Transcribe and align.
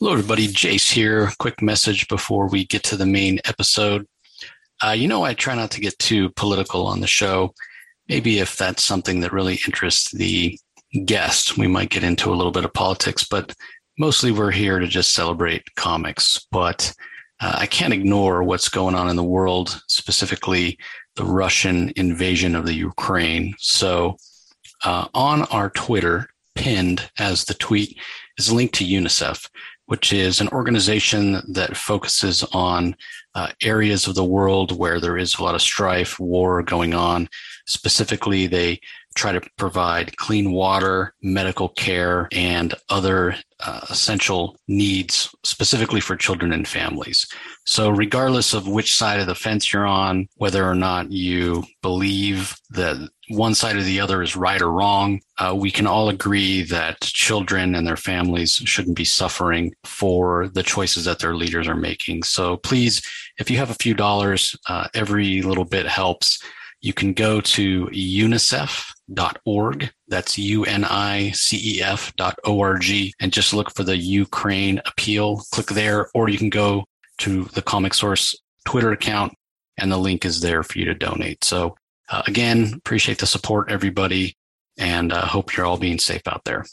Hello, 0.00 0.12
everybody. 0.12 0.46
Jace 0.46 0.92
here. 0.92 1.32
Quick 1.40 1.60
message 1.60 2.06
before 2.06 2.48
we 2.48 2.64
get 2.64 2.84
to 2.84 2.96
the 2.96 3.04
main 3.04 3.40
episode. 3.46 4.06
Uh, 4.80 4.92
you 4.92 5.08
know, 5.08 5.24
I 5.24 5.34
try 5.34 5.56
not 5.56 5.72
to 5.72 5.80
get 5.80 5.98
too 5.98 6.30
political 6.36 6.86
on 6.86 7.00
the 7.00 7.08
show. 7.08 7.52
Maybe 8.08 8.38
if 8.38 8.56
that's 8.56 8.84
something 8.84 9.18
that 9.20 9.32
really 9.32 9.58
interests 9.66 10.12
the 10.12 10.56
guest, 11.04 11.58
we 11.58 11.66
might 11.66 11.90
get 11.90 12.04
into 12.04 12.32
a 12.32 12.36
little 12.36 12.52
bit 12.52 12.64
of 12.64 12.72
politics, 12.72 13.26
but 13.28 13.52
mostly 13.98 14.30
we're 14.30 14.52
here 14.52 14.78
to 14.78 14.86
just 14.86 15.14
celebrate 15.14 15.74
comics. 15.74 16.46
But 16.52 16.94
uh, 17.40 17.56
I 17.58 17.66
can't 17.66 17.92
ignore 17.92 18.44
what's 18.44 18.68
going 18.68 18.94
on 18.94 19.08
in 19.08 19.16
the 19.16 19.24
world, 19.24 19.82
specifically 19.88 20.78
the 21.16 21.24
Russian 21.24 21.92
invasion 21.96 22.54
of 22.54 22.66
the 22.66 22.74
Ukraine. 22.74 23.52
So 23.58 24.16
uh, 24.84 25.08
on 25.12 25.42
our 25.46 25.70
Twitter, 25.70 26.28
pinned 26.54 27.10
as 27.18 27.46
the 27.46 27.54
tweet, 27.54 27.98
is 28.36 28.48
a 28.48 28.54
link 28.54 28.70
to 28.74 28.84
UNICEF 28.84 29.48
which 29.88 30.12
is 30.12 30.40
an 30.40 30.48
organization 30.48 31.40
that 31.48 31.74
focuses 31.74 32.44
on 32.52 32.94
uh, 33.34 33.48
areas 33.62 34.06
of 34.06 34.14
the 34.14 34.24
world 34.24 34.78
where 34.78 35.00
there 35.00 35.16
is 35.16 35.38
a 35.38 35.42
lot 35.42 35.54
of 35.54 35.62
strife, 35.62 36.20
war 36.20 36.62
going 36.62 36.92
on. 36.92 37.26
Specifically, 37.66 38.46
they 38.46 38.80
try 39.18 39.32
to 39.32 39.42
provide 39.56 40.16
clean 40.16 40.52
water, 40.52 41.12
medical 41.22 41.68
care, 41.68 42.28
and 42.32 42.74
other 42.88 43.34
uh, 43.60 43.80
essential 43.90 44.56
needs 44.68 45.34
specifically 45.42 46.00
for 46.00 46.16
children 46.16 46.52
and 46.52 46.68
families. 46.68 47.26
So, 47.66 47.90
regardless 47.90 48.54
of 48.54 48.68
which 48.68 48.94
side 48.94 49.18
of 49.18 49.26
the 49.26 49.34
fence 49.34 49.72
you're 49.72 49.86
on, 49.86 50.28
whether 50.36 50.64
or 50.64 50.76
not 50.76 51.10
you 51.10 51.64
believe 51.82 52.56
that 52.70 52.96
one 53.30 53.54
side 53.54 53.76
or 53.76 53.82
the 53.82 54.00
other 54.00 54.22
is 54.22 54.36
right 54.36 54.62
or 54.62 54.70
wrong, 54.70 55.20
uh, 55.38 55.54
we 55.54 55.70
can 55.70 55.86
all 55.86 56.08
agree 56.08 56.62
that 56.62 57.00
children 57.00 57.74
and 57.74 57.86
their 57.86 57.96
families 57.96 58.54
shouldn't 58.64 58.96
be 58.96 59.04
suffering 59.04 59.74
for 59.84 60.48
the 60.48 60.62
choices 60.62 61.04
that 61.04 61.18
their 61.18 61.34
leaders 61.34 61.66
are 61.66 61.74
making. 61.74 62.22
So, 62.22 62.56
please, 62.58 63.02
if 63.38 63.50
you 63.50 63.58
have 63.58 63.70
a 63.70 63.82
few 63.82 63.94
dollars, 63.94 64.56
uh, 64.68 64.86
every 64.94 65.42
little 65.42 65.64
bit 65.64 65.86
helps. 65.86 66.40
You 66.80 66.92
can 66.92 67.12
go 67.12 67.40
to 67.40 67.86
unicef.org. 67.86 68.92
That's 70.06 70.38
U-N-I-C-E-F 70.38 72.16
dot 72.16 72.38
O-R-G 72.44 73.14
and 73.20 73.32
just 73.32 73.52
look 73.52 73.74
for 73.74 73.82
the 73.82 73.96
Ukraine 73.96 74.80
appeal. 74.86 75.42
Click 75.52 75.66
there, 75.66 76.08
or 76.14 76.28
you 76.28 76.38
can 76.38 76.50
go 76.50 76.84
to 77.18 77.44
the 77.44 77.62
Comic 77.62 77.94
Source 77.94 78.34
Twitter 78.64 78.92
account 78.92 79.32
and 79.76 79.90
the 79.90 79.98
link 79.98 80.24
is 80.24 80.40
there 80.40 80.62
for 80.62 80.78
you 80.78 80.84
to 80.84 80.94
donate. 80.94 81.42
So 81.44 81.76
uh, 82.10 82.22
again, 82.26 82.74
appreciate 82.76 83.18
the 83.18 83.26
support, 83.26 83.70
everybody, 83.70 84.36
and 84.76 85.12
uh, 85.12 85.26
hope 85.26 85.56
you're 85.56 85.66
all 85.66 85.78
being 85.78 85.98
safe 85.98 86.26
out 86.26 86.44
there. 86.44 86.64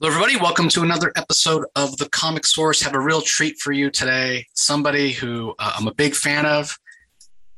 Hello, 0.00 0.12
everybody. 0.12 0.36
Welcome 0.36 0.68
to 0.68 0.84
another 0.84 1.10
episode 1.16 1.64
of 1.74 1.96
the 1.96 2.08
Comic 2.10 2.46
Source. 2.46 2.80
Have 2.82 2.94
a 2.94 3.00
real 3.00 3.20
treat 3.20 3.58
for 3.58 3.72
you 3.72 3.90
today. 3.90 4.46
Somebody 4.54 5.10
who 5.10 5.56
uh, 5.58 5.72
I'm 5.76 5.88
a 5.88 5.92
big 5.94 6.14
fan 6.14 6.46
of, 6.46 6.78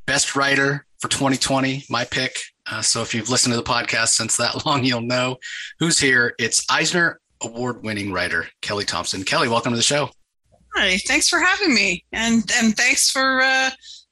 best 0.07 0.35
writer 0.35 0.87
for 1.01 1.09
2020, 1.09 1.85
my 1.91 2.07
pick. 2.07 2.39
Uh, 2.65 2.81
so 2.81 3.03
if 3.03 3.15
you've 3.15 3.29
listened 3.29 3.53
to 3.53 3.59
the 3.59 3.63
podcast 3.63 4.15
since 4.15 4.39
that 4.39 4.65
long, 4.67 4.87
you'll 4.87 5.03
know 5.03 5.37
who's 5.81 5.99
here. 5.99 6.35
It's 6.39 6.65
Eisner 6.71 7.21
Award 7.43 7.85
winning 7.85 8.11
writer, 8.11 8.47
Kelly 8.63 8.87
Thompson. 8.87 9.23
Kelly, 9.23 9.49
welcome 9.49 9.73
to 9.73 9.77
the 9.77 9.83
show. 9.83 10.09
Hi, 10.75 10.97
thanks 11.07 11.29
for 11.29 11.41
having 11.41 11.75
me. 11.75 12.07
And, 12.11 12.51
and 12.55 12.75
thanks 12.75 13.11
for 13.11 13.43
uh, 13.43 13.69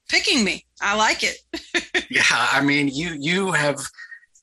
picking 0.07 0.43
me. 0.43 0.67
I 0.79 0.95
like 0.95 1.23
it. 1.23 2.05
yeah, 2.11 2.21
I 2.29 2.61
mean, 2.61 2.89
you 2.89 3.17
you 3.19 3.53
have 3.53 3.79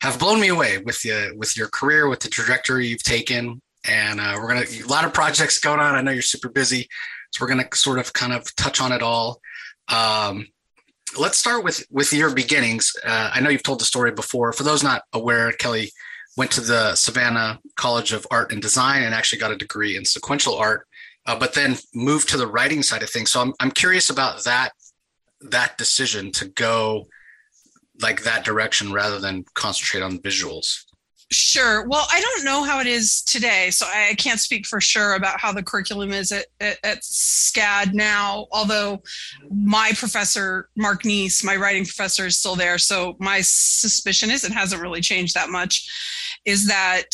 have 0.02 0.18
blown 0.18 0.40
me 0.40 0.48
away 0.48 0.78
with 0.78 1.04
you 1.04 1.34
with 1.36 1.56
your 1.56 1.68
career, 1.68 2.08
with 2.08 2.18
the 2.18 2.28
trajectory 2.28 2.88
you've 2.88 3.04
taken 3.04 3.62
and 3.88 4.20
uh, 4.20 4.38
we're 4.40 4.48
gonna 4.48 4.66
a 4.84 4.86
lot 4.88 5.04
of 5.04 5.12
projects 5.12 5.58
going 5.58 5.80
on. 5.80 5.94
I 5.94 6.00
know 6.00 6.10
you're 6.10 6.22
super 6.22 6.48
busy, 6.48 6.88
so 7.30 7.44
we're 7.44 7.48
gonna 7.48 7.68
sort 7.74 7.98
of 7.98 8.12
kind 8.12 8.32
of 8.32 8.54
touch 8.56 8.80
on 8.80 8.92
it 8.92 9.02
all. 9.02 9.40
Um, 9.88 10.46
let's 11.18 11.38
start 11.38 11.64
with 11.64 11.84
with 11.90 12.12
your 12.12 12.34
beginnings. 12.34 12.92
Uh, 13.04 13.30
I 13.32 13.40
know 13.40 13.50
you've 13.50 13.62
told 13.62 13.80
the 13.80 13.84
story 13.84 14.12
before. 14.12 14.52
For 14.52 14.62
those 14.62 14.82
not 14.82 15.02
aware, 15.12 15.52
Kelly 15.52 15.90
went 16.36 16.50
to 16.52 16.60
the 16.60 16.94
Savannah 16.94 17.58
College 17.76 18.12
of 18.12 18.26
Art 18.30 18.52
and 18.52 18.60
Design 18.60 19.02
and 19.02 19.14
actually 19.14 19.38
got 19.38 19.52
a 19.52 19.56
degree 19.56 19.96
in 19.96 20.04
sequential 20.04 20.56
art, 20.56 20.86
uh, 21.26 21.38
but 21.38 21.54
then 21.54 21.76
moved 21.94 22.28
to 22.28 22.36
the 22.36 22.46
writing 22.46 22.82
side 22.82 23.02
of 23.02 23.10
things. 23.10 23.30
So 23.30 23.40
I'm 23.40 23.54
I'm 23.60 23.70
curious 23.70 24.10
about 24.10 24.44
that 24.44 24.72
that 25.42 25.78
decision 25.78 26.32
to 26.32 26.48
go 26.48 27.06
like 28.00 28.24
that 28.24 28.44
direction 28.44 28.92
rather 28.92 29.18
than 29.18 29.44
concentrate 29.54 30.02
on 30.02 30.18
visuals. 30.18 30.85
Sure. 31.32 31.86
Well, 31.88 32.06
I 32.12 32.20
don't 32.20 32.44
know 32.44 32.62
how 32.62 32.80
it 32.80 32.86
is 32.86 33.20
today, 33.22 33.70
so 33.70 33.84
I 33.86 34.14
can't 34.16 34.38
speak 34.38 34.64
for 34.64 34.80
sure 34.80 35.14
about 35.14 35.40
how 35.40 35.50
the 35.50 35.62
curriculum 35.62 36.12
is 36.12 36.30
at, 36.30 36.46
at, 36.60 36.78
at 36.84 37.02
SCAD 37.02 37.94
now. 37.94 38.46
Although 38.52 39.02
my 39.50 39.90
professor, 39.96 40.68
Mark 40.76 41.02
Kneece, 41.02 41.44
my 41.44 41.56
writing 41.56 41.84
professor, 41.84 42.26
is 42.26 42.38
still 42.38 42.54
there, 42.54 42.78
so 42.78 43.16
my 43.18 43.40
suspicion 43.42 44.30
is 44.30 44.44
it 44.44 44.52
hasn't 44.52 44.80
really 44.80 45.00
changed 45.00 45.34
that 45.34 45.50
much. 45.50 45.90
Is 46.44 46.68
that 46.68 47.06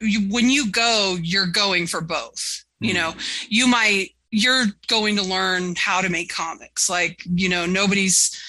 you, 0.00 0.20
when 0.30 0.48
you 0.48 0.70
go, 0.70 1.18
you're 1.20 1.46
going 1.46 1.86
for 1.86 2.00
both. 2.00 2.64
Mm-hmm. 2.82 2.86
You 2.86 2.94
know, 2.94 3.14
you 3.48 3.66
might 3.66 4.10
you're 4.30 4.66
going 4.86 5.16
to 5.16 5.22
learn 5.22 5.74
how 5.76 6.00
to 6.00 6.08
make 6.08 6.32
comics. 6.32 6.88
Like 6.88 7.22
you 7.26 7.50
know, 7.50 7.66
nobody's 7.66 8.40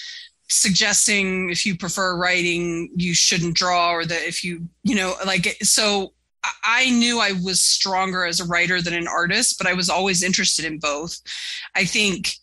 suggesting 0.52 1.50
if 1.50 1.64
you 1.64 1.76
prefer 1.76 2.16
writing 2.16 2.90
you 2.94 3.14
shouldn't 3.14 3.54
draw 3.54 3.92
or 3.92 4.04
that 4.04 4.22
if 4.22 4.44
you 4.44 4.68
you 4.82 4.94
know 4.94 5.14
like 5.24 5.56
so 5.62 6.12
i 6.64 6.90
knew 6.90 7.20
i 7.20 7.32
was 7.44 7.60
stronger 7.60 8.24
as 8.24 8.40
a 8.40 8.44
writer 8.44 8.82
than 8.82 8.94
an 8.94 9.08
artist 9.08 9.56
but 9.58 9.66
i 9.66 9.72
was 9.72 9.88
always 9.88 10.22
interested 10.22 10.64
in 10.64 10.78
both. 10.78 11.20
I 11.74 11.84
think 11.84 12.36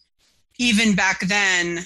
even 0.58 0.96
back 0.96 1.22
then 1.22 1.86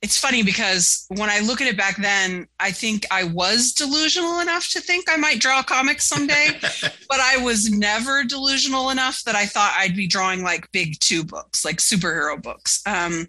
it's 0.00 0.16
funny 0.18 0.44
because 0.44 1.06
when 1.08 1.28
I 1.28 1.40
look 1.40 1.60
at 1.60 1.66
it 1.66 1.76
back 1.76 1.96
then, 1.96 2.46
I 2.60 2.70
think 2.70 3.04
I 3.10 3.24
was 3.24 3.72
delusional 3.72 4.38
enough 4.38 4.70
to 4.70 4.80
think 4.80 5.06
I 5.08 5.16
might 5.16 5.40
draw 5.40 5.62
comics 5.62 6.04
someday, 6.04 6.50
but 7.08 7.20
I 7.20 7.38
was 7.38 7.70
never 7.70 8.22
delusional 8.22 8.90
enough 8.90 9.24
that 9.24 9.34
I 9.34 9.44
thought 9.46 9.74
I'd 9.76 9.96
be 9.96 10.06
drawing 10.06 10.44
like 10.44 10.70
big 10.70 11.00
two 11.00 11.24
books, 11.24 11.64
like 11.64 11.78
superhero 11.78 12.40
books. 12.40 12.80
Um, 12.86 13.26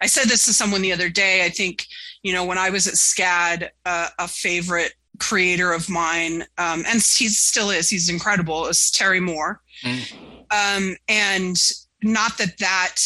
I 0.00 0.06
said 0.06 0.28
this 0.28 0.44
to 0.44 0.52
someone 0.52 0.82
the 0.82 0.92
other 0.92 1.08
day. 1.08 1.44
I 1.44 1.48
think, 1.48 1.86
you 2.22 2.32
know, 2.32 2.44
when 2.44 2.58
I 2.58 2.70
was 2.70 2.86
at 2.86 2.94
SCAD, 2.94 3.70
uh, 3.84 4.08
a 4.20 4.28
favorite 4.28 4.94
creator 5.18 5.72
of 5.72 5.90
mine, 5.90 6.42
um, 6.56 6.84
and 6.86 7.02
he 7.02 7.28
still 7.28 7.70
is, 7.70 7.88
he's 7.88 8.08
incredible, 8.08 8.66
is 8.66 8.92
Terry 8.92 9.20
Moore. 9.20 9.60
Mm. 9.82 10.12
Um, 10.52 10.96
and 11.08 11.60
not 12.02 12.38
that 12.38 12.58
that 12.58 13.00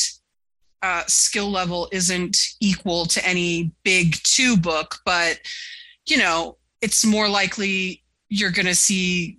uh, 0.83 1.03
skill 1.07 1.51
level 1.51 1.89
isn't 1.93 2.37
equal 2.61 3.07
to 3.07 3.27
any 3.27 3.73
big 3.83 4.17
two 4.23 4.57
book, 4.57 4.97
but 5.05 5.41
you 6.07 6.17
know, 6.17 6.57
it's 6.81 7.05
more 7.05 7.29
likely 7.29 8.03
you're 8.29 8.51
going 8.51 8.67
to 8.67 8.75
see 8.75 9.39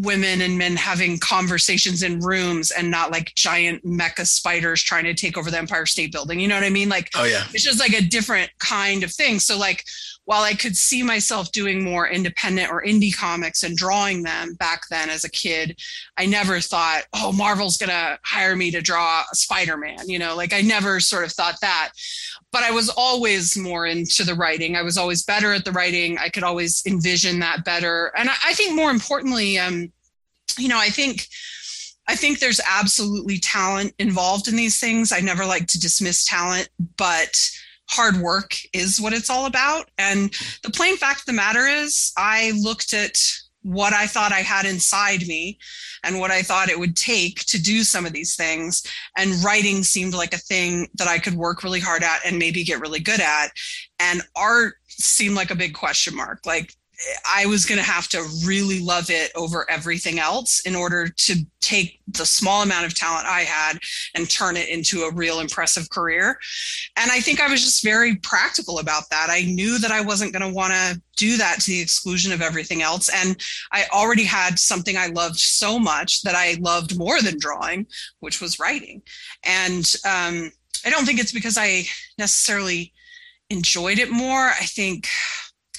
women 0.00 0.40
and 0.40 0.56
men 0.56 0.76
having 0.76 1.18
conversations 1.18 2.02
in 2.02 2.20
rooms 2.20 2.70
and 2.70 2.90
not 2.90 3.10
like 3.10 3.34
giant 3.34 3.84
mecha 3.84 4.26
spiders 4.26 4.82
trying 4.82 5.04
to 5.04 5.14
take 5.14 5.36
over 5.36 5.50
the 5.50 5.58
Empire 5.58 5.84
State 5.84 6.10
Building. 6.12 6.40
You 6.40 6.48
know 6.48 6.54
what 6.54 6.64
I 6.64 6.70
mean? 6.70 6.88
Like, 6.88 7.10
oh 7.14 7.24
yeah, 7.24 7.44
it's 7.52 7.64
just 7.64 7.78
like 7.78 7.92
a 7.92 8.00
different 8.00 8.50
kind 8.58 9.02
of 9.02 9.12
thing. 9.12 9.38
So 9.38 9.58
like, 9.58 9.84
while 10.26 10.42
I 10.42 10.54
could 10.54 10.76
see 10.76 11.04
myself 11.04 11.52
doing 11.52 11.82
more 11.82 12.08
independent 12.08 12.70
or 12.70 12.82
indie 12.82 13.16
comics 13.16 13.62
and 13.62 13.76
drawing 13.76 14.24
them 14.24 14.54
back 14.54 14.82
then 14.90 15.08
as 15.08 15.24
a 15.24 15.30
kid, 15.30 15.80
I 16.18 16.26
never 16.26 16.60
thought, 16.60 17.04
oh, 17.14 17.32
Marvel's 17.32 17.78
going 17.78 17.90
to 17.90 18.18
hire 18.24 18.56
me 18.56 18.72
to 18.72 18.82
draw 18.82 19.22
Spider 19.32 19.76
Man. 19.76 20.08
You 20.08 20.18
know, 20.18 20.34
like 20.34 20.52
I 20.52 20.62
never 20.62 20.98
sort 20.98 21.24
of 21.24 21.32
thought 21.32 21.60
that. 21.60 21.92
But 22.50 22.64
I 22.64 22.72
was 22.72 22.88
always 22.88 23.56
more 23.56 23.86
into 23.86 24.24
the 24.24 24.34
writing. 24.34 24.74
I 24.74 24.82
was 24.82 24.98
always 24.98 25.22
better 25.22 25.52
at 25.52 25.64
the 25.64 25.72
writing. 25.72 26.18
I 26.18 26.28
could 26.28 26.42
always 26.42 26.82
envision 26.86 27.38
that 27.40 27.64
better. 27.64 28.12
And 28.16 28.28
I, 28.28 28.34
I 28.46 28.54
think 28.54 28.74
more 28.74 28.90
importantly, 28.90 29.58
um, 29.58 29.92
you 30.58 30.68
know, 30.68 30.78
I 30.78 30.90
think. 30.90 31.26
I 32.08 32.14
think 32.14 32.38
there's 32.38 32.60
absolutely 32.64 33.40
talent 33.40 33.92
involved 33.98 34.46
in 34.46 34.54
these 34.54 34.78
things. 34.78 35.10
I 35.10 35.18
never 35.18 35.44
like 35.44 35.66
to 35.66 35.80
dismiss 35.80 36.24
talent, 36.24 36.68
but 36.96 37.36
hard 37.88 38.16
work 38.16 38.56
is 38.72 39.00
what 39.00 39.12
it's 39.12 39.30
all 39.30 39.46
about. 39.46 39.90
And 39.98 40.32
the 40.62 40.70
plain 40.70 40.96
fact 40.96 41.20
of 41.20 41.26
the 41.26 41.32
matter 41.32 41.66
is, 41.66 42.12
I 42.16 42.52
looked 42.60 42.92
at 42.92 43.18
what 43.62 43.92
I 43.92 44.06
thought 44.06 44.30
I 44.30 44.42
had 44.42 44.64
inside 44.64 45.26
me 45.26 45.58
and 46.04 46.20
what 46.20 46.30
I 46.30 46.42
thought 46.42 46.68
it 46.68 46.78
would 46.78 46.96
take 46.96 47.44
to 47.46 47.60
do 47.60 47.82
some 47.82 48.06
of 48.06 48.12
these 48.12 48.36
things. 48.36 48.84
And 49.18 49.42
writing 49.42 49.82
seemed 49.82 50.14
like 50.14 50.32
a 50.32 50.38
thing 50.38 50.88
that 50.94 51.08
I 51.08 51.18
could 51.18 51.34
work 51.34 51.64
really 51.64 51.80
hard 51.80 52.04
at 52.04 52.20
and 52.24 52.38
maybe 52.38 52.62
get 52.62 52.80
really 52.80 53.00
good 53.00 53.20
at. 53.20 53.50
and 53.98 54.22
art 54.36 54.74
seemed 54.88 55.34
like 55.34 55.50
a 55.50 55.56
big 55.56 55.74
question 55.74 56.14
mark 56.14 56.40
like 56.46 56.74
I 57.30 57.46
was 57.46 57.66
going 57.66 57.78
to 57.78 57.84
have 57.84 58.08
to 58.08 58.24
really 58.44 58.80
love 58.80 59.10
it 59.10 59.30
over 59.34 59.70
everything 59.70 60.18
else 60.18 60.60
in 60.60 60.74
order 60.74 61.08
to 61.08 61.34
take 61.60 62.00
the 62.08 62.24
small 62.24 62.62
amount 62.62 62.86
of 62.86 62.94
talent 62.94 63.26
I 63.26 63.40
had 63.40 63.78
and 64.14 64.30
turn 64.30 64.56
it 64.56 64.68
into 64.68 65.02
a 65.02 65.12
real 65.12 65.40
impressive 65.40 65.90
career. 65.90 66.38
And 66.96 67.10
I 67.10 67.20
think 67.20 67.40
I 67.40 67.48
was 67.50 67.62
just 67.62 67.82
very 67.82 68.16
practical 68.16 68.78
about 68.78 69.10
that. 69.10 69.28
I 69.30 69.42
knew 69.42 69.78
that 69.78 69.90
I 69.90 70.00
wasn't 70.00 70.32
going 70.32 70.48
to 70.48 70.54
want 70.54 70.72
to 70.72 71.00
do 71.16 71.36
that 71.36 71.60
to 71.60 71.70
the 71.70 71.80
exclusion 71.80 72.32
of 72.32 72.40
everything 72.40 72.82
else. 72.82 73.10
And 73.12 73.36
I 73.72 73.84
already 73.92 74.24
had 74.24 74.58
something 74.58 74.96
I 74.96 75.08
loved 75.08 75.38
so 75.38 75.78
much 75.78 76.22
that 76.22 76.34
I 76.34 76.56
loved 76.60 76.96
more 76.96 77.20
than 77.20 77.38
drawing, 77.38 77.86
which 78.20 78.40
was 78.40 78.58
writing. 78.58 79.02
And 79.44 79.84
um, 80.04 80.50
I 80.84 80.90
don't 80.90 81.04
think 81.04 81.20
it's 81.20 81.32
because 81.32 81.58
I 81.58 81.84
necessarily 82.16 82.92
enjoyed 83.50 83.98
it 83.98 84.10
more. 84.10 84.48
I 84.48 84.64
think 84.64 85.08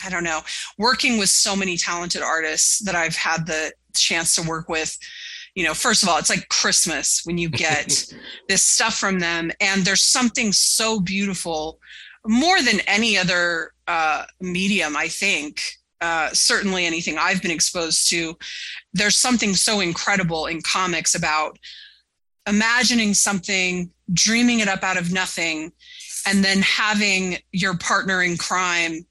I 0.06 0.10
don't 0.10 0.24
know, 0.24 0.42
working 0.78 1.18
with 1.18 1.30
so 1.30 1.56
many 1.56 1.78
talented 1.78 2.22
artists 2.22 2.80
that 2.80 2.96
I've 2.96 3.16
had 3.16 3.46
the 3.46 3.72
chance 3.96 4.36
to 4.36 4.48
work 4.48 4.70
with. 4.70 4.98
You 5.56 5.64
know, 5.64 5.74
first 5.74 6.04
of 6.04 6.10
all, 6.10 6.18
it's 6.18 6.30
like 6.30 6.50
Christmas 6.50 7.22
when 7.24 7.38
you 7.38 7.50
get 7.50 8.06
this 8.48 8.64
stuff 8.64 8.96
from 8.96 9.20
them, 9.20 9.52
and 9.60 9.84
there's 9.84 10.04
something 10.04 10.52
so 10.54 11.00
beautiful, 11.00 11.80
more 12.26 12.62
than 12.62 12.82
any 12.88 13.18
other 13.18 13.72
uh, 13.88 14.26
medium, 14.40 14.96
I 14.96 15.08
think. 15.08 15.62
Uh, 16.00 16.30
certainly, 16.32 16.86
anything 16.86 17.18
I've 17.18 17.42
been 17.42 17.52
exposed 17.52 18.10
to, 18.12 18.38
there's 18.94 19.18
something 19.18 19.56
so 19.56 19.80
incredible 19.80 20.46
in 20.46 20.62
comics 20.62 21.16
about 21.16 21.58
imagining 22.48 23.16
something, 23.16 23.90
dreaming 24.14 24.60
it 24.60 24.68
up 24.68 24.84
out 24.84 24.98
of 24.98 25.12
nothing, 25.12 25.72
and 26.28 26.44
then 26.44 26.62
having 26.62 27.38
your 27.52 27.78
partner 27.78 28.22
in 28.22 28.38
crime 28.38 29.07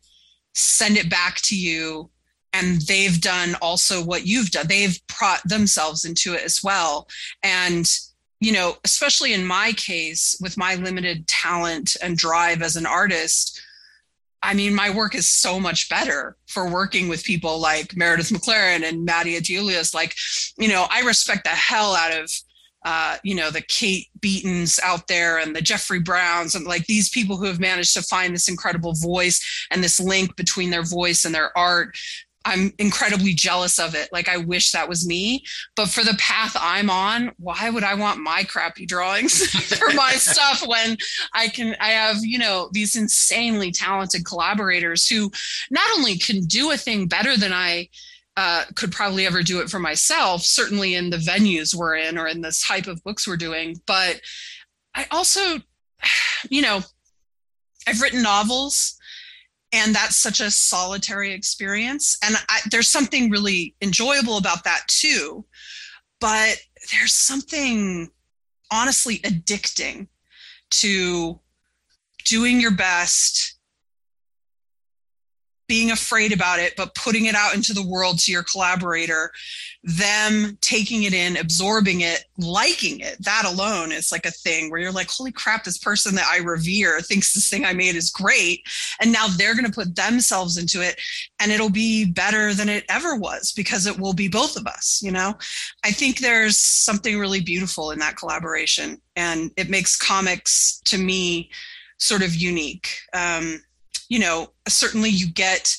send 0.57 0.97
it 0.97 1.11
back 1.11 1.37
to 1.43 1.57
you 1.57 2.11
and 2.53 2.81
they've 2.83 3.21
done 3.21 3.55
also 3.61 4.03
what 4.03 4.27
you've 4.27 4.51
done 4.51 4.67
they've 4.67 5.01
brought 5.19 5.41
themselves 5.45 6.05
into 6.05 6.35
it 6.35 6.43
as 6.43 6.63
well 6.63 7.07
and 7.43 7.99
you 8.41 8.53
know 8.53 8.77
especially 8.85 9.33
in 9.35 9.45
my 9.45 9.73
case 9.73 10.37
with 10.41 10.57
my 10.57 10.75
limited 10.77 11.27
talent 11.27 11.97
and 12.03 12.17
drive 12.17 12.63
as 12.63 12.77
an 12.77 12.87
artist 12.87 13.61
I 14.43 14.55
mean, 14.55 14.77
my 14.77 14.91
work 14.91 15.17
is 15.17 15.29
so 15.29 15.59
much 15.59 15.89
better 15.89 16.37
for 16.47 16.71
working 16.71 17.09
with 17.09 17.25
people 17.25 17.59
like 17.59 17.97
Meredith 17.97 18.31
McClaren 18.31 18.89
and 18.89 19.05
Mattia 19.05 19.41
De 19.41 19.57
Iulis. 19.57 19.93
Like, 19.93 20.15
you 20.57 20.69
know, 20.69 20.87
I 20.89 21.01
respect 21.01 21.45
the 21.45 21.51
hell 21.51 21.97
out 21.97 22.13
of 22.13 22.31
uh, 22.87 23.17
you 23.25 23.35
know, 23.35 23.51
the 23.51 23.63
Kate 23.63 24.07
Beatons 24.21 24.79
out 24.81 25.09
there 25.09 25.39
and 25.39 25.57
the 25.57 25.61
Jeffrey 25.61 25.99
Browns 25.99 26.55
and 26.55 26.65
like 26.65 26.87
these 26.87 27.09
people 27.09 27.37
who 27.37 27.47
have 27.47 27.59
managed 27.59 27.95
to 27.95 28.03
find 28.03 28.33
this 28.33 28.49
incredible 28.49 28.95
voice 28.95 29.67
and 29.73 29.83
this 29.83 29.99
link 29.99 30.37
between 30.37 30.71
their 30.71 30.85
voice 30.85 31.25
and 31.25 31.35
their 31.35 31.51
art. 31.59 31.99
I'm 32.45 32.73
incredibly 32.79 33.35
jealous 33.35 33.81
of 33.81 33.97
it. 33.97 34.09
Like 34.13 34.29
I 34.29 34.37
wish 34.37 34.71
that 34.71 34.89
was 34.89 35.05
me. 35.05 35.43
But 35.75 35.89
for 35.89 36.05
the 36.05 36.17
path 36.21 36.57
I'm 36.61 36.89
on, 36.89 37.33
why 37.39 37.69
would 37.71 37.83
I 37.83 37.95
want 37.95 38.21
my 38.21 38.45
crappy 38.45 38.87
drawings 38.87 39.45
for 39.77 39.93
my 39.95 40.13
stuff 40.17 40.65
when 40.65 40.97
I 41.35 41.49
can 41.49 41.75
I 41.81 41.89
have, 41.89 42.19
you 42.21 42.39
know, 42.39 42.71
these 42.71 42.95
insanely 42.95 43.73
talented 43.73 44.25
collaborators 44.25 45.09
who 45.09 45.33
not 45.73 45.91
only 45.97 46.19
can 46.19 46.43
do 46.43 46.71
a 46.71 46.77
thing 46.77 47.09
better 47.09 47.37
than 47.37 47.53
I 47.53 47.89
uh, 48.37 48.65
could 48.75 48.93
probably 48.93 49.27
ever 49.27 49.43
do 49.43 49.61
it 49.61 49.71
for 49.71 49.79
myself, 49.79 50.43
certainly 50.43 50.95
in 50.95 51.11
the 51.11 51.17
venues 51.17 51.75
we're 51.75 51.97
in 51.97 52.19
or 52.19 52.27
in 52.27 52.43
this 52.43 52.63
type 52.63 52.87
of 52.87 53.03
books 53.03 53.27
we're 53.27 53.37
doing. 53.37 53.81
But 53.87 54.21
I 54.95 55.07
also, 55.11 55.59
you 56.51 56.63
know, 56.63 56.81
I've 57.87 58.01
written 58.01 58.23
novels 58.23 58.97
and 59.73 59.95
that's 59.95 60.17
such 60.17 60.41
a 60.41 60.51
solitary 60.51 61.33
experience. 61.33 62.17
And 62.23 62.37
I, 62.49 62.61
there's 62.71 62.89
something 62.89 63.31
really 63.31 63.75
enjoyable 63.83 64.37
about 64.37 64.65
that 64.65 64.83
too. 64.89 65.45
But 66.21 66.57
there's 66.93 67.13
something 67.13 68.09
honestly 68.73 69.19
addicting 69.19 70.09
to 70.71 71.41
doing 72.25 72.61
your 72.61 72.73
best 72.73 73.56
being 75.69 75.91
afraid 75.91 76.33
about 76.33 76.59
it, 76.59 76.75
but 76.77 76.95
putting 76.95 77.27
it 77.27 77.35
out 77.35 77.55
into 77.55 77.73
the 77.73 77.87
world 77.87 78.19
to 78.21 78.33
your 78.33 78.43
collaborator, 78.43 79.31
them 79.83 80.59
taking 80.61 81.05
it 81.05 81.13
in, 81.13 81.37
absorbing 81.37 82.01
it, 82.01 82.25
liking 82.39 83.01
it. 83.01 83.17
That 83.21 83.45
alone 83.47 83.93
is 83.93 84.13
like 84.13 84.27
a 84.27 84.31
thing 84.31 84.71
where 84.71 84.81
you're 84.81 84.93
like, 84.93 85.11
holy 85.11 85.33
crap, 85.33 85.65
this 85.65 85.79
person 85.79 86.15
that 86.17 86.29
I 86.31 86.39
revere 86.39 87.01
thinks 87.01 87.33
this 87.33 87.49
thing 87.49 87.65
I 87.65 87.73
made 87.73 87.97
is 87.97 88.11
great. 88.11 88.63
And 89.01 89.13
now 89.13 89.29
they're 89.29 89.55
going 89.55 89.67
to 89.67 89.73
put 89.73 89.97
themselves 89.97 90.57
into 90.57 90.81
it 90.81 91.01
and 91.41 91.53
it'll 91.53 91.71
be 91.71 92.05
better 92.05 92.55
than 92.55 92.69
it 92.69 92.85
ever 92.89 93.17
was 93.17 93.53
because 93.53 93.87
it 93.87 93.99
will 93.99 94.15
be 94.15 94.29
both 94.29 94.57
of 94.57 94.67
us. 94.67 95.01
You 95.03 95.13
know, 95.13 95.35
I 95.85 95.91
think 95.91 96.19
there's 96.19 96.59
something 96.59 97.19
really 97.19 97.41
beautiful 97.41 97.91
in 97.91 97.99
that 98.01 98.17
collaboration 98.17 99.01
and 99.15 99.51
it 99.57 99.71
makes 99.71 99.97
comics 99.97 100.81
to 100.87 100.99
me 100.99 101.51
sort 101.99 102.23
of 102.23 102.35
unique. 102.35 102.99
Um, 103.13 103.63
you 104.09 104.19
know, 104.19 104.53
certainly 104.69 105.11
you 105.11 105.31
get 105.31 105.77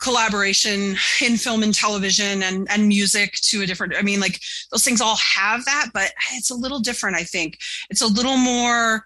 collaboration 0.00 0.96
in 1.22 1.36
film 1.36 1.62
and 1.62 1.74
television 1.74 2.42
and, 2.42 2.66
and 2.70 2.88
music 2.88 3.34
to 3.40 3.62
a 3.62 3.66
different 3.66 3.94
i 3.96 4.02
mean 4.02 4.20
like 4.20 4.38
those 4.70 4.84
things 4.84 5.00
all 5.00 5.16
have 5.16 5.64
that 5.64 5.86
but 5.94 6.12
it's 6.32 6.50
a 6.50 6.54
little 6.54 6.80
different 6.80 7.16
i 7.16 7.22
think. 7.22 7.56
It's 7.90 8.02
a 8.02 8.06
little 8.06 8.36
more 8.36 9.04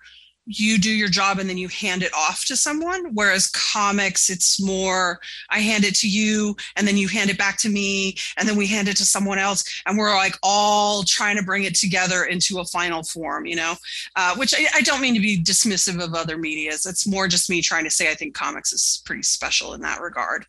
you 0.50 0.78
do 0.78 0.90
your 0.90 1.08
job 1.08 1.38
and 1.38 1.48
then 1.48 1.58
you 1.58 1.68
hand 1.68 2.02
it 2.02 2.12
off 2.14 2.44
to 2.46 2.56
someone 2.56 3.14
whereas 3.14 3.48
comics 3.48 4.30
it's 4.30 4.60
more 4.60 5.20
i 5.50 5.58
hand 5.58 5.84
it 5.84 5.94
to 5.94 6.08
you 6.08 6.56
and 6.76 6.88
then 6.88 6.96
you 6.96 7.06
hand 7.06 7.28
it 7.28 7.36
back 7.36 7.58
to 7.58 7.68
me 7.68 8.16
and 8.36 8.48
then 8.48 8.56
we 8.56 8.66
hand 8.66 8.88
it 8.88 8.96
to 8.96 9.04
someone 9.04 9.38
else. 9.38 9.64
And 9.86 9.98
we're 9.98 10.14
like 10.14 10.36
all 10.42 11.02
trying 11.02 11.36
to 11.36 11.42
bring 11.42 11.64
it 11.64 11.74
together 11.74 12.24
into 12.24 12.60
a 12.60 12.64
final 12.64 13.02
form 13.02 13.46
you 13.46 13.56
know? 13.56 13.74
Uh, 14.16 14.34
which 14.36 14.54
I, 14.56 14.66
I, 14.76 14.80
don't 14.82 15.00
mean 15.00 15.14
to 15.14 15.20
be 15.20 15.42
dismissive 15.42 16.02
of 16.02 16.14
other 16.14 16.38
medias. 16.38 16.86
It's 16.86 17.06
more 17.06 17.28
just 17.28 17.50
me 17.50 17.60
trying 17.60 17.84
to 17.84 17.90
say 17.90 18.10
i 18.10 18.14
think 18.14 18.34
comics 18.34 18.72
is 18.72 19.02
pretty 19.04 19.22
special 19.22 19.74
in 19.74 19.80
that 19.82 20.00
regard. 20.00 20.46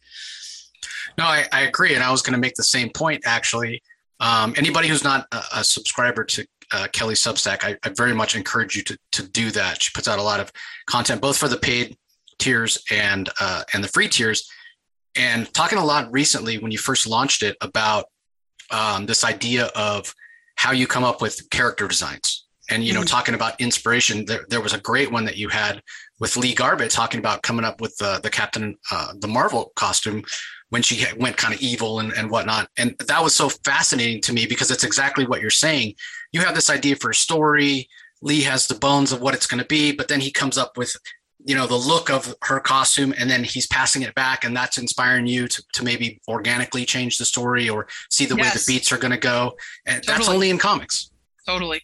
No 1.18 1.25
i, 1.25 1.45
I 1.52 1.62
agree 1.62 1.95
and 1.95 2.04
i 2.04 2.12
was 2.12 2.22
going 2.22 2.34
to 2.34 2.40
make 2.40 2.56
the 2.56 2.63
same 2.63 2.90
point 2.90 3.24
actually. 3.25 3.81
Um, 4.22 4.54
anybody 4.57 4.90
who's 4.90 5.04
not 5.04 5.28
a, 5.31 5.42
a 5.57 5.63
subscriber 5.63 6.25
to 6.25 6.45
uh, 6.71 6.88
Kelly 6.92 7.16
Substack, 7.16 7.63
I, 7.63 7.77
I, 7.83 7.89
very 7.95 8.13
much 8.13 8.36
encourage 8.36 8.75
you 8.75 8.83
to 8.83 8.98
to 9.13 9.27
do 9.27 9.51
that. 9.51 9.81
She 9.81 9.92
puts 9.94 10.07
out 10.07 10.19
a 10.19 10.24
lot 10.24 10.39
of 10.39 10.51
content, 10.86 11.21
both 11.21 11.38
for 11.38 11.48
the 11.48 11.57
paid 11.57 11.98
tiers 12.38 12.83
and 12.92 13.30
uh, 13.39 13.63
and 13.74 13.83
the 13.83 13.88
free 13.88 14.07
tiers. 14.07 14.50
And 15.16 15.52
talking 15.54 15.80
a 15.80 15.85
lot 15.85 16.11
recently 16.11 16.57
when 16.59 16.71
you 16.71 16.78
first 16.78 17.07
launched 17.07 17.44
it 17.44 17.57
about 17.61 18.06
um, 18.71 19.06
this 19.06 19.23
idea 19.23 19.66
of 19.76 20.14
how 20.56 20.71
you 20.71 20.88
come 20.88 21.04
up 21.04 21.21
with 21.21 21.49
character 21.49 21.88
designs, 21.88 22.45
and 22.69 22.83
you 22.83 22.94
know, 22.94 22.99
mm-hmm. 22.99 23.07
talking 23.07 23.35
about 23.35 23.59
inspiration. 23.59 24.26
There, 24.26 24.45
there 24.49 24.61
was 24.61 24.73
a 24.73 24.80
great 24.80 25.11
one 25.11 25.26
that 25.26 25.38
you 25.38 25.49
had 25.49 25.81
with 26.19 26.38
Lee 26.38 26.54
Garbett 26.54 26.92
talking 26.92 27.19
about 27.19 27.42
coming 27.42 27.66
up 27.66 27.81
with 27.81 27.95
the 27.97 28.19
the 28.21 28.30
Captain 28.30 28.76
uh, 28.92 29.14
the 29.19 29.28
Marvel 29.28 29.71
costume 29.76 30.23
when 30.69 30.81
she 30.81 31.06
went 31.18 31.38
kind 31.38 31.54
of 31.54 31.61
evil 31.61 31.99
and, 31.99 32.14
and 32.14 32.30
whatnot. 32.30 32.69
And 32.78 32.95
that 33.07 33.23
was 33.23 33.35
so 33.35 33.49
fascinating 33.49 34.21
to 34.21 34.33
me 34.33 34.45
because 34.45 34.71
it's 34.71 34.83
exactly 34.83 35.26
what 35.26 35.42
you're 35.42 35.49
saying. 35.49 35.95
You 36.31 36.42
have 36.42 36.56
this 36.56 36.69
idea 36.69 36.95
for 36.95 37.09
a 37.09 37.16
story. 37.16 37.90
Lee 38.21 38.42
has 38.42 38.68
the 38.68 38.76
bones 38.76 39.11
of 39.11 39.21
what 39.21 39.33
it's 39.33 39.47
going 39.47 39.61
to 39.61 39.68
be, 39.68 39.92
but 39.92 40.07
then 40.07 40.19
he 40.19 40.31
comes 40.31 40.57
up 40.57 40.78
with, 40.78 40.95
you 41.44 41.56
know, 41.56 41.66
the 41.66 41.76
look 41.76 42.09
of 42.09 42.35
her 42.44 42.59
costume 42.59 43.14
and 43.18 43.30
then 43.30 43.44
he's 43.44 43.66
passing 43.66 44.04
it 44.04 44.14
back. 44.14 44.44
And 44.44 44.56
that's 44.56 44.78
inspiring 44.78 45.26
you 45.26 45.47
to, 45.47 45.64
to 45.73 45.83
maybe 45.83 46.21
organically 46.28 46.85
change 46.85 47.18
the 47.18 47.26
story 47.26 47.69
or 47.69 47.88
see 48.09 48.26
the 48.26 48.35
yes. 48.35 48.45
way 48.45 48.59
the 48.59 48.64
beats 48.68 48.92
are 48.92 48.97
going 48.97 49.11
to 49.11 49.18
go. 49.18 49.57
And 49.85 50.04
totally. 50.04 50.18
that's 50.18 50.30
only 50.30 50.49
in 50.49 50.57
comics. 50.57 51.11
Totally. 51.47 51.81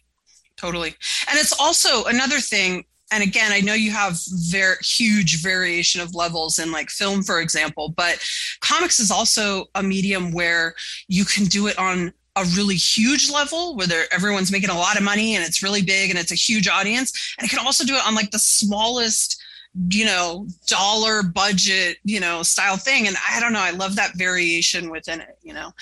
Totally. 0.56 0.94
And 1.28 1.38
it's 1.38 1.58
also 1.58 2.04
another 2.04 2.38
thing 2.38 2.84
and 3.12 3.22
again 3.22 3.52
i 3.52 3.60
know 3.60 3.74
you 3.74 3.90
have 3.90 4.18
very 4.50 4.76
huge 4.82 5.42
variation 5.42 6.00
of 6.00 6.14
levels 6.14 6.58
in 6.58 6.72
like 6.72 6.90
film 6.90 7.22
for 7.22 7.40
example 7.40 7.88
but 7.88 8.18
comics 8.60 9.00
is 9.00 9.10
also 9.10 9.66
a 9.74 9.82
medium 9.82 10.32
where 10.32 10.74
you 11.08 11.24
can 11.24 11.44
do 11.44 11.66
it 11.66 11.78
on 11.78 12.12
a 12.36 12.44
really 12.54 12.76
huge 12.76 13.30
level 13.30 13.74
where 13.76 14.12
everyone's 14.12 14.52
making 14.52 14.68
a 14.68 14.76
lot 14.76 14.96
of 14.96 15.02
money 15.02 15.34
and 15.34 15.44
it's 15.44 15.62
really 15.62 15.82
big 15.82 16.10
and 16.10 16.18
it's 16.18 16.32
a 16.32 16.36
huge 16.36 16.68
audience. 16.68 17.34
And 17.38 17.46
it 17.46 17.50
can 17.50 17.64
also 17.64 17.84
do 17.84 17.96
it 17.96 18.06
on 18.06 18.14
like 18.14 18.30
the 18.30 18.38
smallest 18.38 19.42
you 19.90 20.06
know 20.06 20.48
dollar 20.66 21.22
budget 21.22 21.98
you 22.04 22.20
know 22.20 22.42
style 22.42 22.76
thing. 22.76 23.08
And 23.08 23.16
i 23.28 23.40
don't 23.40 23.52
know 23.52 23.60
i 23.60 23.70
love 23.70 23.96
that 23.96 24.16
variation 24.16 24.90
within 24.90 25.20
it 25.20 25.38
you 25.42 25.54
know? 25.54 25.72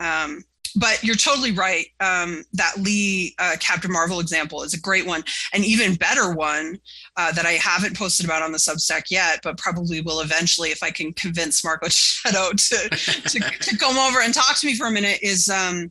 Um 0.00 0.42
but 0.76 1.02
you're 1.02 1.16
totally 1.16 1.52
right. 1.52 1.86
Um, 2.00 2.44
that 2.52 2.74
Lee 2.78 3.34
uh, 3.38 3.56
Captain 3.60 3.92
Marvel 3.92 4.20
example 4.20 4.62
is 4.62 4.74
a 4.74 4.80
great 4.80 5.06
one, 5.06 5.22
an 5.52 5.64
even 5.64 5.94
better 5.94 6.32
one 6.32 6.78
uh, 7.16 7.32
that 7.32 7.46
I 7.46 7.52
haven't 7.52 7.96
posted 7.96 8.26
about 8.26 8.42
on 8.42 8.52
the 8.52 8.58
Substack 8.58 9.04
yet, 9.10 9.40
but 9.42 9.58
probably 9.58 10.00
will 10.00 10.20
eventually 10.20 10.70
if 10.70 10.82
I 10.82 10.90
can 10.90 11.12
convince 11.12 11.64
Marco 11.64 11.86
Checchetto 11.88 12.50
to, 12.50 12.88
to, 13.28 13.40
to 13.40 13.76
come 13.76 13.98
over 13.98 14.20
and 14.20 14.32
talk 14.32 14.58
to 14.60 14.66
me 14.66 14.74
for 14.74 14.86
a 14.86 14.92
minute. 14.92 15.18
Is 15.22 15.48
um, 15.48 15.90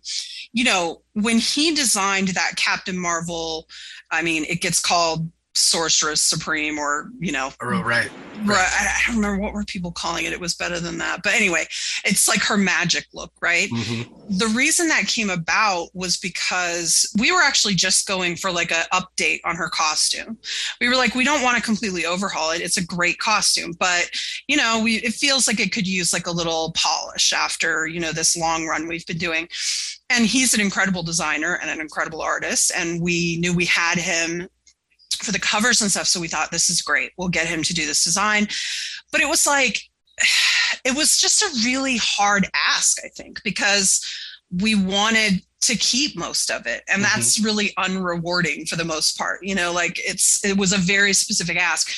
you 0.53 0.63
know 0.63 1.01
when 1.13 1.37
he 1.37 1.73
designed 1.73 2.29
that 2.29 2.53
Captain 2.55 2.97
Marvel, 2.97 3.67
I 4.11 4.21
mean, 4.21 4.45
it 4.45 4.61
gets 4.61 4.79
called 4.79 5.29
sorceress 5.53 6.23
supreme 6.23 6.79
or 6.79 7.09
you 7.19 7.31
know. 7.31 7.51
Oh, 7.61 7.81
right 7.83 8.09
right. 8.45 8.57
I, 8.57 9.01
don't 9.07 9.17
remember 9.17 9.41
what 9.41 9.53
were 9.53 9.63
people 9.63 9.91
calling 9.91 10.25
it. 10.25 10.33
It 10.33 10.39
was 10.39 10.55
better 10.55 10.79
than 10.79 10.97
that. 10.99 11.23
But 11.23 11.33
anyway 11.33 11.65
it's 12.05 12.27
like 12.27 12.41
her 12.43 12.57
magic 12.57 13.05
look 13.13 13.33
right? 13.41 13.69
Mm-hmm. 13.69 14.37
the 14.37 14.47
reason 14.47 14.87
that 14.87 15.07
came 15.07 15.29
about 15.29 15.89
was 15.93 16.17
because 16.17 17.11
we 17.19 17.31
were 17.31 17.41
actually 17.41 17.75
just 17.75 18.07
going 18.07 18.35
for 18.35 18.51
like 18.51 18.71
a 18.71 18.85
update 18.93 19.41
on 19.43 19.55
her 19.55 19.69
costume. 19.69 20.37
We 20.79 20.87
were 20.87 20.95
like 20.95 21.15
we 21.15 21.25
don't 21.25 21.43
want 21.43 21.57
to 21.57 21.63
completely 21.63 22.05
overhaul 22.05 22.51
it. 22.51 22.61
It's 22.61 22.77
a 22.77 22.85
great 22.85 23.19
costume. 23.19 23.73
But 23.77 24.09
you 24.47 24.55
know 24.55 24.81
we 24.83 24.95
it 24.97 25.13
feels 25.13 25.47
like 25.47 25.59
it 25.59 25.71
could 25.71 25.87
use 25.87 26.13
like 26.13 26.27
a 26.27 26.31
little 26.31 26.71
polish 26.75 27.33
after 27.33 27.87
you 27.87 27.99
know 27.99 28.11
this 28.11 28.37
long 28.37 28.65
run 28.65 28.87
we've 28.87 29.05
been 29.05 29.17
doing. 29.17 29.49
And 30.09 30.25
he's 30.25 30.53
an 30.53 30.59
incredible 30.59 31.03
designer 31.03 31.57
and 31.61 31.69
an 31.69 31.79
incredible 31.79 32.21
artist. 32.21 32.71
And 32.75 33.01
we 33.01 33.37
knew 33.37 33.53
we 33.53 33.65
had 33.65 33.97
him 33.97 34.49
for 35.23 35.31
the 35.31 35.39
covers 35.39 35.81
and 35.81 35.91
stuff. 35.91 36.07
So 36.07 36.19
we 36.19 36.27
thought 36.27 36.51
this 36.51 36.69
is 36.69 36.81
great. 36.81 37.11
We'll 37.17 37.29
get 37.29 37.47
him 37.47 37.63
to 37.63 37.73
do 37.73 37.85
this 37.85 38.03
design. 38.03 38.47
But 39.11 39.21
it 39.21 39.29
was 39.29 39.45
like, 39.45 39.81
it 40.85 40.95
was 40.95 41.17
just 41.17 41.41
a 41.41 41.65
really 41.65 41.97
hard 41.97 42.47
ask, 42.53 42.97
I 43.03 43.09
think, 43.09 43.41
because 43.43 44.05
we 44.51 44.75
wanted 44.75 45.41
to 45.61 45.75
keep 45.75 46.17
most 46.17 46.49
of 46.49 46.65
it 46.65 46.83
and 46.87 47.03
mm-hmm. 47.03 47.15
that's 47.15 47.39
really 47.39 47.69
unrewarding 47.77 48.67
for 48.67 48.75
the 48.75 48.83
most 48.83 49.17
part 49.17 49.39
you 49.43 49.53
know 49.53 49.71
like 49.71 49.99
it's 49.99 50.43
it 50.43 50.57
was 50.57 50.73
a 50.73 50.77
very 50.77 51.13
specific 51.13 51.55
ask 51.55 51.91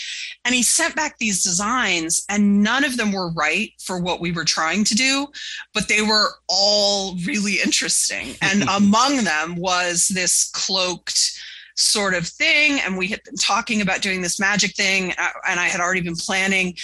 and 0.45 0.53
he 0.53 0.61
sent 0.61 0.95
back 0.95 1.17
these 1.17 1.41
designs 1.41 2.25
and 2.29 2.61
none 2.61 2.83
of 2.83 2.97
them 2.97 3.13
were 3.13 3.31
right 3.31 3.71
for 3.81 3.99
what 3.99 4.19
we 4.19 4.31
were 4.31 4.43
trying 4.43 4.83
to 4.83 4.95
do 4.95 5.27
but 5.73 5.87
they 5.87 6.01
were 6.01 6.31
all 6.49 7.15
really 7.25 7.59
interesting 7.63 8.35
and 8.41 8.63
among 8.69 9.23
them 9.23 9.55
was 9.55 10.09
this 10.09 10.51
cloaked 10.51 11.39
sort 11.75 12.13
of 12.13 12.27
thing. 12.27 12.79
And 12.81 12.97
we 12.97 13.07
had 13.07 13.23
been 13.23 13.35
talking 13.35 13.81
about 13.81 14.01
doing 14.01 14.21
this 14.21 14.39
magic 14.39 14.75
thing. 14.75 15.13
And 15.47 15.59
i 15.59 15.67
had 15.67 15.81
already 15.81 16.01
been 16.01 16.15
planning 16.15 16.75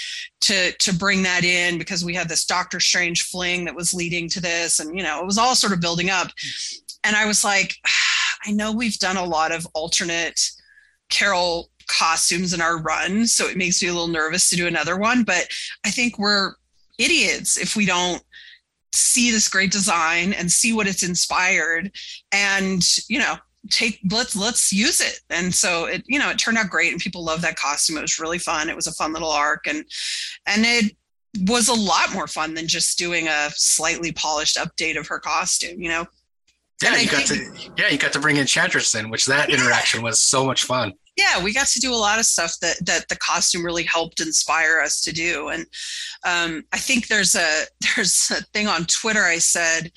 to 0.41 0.71
to 0.73 0.93
bring 0.93 1.23
that 1.23 1.43
in 1.43 1.77
because 1.77 2.03
we 2.03 2.15
had 2.15 2.29
this 2.29 2.45
doctor 2.45 2.79
strange 2.79 3.23
fling 3.23 3.65
that 3.65 3.75
was 3.75 3.93
leading 3.93 4.29
to 4.29 4.41
this. 4.41 4.79
And 4.79 4.95
you 4.95 5.03
know 5.03 5.19
it 5.19 5.25
was 5.25 5.37
all 5.37 5.55
sort 5.55 5.73
of 5.73 5.81
building 5.81 6.09
up. 6.09 6.29
And 7.03 7.15
i 7.15 7.25
was 7.25 7.43
like 7.43 7.75
i 8.45 8.51
know 8.51 8.71
we've 8.71 8.99
done 8.99 9.17
a 9.17 9.25
lot 9.25 9.51
of 9.51 9.67
alternate 9.73 10.39
carol 11.09 11.69
costumes 11.87 12.53
in 12.53 12.61
our 12.61 12.79
run 12.79 13.25
so 13.25 13.47
it 13.47 13.57
makes 13.57 13.81
me 13.81 13.87
a 13.87 13.91
little 13.91 14.07
nervous 14.07 14.49
to 14.49 14.55
do 14.55 14.67
another 14.67 14.97
one. 14.97 15.23
But 15.23 15.47
i 15.85 15.91
think 15.91 16.17
we're 16.17 16.53
idiots 16.97 17.57
if 17.57 17.75
we 17.75 17.85
don't 17.85 18.21
see 18.91 19.31
this 19.31 19.47
great 19.47 19.71
design 19.71 20.33
and 20.33 20.51
see 20.51 20.73
what 20.73 20.87
it's 20.87 21.03
inspired. 21.03 21.91
And 22.31 22.83
you 23.07 23.19
know 23.19 23.37
take 23.69 23.99
let's 24.11 24.35
let's 24.35 24.71
use 24.71 25.01
it. 25.01 25.19
And 25.29 25.53
so 25.53 25.85
it 25.85 26.03
you 26.07 26.19
know 26.19 26.29
it 26.29 26.37
turned 26.37 26.57
out 26.57 26.69
great 26.69 26.91
and 26.91 27.01
people 27.01 27.23
loved 27.23 27.43
that 27.43 27.55
costume. 27.55 27.97
It 27.97 28.01
was 28.01 28.19
really 28.19 28.39
fun. 28.39 28.69
It 28.69 28.75
was 28.75 28.87
a 28.87 28.93
fun 28.93 29.13
little 29.13 29.31
arc 29.31 29.67
and 29.67 29.85
and 30.45 30.65
it 30.65 30.95
was 31.41 31.67
a 31.67 31.73
lot 31.73 32.13
more 32.13 32.27
fun 32.27 32.53
than 32.53 32.67
just 32.67 32.97
doing 32.97 33.27
a 33.27 33.49
slightly 33.51 34.11
polished 34.11 34.57
update 34.57 34.97
of 34.97 35.07
her 35.07 35.19
costume 35.19 35.79
you 35.79 35.89
know? 35.89 36.07
Yeah 36.81 36.95
you 36.95 37.09
got 37.09 37.27
think, 37.27 37.55
to 37.55 37.71
yeah 37.77 37.89
you 37.89 37.97
got 37.97 38.13
to 38.13 38.19
bring 38.19 38.37
Enchantress 38.37 38.95
in 38.95 39.09
which 39.09 39.25
that 39.25 39.49
interaction 39.53 40.01
was 40.01 40.19
so 40.19 40.45
much 40.45 40.63
fun. 40.63 40.93
Yeah 41.15 41.43
we 41.43 41.53
got 41.53 41.67
to 41.67 41.79
do 41.79 41.93
a 41.93 41.95
lot 41.95 42.19
of 42.19 42.25
stuff 42.25 42.55
that 42.61 42.83
that 42.85 43.07
the 43.09 43.17
costume 43.17 43.65
really 43.65 43.83
helped 43.83 44.21
inspire 44.21 44.79
us 44.79 45.01
to 45.01 45.11
do. 45.11 45.49
And 45.49 45.65
um, 46.25 46.63
i 46.73 46.77
think 46.77 47.07
there's 47.07 47.35
a 47.35 47.63
there's 47.95 48.31
a 48.31 48.41
thing 48.53 48.67
on 48.67 48.85
twitter 48.85 49.23
i 49.23 49.37
said 49.37 49.91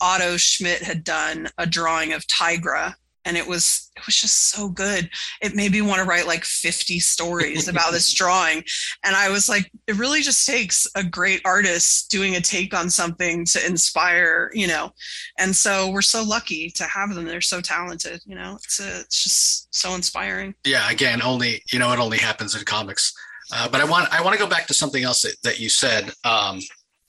Otto 0.00 0.36
Schmidt 0.36 0.82
had 0.82 1.04
done 1.04 1.48
a 1.58 1.66
drawing 1.66 2.12
of 2.12 2.26
Tigra 2.26 2.94
and 3.26 3.36
it 3.36 3.46
was 3.46 3.90
it 3.96 4.06
was 4.06 4.16
just 4.16 4.50
so 4.50 4.68
good. 4.68 5.10
It 5.42 5.54
made 5.54 5.72
me 5.72 5.82
want 5.82 5.98
to 5.98 6.04
write 6.04 6.26
like 6.26 6.44
50 6.44 7.00
stories 7.00 7.66
about 7.66 7.92
this 7.92 8.12
drawing. 8.14 8.62
And 9.04 9.16
i 9.16 9.28
was 9.28 9.48
like 9.48 9.70
it 9.86 9.96
really 9.96 10.22
just 10.22 10.46
takes 10.46 10.86
a 10.94 11.02
great 11.02 11.42
artist 11.44 12.10
doing 12.10 12.36
a 12.36 12.40
take 12.40 12.72
on 12.72 12.88
something 12.88 13.44
to 13.46 13.66
inspire 13.66 14.50
you 14.54 14.68
know? 14.68 14.92
And 15.38 15.54
so 15.54 15.90
we're 15.90 16.02
so 16.02 16.22
lucky 16.22 16.70
to 16.70 16.84
have 16.84 17.14
them. 17.14 17.26
They're 17.26 17.40
so 17.40 17.60
talented 17.60 18.22
you 18.24 18.36
know? 18.36 18.56
It's 18.64 18.80
a, 18.80 19.00
it's 19.00 19.22
just 19.22 19.74
so 19.74 19.94
inspiring. 19.94 20.54
Yeah 20.64 20.88
again 20.88 21.20
only 21.20 21.62
you 21.72 21.78
know 21.78 21.92
it 21.92 21.98
only 21.98 22.18
happens 22.18 22.54
in 22.54 22.64
comics. 22.64 23.12
Uh, 23.52 23.68
but 23.68 23.80
i 23.80 23.84
want 23.84 24.12
i 24.12 24.20
want 24.22 24.34
to 24.34 24.42
go 24.42 24.48
back 24.48 24.66
to 24.66 24.74
something 24.74 25.04
else 25.04 25.22
that, 25.22 25.36
that 25.42 25.60
you 25.60 25.68
said 25.68 26.10
um, 26.24 26.60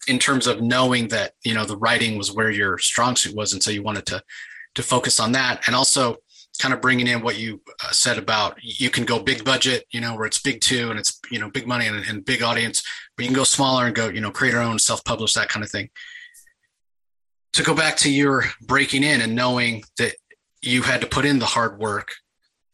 in 0.08 0.20
terms 0.20 0.48
of 0.48 0.62
knowing 0.62 1.10
that 1.10 1.34
you 1.44 1.54
know 1.54 1.66
the 1.66 1.78
writing 1.78 2.18
was 2.18 2.32
where 2.32 2.50
your 2.50 2.78
strong 2.78 3.16
suit 3.16 3.36
was 3.36 3.54
and 3.54 3.62
so 3.62 3.72
you 3.72 3.84
wanted 3.84 4.06
to 4.06 4.22
to 4.78 4.84
focus 4.84 5.20
on 5.20 5.34
that. 5.34 5.62
And 5.68 5.76
also 5.76 6.18
kind 6.62 6.74
of 6.74 6.82
bringing 6.82 7.08
in 7.08 7.22
what 7.22 7.38
you 7.38 7.62
uh, 7.84 7.92
said 7.92 8.18
about 8.18 8.58
you 8.64 8.90
can 8.90 9.06
go 9.06 9.20
big 9.20 9.46
budget 9.46 9.86
you 9.92 10.02
know 10.02 10.16
where 10.16 10.26
it's 10.26 10.42
big 10.42 10.60
too 10.60 10.90
and 10.90 10.98
it's 10.98 11.20
you 11.30 11.38
know 11.38 11.52
big 11.52 11.68
money 11.68 11.86
and, 11.86 12.04
and 12.08 12.26
big 12.26 12.42
audience 12.42 12.82
but 13.16 13.24
you 13.24 13.30
can 13.30 13.36
go 13.36 13.44
smaller 13.44 13.86
and 13.86 13.96
go 13.96 14.10
you 14.10 14.22
know 14.22 14.32
create 14.32 14.54
your 14.54 14.62
own 14.64 14.80
self-publish 14.80 15.34
that 15.34 15.50
kind 15.50 15.64
of 15.64 15.70
thing. 15.70 15.90
To 17.54 17.64
go 17.64 17.76
back 17.76 17.98
to 17.98 18.12
your 18.12 18.46
breaking 18.62 19.04
in 19.04 19.22
and 19.22 19.36
knowing 19.36 19.84
that 19.98 20.16
you 20.64 20.82
had 20.82 21.02
to 21.02 21.08
put 21.08 21.26
in 21.26 21.38
the 21.38 21.46
hard 21.46 21.78
work 21.80 22.16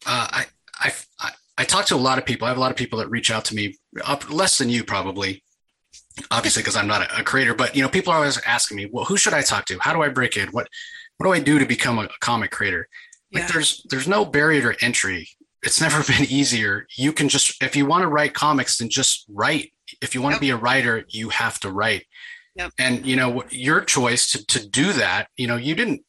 uh, 0.05 0.27
I, 0.31 0.45
I 0.79 0.93
i 1.19 1.31
i 1.57 1.63
talk 1.65 1.85
to 1.87 1.95
a 1.95 1.97
lot 1.97 2.17
of 2.17 2.25
people. 2.25 2.45
I 2.45 2.49
have 2.49 2.57
a 2.57 2.61
lot 2.61 2.71
of 2.71 2.77
people 2.77 2.99
that 2.99 3.09
reach 3.09 3.31
out 3.31 3.45
to 3.45 3.55
me 3.55 3.75
up 4.05 4.31
less 4.31 4.57
than 4.57 4.69
you 4.69 4.83
probably 4.83 5.42
obviously 6.31 6.61
because 6.61 6.75
I'm 6.75 6.87
not 6.87 7.19
a, 7.19 7.23
creator, 7.23 7.53
but 7.53 7.75
you 7.75 7.81
know, 7.81 7.89
people 7.89 8.13
are 8.13 8.17
always 8.17 8.39
asking 8.45 8.77
me, 8.77 8.89
well, 8.91 9.05
who 9.05 9.17
should 9.17 9.33
I 9.33 9.41
talk 9.41 9.65
to? 9.65 9.77
How 9.79 9.93
do 9.93 10.01
I 10.01 10.09
break 10.09 10.37
in? 10.37 10.49
What 10.49 10.67
what 11.17 11.27
do 11.27 11.33
I 11.33 11.39
do 11.39 11.59
to 11.59 11.65
become 11.65 11.99
a, 11.99 12.09
comic 12.19 12.51
creator? 12.51 12.87
Like 13.31 13.43
yeah. 13.43 13.51
there's 13.51 13.85
there's 13.89 14.07
no 14.07 14.25
barrier 14.25 14.73
to 14.73 14.85
entry. 14.85 15.29
It's 15.61 15.81
never 15.81 16.03
been 16.11 16.25
easier. 16.29 16.87
You 16.95 17.13
can 17.13 17.29
just 17.29 17.61
if 17.63 17.75
you 17.75 17.85
want 17.85 18.03
to 18.03 18.07
write 18.07 18.33
comics, 18.33 18.77
then 18.77 18.89
just 18.89 19.25
write. 19.29 19.71
If 20.01 20.15
you 20.15 20.21
want 20.21 20.33
yep. 20.33 20.39
to 20.39 20.41
be 20.41 20.49
a 20.51 20.57
writer, 20.57 21.05
you 21.09 21.29
have 21.29 21.59
to 21.61 21.71
write. 21.71 22.05
Yep. 22.55 22.71
And 22.79 23.05
you 23.05 23.15
know, 23.15 23.43
your 23.49 23.81
choice 23.81 24.31
to 24.31 24.45
to 24.47 24.67
do 24.67 24.93
that, 24.93 25.27
you 25.37 25.47
know, 25.47 25.55
you 25.55 25.75
didn't 25.75 26.03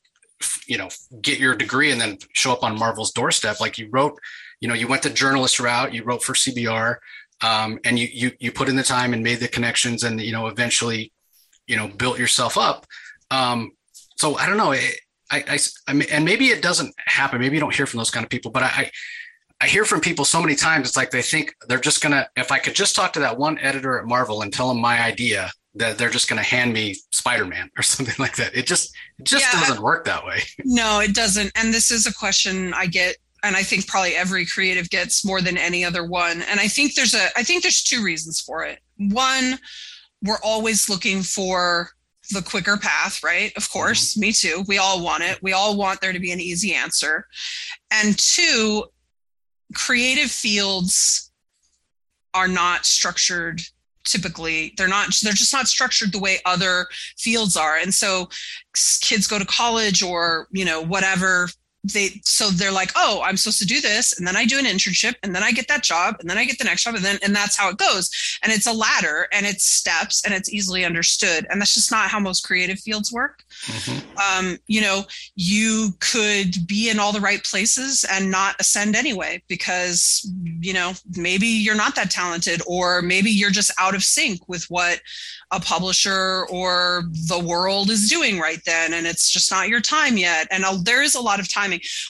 you 0.66 0.78
know, 0.78 0.88
get 1.20 1.38
your 1.38 1.54
degree 1.54 1.90
and 1.90 2.00
then 2.00 2.18
show 2.32 2.52
up 2.52 2.62
on 2.62 2.78
Marvel's 2.78 3.12
doorstep. 3.12 3.60
Like 3.60 3.78
you 3.78 3.88
wrote, 3.90 4.18
you 4.60 4.68
know, 4.68 4.74
you 4.74 4.88
went 4.88 5.02
the 5.02 5.10
journalist 5.10 5.60
route, 5.60 5.94
you 5.94 6.04
wrote 6.04 6.22
for 6.22 6.34
CBR, 6.34 6.96
um, 7.42 7.78
and 7.84 7.98
you 7.98 8.08
you 8.12 8.32
you 8.38 8.52
put 8.52 8.68
in 8.68 8.76
the 8.76 8.82
time 8.82 9.12
and 9.12 9.22
made 9.22 9.40
the 9.40 9.48
connections 9.48 10.04
and 10.04 10.20
you 10.20 10.32
know 10.32 10.46
eventually 10.46 11.12
you 11.66 11.76
know 11.76 11.88
built 11.88 12.18
yourself 12.18 12.56
up. 12.56 12.86
Um, 13.30 13.72
so 14.16 14.36
i 14.36 14.46
don't 14.46 14.56
know. 14.56 14.72
I, 14.72 14.92
I, 15.30 15.58
I 15.88 15.92
mean, 15.94 16.06
and 16.12 16.24
maybe 16.24 16.48
it 16.48 16.62
doesn't 16.62 16.94
happen. 16.98 17.40
Maybe 17.40 17.56
you 17.56 17.60
don't 17.60 17.74
hear 17.74 17.86
from 17.86 17.98
those 17.98 18.10
kind 18.10 18.24
of 18.24 18.30
people 18.30 18.50
but 18.50 18.62
I, 18.62 18.90
I 19.60 19.66
hear 19.66 19.84
from 19.84 20.00
people 20.00 20.24
so 20.24 20.40
many 20.40 20.54
times 20.54 20.88
it's 20.88 20.96
like 20.96 21.10
they 21.10 21.22
think 21.22 21.54
they're 21.66 21.80
just 21.80 22.02
gonna 22.02 22.28
if 22.36 22.52
i 22.52 22.58
could 22.58 22.74
just 22.74 22.94
talk 22.94 23.14
to 23.14 23.20
that 23.20 23.38
one 23.38 23.58
editor 23.58 23.98
at 23.98 24.04
marvel 24.04 24.42
and 24.42 24.52
tell 24.52 24.68
them 24.68 24.80
my 24.80 25.02
idea 25.02 25.50
that 25.76 25.98
they're 25.98 26.10
just 26.10 26.28
going 26.28 26.40
to 26.40 26.48
hand 26.48 26.72
me 26.72 26.94
spider-man 27.10 27.70
or 27.76 27.82
something 27.94 28.14
like 28.18 28.36
that. 28.36 28.54
It 28.54 28.66
just 28.66 28.94
it 29.18 29.24
just 29.24 29.44
yeah, 29.44 29.60
doesn't 29.60 29.82
work 29.82 30.04
that 30.04 30.24
way. 30.24 30.40
No 30.64 31.00
it 31.00 31.14
doesn't. 31.14 31.52
And 31.56 31.72
this 31.72 31.90
is 31.90 32.06
a 32.06 32.14
question 32.14 32.72
i 32.74 32.86
get 32.86 33.16
and 33.44 33.56
I 33.56 33.62
think 33.62 33.86
probably 33.86 34.16
every 34.16 34.46
creative 34.46 34.88
gets 34.90 35.24
more 35.24 35.40
than 35.40 35.58
any 35.58 35.84
other 35.84 36.04
one. 36.04 36.42
And 36.42 36.58
I 36.58 36.66
think 36.66 36.94
there's 36.94 37.14
a 37.14 37.28
I 37.36 37.42
think 37.42 37.62
there's 37.62 37.82
two 37.82 38.02
reasons 38.02 38.40
for 38.40 38.64
it. 38.64 38.80
One, 38.96 39.58
we're 40.22 40.40
always 40.42 40.88
looking 40.88 41.22
for 41.22 41.90
the 42.30 42.42
quicker 42.42 42.78
path, 42.78 43.22
right? 43.22 43.52
Of 43.56 43.70
course, 43.70 44.12
mm-hmm. 44.12 44.20
me 44.20 44.32
too. 44.32 44.64
We 44.66 44.78
all 44.78 45.04
want 45.04 45.22
it. 45.22 45.38
We 45.42 45.52
all 45.52 45.76
want 45.76 46.00
there 46.00 46.12
to 46.12 46.18
be 46.18 46.32
an 46.32 46.40
easy 46.40 46.74
answer. 46.74 47.26
And 47.90 48.18
two, 48.18 48.84
creative 49.74 50.30
fields 50.30 51.30
are 52.32 52.48
not 52.48 52.86
structured 52.86 53.60
typically 54.04 54.74
they're 54.76 54.86
not 54.86 55.06
they're 55.22 55.32
just 55.32 55.52
not 55.52 55.66
structured 55.66 56.12
the 56.12 56.18
way 56.18 56.38
other 56.44 56.86
fields 57.16 57.56
are 57.56 57.78
and 57.78 57.94
so 57.94 58.28
kids 59.00 59.26
go 59.26 59.38
to 59.38 59.46
college 59.46 60.02
or 60.02 60.46
you 60.52 60.62
know 60.62 60.82
whatever 60.82 61.48
they 61.92 62.20
so 62.24 62.48
they're 62.50 62.72
like 62.72 62.90
oh 62.96 63.22
i'm 63.24 63.36
supposed 63.36 63.58
to 63.58 63.66
do 63.66 63.80
this 63.80 64.18
and 64.18 64.26
then 64.26 64.36
i 64.36 64.44
do 64.44 64.58
an 64.58 64.64
internship 64.64 65.14
and 65.22 65.34
then 65.34 65.42
i 65.42 65.52
get 65.52 65.68
that 65.68 65.82
job 65.82 66.16
and 66.20 66.28
then 66.28 66.38
i 66.38 66.44
get 66.44 66.58
the 66.58 66.64
next 66.64 66.84
job 66.84 66.94
and 66.94 67.04
then 67.04 67.18
and 67.22 67.34
that's 67.34 67.56
how 67.56 67.68
it 67.68 67.78
goes. 67.78 68.10
And 68.42 68.52
it's 68.52 68.66
a 68.66 68.72
ladder 68.72 69.26
and 69.32 69.46
it's 69.46 69.64
steps 69.64 70.24
and 70.24 70.34
it's 70.34 70.52
easily 70.52 70.84
understood 70.84 71.46
and 71.50 71.60
that's 71.60 71.74
just 71.74 71.90
not 71.90 72.10
how 72.10 72.20
most 72.20 72.46
creative 72.46 72.78
fields 72.78 73.12
work. 73.12 73.42
Mm-hmm. 73.64 74.18
um, 74.18 74.58
you 74.66 74.80
know 74.80 75.04
you 75.36 75.90
could 76.00 76.66
be 76.66 76.90
in 76.90 76.98
all 76.98 77.12
the 77.12 77.20
right 77.20 77.42
places 77.44 78.04
and 78.10 78.30
not 78.30 78.56
ascend 78.60 78.94
anyway 78.94 79.42
because 79.48 80.30
you 80.60 80.72
know 80.72 80.92
maybe 81.16 81.46
you're 81.46 81.74
not 81.74 81.94
that 81.94 82.10
talented 82.10 82.60
or 82.66 83.00
maybe 83.00 83.30
you're 83.30 83.50
just 83.50 83.72
out 83.78 83.94
of 83.94 84.02
sync 84.02 84.46
with 84.48 84.64
what 84.64 85.00
a 85.50 85.60
publisher 85.60 86.46
or 86.50 87.04
the 87.28 87.38
world 87.38 87.90
is 87.90 88.10
doing 88.10 88.38
right 88.38 88.60
then 88.66 88.92
and 88.92 89.06
it's 89.06 89.30
just 89.30 89.50
not 89.50 89.68
your 89.68 89.80
time 89.80 90.16
yet. 90.16 90.48
And 90.50 90.64
uh, 90.64 90.78
there 90.82 91.02
is 91.02 91.14
a 91.14 91.20
lot 91.20 91.38
of 91.38 91.48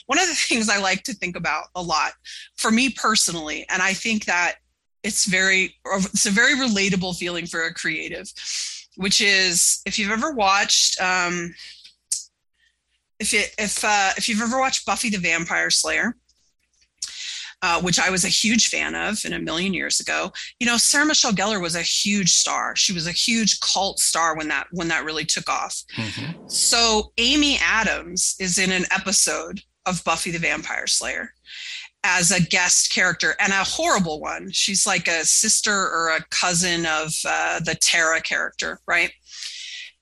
one 0.07 0.19
of 0.19 0.27
the 0.27 0.35
things 0.47 0.69
i 0.69 0.79
like 0.79 1.03
to 1.03 1.13
think 1.13 1.35
about 1.35 1.65
a 1.75 1.81
lot 1.81 2.11
for 2.57 2.71
me 2.71 2.89
personally 2.89 3.65
and 3.69 3.81
i 3.81 3.93
think 3.93 4.25
that 4.25 4.55
it's 5.03 5.25
very 5.25 5.75
it's 5.97 6.25
a 6.25 6.31
very 6.31 6.55
relatable 6.55 7.15
feeling 7.15 7.45
for 7.45 7.65
a 7.65 7.73
creative 7.73 8.31
which 8.97 9.21
is 9.21 9.81
if 9.85 9.99
you've 9.99 10.11
ever 10.11 10.31
watched 10.31 10.99
um 11.01 11.53
if 13.19 13.33
it, 13.33 13.53
if 13.57 13.83
uh, 13.83 14.11
if 14.17 14.27
you've 14.27 14.41
ever 14.41 14.59
watched 14.59 14.85
buffy 14.85 15.09
the 15.09 15.17
vampire 15.17 15.69
slayer 15.69 16.15
uh, 17.65 17.81
which 17.81 17.97
I 17.97 18.11
was 18.11 18.23
a 18.23 18.27
huge 18.27 18.67
fan 18.67 18.93
of 18.93 19.25
in 19.25 19.33
a 19.33 19.39
million 19.39 19.73
years 19.73 19.99
ago. 19.99 20.31
You 20.59 20.67
know, 20.67 20.77
Sarah 20.77 21.07
Michelle 21.07 21.31
Gellar 21.31 21.59
was 21.59 21.75
a 21.75 21.81
huge 21.81 22.31
star. 22.31 22.75
She 22.75 22.93
was 22.93 23.07
a 23.07 23.11
huge 23.11 23.59
cult 23.59 23.97
star 23.97 24.37
when 24.37 24.47
that 24.49 24.67
when 24.71 24.87
that 24.89 25.03
really 25.03 25.25
took 25.25 25.49
off. 25.49 25.81
Mm-hmm. 25.95 26.47
So 26.47 27.11
Amy 27.17 27.57
Adams 27.59 28.35
is 28.39 28.59
in 28.59 28.71
an 28.71 28.85
episode 28.91 29.61
of 29.87 30.03
Buffy 30.03 30.29
the 30.29 30.37
Vampire 30.37 30.85
Slayer 30.85 31.31
as 32.03 32.29
a 32.29 32.39
guest 32.39 32.93
character 32.93 33.35
and 33.39 33.51
a 33.51 33.63
horrible 33.63 34.21
one. 34.21 34.51
She's 34.51 34.85
like 34.85 35.07
a 35.07 35.25
sister 35.25 35.73
or 35.73 36.09
a 36.09 36.23
cousin 36.29 36.85
of 36.85 37.13
uh, 37.27 37.61
the 37.61 37.73
Tara 37.81 38.21
character, 38.21 38.79
right? 38.85 39.11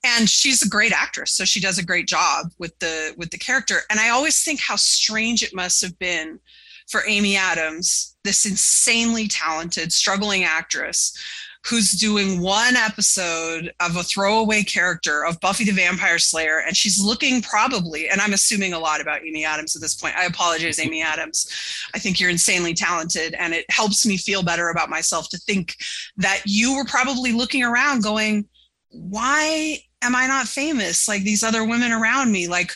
And 0.03 0.29
she's 0.29 0.61
a 0.63 0.67
great 0.67 0.91
actress, 0.91 1.31
so 1.31 1.45
she 1.45 1.61
does 1.61 1.77
a 1.77 1.85
great 1.85 2.09
job 2.09 2.47
with 2.59 2.77
the 2.79 3.13
with 3.15 3.29
the 3.29 3.37
character. 3.37 3.83
And 3.89 4.01
I 4.01 4.09
always 4.09 4.43
think 4.43 4.59
how 4.59 4.75
strange 4.75 5.43
it 5.43 5.55
must 5.55 5.81
have 5.81 5.97
been 5.97 6.41
for 6.89 7.01
Amy 7.07 7.35
Adams, 7.35 8.15
this 8.23 8.45
insanely 8.45 9.27
talented, 9.27 9.91
struggling 9.91 10.43
actress 10.43 11.17
who's 11.65 11.91
doing 11.91 12.41
one 12.41 12.75
episode 12.75 13.71
of 13.79 13.95
a 13.95 14.03
throwaway 14.03 14.63
character 14.63 15.23
of 15.25 15.39
Buffy 15.39 15.63
the 15.63 15.71
Vampire 15.71 16.19
Slayer. 16.19 16.59
And 16.59 16.75
she's 16.75 16.99
looking 16.99 17.41
probably, 17.41 18.09
and 18.09 18.19
I'm 18.19 18.33
assuming 18.33 18.73
a 18.73 18.79
lot 18.79 18.99
about 18.99 19.21
Amy 19.21 19.45
Adams 19.45 19.75
at 19.75 19.81
this 19.81 19.95
point. 19.95 20.15
I 20.17 20.25
apologize, 20.25 20.79
Amy 20.79 21.01
Adams. 21.03 21.49
I 21.95 21.99
think 21.99 22.19
you're 22.19 22.29
insanely 22.29 22.73
talented. 22.73 23.33
And 23.35 23.53
it 23.53 23.65
helps 23.69 24.05
me 24.05 24.17
feel 24.17 24.43
better 24.43 24.69
about 24.69 24.89
myself 24.89 25.29
to 25.29 25.37
think 25.37 25.75
that 26.17 26.41
you 26.45 26.75
were 26.75 26.85
probably 26.85 27.31
looking 27.31 27.63
around 27.63 28.03
going, 28.03 28.45
why 28.89 29.79
am 30.01 30.15
I 30.15 30.27
not 30.27 30.47
famous 30.47 31.07
like 31.07 31.23
these 31.23 31.43
other 31.43 31.65
women 31.65 31.93
around 31.93 32.31
me? 32.31 32.49
Like, 32.49 32.73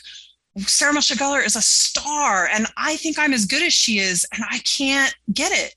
Sarah 0.66 0.92
Michelle 0.92 1.16
Gellar 1.16 1.44
is 1.44 1.56
a 1.56 1.62
star, 1.62 2.48
and 2.52 2.66
I 2.76 2.96
think 2.96 3.18
I'm 3.18 3.32
as 3.32 3.44
good 3.44 3.62
as 3.62 3.72
she 3.72 3.98
is, 3.98 4.26
and 4.32 4.44
I 4.50 4.58
can't 4.58 5.14
get 5.32 5.52
it. 5.52 5.74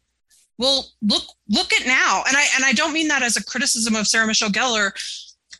Well, 0.57 0.87
look, 1.01 1.23
look 1.49 1.73
at 1.73 1.87
now, 1.87 2.23
and 2.27 2.37
I 2.37 2.45
and 2.55 2.63
I 2.63 2.73
don't 2.73 2.93
mean 2.93 3.07
that 3.07 3.23
as 3.23 3.37
a 3.37 3.43
criticism 3.43 3.95
of 3.95 4.07
Sarah 4.07 4.27
Michelle 4.27 4.49
Gellar 4.49 4.91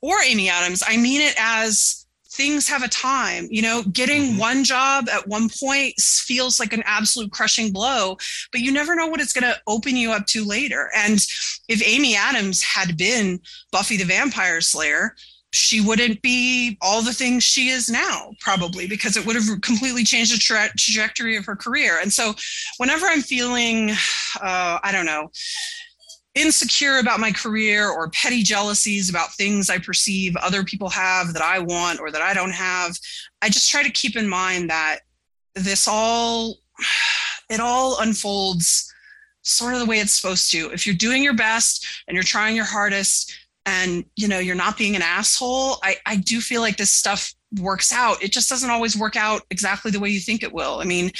or 0.02 0.18
Amy 0.24 0.50
Adams. 0.50 0.84
I 0.86 0.98
mean 0.98 1.22
it 1.22 1.36
as 1.38 2.02
things 2.32 2.68
have 2.68 2.84
a 2.84 2.88
time. 2.88 3.48
You 3.50 3.62
know, 3.62 3.84
getting 3.92 4.24
mm-hmm. 4.24 4.40
one 4.40 4.64
job 4.64 5.10
at 5.10 5.28
one 5.28 5.50
point 5.50 6.00
feels 6.00 6.60
like 6.60 6.74
an 6.74 6.84
absolute 6.86 7.32
crushing 7.32 7.72
blow, 7.72 8.18
but 8.52 8.62
you 8.62 8.72
never 8.72 8.96
know 8.96 9.08
what 9.08 9.20
it's 9.20 9.34
going 9.34 9.52
to 9.52 9.60
open 9.68 9.96
you 9.96 10.12
up 10.12 10.26
to 10.28 10.46
later. 10.46 10.90
And 10.96 11.20
if 11.68 11.86
Amy 11.86 12.16
Adams 12.16 12.64
had 12.64 12.98
been 12.98 13.40
Buffy 13.72 13.98
the 13.98 14.06
Vampire 14.06 14.62
Slayer, 14.62 15.16
she 15.52 15.82
wouldn't 15.82 16.22
be 16.22 16.78
all 16.82 17.02
the 17.02 17.14
things 17.14 17.44
she 17.44 17.70
is 17.70 17.90
now, 17.90 18.32
probably, 18.40 18.88
because 18.88 19.18
it 19.18 19.26
would 19.26 19.36
have 19.36 19.62
completely 19.62 20.04
changed 20.04 20.34
the 20.34 20.38
tra- 20.38 20.70
trajectory 20.78 21.36
of 21.36 21.46
her 21.46 21.56
career. 21.56 22.00
And 22.02 22.12
so, 22.12 22.34
whenever 22.78 23.06
I'm 23.06 23.22
feeling, 23.22 23.92
uh, 24.42 24.80
I 24.82 24.92
don't 24.92 25.06
know, 25.06 25.30
insecure 26.36 27.00
about 27.00 27.20
my 27.20 27.32
career 27.32 27.90
or 27.90 28.10
petty 28.12 28.44
jealousies 28.44 29.10
about 29.10 29.34
things 29.34 29.70
I 29.70 29.78
perceive 29.78 30.36
other 30.38 30.64
people 30.64 30.90
have 30.90 31.34
that 31.34 31.42
I 31.42 31.60
want 31.60 32.00
or 32.00 32.12
that 32.12 32.22
I 32.22 32.34
don't 32.34 32.54
have, 32.54 32.98
I 33.42 33.50
just 33.50 33.70
try 33.70 33.84
to 33.84 33.90
keep 33.90 34.16
in 34.16 34.28
mind 34.28 34.70
that 34.70 35.00
this 35.56 35.88
all, 35.88 36.56
it 37.50 37.60
all 37.60 38.00
unfolds 38.00 38.88
sort 39.42 39.74
of 39.74 39.80
the 39.80 39.86
way 39.86 39.98
it's 39.98 40.16
supposed 40.16 40.52
to. 40.52 40.72
If 40.72 40.86
you're 40.86 40.96
doing 40.96 41.24
your 41.24 41.36
best 41.36 41.86
and 42.08 42.16
you're 42.16 42.24
trying 42.24 42.56
your 42.56 42.66
hardest, 42.66 43.36
and 43.66 44.06
you 44.16 44.28
know 44.28 44.40
you're 44.40 44.56
not 44.56 44.78
being 44.78 44.96
an 44.96 45.02
asshole 45.02 45.78
i 45.84 45.96
i 46.06 46.16
do 46.16 46.42
feel 46.42 46.62
like 46.62 46.78
this 46.78 46.92
stuff 46.92 47.34
works 47.60 47.92
out. 47.92 48.24
It 48.24 48.32
just 48.32 48.50
doesn't 48.50 48.70
always 48.70 48.98
work 48.98 49.16
out 49.16 49.42
exactly 49.50 49.92
the 49.92 50.00
way 50.00 50.10
you 50.10 50.20
think 50.20 50.44
it 50.44 50.54
will. 50.54 50.80
I 50.80 50.86
mean 50.86 51.12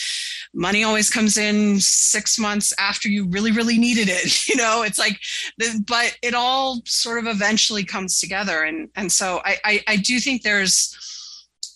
money 0.54 0.84
always 0.84 1.10
comes 1.10 1.38
in 1.38 1.80
six 1.80 2.38
months 2.38 2.74
after 2.78 3.10
you 3.10 3.28
really 3.30 3.52
really 3.52 3.78
needed 3.78 4.10
it 4.10 4.48
you 4.50 4.56
know? 4.56 4.84
It's 4.84 5.00
like 5.00 5.20
but 5.86 6.18
it 6.22 6.34
all 6.34 6.82
sort 6.86 7.20
of 7.20 7.28
eventually 7.28 7.84
comes 7.84 8.20
together. 8.20 8.64
And 8.64 8.90
and 8.96 9.12
so 9.12 9.42
i 9.44 9.58
i, 9.66 9.84
I 9.88 9.96
do 9.98 10.20
think 10.20 10.42
there's 10.42 10.98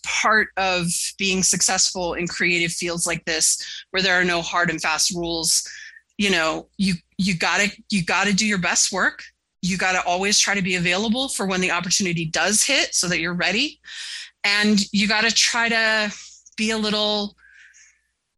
part 0.06 0.50
of 0.56 0.88
being 1.18 1.42
successful 1.42 2.14
in 2.14 2.28
creative 2.28 2.72
fields 2.72 3.08
like 3.08 3.26
this 3.26 3.86
where 3.90 4.04
there 4.04 4.20
are 4.20 4.26
no 4.26 4.42
hard 4.42 4.70
and 4.70 4.82
fast 4.82 5.14
rules. 5.14 5.70
You 6.18 6.32
know 6.32 6.70
you 6.78 6.94
you 7.18 7.38
gotta 7.38 7.72
you 7.90 8.06
gotta 8.06 8.34
do 8.34 8.48
your 8.48 8.58
best 8.58 8.92
work 8.92 9.24
you 9.66 9.78
got 9.78 9.94
to 9.94 10.04
always 10.06 10.40
try 10.40 10.54
to 10.54 10.62
be 10.62 10.76
available 10.76 11.28
for 11.28 11.46
when 11.46 11.62
the 11.62 11.72
opportunity 11.72 12.26
does 12.26 12.64
hit 12.64 12.94
so 12.94 13.08
that 13.08 13.20
you're 13.20 13.34
ready. 13.34 13.80
And 14.44 14.80
you 14.94 15.08
got 15.08 15.22
to 15.22 15.34
try 15.34 15.70
to 15.70 16.14
be 16.56 16.70
a 16.70 16.78
little 16.78 17.36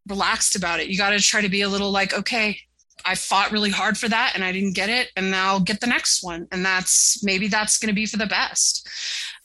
relaxed 0.07 0.55
about 0.55 0.79
it. 0.79 0.87
You 0.87 0.97
got 0.97 1.09
to 1.09 1.19
try 1.19 1.41
to 1.41 1.49
be 1.49 1.61
a 1.61 1.69
little 1.69 1.91
like, 1.91 2.13
okay, 2.13 2.57
I 3.05 3.15
fought 3.15 3.51
really 3.51 3.69
hard 3.69 3.97
for 3.97 4.07
that 4.09 4.33
and 4.35 4.43
I 4.43 4.51
didn't 4.51 4.73
get 4.73 4.89
it. 4.89 5.09
And 5.15 5.29
now 5.29 5.47
I'll 5.47 5.59
get 5.59 5.81
the 5.81 5.87
next 5.87 6.23
one. 6.23 6.47
And 6.51 6.65
that's 6.65 7.23
maybe 7.23 7.47
that's 7.47 7.77
going 7.77 7.89
to 7.89 7.95
be 7.95 8.05
for 8.05 8.17
the 8.17 8.25
best. 8.25 8.87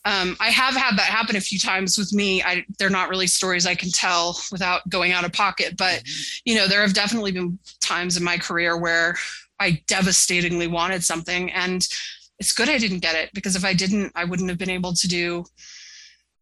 Um, 0.05 0.35
I 0.39 0.49
have 0.49 0.75
had 0.75 0.97
that 0.97 1.05
happen 1.05 1.35
a 1.35 1.41
few 1.41 1.59
times 1.59 1.97
with 1.97 2.11
me. 2.13 2.43
I, 2.43 2.65
they're 2.77 2.89
not 2.89 3.09
really 3.09 3.27
stories 3.27 3.65
I 3.65 3.75
can 3.75 3.89
tell 3.89 4.37
without 4.51 4.87
going 4.89 5.13
out 5.13 5.23
of 5.23 5.31
pocket, 5.31 5.77
but 5.77 5.99
mm-hmm. 5.99 6.41
you 6.45 6.55
know, 6.55 6.67
there 6.67 6.81
have 6.81 6.93
definitely 6.93 7.31
been 7.31 7.57
times 7.81 8.17
in 8.17 8.23
my 8.23 8.37
career 8.37 8.77
where 8.77 9.15
I 9.63 9.81
devastatingly 9.87 10.67
wanted 10.67 11.03
something. 11.03 11.51
And 11.51 11.87
it's 12.39 12.53
good 12.53 12.69
I 12.69 12.77
didn't 12.77 12.99
get 12.99 13.15
it 13.15 13.29
because 13.33 13.55
if 13.55 13.63
I 13.63 13.73
didn't, 13.73 14.11
I 14.15 14.25
wouldn't 14.25 14.49
have 14.49 14.57
been 14.57 14.69
able 14.69 14.93
to 14.93 15.07
do, 15.07 15.45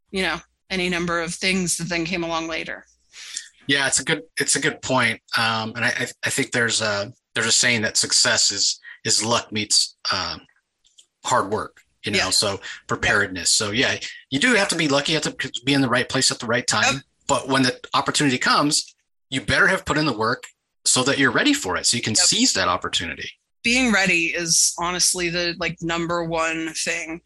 you 0.09 0.23
know, 0.23 0.37
any 0.69 0.89
number 0.89 1.21
of 1.21 1.33
things 1.33 1.77
that 1.77 1.89
then 1.89 2.05
came 2.05 2.23
along 2.23 2.47
later. 2.47 2.85
Yeah, 3.67 3.87
it's 3.87 3.99
a 3.99 4.03
good 4.03 4.23
it's 4.39 4.55
a 4.55 4.59
good 4.59 4.81
point. 4.81 5.21
Um, 5.37 5.73
and 5.75 5.85
I, 5.85 6.07
I 6.25 6.29
think 6.29 6.51
there's 6.51 6.81
a 6.81 7.13
there's 7.35 7.45
a 7.45 7.51
saying 7.51 7.83
that 7.83 7.97
success 7.97 8.51
is 8.51 8.79
is 9.05 9.23
luck 9.23 9.51
meets 9.51 9.95
um, 10.11 10.41
hard 11.23 11.51
work. 11.51 11.77
You 12.03 12.13
know, 12.13 12.17
yeah. 12.17 12.29
so 12.31 12.59
preparedness. 12.87 13.51
So 13.51 13.69
yeah, 13.69 13.97
you 14.31 14.39
do 14.39 14.55
have 14.55 14.69
to 14.69 14.75
be 14.75 14.87
lucky. 14.87 15.11
You 15.11 15.19
have 15.19 15.37
to 15.37 15.51
be 15.63 15.73
in 15.73 15.81
the 15.81 15.89
right 15.89 16.09
place 16.09 16.31
at 16.31 16.39
the 16.39 16.47
right 16.47 16.65
time. 16.65 16.95
Yep. 16.95 17.03
But 17.27 17.47
when 17.47 17.61
the 17.61 17.79
opportunity 17.93 18.39
comes, 18.39 18.95
you 19.29 19.39
better 19.39 19.67
have 19.67 19.85
put 19.85 19.99
in 19.99 20.07
the 20.07 20.17
work 20.17 20.45
so 20.85 21.03
that 21.03 21.17
you're 21.17 21.31
ready 21.31 21.53
for 21.53 21.77
it 21.77 21.85
so 21.85 21.97
you 21.97 22.03
can 22.03 22.11
yep. 22.11 22.23
seize 22.23 22.53
that 22.53 22.67
opportunity 22.67 23.29
being 23.63 23.91
ready 23.91 24.27
is 24.27 24.73
honestly 24.79 25.29
the 25.29 25.55
like 25.59 25.77
number 25.81 26.23
one 26.23 26.69
thing 26.73 27.21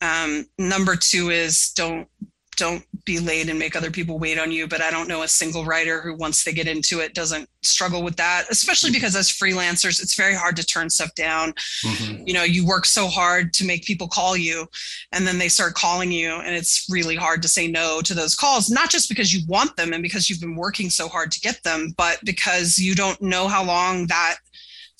um, 0.00 0.44
number 0.58 0.96
two 0.96 1.30
is 1.30 1.72
don't 1.74 2.08
don't 2.56 2.84
be 3.04 3.18
late 3.18 3.48
and 3.48 3.58
make 3.58 3.76
other 3.76 3.90
people 3.90 4.18
wait 4.18 4.38
on 4.38 4.50
you 4.50 4.66
but 4.66 4.80
i 4.80 4.90
don't 4.90 5.08
know 5.08 5.22
a 5.22 5.28
single 5.28 5.64
writer 5.64 6.00
who 6.00 6.14
once 6.14 6.44
they 6.44 6.52
get 6.52 6.68
into 6.68 7.00
it 7.00 7.14
doesn't 7.14 7.48
struggle 7.62 8.02
with 8.02 8.16
that 8.16 8.44
especially 8.50 8.90
mm-hmm. 8.90 8.96
because 8.96 9.16
as 9.16 9.30
freelancers 9.30 10.02
it's 10.02 10.14
very 10.14 10.34
hard 10.34 10.56
to 10.56 10.64
turn 10.64 10.88
stuff 10.88 11.14
down 11.14 11.52
mm-hmm. 11.84 12.26
you 12.26 12.34
know 12.34 12.42
you 12.42 12.66
work 12.66 12.86
so 12.86 13.06
hard 13.06 13.52
to 13.52 13.64
make 13.64 13.84
people 13.84 14.08
call 14.08 14.36
you 14.36 14.66
and 15.12 15.26
then 15.26 15.38
they 15.38 15.48
start 15.48 15.74
calling 15.74 16.12
you 16.12 16.34
and 16.34 16.54
it's 16.54 16.86
really 16.90 17.16
hard 17.16 17.42
to 17.42 17.48
say 17.48 17.66
no 17.66 18.00
to 18.00 18.14
those 18.14 18.34
calls 18.34 18.70
not 18.70 18.90
just 18.90 19.08
because 19.08 19.34
you 19.34 19.46
want 19.46 19.76
them 19.76 19.92
and 19.92 20.02
because 20.02 20.28
you've 20.28 20.40
been 20.40 20.56
working 20.56 20.90
so 20.90 21.08
hard 21.08 21.30
to 21.30 21.40
get 21.40 21.62
them 21.62 21.92
but 21.96 22.18
because 22.24 22.78
you 22.78 22.94
don't 22.94 23.20
know 23.20 23.48
how 23.48 23.64
long 23.64 24.06
that 24.06 24.36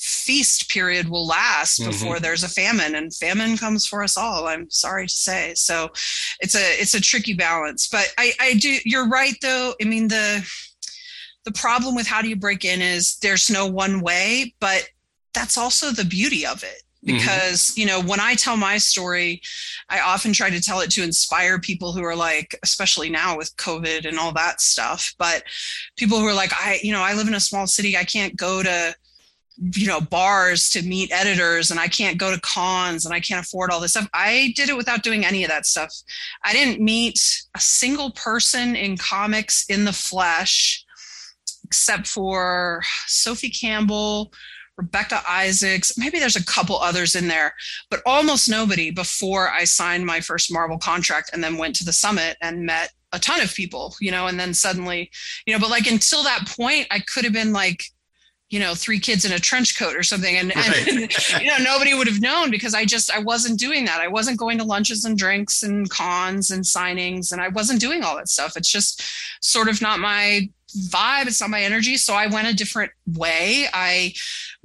feast 0.04 0.68
period 0.68 1.08
will 1.08 1.26
last 1.26 1.80
mm-hmm. 1.80 1.90
before 1.90 2.20
there's 2.20 2.44
a 2.44 2.48
famine 2.48 2.94
and 2.94 3.14
famine 3.14 3.56
comes 3.56 3.86
for 3.86 4.02
us 4.02 4.18
all 4.18 4.46
i'm 4.46 4.68
sorry 4.68 5.06
to 5.06 5.14
say 5.14 5.54
so 5.54 5.88
it's 6.40 6.54
a 6.54 6.80
it's 6.80 6.92
a 6.92 7.00
tricky 7.00 7.32
balance 7.32 7.88
but 7.88 8.12
i 8.18 8.32
i 8.38 8.52
do 8.54 8.76
you're 8.84 9.08
right 9.08 9.36
though 9.40 9.74
i 9.80 9.84
mean 9.84 10.06
the 10.08 10.46
the 11.44 11.52
problem 11.52 11.94
with 11.94 12.06
how 12.06 12.20
do 12.20 12.28
you 12.28 12.36
break 12.36 12.66
in 12.66 12.82
is 12.82 13.16
there's 13.22 13.50
no 13.50 13.66
one 13.66 14.02
way 14.02 14.54
but 14.60 14.86
that's 15.32 15.56
also 15.56 15.90
the 15.90 16.04
beauty 16.04 16.44
of 16.44 16.62
it 16.62 16.82
mm-hmm. 17.02 17.16
because 17.16 17.70
mm-hmm. 17.70 17.80
you 17.80 17.86
know 17.86 18.02
when 18.02 18.20
i 18.20 18.34
tell 18.34 18.58
my 18.58 18.76
story 18.76 19.40
i 19.88 20.00
often 20.00 20.34
try 20.34 20.50
to 20.50 20.60
tell 20.60 20.80
it 20.80 20.90
to 20.90 21.02
inspire 21.02 21.58
people 21.58 21.92
who 21.92 22.04
are 22.04 22.16
like 22.16 22.54
especially 22.62 23.08
now 23.08 23.38
with 23.38 23.56
covid 23.56 24.06
and 24.06 24.18
all 24.18 24.32
that 24.32 24.60
stuff 24.60 25.14
but 25.18 25.44
people 25.96 26.18
who 26.18 26.26
are 26.26 26.34
like 26.34 26.52
i 26.52 26.78
you 26.82 26.92
know 26.92 27.00
i 27.00 27.14
live 27.14 27.26
in 27.26 27.34
a 27.34 27.40
small 27.40 27.66
city 27.66 27.96
i 27.96 28.04
can't 28.04 28.36
go 28.36 28.62
to 28.62 28.94
you 29.56 29.86
know 29.86 30.00
bars 30.00 30.68
to 30.70 30.82
meet 30.82 31.12
editors 31.12 31.70
and 31.70 31.78
i 31.78 31.86
can't 31.86 32.18
go 32.18 32.34
to 32.34 32.40
cons 32.40 33.04
and 33.04 33.14
i 33.14 33.20
can't 33.20 33.44
afford 33.44 33.70
all 33.70 33.80
this 33.80 33.92
stuff. 33.92 34.08
I 34.12 34.52
did 34.56 34.68
it 34.68 34.76
without 34.76 35.02
doing 35.02 35.24
any 35.24 35.44
of 35.44 35.50
that 35.50 35.66
stuff. 35.66 35.92
I 36.44 36.52
didn't 36.52 36.82
meet 36.82 37.20
a 37.54 37.60
single 37.60 38.10
person 38.10 38.74
in 38.74 38.96
comics 38.96 39.64
in 39.68 39.84
the 39.84 39.92
flesh 39.92 40.84
except 41.64 42.06
for 42.06 42.82
sophie 43.06 43.50
campbell 43.50 44.32
rebekah 44.76 45.22
isaacs 45.28 45.96
maybe 45.96 46.18
there's 46.18 46.36
a 46.36 46.44
couple 46.44 46.76
others 46.76 47.14
in 47.14 47.28
there 47.28 47.54
but 47.90 48.02
almost 48.04 48.48
nobody 48.48 48.90
before 48.90 49.50
i 49.50 49.64
signed 49.64 50.04
my 50.04 50.20
first 50.20 50.52
marvel 50.52 50.78
contract 50.78 51.30
and 51.32 51.42
then 51.42 51.56
went 51.56 51.74
to 51.74 51.84
the 51.84 51.92
summit 51.92 52.36
and 52.42 52.66
met 52.66 52.90
a 53.12 53.18
ton 53.18 53.40
of 53.40 53.54
people 53.54 53.94
you 54.00 54.10
know 54.10 54.26
and 54.26 54.38
then 54.38 54.52
suddenly 54.52 55.10
you 55.46 55.54
know 55.54 55.60
but 55.60 55.70
like 55.70 55.86
until 55.86 56.22
that 56.22 56.46
point 56.56 56.86
i 56.90 56.98
could 56.98 57.24
have 57.24 57.32
been 57.32 57.52
like 57.52 57.84
you 58.54 58.60
know 58.60 58.72
three 58.72 59.00
kids 59.00 59.24
in 59.24 59.32
a 59.32 59.38
trench 59.40 59.76
coat 59.76 59.96
or 59.96 60.04
something. 60.04 60.36
And, 60.36 60.54
right. 60.54 60.86
and 60.86 61.40
you 61.42 61.48
know 61.48 61.58
nobody 61.58 61.92
would 61.92 62.06
have 62.06 62.20
known 62.20 62.52
because 62.52 62.72
i 62.72 62.84
just 62.84 63.10
i 63.10 63.18
wasn't 63.18 63.58
doing 63.58 63.84
that. 63.86 64.00
I 64.00 64.06
wasn't 64.06 64.38
going 64.38 64.58
to 64.58 64.64
lunches 64.64 65.04
and 65.04 65.18
drinks 65.18 65.64
and 65.64 65.90
cons 65.90 66.52
and 66.52 66.62
signings 66.62 67.32
and 67.32 67.40
i 67.40 67.48
wasn't 67.48 67.80
doing 67.80 68.04
all 68.04 68.16
that 68.16 68.28
stuff. 68.28 68.56
It's 68.56 68.70
just 68.70 69.02
sort 69.40 69.68
of 69.68 69.82
not 69.82 69.98
my 69.98 70.48
vibe. 70.88 71.26
It's 71.26 71.40
not 71.40 71.50
my 71.50 71.62
energy. 71.62 71.96
So 71.96 72.14
i 72.14 72.28
went 72.28 72.46
a 72.46 72.54
different 72.54 72.92
way. 73.06 73.66
I 73.74 74.14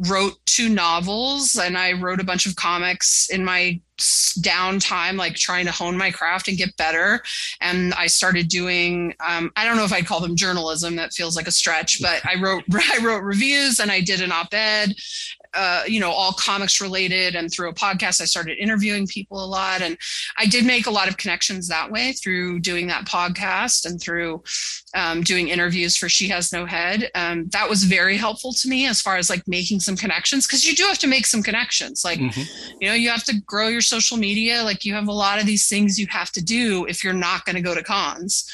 wrote 0.07 0.33
two 0.45 0.69
novels 0.69 1.55
and 1.57 1.75
i 1.75 1.93
wrote 1.93 2.19
a 2.19 2.23
bunch 2.23 2.45
of 2.45 2.55
comics 2.55 3.27
in 3.31 3.43
my 3.43 3.81
downtime 3.99 5.17
like 5.17 5.35
trying 5.35 5.65
to 5.65 5.71
hone 5.71 5.97
my 5.97 6.11
craft 6.11 6.47
and 6.47 6.57
get 6.57 6.75
better. 6.77 7.21
And 7.61 7.93
i 7.93 8.07
started 8.07 8.47
doing 8.47 9.13
um, 9.25 9.51
i 9.55 9.65
don't 9.65 9.77
know 9.77 9.83
if 9.83 9.93
i'd 9.93 10.05
call 10.05 10.19
them 10.19 10.35
journalism 10.35 10.95
that 10.95 11.13
feels 11.13 11.35
like 11.35 11.47
a 11.47 11.51
stretch 11.51 12.01
but 12.01 12.25
i 12.25 12.35
wrote 12.39 12.63
i 12.73 12.99
wrote 13.03 13.23
reviews 13.23 13.79
and 13.79 13.91
i 13.91 14.01
did 14.01 14.21
an 14.21 14.31
op-ed 14.31 14.95
uh, 15.53 15.83
you 15.87 15.99
know, 15.99 16.11
all 16.11 16.31
comics 16.33 16.79
related. 16.81 17.35
And 17.35 17.51
through 17.51 17.69
a 17.69 17.73
podcast, 17.73 18.21
I 18.21 18.25
started 18.25 18.57
interviewing 18.57 19.07
people 19.07 19.43
a 19.43 19.45
lot. 19.45 19.81
And 19.81 19.97
I 20.37 20.45
did 20.45 20.65
make 20.65 20.87
a 20.87 20.91
lot 20.91 21.07
of 21.07 21.17
connections 21.17 21.67
that 21.67 21.91
way 21.91 22.13
through 22.13 22.59
doing 22.59 22.87
that 22.87 23.05
podcast 23.05 23.85
and 23.85 23.99
through 23.99 24.43
um, 24.93 25.21
doing 25.21 25.47
interviews 25.47 25.95
for 25.97 26.09
She 26.09 26.27
Has 26.29 26.53
No 26.53 26.65
Head. 26.65 27.09
Um, 27.15 27.47
that 27.49 27.69
was 27.69 27.83
very 27.83 28.17
helpful 28.17 28.53
to 28.53 28.67
me 28.67 28.87
as 28.87 29.01
far 29.01 29.17
as 29.17 29.29
like 29.29 29.47
making 29.47 29.79
some 29.79 29.95
connections 29.95 30.47
because 30.47 30.65
you 30.65 30.75
do 30.75 30.83
have 30.83 30.99
to 30.99 31.07
make 31.07 31.25
some 31.25 31.41
connections. 31.41 32.03
Like, 32.03 32.19
mm-hmm. 32.19 32.75
you 32.79 32.87
know, 32.87 32.95
you 32.95 33.09
have 33.09 33.23
to 33.25 33.39
grow 33.41 33.67
your 33.67 33.81
social 33.81 34.17
media. 34.17 34.63
Like, 34.63 34.85
you 34.85 34.93
have 34.93 35.07
a 35.07 35.13
lot 35.13 35.39
of 35.39 35.45
these 35.45 35.67
things 35.67 35.99
you 35.99 36.07
have 36.07 36.31
to 36.31 36.43
do 36.43 36.85
if 36.85 37.03
you're 37.03 37.13
not 37.13 37.45
going 37.45 37.55
to 37.55 37.61
go 37.61 37.75
to 37.75 37.83
cons 37.83 38.49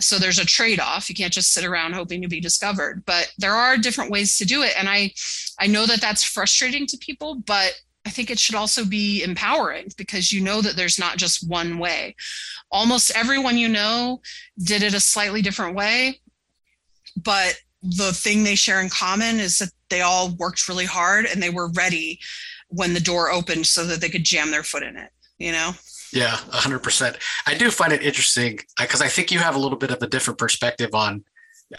so 0.00 0.18
there's 0.18 0.38
a 0.38 0.46
trade-off. 0.46 1.08
You 1.08 1.14
can't 1.14 1.32
just 1.32 1.52
sit 1.52 1.64
around 1.64 1.94
hoping 1.94 2.22
to 2.22 2.28
be 2.28 2.40
discovered 2.40 3.04
but 3.06 3.32
there 3.38 3.52
are 3.54 3.76
different 3.76 4.10
ways 4.10 4.36
to 4.38 4.44
do 4.44 4.62
it. 4.62 4.72
And 4.78 4.88
i 4.88 5.12
i 5.60 5.66
know 5.66 5.86
that 5.86 6.00
that's 6.00 6.24
frustrating 6.24 6.86
to 6.88 6.96
people 6.98 7.36
but 7.36 7.72
i 8.06 8.10
think 8.10 8.30
it 8.30 8.38
should 8.38 8.54
also 8.54 8.84
be 8.84 9.22
empowering 9.22 9.88
because 9.96 10.32
you 10.32 10.40
know 10.42 10.60
that 10.60 10.76
there's 10.76 10.98
not 10.98 11.16
just 11.16 11.48
one 11.48 11.78
way. 11.78 12.16
Almost 12.70 13.16
everyone 13.16 13.56
you 13.56 13.68
know 13.68 14.20
did 14.62 14.82
it 14.82 14.94
a 14.94 15.00
slightly 15.00 15.42
different 15.42 15.76
way 15.76 16.20
but 17.16 17.56
the 17.82 18.12
thing 18.12 18.42
they 18.42 18.54
share 18.54 18.80
in 18.80 18.88
common 18.88 19.38
is 19.38 19.58
that 19.58 19.70
they 19.90 20.00
all 20.00 20.30
worked 20.38 20.68
really 20.68 20.86
hard 20.86 21.26
and 21.26 21.42
they 21.42 21.50
were 21.50 21.68
ready 21.72 22.18
when 22.68 22.94
the 22.94 23.00
door 23.00 23.30
opened 23.30 23.66
so 23.66 23.84
that 23.84 24.00
they 24.00 24.08
could 24.08 24.24
jam 24.24 24.50
their 24.50 24.62
foot 24.62 24.82
in 24.82 24.96
it 24.96 25.10
you 25.38 25.52
know 25.52 25.72
yeah, 26.14 26.36
100%. 26.50 27.16
I 27.46 27.54
do 27.54 27.70
find 27.70 27.92
it 27.92 28.02
interesting 28.02 28.60
because 28.78 29.02
I 29.02 29.08
think 29.08 29.32
you 29.32 29.40
have 29.40 29.56
a 29.56 29.58
little 29.58 29.78
bit 29.78 29.90
of 29.90 30.02
a 30.02 30.06
different 30.06 30.38
perspective 30.38 30.94
on, 30.94 31.24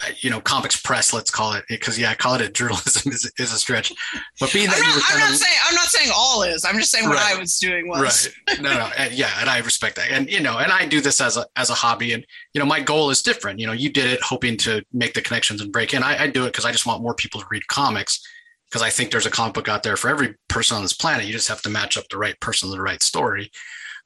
uh, 0.00 0.08
you 0.20 0.28
know, 0.28 0.40
comics 0.40 0.76
press, 0.76 1.14
let's 1.14 1.30
call 1.30 1.54
it, 1.54 1.64
because 1.68 1.98
yeah, 1.98 2.10
I 2.10 2.14
call 2.14 2.34
it 2.34 2.52
journalism 2.54 3.12
is, 3.12 3.30
is 3.38 3.52
a 3.52 3.58
stretch. 3.58 3.92
But 4.38 4.52
being 4.52 4.66
that 4.66 4.76
I'm 4.76 4.82
not, 4.82 4.88
you 4.88 4.94
were 4.94 5.02
I'm 5.08 5.20
not 5.20 5.30
of, 5.30 5.36
saying 5.36 5.56
I'm 5.66 5.74
not 5.74 5.86
saying 5.86 6.10
all 6.14 6.42
is. 6.42 6.64
I'm 6.64 6.76
just 6.76 6.90
saying 6.90 7.08
what 7.08 7.16
right, 7.16 7.36
I 7.36 7.40
was 7.40 7.58
doing 7.58 7.88
was 7.88 8.28
right. 8.48 8.60
No, 8.60 8.74
no, 8.74 8.90
and 8.98 9.12
yeah, 9.14 9.30
and 9.40 9.48
I 9.48 9.58
respect 9.60 9.96
that, 9.96 10.10
and 10.10 10.30
you 10.30 10.40
know, 10.40 10.58
and 10.58 10.70
I 10.70 10.86
do 10.86 11.00
this 11.00 11.20
as 11.20 11.36
a 11.36 11.46
as 11.56 11.70
a 11.70 11.74
hobby, 11.74 12.12
and 12.12 12.26
you 12.52 12.58
know, 12.58 12.66
my 12.66 12.80
goal 12.80 13.10
is 13.10 13.22
different. 13.22 13.58
You 13.58 13.68
know, 13.68 13.72
you 13.72 13.90
did 13.90 14.06
it 14.06 14.20
hoping 14.20 14.56
to 14.58 14.84
make 14.92 15.14
the 15.14 15.22
connections 15.22 15.62
and 15.62 15.72
break 15.72 15.94
in. 15.94 16.02
I, 16.02 16.24
I 16.24 16.26
do 16.26 16.44
it 16.44 16.48
because 16.48 16.64
I 16.66 16.72
just 16.72 16.84
want 16.84 17.02
more 17.02 17.14
people 17.14 17.40
to 17.40 17.46
read 17.50 17.66
comics 17.68 18.20
because 18.68 18.82
I 18.82 18.90
think 18.90 19.10
there's 19.10 19.26
a 19.26 19.30
comic 19.30 19.54
book 19.54 19.68
out 19.68 19.82
there 19.82 19.96
for 19.96 20.08
every 20.08 20.34
person 20.48 20.76
on 20.76 20.82
this 20.82 20.92
planet. 20.92 21.26
You 21.26 21.32
just 21.32 21.48
have 21.48 21.62
to 21.62 21.70
match 21.70 21.96
up 21.96 22.08
the 22.10 22.18
right 22.18 22.38
person 22.40 22.68
to 22.68 22.74
the 22.74 22.82
right 22.82 23.02
story. 23.02 23.50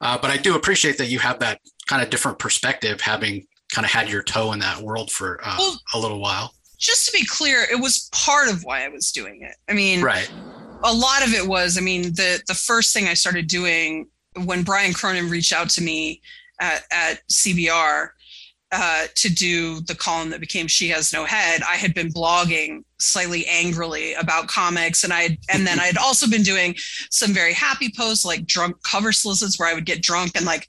Uh, 0.00 0.18
but 0.20 0.30
I 0.30 0.36
do 0.36 0.54
appreciate 0.54 0.98
that 0.98 1.06
you 1.06 1.18
have 1.18 1.38
that 1.40 1.60
kind 1.86 2.02
of 2.02 2.10
different 2.10 2.38
perspective, 2.38 3.00
having 3.00 3.46
kind 3.72 3.84
of 3.84 3.90
had 3.90 4.08
your 4.08 4.22
toe 4.22 4.52
in 4.52 4.58
that 4.60 4.80
world 4.80 5.10
for 5.10 5.40
uh, 5.44 5.56
well, 5.58 5.80
a 5.94 5.98
little 5.98 6.20
while. 6.20 6.54
Just 6.78 7.06
to 7.06 7.12
be 7.12 7.26
clear, 7.26 7.66
it 7.70 7.80
was 7.80 8.08
part 8.12 8.48
of 8.48 8.64
why 8.64 8.84
I 8.84 8.88
was 8.88 9.12
doing 9.12 9.42
it. 9.42 9.54
I 9.68 9.74
mean, 9.74 10.02
right. 10.02 10.30
A 10.82 10.92
lot 10.92 11.22
of 11.26 11.34
it 11.34 11.46
was, 11.46 11.76
I 11.76 11.82
mean, 11.82 12.14
the 12.14 12.42
the 12.48 12.54
first 12.54 12.94
thing 12.94 13.06
I 13.06 13.14
started 13.14 13.46
doing 13.46 14.08
when 14.44 14.62
Brian 14.62 14.94
Cronin 14.94 15.28
reached 15.28 15.52
out 15.52 15.68
to 15.70 15.82
me 15.82 16.22
at, 16.60 16.84
at 16.90 17.20
CBR 17.28 18.10
uh, 18.72 19.06
to 19.16 19.28
do 19.28 19.80
the 19.80 19.94
column 19.94 20.30
that 20.30 20.40
became 20.40 20.66
She 20.66 20.88
Has 20.88 21.12
No 21.12 21.24
Head, 21.24 21.62
I 21.62 21.76
had 21.76 21.94
been 21.94 22.12
blogging 22.12 22.84
slightly 23.00 23.46
angrily 23.46 24.12
about 24.14 24.46
comics 24.46 25.04
and 25.04 25.12
I 25.12 25.38
and 25.50 25.66
then 25.66 25.80
I 25.80 25.84
had 25.84 25.96
also 25.96 26.28
been 26.28 26.42
doing 26.42 26.74
some 27.10 27.32
very 27.32 27.54
happy 27.54 27.90
posts 27.96 28.26
like 28.26 28.46
drunk 28.46 28.76
cover 28.82 29.10
solicits 29.10 29.58
where 29.58 29.68
I 29.68 29.74
would 29.74 29.86
get 29.86 30.02
drunk 30.02 30.32
and 30.36 30.44
like 30.44 30.68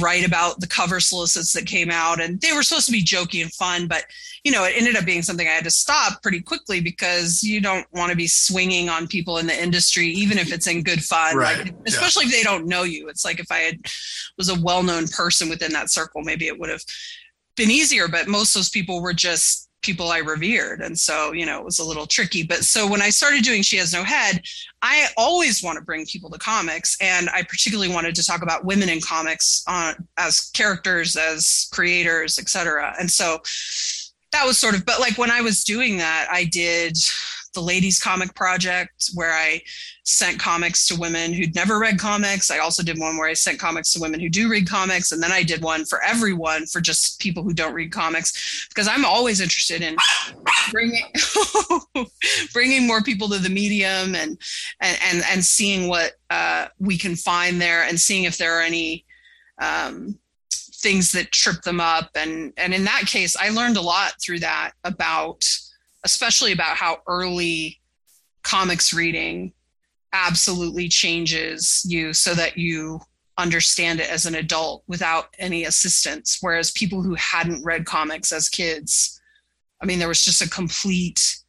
write 0.00 0.26
about 0.26 0.60
the 0.60 0.66
cover 0.66 0.98
solicits 0.98 1.52
that 1.52 1.66
came 1.66 1.90
out 1.90 2.20
and 2.20 2.40
they 2.40 2.52
were 2.52 2.64
supposed 2.64 2.86
to 2.86 2.92
be 2.92 3.04
jokey 3.04 3.42
and 3.42 3.52
fun 3.54 3.86
but 3.86 4.04
you 4.42 4.50
know 4.50 4.64
it 4.64 4.74
ended 4.76 4.96
up 4.96 5.04
being 5.04 5.22
something 5.22 5.46
I 5.46 5.52
had 5.52 5.64
to 5.64 5.70
stop 5.70 6.22
pretty 6.22 6.40
quickly 6.40 6.80
because 6.80 7.42
you 7.42 7.60
don't 7.60 7.86
want 7.92 8.10
to 8.10 8.16
be 8.16 8.26
swinging 8.26 8.88
on 8.88 9.06
people 9.06 9.38
in 9.38 9.46
the 9.46 9.62
industry 9.62 10.08
even 10.08 10.38
if 10.38 10.52
it's 10.52 10.66
in 10.66 10.82
good 10.82 11.04
fun 11.04 11.36
right. 11.36 11.58
like, 11.58 11.74
especially 11.86 12.24
yeah. 12.24 12.30
if 12.30 12.34
they 12.34 12.42
don't 12.42 12.66
know 12.66 12.82
you 12.82 13.08
it's 13.08 13.24
like 13.24 13.38
if 13.38 13.50
I 13.50 13.58
had 13.58 13.78
was 14.36 14.48
a 14.48 14.60
well-known 14.60 15.06
person 15.06 15.48
within 15.48 15.72
that 15.72 15.90
circle 15.90 16.22
maybe 16.22 16.48
it 16.48 16.58
would 16.58 16.70
have 16.70 16.82
been 17.60 17.70
easier 17.70 18.08
but 18.08 18.26
most 18.26 18.56
of 18.56 18.60
those 18.60 18.70
people 18.70 19.02
were 19.02 19.12
just 19.12 19.70
people 19.82 20.10
I 20.10 20.18
revered. 20.18 20.80
And 20.80 20.98
so, 20.98 21.32
you 21.32 21.46
know, 21.46 21.58
it 21.58 21.64
was 21.64 21.78
a 21.78 21.84
little 21.84 22.06
tricky. 22.06 22.42
But 22.42 22.64
so 22.64 22.86
when 22.86 23.00
I 23.00 23.10
started 23.10 23.42
doing 23.42 23.62
She 23.62 23.76
Has 23.78 23.92
No 23.92 24.04
Head, 24.04 24.42
I 24.82 25.06
always 25.16 25.62
want 25.62 25.78
to 25.78 25.84
bring 25.84 26.04
people 26.06 26.30
to 26.30 26.38
comics. 26.38 26.96
And 27.00 27.28
I 27.30 27.42
particularly 27.42 27.92
wanted 27.92 28.14
to 28.16 28.24
talk 28.24 28.42
about 28.42 28.64
women 28.64 28.88
in 28.88 29.00
comics 29.00 29.64
on, 29.66 29.94
as 30.18 30.50
characters, 30.50 31.16
as 31.16 31.68
creators, 31.72 32.38
etc. 32.38 32.94
And 32.98 33.10
so 33.10 33.38
that 34.32 34.44
was 34.44 34.58
sort 34.58 34.76
of, 34.76 34.84
but 34.84 35.00
like 35.00 35.18
when 35.18 35.30
I 35.30 35.40
was 35.40 35.64
doing 35.64 35.96
that, 35.98 36.28
I 36.30 36.44
did 36.44 36.98
the 37.52 37.60
Ladies 37.60 37.98
Comic 37.98 38.34
Project, 38.34 39.10
where 39.14 39.32
I 39.32 39.60
sent 40.04 40.38
comics 40.38 40.86
to 40.88 40.98
women 40.98 41.32
who'd 41.32 41.54
never 41.54 41.78
read 41.78 41.98
comics. 41.98 42.50
I 42.50 42.58
also 42.58 42.82
did 42.82 42.98
one 42.98 43.16
where 43.16 43.28
I 43.28 43.34
sent 43.34 43.58
comics 43.58 43.92
to 43.92 44.00
women 44.00 44.20
who 44.20 44.28
do 44.28 44.48
read 44.48 44.68
comics. 44.68 45.12
And 45.12 45.22
then 45.22 45.32
I 45.32 45.42
did 45.42 45.62
one 45.62 45.84
for 45.84 46.02
everyone 46.02 46.66
for 46.66 46.80
just 46.80 47.20
people 47.20 47.42
who 47.42 47.52
don't 47.52 47.74
read 47.74 47.92
comics, 47.92 48.68
because 48.68 48.88
I'm 48.88 49.04
always 49.04 49.40
interested 49.40 49.82
in 49.82 49.96
bringing, 50.70 51.04
bringing 52.52 52.86
more 52.86 53.02
people 53.02 53.28
to 53.28 53.38
the 53.38 53.48
medium 53.50 54.14
and, 54.14 54.38
and, 54.80 54.98
and, 55.04 55.24
and 55.30 55.44
seeing 55.44 55.88
what 55.88 56.12
uh, 56.30 56.66
we 56.78 56.96
can 56.96 57.16
find 57.16 57.60
there 57.60 57.84
and 57.84 57.98
seeing 57.98 58.24
if 58.24 58.38
there 58.38 58.58
are 58.58 58.62
any, 58.62 59.04
um, 59.60 60.18
things 60.52 61.12
that 61.12 61.30
trip 61.30 61.60
them 61.60 61.78
up 61.78 62.08
and 62.14 62.54
and 62.56 62.72
in 62.72 62.84
that 62.84 63.02
case 63.02 63.36
i 63.36 63.50
learned 63.50 63.76
a 63.76 63.80
lot 63.82 64.14
through 64.18 64.38
that 64.38 64.72
about 64.84 65.44
especially 66.04 66.52
about 66.52 66.76
how 66.76 66.98
early 67.06 67.80
comics 68.42 68.92
reading 68.92 69.52
absolutely 70.12 70.88
changes 70.88 71.84
you 71.86 72.12
so 72.12 72.34
that 72.34 72.56
you 72.58 73.00
understand 73.38 74.00
it 74.00 74.10
as 74.10 74.26
an 74.26 74.34
adult 74.34 74.82
without 74.86 75.28
any 75.38 75.64
assistance. 75.64 76.38
Whereas 76.40 76.70
people 76.70 77.02
who 77.02 77.14
hadn't 77.14 77.64
read 77.64 77.86
comics 77.86 78.32
as 78.32 78.48
kids 78.48 79.16
i 79.82 79.86
mean 79.86 79.98
there 79.98 80.08
was 80.08 80.22
just 80.22 80.42
a 80.42 80.50
complete 80.50 81.40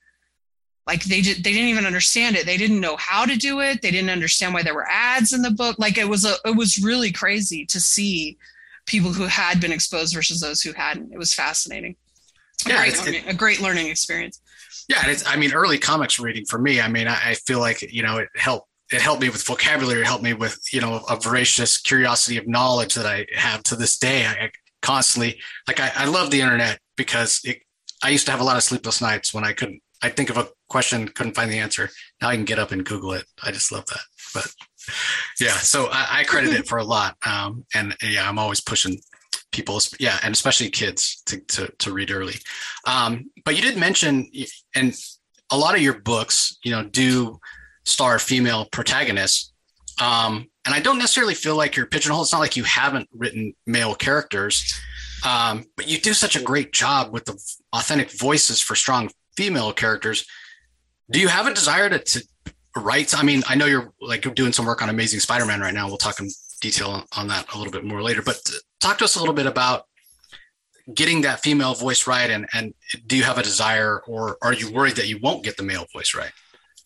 like 0.88 1.04
they 1.04 1.22
did 1.22 1.44
they 1.44 1.54
didn't 1.54 1.70
even 1.70 1.86
understand 1.86 2.36
it. 2.36 2.46
They 2.46 2.58
didn't 2.58 2.80
know 2.80 2.98
how 2.98 3.26
to 3.26 3.38
do 3.38 3.60
it. 3.60 3.82
They 3.82 3.92
didn't 3.92 4.10
understand 4.10 4.54
why 4.54 4.64
there 4.64 4.76
were 4.76 4.90
ads 4.90 5.32
in 5.32 5.42
the 5.42 5.52
book. 5.52 5.78
Like 5.80 5.98
it 5.98 6.10
was 6.10 6.26
a 6.26 6.34
it 6.44 6.56
was 6.56 6.84
really 6.84 7.12
crazy 7.12 7.66
to 7.68 7.80
see 7.80 8.38
people 8.88 9.14
who 9.14 9.26
had 9.26 9.62
been 9.62 9.72
exposed 9.72 10.14
versus 10.14 10.42
those 10.42 10.62
who 10.62 10.74
hadn't. 10.74 11.14
It 11.14 11.18
was 11.18 11.34
fascinating 11.34 11.96
yeah, 12.68 12.76
a 12.76 12.78
great, 12.78 13.06
learning, 13.06 13.28
a 13.28 13.34
great 13.34 13.62
learning 13.62 13.88
experience. 13.88 14.42
Yeah, 14.88 15.08
it's, 15.08 15.26
I 15.28 15.36
mean, 15.36 15.54
early 15.54 15.78
comics 15.78 16.20
reading 16.20 16.46
for 16.46 16.60
me. 16.60 16.82
I 16.82 16.88
mean, 16.88 17.08
I, 17.08 17.32
I 17.32 17.34
feel 17.36 17.60
like 17.60 17.82
you 17.82 18.04
know 18.04 18.18
it 18.18 18.30
helped. 18.36 18.68
It 18.92 19.02
helped 19.02 19.22
me 19.22 19.30
with 19.30 19.44
vocabulary. 19.44 20.02
It 20.02 20.08
helped 20.08 20.24
me 20.24 20.34
with 20.34 20.60
you 20.74 20.82
know 20.82 21.04
a 21.10 21.16
voracious 21.16 21.78
curiosity 21.78 22.38
of 22.38 22.48
knowledge 22.48 22.96
that 22.96 23.06
I 23.06 23.26
have 23.36 23.64
to 23.64 23.76
this 23.76 23.98
day. 23.98 24.26
I, 24.26 24.32
I 24.32 24.52
constantly 24.82 25.40
like 25.68 25.80
I, 25.80 25.92
I 25.96 26.06
love 26.06 26.32
the 26.32 26.42
internet 26.42 26.80
because 26.98 27.42
it, 27.44 27.62
I 28.04 28.10
used 28.10 28.26
to 28.26 28.32
have 28.32 28.42
a 28.42 28.44
lot 28.44 28.58
of 28.58 28.64
sleepless 28.64 29.02
nights 29.02 29.34
when 29.34 29.44
I 29.44 29.54
couldn't. 29.54 29.82
I 30.04 30.10
think 30.10 30.30
of 30.32 30.38
a 30.38 30.50
question, 30.68 31.08
couldn't 31.08 31.36
find 31.36 31.52
the 31.52 31.60
answer. 31.60 31.90
Now 32.22 32.30
I 32.30 32.36
can 32.36 32.46
get 32.46 32.58
up 32.58 32.72
and 32.72 32.84
Google 32.84 33.14
it. 33.14 33.26
I 33.44 33.52
just 33.52 33.72
love 33.72 33.86
that. 33.86 34.02
But 34.34 34.52
yeah, 35.40 35.54
so 35.54 35.88
I, 35.92 36.08
I 36.20 36.24
credit 36.24 36.54
it 36.54 36.68
for 36.68 36.80
a 36.80 36.84
lot. 36.84 37.16
Um, 37.26 37.66
and 37.76 37.96
yeah, 38.02 38.28
I'm 38.28 38.40
always 38.40 38.62
pushing 38.62 39.00
people, 39.52 39.80
yeah, 40.00 40.18
and 40.24 40.34
especially 40.34 40.70
kids 40.70 41.22
to 41.26 41.40
to, 41.40 41.68
to 41.80 41.94
read 41.94 42.12
early. 42.12 42.36
Um, 42.86 43.30
but 43.46 43.56
you 43.56 43.62
did 43.62 43.78
mention, 43.78 44.30
and 44.76 44.96
a 45.52 45.58
lot 45.58 45.76
of 45.76 45.82
your 45.82 46.00
books, 46.00 46.58
you 46.64 46.72
know, 46.72 46.84
do 46.84 47.40
star 47.86 48.20
female 48.20 48.68
protagonists. 48.72 49.52
Um, 50.00 50.48
and 50.66 50.74
I 50.74 50.80
don't 50.80 50.98
necessarily 50.98 51.34
feel 51.34 51.56
like 51.56 51.76
you're 51.76 51.86
pigeonholed. 51.86 52.26
It's 52.26 52.34
not 52.34 52.40
like 52.40 52.56
you 52.56 52.64
haven't 52.64 53.10
written 53.14 53.54
male 53.66 53.96
characters, 53.96 54.80
um, 55.26 55.66
but 55.76 55.88
you 55.88 55.98
do 55.98 56.14
such 56.14 56.36
a 56.36 56.42
great 56.42 56.72
job 56.72 57.12
with 57.12 57.26
the 57.26 57.34
authentic 57.74 58.12
voices 58.12 58.62
for 58.62 58.76
strong 58.76 59.10
female 59.36 59.74
characters. 59.74 60.26
Do 61.10 61.20
you 61.20 61.28
have 61.28 61.48
a 61.48 61.54
desire 61.54 61.90
to, 61.90 62.00
to 62.00 62.24
write? 62.78 63.18
I 63.18 63.24
mean, 63.24 63.44
I 63.48 63.56
know 63.56 63.66
you're 63.66 63.92
like 64.00 64.34
doing 64.34 64.54
some 64.54 64.66
work 64.66 64.82
on 64.82 64.90
Amazing 64.90 65.20
Spider-Man 65.20 65.60
right 65.60 65.74
now. 65.74 65.88
We'll 65.88 65.98
talk 65.98 66.20
detail 66.62 67.06
on 67.18 67.28
that 67.28 67.54
a 67.54 67.58
little 67.58 67.74
bit 67.74 67.84
more 67.84 68.02
later. 68.02 68.22
But 68.22 68.38
talk 68.80 68.98
to 69.00 69.04
us 69.04 69.16
a 69.18 69.20
little 69.20 69.34
bit 69.36 69.46
about 69.48 69.86
getting 70.96 71.22
that 71.22 71.42
female 71.42 71.74
voice 71.76 72.08
right 72.08 72.30
and 72.32 72.48
and 72.54 72.74
do 73.06 73.16
you 73.16 73.24
have 73.24 73.38
a 73.38 73.44
desire 73.44 74.02
or 74.08 74.38
are 74.42 74.52
you 74.54 74.72
worried 74.72 74.96
that 74.96 75.08
you 75.08 75.20
won't 75.22 75.44
get 75.44 75.56
the 75.56 75.64
male 75.64 75.86
voice 75.94 76.16
right 76.16 76.32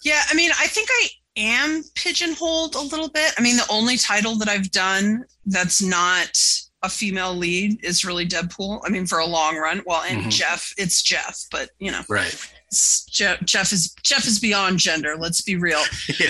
yeah 0.03 0.21
i 0.29 0.33
mean 0.35 0.51
i 0.59 0.67
think 0.67 0.89
i 0.91 1.07
am 1.37 1.81
pigeonholed 1.95 2.75
a 2.75 2.79
little 2.81 3.07
bit 3.09 3.33
i 3.37 3.41
mean 3.41 3.55
the 3.55 3.65
only 3.71 3.97
title 3.97 4.35
that 4.35 4.49
i've 4.49 4.69
done 4.69 5.23
that's 5.45 5.81
not 5.81 6.37
a 6.83 6.89
female 6.89 7.33
lead 7.33 7.83
is 7.83 8.05
really 8.05 8.27
Deadpool. 8.27 8.81
I 8.85 8.89
mean, 8.89 9.07
for 9.07 9.17
a 9.17 9.25
long 9.25 9.57
run. 9.57 9.81
Well, 9.87 10.03
and 10.03 10.25
Mhm. 10.25 10.29
Jeff, 10.29 10.71
it's 10.77 11.01
Jeff, 11.01 11.35
but 11.49 11.71
you 11.79 11.89
know, 11.89 12.01
Right. 12.07 12.37
Jeff, 12.71 13.43
Jeff 13.45 13.71
is 13.71 13.93
Jeff 14.03 14.27
is 14.27 14.39
beyond 14.39 14.79
gender. 14.79 15.15
Let's 15.17 15.41
be 15.41 15.55
real. 15.55 15.81
Yeah. 16.19 16.29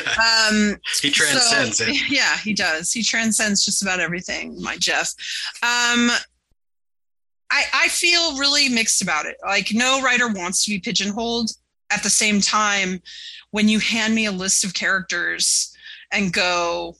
Um, 0.49 0.77
He 1.01 1.11
transcends 1.11 1.77
so, 1.77 1.85
it. 1.87 1.95
Yeah, 2.09 2.37
he 2.37 2.53
does. 2.53 2.91
He 2.91 3.03
transcends 3.03 3.63
just 3.63 3.81
about 3.81 3.99
everything. 3.99 4.61
My 4.61 4.77
Jeff. 4.77 5.09
Um, 5.61 6.11
I 7.51 7.63
I 7.73 7.87
feel 7.89 8.37
really 8.37 8.69
mixed 8.69 9.01
about 9.01 9.25
it. 9.25 9.37
Like 9.45 9.69
no 9.73 10.01
writer 10.01 10.27
wants 10.27 10.65
to 10.65 10.71
be 10.71 10.79
pigeonholed. 10.79 11.51
At 11.91 12.01
the 12.01 12.09
same 12.09 12.41
time, 12.41 12.99
when 13.51 13.69
you 13.69 13.79
hand 13.79 14.15
me 14.15 14.25
a 14.25 14.31
list 14.31 14.63
of 14.63 14.73
characters 14.73 15.75
and 16.11 16.33
go, 16.33 16.95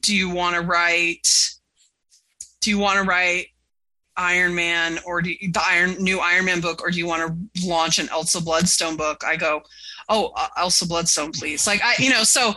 do 0.00 0.14
you 0.14 0.28
want 0.28 0.56
to 0.56 0.62
write? 0.62 1.28
Do 2.60 2.70
you 2.70 2.78
want 2.78 2.98
to 2.98 3.04
write 3.04 3.46
Iron 4.16 4.54
Man 4.54 4.98
or 5.06 5.22
do 5.22 5.30
you, 5.30 5.52
the 5.52 5.62
Iron 5.64 5.94
new 6.02 6.18
Iron 6.20 6.44
Man 6.44 6.60
book, 6.60 6.82
or 6.82 6.90
do 6.90 6.98
you 6.98 7.06
want 7.06 7.22
to 7.54 7.66
launch 7.66 7.98
an 7.98 8.08
Elsa 8.10 8.40
Bloodstone 8.40 8.96
book? 8.96 9.22
I 9.24 9.36
go, 9.36 9.62
oh, 10.08 10.32
uh, 10.36 10.48
Elsa 10.58 10.86
Bloodstone, 10.86 11.32
please. 11.32 11.66
Like 11.66 11.80
I, 11.82 11.94
you 11.98 12.10
know, 12.10 12.24
so 12.24 12.54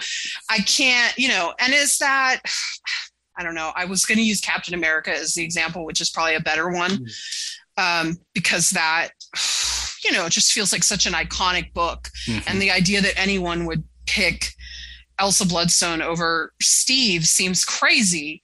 I 0.50 0.60
can't, 0.60 1.18
you 1.18 1.28
know, 1.30 1.54
and 1.60 1.74
is 1.74 1.98
that 2.00 2.42
I 3.38 3.44
don't 3.44 3.56
know. 3.56 3.72
I 3.76 3.86
was 3.86 4.06
going 4.06 4.20
to 4.20 4.24
use 4.24 4.42
Captain 4.42 4.76
America 4.76 5.12
as 5.12 5.34
the 5.34 5.44
example, 5.44 5.86
which 5.86 6.02
is 6.02 6.12
probably 6.12 6.36
a 6.36 6.40
better 6.40 6.70
one, 6.70 7.08
um, 7.78 8.18
because 8.36 8.70
that, 8.72 9.10
you 10.04 10.12
know, 10.12 10.30
just 10.30 10.54
feels 10.54 10.72
like 10.72 10.84
such 10.84 11.06
an 11.08 11.14
iconic 11.14 11.74
book, 11.74 12.10
Mhm. 12.28 12.44
and 12.48 12.62
the 12.62 12.70
idea 12.72 13.02
that 13.02 13.18
anyone 13.18 13.66
would 13.66 13.84
pick 14.06 14.50
Elsa 15.18 15.46
Bloodstone 15.48 16.02
over 16.02 16.54
Steve 16.62 17.26
seems 17.26 17.64
crazy, 17.66 18.44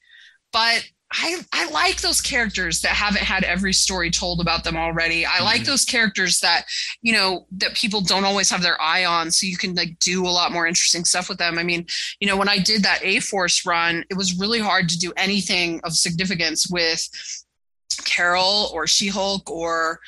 but. 0.54 0.84
I, 1.12 1.41
I 1.52 1.67
like 1.72 2.02
those 2.02 2.22
characters 2.22 2.82
that 2.82 2.91
haven't 2.91 3.24
had 3.24 3.43
every 3.43 3.74
story 3.74 4.12
told 4.12 4.41
about 4.41 4.63
them 4.63 4.78
already. 4.78 5.26
I 5.26 5.41
like 5.41 5.62
Mhm. 5.62 5.65
those 5.65 5.84
characters 5.84 6.39
that 6.41 6.65
you 7.02 7.13
know 7.13 7.48
that 7.54 7.74
people 7.74 8.02
don't 8.02 8.26
always 8.26 8.50
have 8.52 8.62
their 8.62 8.80
eye 8.80 9.06
on 9.06 9.32
so 9.32 9.48
you 9.48 9.58
can 9.58 9.74
like 9.74 9.98
do 10.00 10.28
a 10.28 10.30
lot 10.30 10.52
more 10.52 10.67
interesting 10.67 11.04
stuff 11.06 11.28
with 11.28 11.39
them 11.39 11.58
i 11.58 11.63
mean 11.63 11.86
you 12.19 12.28
know 12.28 12.38
when 12.38 12.48
i 12.48 12.60
did 12.60 12.84
that 12.84 13.00
A-Force 13.04 13.65
run 13.65 14.06
it 14.10 14.15
was 14.17 14.38
really 14.38 14.60
hard 14.60 14.88
to 14.89 15.00
do 15.00 15.12
anything 15.17 15.82
of 15.84 15.93
significance 15.93 16.67
with 16.69 17.10
carol 18.06 18.69
or 18.74 18.86
she-hulk 18.88 19.50
or 19.50 20.00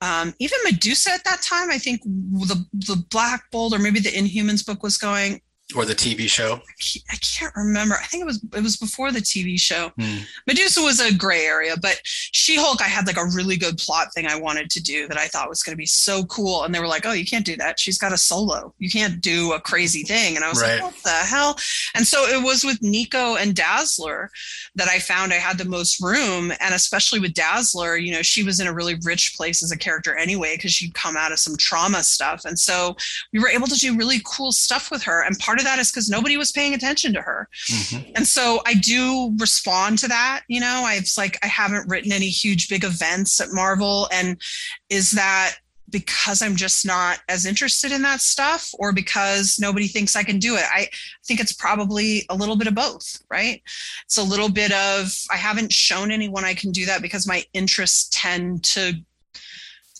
um, 0.00 0.34
even 0.38 0.58
medusa 0.64 1.10
at 1.12 1.24
that 1.24 1.42
time 1.42 1.70
i 1.70 1.78
think 1.78 2.02
the 2.02 2.64
the 2.72 2.96
black 3.10 3.50
bolt 3.50 3.74
or 3.74 3.78
maybe 3.78 4.00
the 4.00 4.10
inhumans 4.10 4.64
book 4.64 4.82
was 4.82 4.96
going 4.98 5.40
Or 5.76 5.84
the 5.84 5.94
TV 5.94 6.26
show. 6.28 6.62
I 7.10 7.16
can't 7.16 7.54
remember. 7.54 7.96
I 8.00 8.06
think 8.06 8.22
it 8.22 8.26
was 8.26 8.42
it 8.54 8.62
was 8.62 8.78
before 8.78 9.12
the 9.12 9.18
TV 9.20 9.60
show. 9.60 9.92
Hmm. 10.00 10.20
Medusa 10.46 10.80
was 10.80 11.00
a 11.00 11.12
gray 11.14 11.44
area, 11.44 11.76
but 11.76 12.00
She-Hulk, 12.04 12.80
I 12.80 12.84
had 12.88 13.06
like 13.06 13.18
a 13.18 13.26
really 13.34 13.58
good 13.58 13.76
plot 13.76 14.14
thing 14.14 14.26
I 14.26 14.36
wanted 14.40 14.70
to 14.70 14.82
do 14.82 15.06
that 15.08 15.18
I 15.18 15.26
thought 15.26 15.50
was 15.50 15.62
going 15.62 15.74
to 15.74 15.76
be 15.76 15.84
so 15.84 16.24
cool, 16.24 16.64
and 16.64 16.74
they 16.74 16.80
were 16.80 16.86
like, 16.86 17.04
"Oh, 17.04 17.12
you 17.12 17.26
can't 17.26 17.44
do 17.44 17.56
that. 17.56 17.78
She's 17.78 17.98
got 17.98 18.14
a 18.14 18.16
solo. 18.16 18.72
You 18.78 18.88
can't 18.90 19.20
do 19.20 19.52
a 19.52 19.60
crazy 19.60 20.02
thing." 20.02 20.36
And 20.36 20.44
I 20.44 20.48
was 20.48 20.62
Right. 20.62 20.74
like, 20.80 20.82
"What 20.94 21.02
the 21.02 21.10
hell?" 21.10 21.58
And 21.94 22.06
so 22.06 22.24
it 22.26 22.42
was 22.42 22.64
with 22.64 22.80
Nico 22.82 23.36
and 23.36 23.54
Dazzler 23.54 24.30
that 24.76 24.88
I 24.88 24.98
found 24.98 25.32
I 25.32 25.36
had 25.36 25.58
the 25.58 25.64
most 25.66 26.00
room, 26.00 26.52
and 26.58 26.74
especially 26.74 27.20
with 27.20 27.34
Dazzler, 27.34 27.96
you 27.98 28.12
know, 28.12 28.22
she 28.22 28.42
was 28.42 28.60
in 28.60 28.66
a 28.66 28.72
really 28.72 28.94
rich 29.02 29.34
place 29.36 29.62
as 29.62 29.72
a 29.72 29.76
character 29.76 30.16
anyway 30.16 30.56
because 30.56 30.72
she'd 30.72 30.94
come 30.94 31.18
out 31.18 31.32
of 31.32 31.38
some 31.38 31.56
trauma 31.58 32.02
stuff, 32.02 32.46
and 32.46 32.58
so 32.58 32.96
we 33.34 33.38
were 33.40 33.48
able 33.50 33.66
to 33.66 33.74
do 33.76 33.94
really 33.94 34.22
cool 34.24 34.52
stuff 34.52 34.90
with 34.90 35.02
her. 35.02 35.22
And 35.22 35.38
part 35.38 35.58
of 35.58 35.65
that 35.66 35.78
is 35.78 35.90
because 35.90 36.08
nobody 36.08 36.36
was 36.36 36.52
paying 36.52 36.74
attention 36.74 37.12
to 37.12 37.20
her. 37.20 37.48
Mhm. 37.70 38.12
And 38.16 38.26
so 38.26 38.62
I 38.64 38.74
do 38.74 39.34
respond 39.38 39.98
to 40.00 40.08
that. 40.08 40.42
You 40.48 40.60
know, 40.60 40.82
I've 40.84 41.08
like, 41.18 41.38
I 41.42 41.46
haven't 41.46 41.88
written 41.88 42.12
any 42.12 42.28
huge 42.28 42.68
big 42.68 42.84
events 42.84 43.40
at 43.40 43.52
Marvel. 43.52 44.08
And 44.12 44.40
is 44.88 45.10
that 45.12 45.56
because 45.88 46.42
I'm 46.42 46.56
just 46.56 46.84
not 46.84 47.20
as 47.28 47.46
interested 47.46 47.92
in 47.92 48.02
that 48.02 48.20
stuff 48.20 48.70
or 48.74 48.92
because 48.92 49.56
nobody 49.60 49.86
thinks 49.86 50.16
I 50.16 50.24
can 50.24 50.38
do 50.38 50.56
it? 50.56 50.64
I 50.64 50.88
think 51.26 51.38
it's 51.38 51.52
probably 51.52 52.26
a 52.28 52.34
little 52.34 52.56
bit 52.56 52.66
of 52.66 52.74
both, 52.74 53.22
right? 53.30 53.62
It's 54.04 54.18
a 54.18 54.22
little 54.22 54.48
bit 54.48 54.72
of, 54.72 55.16
I 55.30 55.36
haven't 55.36 55.72
shown 55.72 56.10
anyone 56.10 56.44
I 56.44 56.54
can 56.54 56.72
do 56.72 56.86
that 56.86 57.02
because 57.02 57.28
my 57.28 57.44
interests 57.52 58.08
tend 58.10 58.64
to 58.64 58.94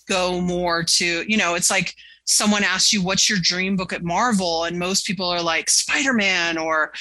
go 0.09 0.41
more 0.41 0.83
to, 0.83 1.23
you 1.27 1.37
know, 1.37 1.55
it's 1.55 1.71
like, 1.71 1.95
someone 2.27 2.63
asks 2.63 2.91
you 2.91 3.01
what's 3.01 3.29
your 3.29 3.39
dream 3.41 3.77
book 3.77 3.93
at 3.93 4.03
Marvel, 4.03 4.65
and 4.65 4.77
most 4.77 5.05
people 5.05 5.27
are 5.27 5.41
like 5.41 5.69
Spider 5.69 6.13
Man 6.13 6.57
or 6.57 6.91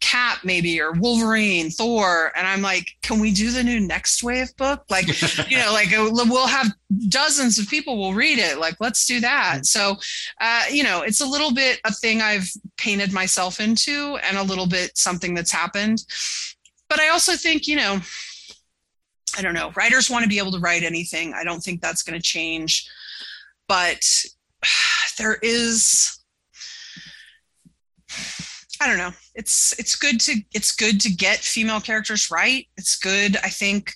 Cap, 0.00 0.40
maybe, 0.44 0.80
or 0.80 0.92
Wolverine, 0.92 1.70
Thor. 1.70 2.32
And 2.36 2.46
I'm 2.46 2.60
like, 2.60 2.86
can 3.02 3.18
we 3.18 3.32
do 3.32 3.50
the 3.50 3.64
new 3.64 3.86
Nextwave 3.86 4.54
book? 4.56 4.84
Like, 4.90 5.06
you 5.50 5.56
know, 5.56 5.72
like 5.72 5.92
uh, 5.92 6.10
we'll 6.10 6.46
have 6.46 6.68
dozens 7.08 7.58
of 7.58 7.68
people 7.68 7.96
will 7.96 8.12
read 8.12 8.38
it. 8.38 8.58
Like, 8.58 8.76
let's 8.78 9.06
do 9.06 9.20
that. 9.20 9.64
So, 9.64 9.96
uh, 10.40 10.64
you 10.70 10.82
know, 10.82 11.02
it's 11.02 11.22
a 11.22 11.26
little 11.26 11.52
bit 11.52 11.80
a 11.84 11.92
thing 11.92 12.20
I've 12.20 12.50
painted 12.76 13.12
myself 13.12 13.60
into 13.60 14.18
and 14.22 14.36
a 14.36 14.42
little 14.42 14.66
bit 14.66 14.96
something 14.98 15.34
that's 15.34 15.50
happened. 15.50 16.04
But 16.90 17.00
I 17.00 17.08
also 17.08 17.32
think, 17.32 17.66
you 17.66 17.76
know, 17.76 18.00
I 19.36 19.42
don't 19.42 19.54
know, 19.54 19.72
writers 19.76 20.10
want 20.10 20.24
to 20.24 20.28
be 20.28 20.38
able 20.38 20.52
to 20.52 20.58
write 20.58 20.82
anything. 20.82 21.32
I 21.34 21.44
don't 21.44 21.60
think 21.60 21.80
that's 21.80 22.02
going 22.02 22.18
to 22.18 22.22
change. 22.22 22.86
But 23.66 24.02
there 25.18 25.38
is 25.42 26.14
I 28.80 28.86
don't 28.86 28.98
know. 28.98 29.10
It's 29.34 29.74
it's 29.78 29.96
good 29.96 30.20
to 30.20 30.36
it's 30.54 30.74
good 30.74 31.00
to 31.00 31.10
get 31.10 31.38
female 31.38 31.80
characters 31.80 32.30
right. 32.30 32.66
It's 32.76 32.96
good, 32.96 33.36
I 33.38 33.48
think, 33.48 33.92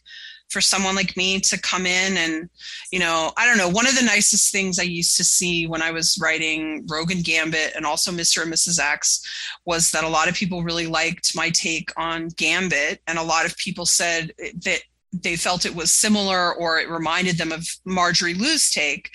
for 0.52 0.60
someone 0.60 0.94
like 0.94 1.16
me 1.16 1.40
to 1.40 1.58
come 1.60 1.86
in 1.86 2.16
and, 2.16 2.50
you 2.90 2.98
know, 2.98 3.32
I 3.36 3.46
don't 3.46 3.58
know. 3.58 3.68
One 3.68 3.86
of 3.86 3.96
the 3.96 4.04
nicest 4.04 4.52
things 4.52 4.78
I 4.78 4.82
used 4.82 5.16
to 5.16 5.24
see 5.24 5.66
when 5.66 5.82
I 5.82 5.90
was 5.92 6.18
writing 6.20 6.86
Rogue 6.90 7.10
and 7.10 7.24
Gambit 7.24 7.72
and 7.74 7.86
also 7.86 8.10
Mr. 8.12 8.42
and 8.42 8.52
Mrs. 8.52 8.78
X 8.78 9.22
was 9.64 9.90
that 9.92 10.04
a 10.04 10.08
lot 10.08 10.28
of 10.28 10.34
people 10.34 10.62
really 10.62 10.86
liked 10.86 11.34
my 11.34 11.50
take 11.50 11.90
on 11.96 12.28
Gambit, 12.36 13.00
and 13.06 13.18
a 13.18 13.22
lot 13.22 13.46
of 13.46 13.56
people 13.56 13.86
said 13.86 14.32
that 14.64 14.82
they 15.12 15.36
felt 15.36 15.66
it 15.66 15.74
was 15.74 15.92
similar 15.92 16.54
or 16.54 16.78
it 16.78 16.88
reminded 16.88 17.36
them 17.36 17.52
of 17.52 17.66
Marjorie 17.84 18.34
Liu's 18.34 18.70
take. 18.70 19.10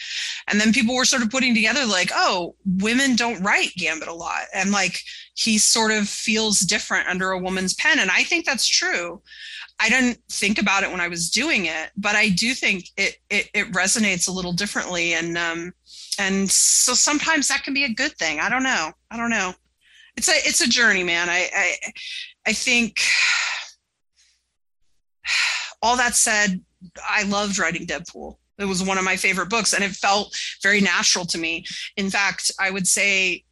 And 0.47 0.61
then 0.61 0.71
people 0.71 0.95
were 0.95 1.05
sort 1.05 1.23
of 1.23 1.31
putting 1.31 1.55
together 1.55 1.85
like, 1.85 2.11
oh, 2.13 2.55
women 2.65 3.15
don't 3.15 3.41
write 3.41 3.73
Gambit 3.75 4.07
a 4.07 4.13
lot. 4.13 4.43
And 4.53 4.71
like 4.71 4.99
he 5.33 5.57
sort 5.57 5.91
of 5.91 6.07
feels 6.07 6.59
different 6.59 7.07
under 7.07 7.31
a 7.31 7.39
woman's 7.39 7.73
pen. 7.73 7.99
And 7.99 8.11
I 8.11 8.23
think 8.23 8.45
that's 8.45 8.67
true. 8.67 9.21
I 9.79 9.89
didn't 9.89 10.19
think 10.31 10.59
about 10.59 10.83
it 10.83 10.91
when 10.91 11.01
I 11.01 11.07
was 11.07 11.29
doing 11.29 11.65
it, 11.65 11.91
but 11.95 12.15
I 12.15 12.29
do 12.29 12.53
think 12.53 12.85
it 12.97 13.17
it, 13.29 13.49
it 13.53 13.71
resonates 13.71 14.27
a 14.27 14.31
little 14.31 14.53
differently. 14.53 15.13
And 15.13 15.37
um 15.37 15.73
and 16.19 16.49
so 16.49 16.93
sometimes 16.93 17.47
that 17.47 17.63
can 17.63 17.73
be 17.73 17.83
a 17.83 17.93
good 17.93 18.13
thing. 18.17 18.39
I 18.39 18.49
don't 18.49 18.63
know. 18.63 18.91
I 19.11 19.17
don't 19.17 19.29
know. 19.29 19.53
It's 20.15 20.29
a 20.29 20.33
it's 20.47 20.61
a 20.61 20.69
journey, 20.69 21.03
man. 21.03 21.29
I 21.29 21.49
I 21.53 21.75
I 22.47 22.53
think 22.53 23.01
all 25.81 25.97
that 25.97 26.15
said, 26.15 26.61
I 27.09 27.23
loved 27.23 27.59
writing 27.59 27.85
Deadpool. 27.85 28.37
It 28.59 28.65
was 28.65 28.83
one 28.83 28.97
of 28.97 29.03
my 29.03 29.15
favorite 29.15 29.49
books 29.49 29.73
and 29.73 29.83
it 29.83 29.91
felt 29.91 30.35
very 30.63 30.81
natural 30.81 31.25
to 31.25 31.37
me. 31.37 31.63
In 31.95 32.09
fact, 32.09 32.51
I 32.59 32.71
would 32.71 32.87
say 32.87 33.43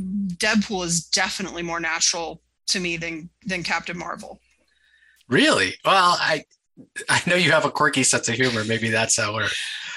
Deadpool 0.00 0.84
is 0.86 1.04
definitely 1.06 1.62
more 1.62 1.80
natural 1.80 2.42
to 2.68 2.80
me 2.80 2.96
than 2.96 3.28
than 3.44 3.62
Captain 3.62 3.96
Marvel. 3.98 4.40
Really? 5.28 5.74
Well, 5.84 6.16
I 6.18 6.44
I 7.08 7.20
know 7.26 7.36
you 7.36 7.50
have 7.52 7.64
a 7.64 7.70
quirky 7.70 8.02
sense 8.02 8.28
of 8.28 8.34
humor. 8.34 8.64
Maybe 8.64 8.88
that's 8.88 9.16
how 9.18 9.34
we're 9.34 9.48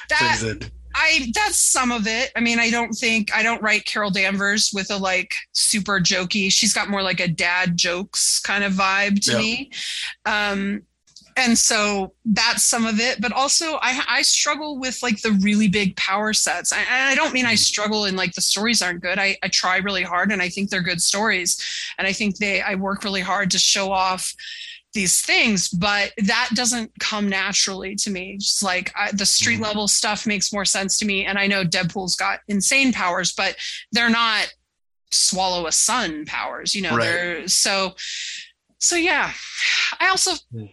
That 0.09 0.41
in. 0.43 0.59
I 0.93 1.31
that's 1.33 1.57
some 1.57 1.91
of 1.91 2.07
it. 2.07 2.31
I 2.35 2.39
mean, 2.41 2.59
I 2.59 2.69
don't 2.69 2.93
think 2.93 3.33
I 3.33 3.43
don't 3.43 3.61
write 3.61 3.85
Carol 3.85 4.11
Danvers 4.11 4.71
with 4.73 4.91
a 4.91 4.97
like 4.97 5.33
super 5.53 5.99
jokey. 5.99 6.51
She's 6.51 6.73
got 6.73 6.89
more 6.89 7.01
like 7.01 7.19
a 7.19 7.27
dad 7.27 7.77
jokes 7.77 8.39
kind 8.39 8.63
of 8.63 8.73
vibe 8.73 9.21
to 9.25 9.31
Yeah. 9.31 9.37
me. 9.37 9.71
Um 10.25 10.81
and 11.37 11.57
so 11.57 12.13
that's 12.23 12.63
some 12.63 12.85
of 12.85 12.99
it. 12.99 13.19
But 13.21 13.31
also 13.33 13.75
i 13.81 14.01
i 14.07 14.21
struggle 14.21 14.79
with 14.79 15.01
like 15.03 15.21
the 15.21 15.31
really 15.41 15.67
big 15.67 15.95
power 15.97 16.33
sets. 16.33 16.71
I, 16.71 16.79
and 16.79 17.09
i 17.09 17.15
don't 17.15 17.33
mean 17.33 17.45
i 17.45 17.55
struggle 17.55 18.05
in 18.05 18.15
like 18.15 18.33
the 18.33 18.41
stories 18.41 18.81
aren't 18.81 19.01
good. 19.01 19.19
I, 19.19 19.37
I 19.43 19.47
try 19.49 19.77
really 19.77 20.03
hard 20.03 20.31
and 20.31 20.41
i 20.41 20.49
think 20.49 20.69
they're 20.69 20.81
good 20.81 21.01
stories. 21.01 21.57
And 21.97 22.07
i 22.07 22.13
think 22.13 22.37
they 22.37 22.61
i 22.61 22.75
work 22.75 23.03
really 23.03 23.21
hard 23.21 23.51
to 23.51 23.59
show 23.59 23.91
off 23.91 24.33
these 24.93 25.21
things 25.21 25.67
but 25.67 26.13
that 26.19 26.49
doesn't 26.53 26.89
come 27.01 27.27
naturally 27.27 27.95
to 27.97 28.09
me. 28.09 28.37
Just 28.37 28.63
like 28.63 28.93
I, 28.95 29.11
the 29.11 29.25
street 29.25 29.59
Mhm. 29.59 29.63
level 29.63 29.87
stuff 29.89 30.25
makes 30.25 30.53
more 30.53 30.63
sense 30.65 30.97
to 30.99 31.05
me. 31.05 31.25
And 31.25 31.37
i 31.37 31.47
know 31.47 31.65
deadpool's 31.65 32.15
got 32.15 32.39
insane 32.47 32.93
powers 32.93 33.33
but 33.33 33.57
they're 33.91 34.09
not 34.09 34.53
swallow 35.11 35.67
a 35.67 35.71
sun 35.71 36.25
powers 36.25 36.73
you 36.75 36.81
know 36.81 36.95
Right. 36.95 37.03
they're 37.05 37.47
so 37.47 37.93
so 38.79 38.95
yeah. 38.95 39.31
I 39.99 40.09
also 40.09 40.31
Hmm. 40.51 40.65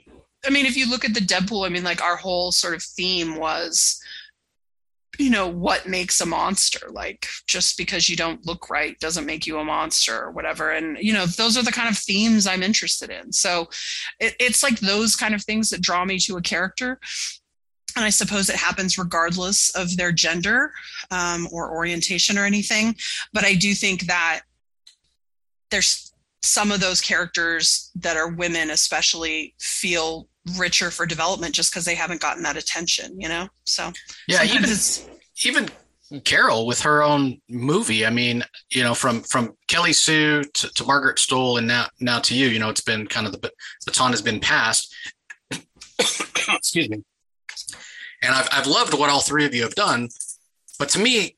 I 0.45 0.51
mean, 0.51 0.67
if 0.67 0.77
you 0.77 0.91
look 0.91 1.05
at 1.05 1.15
the 1.15 1.21
Deadpool, 1.21 1.67
I 1.67 1.69
mean, 1.69 1.85
like 1.85 2.03
our 2.03 2.17
whole 2.17 2.53
sort 2.53 2.75
of 2.75 2.83
theme 2.83 3.37
was 3.37 4.01
you 5.19 5.31
know 5.31 5.47
what 5.47 5.87
makes 5.87 6.21
a 6.21 6.27
monster? 6.27 6.89
Like 6.91 7.27
just 7.47 7.77
because 7.77 8.09
you 8.09 8.17
don't 8.17 8.45
look 8.47 8.71
right 8.71 8.99
doesn't 8.99 9.27
make 9.27 9.47
you 9.47 9.59
a 9.59 9.65
monster 9.65 10.19
or 10.19 10.31
whatever. 10.31 10.71
And 10.71 10.97
you 11.01 11.13
know 11.13 11.27
those 11.27 11.57
are 11.57 11.63
the 11.63 11.73
kind 11.73 11.89
of 11.89 11.99
themes 11.99 12.47
i'm 12.47 12.63
interested 12.63 13.11
in. 13.11 13.33
So 13.33 13.69
it, 14.21 14.35
it's 14.41 14.63
like 14.63 14.81
those 14.81 15.15
kind 15.15 15.35
of 15.35 15.43
things 15.43 15.71
that 15.71 15.83
draw 15.83 16.05
me 16.05 16.19
to 16.21 16.39
a 16.39 16.43
character. 16.43 16.99
And 17.95 18.05
I 18.07 18.11
suppose 18.11 18.49
it 18.49 18.57
happens 18.57 18.97
regardless 18.97 19.71
of 19.77 19.97
their 19.99 20.13
gender 20.13 20.73
um, 21.11 21.47
or 21.53 21.71
orientation 21.71 22.39
or 22.39 22.47
anything. 22.47 22.97
But 23.35 23.45
I 23.45 23.55
do 23.55 23.75
think 23.75 24.07
that 24.07 24.43
there's 25.71 26.13
some 26.43 26.73
of 26.73 26.81
those 26.81 27.03
characters 27.03 27.91
that 27.97 28.17
are 28.17 28.29
women, 28.29 28.71
especially, 28.71 29.55
feel 29.61 30.29
richer 30.57 30.91
for 30.91 31.07
development 31.07 31.55
just 31.55 31.73
because 31.73 31.85
they 31.85 31.95
haven't 31.95 32.21
gotten 32.21 32.43
that 32.43 32.57
attention, 32.57 33.21
you 33.21 33.29
know? 33.29 33.49
So, 33.65 33.93
yeah, 34.27 34.45
even, 34.45 34.69
even 35.45 35.69
Carol 36.21 36.67
with 36.67 36.81
her 36.83 37.03
own 37.03 37.41
movie. 37.49 38.05
I 38.05 38.11
mean, 38.11 38.45
you 38.71 38.83
know, 38.83 38.95
from 38.95 39.23
from 39.23 39.57
Kelly 39.69 39.93
Sue 39.93 40.43
to, 40.43 40.69
to 40.75 40.85
Margaret 40.85 41.17
Stohl 41.17 41.59
and 41.59 41.67
now 41.67 41.87
now 42.01 42.19
to 42.21 42.35
you, 42.35 42.49
you 42.49 42.59
know, 42.59 42.69
it's 42.69 42.83
been 42.83 43.07
kind 43.07 43.27
of 43.27 43.33
the 43.33 43.51
baton 43.87 44.11
has 44.11 44.23
been 44.23 44.41
passed. 44.41 44.95
Excuse 45.99 46.89
me. 46.89 47.03
And 48.23 48.35
I've 48.35 48.49
I've 48.53 48.67
loved 48.67 48.95
what 48.95 49.11
all 49.11 49.21
three 49.21 49.47
of 49.47 49.55
you 49.55 49.63
have 49.63 49.75
done, 49.75 50.09
but 50.79 50.89
to 50.91 50.99
me, 50.99 51.35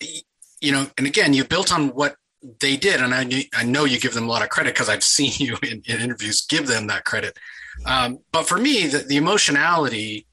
you 0.61 0.73
know, 0.73 0.87
and 0.99 1.07
again, 1.07 1.33
you 1.33 1.45
built 1.45 1.73
on 1.73 1.89
what 1.89 2.17
they 2.61 2.77
did, 2.77 3.01
and 3.01 3.15
I 3.15 3.47
I 3.55 3.65
know 3.65 3.85
you 3.85 4.01
give 4.01 4.15
them 4.15 4.25
a 4.25 4.31
lot 4.31 4.43
of 4.43 4.49
credit 4.49 4.75
because 4.75 4.89
I've 4.89 5.05
seen 5.17 5.33
you 5.39 5.57
in, 5.63 5.83
in, 5.87 6.01
interviews 6.01 6.45
give 6.47 6.67
them 6.67 6.89
that 6.89 7.05
credit. 7.05 7.39
Um, 7.87 8.19
but 8.33 8.47
for 8.47 8.59
me, 8.59 8.87
the, 8.87 8.99
the 8.99 9.17
emotionality 9.17 10.27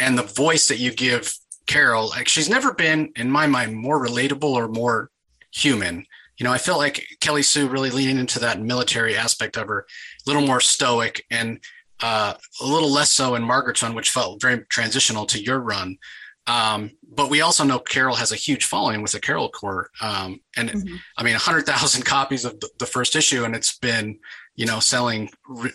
and 0.00 0.18
the 0.18 0.22
voice 0.22 0.68
that 0.68 0.78
you 0.78 0.92
give 0.92 1.34
Carol, 1.66 2.08
like 2.08 2.28
she's 2.28 2.48
never 2.48 2.74
been, 2.74 3.12
in 3.16 3.30
my 3.30 3.46
mind, 3.46 3.76
more 3.76 4.04
relatable 4.04 4.52
or 4.52 4.68
more 4.68 5.10
human. 5.52 6.06
You 6.38 6.44
know, 6.44 6.52
I 6.52 6.58
felt 6.58 6.78
like 6.78 7.06
Kelly 7.20 7.42
Sue 7.42 7.68
really 7.68 7.90
leaning 7.90 8.18
into 8.18 8.40
that 8.40 8.60
military 8.60 9.16
aspect 9.16 9.56
of 9.56 9.68
her, 9.68 9.80
a 9.80 10.30
little 10.30 10.46
more 10.46 10.60
stoic 10.60 11.24
and 11.30 11.60
uh, 12.02 12.34
a 12.60 12.66
little 12.66 12.90
less 12.90 13.10
so 13.10 13.34
in 13.36 13.42
Margaret's 13.42 13.82
run, 13.82 13.94
which 13.94 14.10
felt 14.10 14.40
very 14.40 14.64
transitional 14.66 15.24
to 15.26 15.40
your 15.40 15.60
run. 15.60 15.98
Um, 16.46 16.90
but 17.08 17.30
we 17.30 17.40
also 17.40 17.62
know 17.64 17.78
Carol 17.78 18.16
has 18.16 18.32
a 18.32 18.36
huge 18.36 18.64
following 18.64 19.02
with 19.02 19.12
the 19.12 19.20
Carol 19.20 19.48
Corps. 19.48 19.90
Um, 20.00 20.40
and 20.56 20.70
mm-hmm. 20.70 20.96
I 21.16 21.22
mean, 21.22 21.34
100,000 21.34 22.02
copies 22.04 22.44
of 22.44 22.58
the, 22.58 22.68
the, 22.78 22.86
first 22.86 23.14
issue, 23.14 23.44
and 23.44 23.54
it's 23.54 23.78
been, 23.78 24.18
you 24.54 24.66
know, 24.66 24.80
selling, 24.80 25.30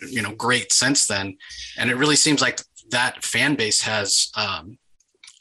you 0.08 0.22
know, 0.22 0.34
great 0.34 0.72
since 0.72 1.06
then. 1.06 1.36
And 1.76 1.90
it 1.90 1.96
really 1.96 2.16
seems 2.16 2.40
like 2.40 2.60
that 2.90 3.24
fan 3.24 3.54
base 3.54 3.82
has, 3.82 4.30
um, 4.36 4.78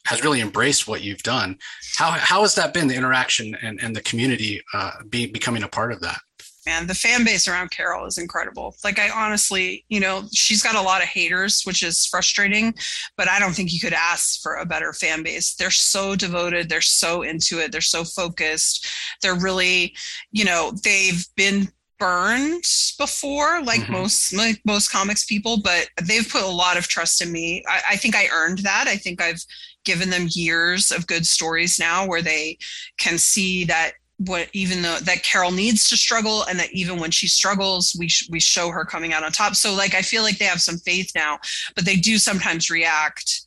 has 0.06 0.24
really 0.24 0.42
embraced 0.42 0.88
what 0.88 1.04
you've 1.04 1.24
done. 1.24 1.58
How, 1.98 2.12
how 2.12 2.42
has 2.42 2.56
that 2.56 2.74
been, 2.74 2.88
the 2.88 2.96
interaction 2.96 3.56
and, 3.62 3.80
and 3.82 3.96
the 3.96 4.02
community 4.02 4.62
uh, 4.74 4.92
be, 5.10 5.28
becoming 5.28 5.64
a 5.64 5.68
part 5.68 5.92
of 5.92 6.02
that? 6.02 6.20
man 6.68 6.86
the 6.86 6.94
fan 6.94 7.24
base 7.24 7.48
around 7.48 7.72
carol 7.72 8.06
is 8.06 8.18
incredible 8.18 8.76
like 8.84 9.00
i 9.00 9.10
honestly 9.10 9.86
you 9.88 10.00
know 10.00 10.24
she's 10.34 10.62
got 10.62 10.76
a 10.76 10.82
lot 10.82 11.02
of 11.02 11.08
haters 11.08 11.64
which 11.64 11.82
is 11.82 12.06
frustrating 12.06 12.74
but 13.16 13.30
i 13.30 13.40
don't 13.40 13.54
think 13.54 13.74
you 13.74 13.80
could 13.80 13.94
ask 13.94 14.42
for 14.42 14.56
a 14.56 14.66
better 14.66 14.92
fan 14.92 15.24
base 15.24 15.56
they're 15.56 15.72
so 15.72 16.16
devoted 16.16 16.68
they're 16.68 16.82
so 16.82 17.22
into 17.22 17.60
it 17.60 17.72
they're 17.72 17.82
so 17.82 18.04
focused 18.04 18.86
they're 19.22 19.40
really 19.40 19.96
you 20.32 20.44
know 20.44 20.74
they've 20.84 21.26
been 21.36 21.70
burned 22.00 22.64
before 22.98 23.62
like 23.64 23.82
mm-hmm. 23.82 23.94
most 23.94 24.34
like 24.34 24.62
most 24.66 24.92
comics 24.92 25.26
people 25.26 25.60
but 25.62 25.90
they've 26.04 26.30
put 26.30 26.44
a 26.44 26.48
lot 26.48 26.78
of 26.78 26.88
trust 26.88 27.22
in 27.22 27.32
me. 27.32 27.64
I, 27.68 27.82
I 27.92 27.96
think 27.96 28.16
i 28.16 28.28
earned 28.34 28.60
that. 28.60 28.86
I 28.88 28.96
think 28.96 29.22
i've 29.22 29.44
given 29.86 30.10
them 30.10 30.28
years 30.32 30.92
of 30.92 31.08
good 31.08 31.26
stories 31.26 31.80
now 31.80 32.06
where 32.06 32.22
they 32.22 32.58
can 32.98 33.18
see 33.18 33.64
that 33.66 33.94
what 34.18 34.50
even 34.52 34.82
though 34.82 34.98
that 34.98 35.24
Carol 35.24 35.52
needs 35.52 35.88
to 35.90 35.98
struggle 35.98 36.44
and 36.44 36.60
that 36.60 36.72
even 36.74 37.00
when 37.00 37.12
she 37.12 37.28
struggles 37.28 37.96
we 37.98 38.10
sh- 38.10 38.28
we 38.32 38.40
show 38.40 38.70
her 38.70 38.84
coming 38.84 39.14
out 39.14 39.24
on 39.24 39.32
top. 39.32 39.56
So 39.56 39.74
like 39.74 39.94
I 39.94 40.02
feel 40.02 40.24
like 40.24 40.40
they 40.40 40.46
have 40.46 40.62
some 40.62 40.78
faith 40.78 41.12
now 41.16 41.40
but 41.76 41.86
they 41.86 41.96
do 41.96 42.18
sometimes 42.18 42.70
react 42.70 43.42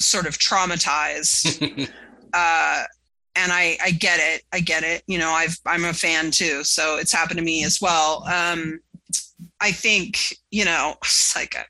sort 0.00 0.26
of 0.26 0.38
traumatized 0.38 1.90
uh 2.32 2.84
and 3.40 3.52
I 3.52 3.76
I 3.82 3.90
get 3.90 4.20
it 4.20 4.42
I 4.52 4.60
get 4.60 4.82
it 4.82 5.02
you 5.06 5.18
know 5.18 5.30
I've 5.30 5.58
I'm 5.66 5.84
a 5.84 5.92
fan 5.92 6.30
too 6.30 6.64
so 6.64 6.96
it's 6.96 7.12
happened 7.12 7.38
to 7.38 7.44
me 7.44 7.64
as 7.64 7.80
well 7.80 8.24
um 8.28 8.80
I 9.60 9.72
think 9.72 10.36
you 10.50 10.64
know 10.64 10.94
it's 11.02 11.34
like 11.36 11.54
a, 11.54 11.64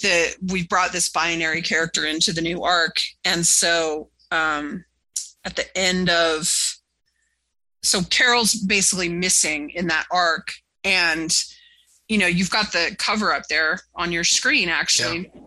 the 0.00 0.34
we 0.52 0.66
brought 0.66 0.92
this 0.92 1.08
binary 1.08 1.62
character 1.62 2.06
into 2.06 2.32
the 2.32 2.42
new 2.42 2.62
arc 2.62 2.96
and 3.24 3.46
so 3.46 4.10
um 4.30 4.84
at 5.44 5.56
the 5.56 5.76
end 5.76 6.10
of 6.10 6.48
so 7.82 8.02
Carol's 8.02 8.54
basically 8.54 9.08
missing 9.08 9.70
in 9.70 9.86
that 9.88 10.06
arc. 10.10 10.52
And, 10.84 11.34
you 12.08 12.18
know, 12.18 12.26
you've 12.26 12.50
got 12.50 12.72
the 12.72 12.94
cover 12.98 13.32
up 13.32 13.44
there 13.48 13.80
on 13.94 14.12
your 14.12 14.24
screen, 14.24 14.68
actually. 14.68 15.30
Yeah 15.34 15.40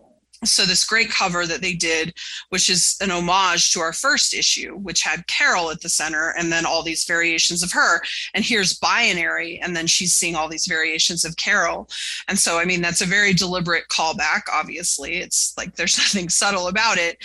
so 0.45 0.65
this 0.65 0.85
great 0.85 1.09
cover 1.09 1.45
that 1.45 1.61
they 1.61 1.73
did 1.73 2.13
which 2.49 2.69
is 2.69 2.97
an 3.01 3.11
homage 3.11 3.71
to 3.71 3.79
our 3.79 3.93
first 3.93 4.33
issue 4.33 4.75
which 4.77 5.01
had 5.01 5.25
carol 5.27 5.69
at 5.69 5.81
the 5.81 5.89
center 5.89 6.33
and 6.37 6.51
then 6.51 6.65
all 6.65 6.83
these 6.83 7.05
variations 7.05 7.63
of 7.63 7.71
her 7.71 8.01
and 8.33 8.43
here's 8.43 8.77
binary 8.79 9.59
and 9.59 9.75
then 9.75 9.87
she's 9.87 10.13
seeing 10.13 10.35
all 10.35 10.47
these 10.47 10.67
variations 10.67 11.25
of 11.25 11.35
carol. 11.37 11.89
And 12.27 12.37
so 12.37 12.57
i 12.57 12.65
mean 12.65 12.81
that's 12.81 13.01
a 13.01 13.05
very 13.05 13.33
deliberate 13.33 13.87
callback 13.89 14.43
obviously. 14.51 15.17
It's 15.17 15.53
like 15.57 15.75
there's 15.75 15.97
nothing 16.03 16.29
subtle 16.29 16.67
about 16.67 16.97
it. 16.97 17.17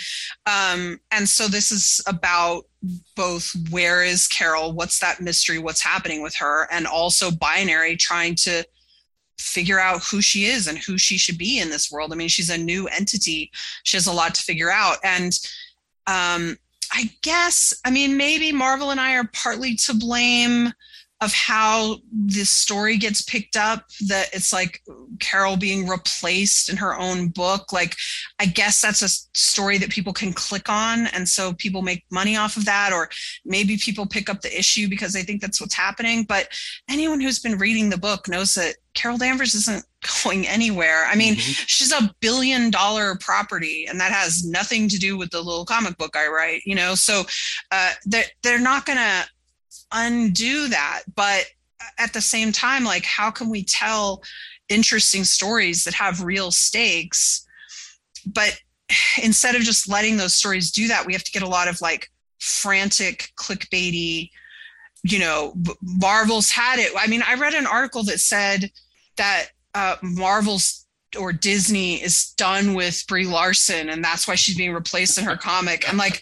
Um, 0.45 0.99
and 1.11 1.27
so 1.27 1.47
this 1.47 1.71
is 1.71 2.01
about 2.07 2.65
both 3.15 3.53
where 3.71 4.03
is 4.03 4.25
carol 4.27 4.71
what's 4.71 4.99
that 4.99 5.19
mystery 5.19 5.59
what's 5.59 5.83
happening 5.83 6.21
with 6.21 6.33
her 6.33 6.65
and 6.71 6.87
also 6.87 7.29
binary 7.29 7.97
trying 7.97 8.33
to 8.33 8.63
figure 9.39 9.79
out 9.79 10.03
who 10.03 10.21
she 10.21 10.45
is 10.45 10.67
and 10.67 10.77
who 10.77 10.97
she 10.97 11.17
should 11.17 11.37
be 11.37 11.59
in 11.59 11.69
this 11.69 11.91
world. 11.91 12.11
I 12.11 12.15
mean, 12.15 12.27
she's 12.27 12.49
a 12.49 12.57
new 12.57 12.87
entity. 12.87 13.51
She 13.83 13.97
has 13.97 14.07
a 14.07 14.13
lot 14.13 14.35
to 14.35 14.41
figure 14.41 14.71
out. 14.71 14.97
And 15.03 15.33
um, 16.07 16.57
I 16.91 17.09
guess, 17.21 17.73
I 17.85 17.91
mean, 17.91 18.17
maybe 18.17 18.51
Marvel 18.51 18.91
and 18.91 18.99
I 18.99 19.15
are 19.15 19.29
partly 19.33 19.75
to 19.75 19.93
blame 19.93 20.73
of 21.21 21.33
how 21.33 21.97
this 22.13 22.49
story 22.49 22.97
gets 22.97 23.21
picked 23.21 23.57
up 23.57 23.89
that 24.07 24.29
it's 24.33 24.53
like 24.53 24.81
carol 25.19 25.57
being 25.57 25.85
replaced 25.85 26.69
in 26.69 26.77
her 26.77 26.97
own 26.97 27.27
book 27.27 27.73
like 27.73 27.95
i 28.39 28.45
guess 28.45 28.81
that's 28.81 29.01
a 29.01 29.09
story 29.37 29.77
that 29.77 29.89
people 29.89 30.13
can 30.13 30.31
click 30.31 30.69
on 30.69 31.07
and 31.07 31.27
so 31.27 31.53
people 31.53 31.81
make 31.81 32.05
money 32.09 32.37
off 32.37 32.55
of 32.55 32.63
that 32.63 32.93
or 32.93 33.09
maybe 33.43 33.75
people 33.77 34.05
pick 34.05 34.29
up 34.29 34.41
the 34.41 34.57
issue 34.57 34.87
because 34.87 35.11
they 35.11 35.23
think 35.23 35.41
that's 35.41 35.59
what's 35.59 35.75
happening 35.75 36.23
but 36.23 36.47
anyone 36.89 37.19
who's 37.19 37.39
been 37.39 37.57
reading 37.57 37.89
the 37.89 37.97
book 37.97 38.29
knows 38.29 38.53
that 38.55 38.75
carol 38.99 39.17
danvers 39.17 39.55
isn't 39.55 39.85
going 40.23 40.47
anywhere. 40.47 41.05
I 41.05 41.15
mean 41.15 41.35
mm-hmm. 41.35 41.63
she's 41.67 41.91
a 41.91 42.13
billion 42.19 42.69
dollar 42.69 43.17
property 43.19 43.85
and 43.89 43.99
that 43.99 44.11
has 44.11 44.45
nothing 44.45 44.89
to 44.89 44.97
do 44.97 45.17
with 45.17 45.31
the 45.31 45.41
little 45.41 45.65
comic 45.65 45.97
book 45.97 46.15
i 46.15 46.27
write 46.27 46.61
you 46.65 46.75
know? 46.75 46.95
So 46.95 47.23
uh, 47.71 47.93
they're, 48.05 48.25
they're 48.43 48.59
not 48.59 48.85
gonna 48.85 49.25
undo 49.91 50.67
that 50.67 51.01
but 51.15 51.45
at 51.97 52.13
the 52.13 52.21
same 52.21 52.51
time 52.51 52.83
like 52.83 53.05
how 53.05 53.31
can 53.31 53.49
we 53.49 53.63
tell 53.63 54.21
interesting 54.67 55.23
stories 55.23 55.83
that 55.83 55.93
have 55.93 56.23
real 56.23 56.51
stakes? 56.51 57.45
But 58.25 58.59
instead 59.23 59.55
of 59.55 59.61
just 59.61 59.89
letting 59.89 60.17
those 60.17 60.33
stories 60.33 60.71
do 60.71 60.87
that 60.87 61.05
we 61.05 61.13
have 61.13 61.23
to 61.23 61.31
get 61.31 61.43
a 61.43 61.47
lot 61.47 61.67
of 61.67 61.81
like 61.81 62.09
frantic 62.39 63.31
clickbaity 63.37 64.29
you 65.03 65.19
know 65.19 65.53
marvel's 65.81 66.49
had 66.51 66.79
it. 66.79 66.91
I 66.97 67.07
mean 67.07 67.23
i 67.25 67.33
read 67.35 67.53
an 67.53 67.67
article 67.67 68.03
that 68.03 68.19
said 68.19 68.71
that 69.19 69.49
uh, 69.75 69.95
marvel's 70.01 70.87
or 71.17 71.31
disney 71.31 71.95
is 71.95 72.33
done 72.37 72.73
with 72.73 73.03
brie 73.07 73.25
larson 73.25 73.89
and 73.89 74.03
that's 74.03 74.27
why 74.27 74.35
she's 74.35 74.57
being 74.57 74.73
replaced 74.73 75.17
in 75.17 75.23
her 75.23 75.37
comic 75.49 75.87
and 75.87 75.97
like 75.97 76.21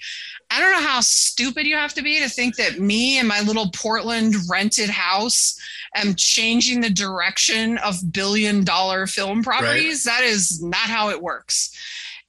I 0.49 0.61
don't 0.61 0.71
know 0.71 0.87
how 0.87 1.01
stupid 1.01 1.67
you 1.67 1.75
have 1.75 1.93
to 1.95 2.01
be 2.01 2.19
to 2.19 2.29
think 2.29 2.55
that 2.55 2.79
me 2.79 3.19
and 3.19 3.27
my 3.27 3.41
little 3.41 3.69
Portland 3.71 4.33
rented 4.49 4.89
house 4.89 5.59
am 5.95 6.15
changing 6.15 6.79
the 6.79 6.89
direction 6.89 7.77
of 7.79 8.13
billion 8.13 8.63
dollar 8.63 9.07
film 9.07 9.43
properties. 9.43 10.05
Right. 10.05 10.19
That 10.19 10.25
is 10.25 10.63
not 10.63 10.87
how 10.87 11.09
it 11.09 11.21
works. 11.21 11.75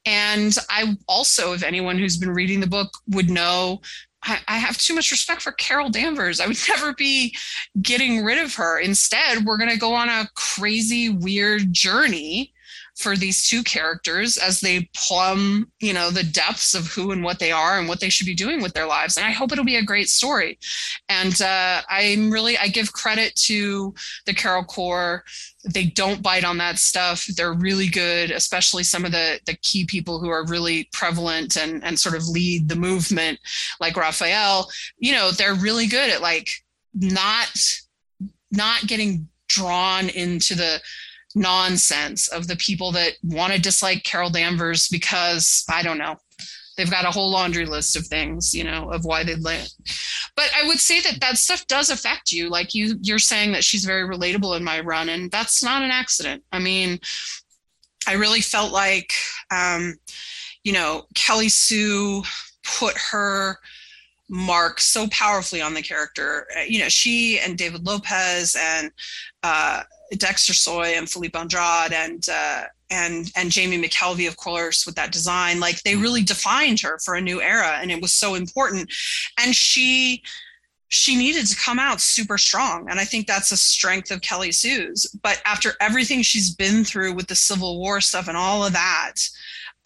And 0.04 0.56
I 0.70 0.96
also, 1.06 1.52
if 1.52 1.62
anyone 1.62 1.98
who's 1.98 2.16
been 2.16 2.32
reading 2.32 2.60
the 2.60 2.66
book 2.66 2.90
would 3.08 3.30
know, 3.30 3.82
I, 4.22 4.38
I 4.48 4.58
have 4.58 4.78
too 4.78 4.94
much 4.94 5.10
respect 5.10 5.42
for 5.42 5.52
Carol 5.52 5.90
Danvers. 5.90 6.40
I 6.40 6.46
would 6.46 6.58
never 6.68 6.92
be 6.94 7.36
getting 7.80 8.24
rid 8.24 8.38
of 8.38 8.54
her. 8.54 8.78
Instead, 8.78 9.44
we're 9.44 9.58
going 9.58 9.70
to 9.70 9.78
go 9.78 9.94
on 9.94 10.08
a 10.08 10.28
crazy, 10.34 11.08
weird 11.08 11.72
journey 11.72 12.52
for 12.98 13.16
these 13.16 13.48
two 13.48 13.62
characters 13.62 14.36
as 14.38 14.60
they 14.60 14.90
plumb, 14.92 15.70
you 15.78 15.92
know, 15.92 16.10
the 16.10 16.24
depths 16.24 16.74
of 16.74 16.88
who 16.88 17.12
and 17.12 17.22
what 17.22 17.38
they 17.38 17.52
are 17.52 17.78
and 17.78 17.88
what 17.88 18.00
they 18.00 18.08
should 18.08 18.26
be 18.26 18.34
doing 18.34 18.60
with 18.60 18.74
their 18.74 18.86
lives. 18.86 19.16
And 19.16 19.24
I 19.24 19.30
hope 19.30 19.52
it'll 19.52 19.64
be 19.64 19.76
a 19.76 19.84
great 19.84 20.08
story. 20.08 20.58
And 21.08 21.40
uh, 21.40 21.82
I'm 21.88 22.28
really, 22.28 22.58
I 22.58 22.66
give 22.66 22.92
credit 22.92 23.36
to 23.46 23.94
the 24.26 24.34
Carol 24.34 24.64
Corps. 24.64 25.22
They 25.72 25.84
don't 25.84 26.22
bite 26.22 26.44
on 26.44 26.58
that 26.58 26.78
stuff. 26.78 27.24
They're 27.36 27.52
really 27.52 27.86
good, 27.86 28.32
especially 28.32 28.82
some 28.82 29.04
of 29.04 29.12
the 29.12 29.38
the 29.46 29.54
key 29.54 29.84
people 29.84 30.18
who 30.18 30.28
are 30.28 30.46
really 30.46 30.88
prevalent 30.92 31.56
and 31.56 31.84
and 31.84 31.98
sort 31.98 32.16
of 32.16 32.26
lead 32.28 32.68
the 32.68 32.76
movement, 32.76 33.38
like 33.80 33.96
Raphael. 33.96 34.68
You 34.98 35.12
know, 35.12 35.30
they're 35.30 35.54
really 35.54 35.86
good 35.86 36.10
at 36.10 36.22
like 36.22 36.50
not 36.94 37.48
not 38.50 38.86
getting 38.86 39.28
drawn 39.48 40.08
into 40.08 40.54
the 40.54 40.80
nonsense 41.38 42.28
of 42.28 42.46
the 42.46 42.56
people 42.56 42.92
that 42.92 43.12
want 43.22 43.52
to 43.52 43.60
dislike 43.60 44.04
Carol 44.04 44.30
Danvers 44.30 44.88
because 44.88 45.64
I 45.70 45.82
don't 45.82 45.98
know. 45.98 46.16
They've 46.76 46.90
got 46.90 47.04
a 47.04 47.10
whole 47.10 47.30
laundry 47.30 47.66
list 47.66 47.96
of 47.96 48.06
things, 48.06 48.54
you 48.54 48.62
know, 48.62 48.90
of 48.92 49.04
why 49.04 49.24
they 49.24 49.34
land. 49.34 49.68
But 50.36 50.50
I 50.54 50.66
would 50.68 50.78
say 50.78 51.00
that 51.00 51.20
that 51.20 51.36
stuff 51.36 51.66
does 51.66 51.90
affect 51.90 52.30
you. 52.30 52.48
Like 52.48 52.72
you, 52.72 52.96
you're 53.02 53.18
saying 53.18 53.50
that 53.52 53.64
she's 53.64 53.84
very 53.84 54.08
relatable 54.08 54.56
in 54.56 54.62
my 54.62 54.78
run, 54.80 55.08
and 55.08 55.28
that's 55.30 55.62
not 55.62 55.82
an 55.82 55.90
accident. 55.90 56.44
I 56.52 56.60
mean, 56.60 57.00
I 58.06 58.12
really 58.12 58.40
felt 58.40 58.72
like, 58.72 59.12
um, 59.50 59.98
you 60.62 60.72
know, 60.72 61.06
Kelly 61.14 61.48
Sue 61.48 62.22
put 62.78 62.96
her 63.10 63.56
mark 64.28 64.78
so 64.78 65.08
powerfully 65.08 65.60
on 65.60 65.74
the 65.74 65.82
character. 65.82 66.46
Uh, 66.56 66.62
you 66.62 66.78
know, 66.78 66.88
she 66.88 67.40
and 67.40 67.58
David 67.58 67.86
Lopez 67.86 68.56
and 68.58 68.92
uh, 69.42 69.82
Dexter 70.16 70.54
Soy 70.54 70.94
and 70.96 71.08
Filipe 71.08 71.36
Andrade 71.36 71.92
and 71.92 72.26
uh, 72.30 72.64
and 72.90 73.30
and 73.36 73.50
Jamie 73.50 73.82
McKelvie, 73.82 74.28
of 74.28 74.36
course, 74.36 74.86
with 74.86 74.94
that 74.96 75.12
design, 75.12 75.60
like 75.60 75.82
they 75.82 75.96
really 75.96 76.22
defined 76.22 76.80
her 76.80 76.98
for 77.04 77.14
a 77.14 77.20
new 77.20 77.40
era, 77.42 77.78
and 77.80 77.90
it 77.90 78.00
was 78.00 78.12
so 78.12 78.34
important. 78.34 78.90
And 79.38 79.54
she 79.54 80.22
she 80.88 81.16
needed 81.16 81.46
to 81.46 81.56
come 81.56 81.78
out 81.78 82.00
super 82.00 82.38
strong, 82.38 82.88
and 82.90 82.98
I 82.98 83.04
think 83.04 83.26
that's 83.26 83.52
a 83.52 83.56
strength 83.56 84.10
of 84.10 84.22
Kelly 84.22 84.52
Sue's. 84.52 85.06
But 85.22 85.42
after 85.44 85.74
everything 85.80 86.22
she's 86.22 86.54
been 86.54 86.84
through 86.84 87.12
with 87.14 87.26
the 87.26 87.36
Civil 87.36 87.78
War 87.78 88.00
stuff 88.00 88.28
and 88.28 88.36
all 88.36 88.64
of 88.64 88.72
that, 88.72 89.14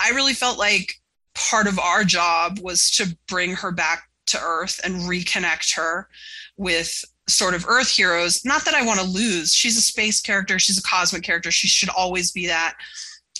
I 0.00 0.10
really 0.10 0.34
felt 0.34 0.58
like 0.58 0.94
part 1.34 1.66
of 1.66 1.78
our 1.78 2.04
job 2.04 2.58
was 2.60 2.90
to 2.92 3.16
bring 3.26 3.54
her 3.56 3.72
back 3.72 4.08
to 4.26 4.38
Earth 4.40 4.80
and 4.84 5.02
reconnect 5.02 5.74
her 5.74 6.08
with 6.56 7.04
sort 7.28 7.54
of 7.54 7.66
Earth 7.68 7.88
heroes. 7.88 8.44
Not 8.44 8.64
that 8.64 8.74
I 8.74 8.84
want 8.84 9.00
to 9.00 9.06
lose. 9.06 9.54
She's 9.54 9.76
a 9.76 9.82
space 9.82 10.20
character, 10.20 10.58
she's 10.58 10.78
a 10.78 10.82
cosmic 10.82 11.22
character. 11.22 11.50
She 11.50 11.68
should 11.68 11.90
always 11.90 12.32
be 12.32 12.46
that. 12.46 12.74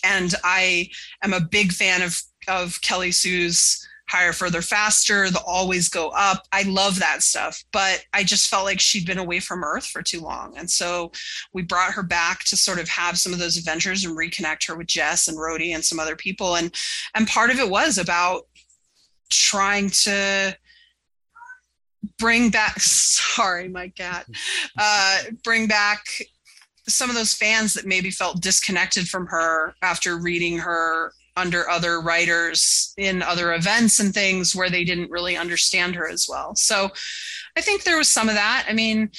And 0.05 0.35
I 0.45 0.91
am 1.23 1.33
a 1.33 1.41
big 1.41 1.73
fan 1.73 2.03
of 2.03 2.21
of 2.49 2.81
Kelly 2.81 3.13
Sue's 3.13 3.87
higher, 4.13 4.33
further, 4.35 4.61
faster, 4.61 5.31
the 5.31 5.41
always 5.41 5.89
go 5.89 6.11
up. 6.11 6.47
I 6.53 6.65
love 6.65 6.99
that 6.99 7.23
stuff. 7.23 7.65
But 7.73 8.05
I 8.13 8.25
just 8.25 8.51
felt 8.51 8.67
like 8.67 8.79
she'd 8.79 9.07
been 9.07 9.19
away 9.19 9.41
from 9.41 9.65
Earth 9.65 9.87
for 9.87 10.03
too 10.03 10.21
long. 10.21 10.55
And 10.59 10.71
so 10.71 11.13
we 11.55 11.63
brought 11.63 11.95
her 11.95 12.03
back 12.03 12.41
to 12.45 12.57
sort 12.57 12.79
of 12.79 12.89
have 12.89 13.17
some 13.19 13.33
of 13.33 13.39
those 13.39 13.57
adventures 13.57 14.05
and 14.05 14.17
reconnect 14.17 14.67
her 14.67 14.77
with 14.77 14.89
Jess 14.89 15.29
and 15.29 15.39
Rhodey 15.39 15.75
and 15.75 15.83
some 15.83 15.99
other 15.99 16.15
people. 16.15 16.57
And 16.57 16.75
and 17.15 17.27
part 17.27 17.51
of 17.51 17.59
it 17.59 17.71
was 17.71 17.97
about 17.97 18.43
trying 19.31 19.89
to 19.89 20.55
bring 22.19 22.51
back 22.51 22.81
sorry 22.81 23.69
my 23.69 23.89
cat 23.89 24.27
uh, 24.79 25.19
bring 25.45 25.67
back 25.67 26.05
some 26.89 27.09
of 27.09 27.17
those 27.17 27.33
fans 27.33 27.75
that 27.75 27.87
maybe 27.87 28.11
felt 28.11 28.43
disconnected 28.43 29.09
from 29.09 29.27
her 29.27 29.75
after 29.83 30.17
reading 30.17 30.59
her 30.59 31.13
under 31.37 31.69
other 31.71 32.01
writers 32.01 32.93
in 32.99 33.23
other 33.23 33.55
events 33.55 34.01
and 34.01 34.13
things 34.13 34.55
where 34.55 34.69
they 34.69 34.85
didn't 34.85 35.11
really 35.11 35.37
understand 35.37 35.95
her 35.95 36.09
as 36.09 36.27
well 36.29 36.55
so 36.55 36.91
i 37.57 37.61
think 37.61 37.85
there 37.85 37.97
was 37.97 38.09
some 38.09 38.29
of 38.29 38.35
that 38.35 38.67
i 38.69 38.73
mean 38.73 39.11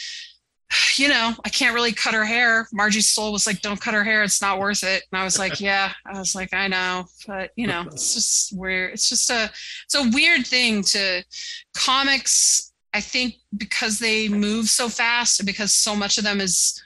you 0.98 1.08
know, 1.08 1.34
I 1.46 1.50
can't 1.50 1.76
really 1.76 1.92
cut 1.92 2.14
her 2.14 2.26
hair. 2.26 2.68
Margie 2.74 3.00
Stohl 3.00 3.32
was 3.32 3.46
like, 3.46 3.62
don't 3.62 3.80
cut 3.80 3.94
her 3.94 4.04
hair. 4.04 4.24
It's 4.24 4.42
not 4.42 4.60
worth 4.60 4.84
it. 4.84 5.04
And 5.12 5.22
I 5.22 5.24
was 5.24 5.38
like, 5.38 5.60
yeah, 5.60 5.92
I 6.06 6.18
was 6.18 6.36
like, 6.36 6.54
I 6.54 6.68
know, 6.68 7.06
but 7.28 7.52
you 7.56 7.68
know, 7.68 7.84
it's 7.92 8.14
just 8.14 8.58
weird. 8.58 8.94
It's 8.94 9.10
just 9.10 9.30
a, 9.30 9.52
it's 9.86 9.96
a 9.96 10.10
weird 10.10 10.46
thing 10.48 10.84
to 10.84 11.24
comics 11.76 12.73
I 12.94 13.02
think 13.02 13.36
because 13.58 14.00
they 14.00 14.30
move 14.30 14.68
so 14.68 14.90
fast 14.90 15.40
and 15.40 15.48
because 15.48 15.72
so 15.72 15.96
much 15.96 16.18
of 16.18 16.24
them 16.24 16.40
is 16.40 16.82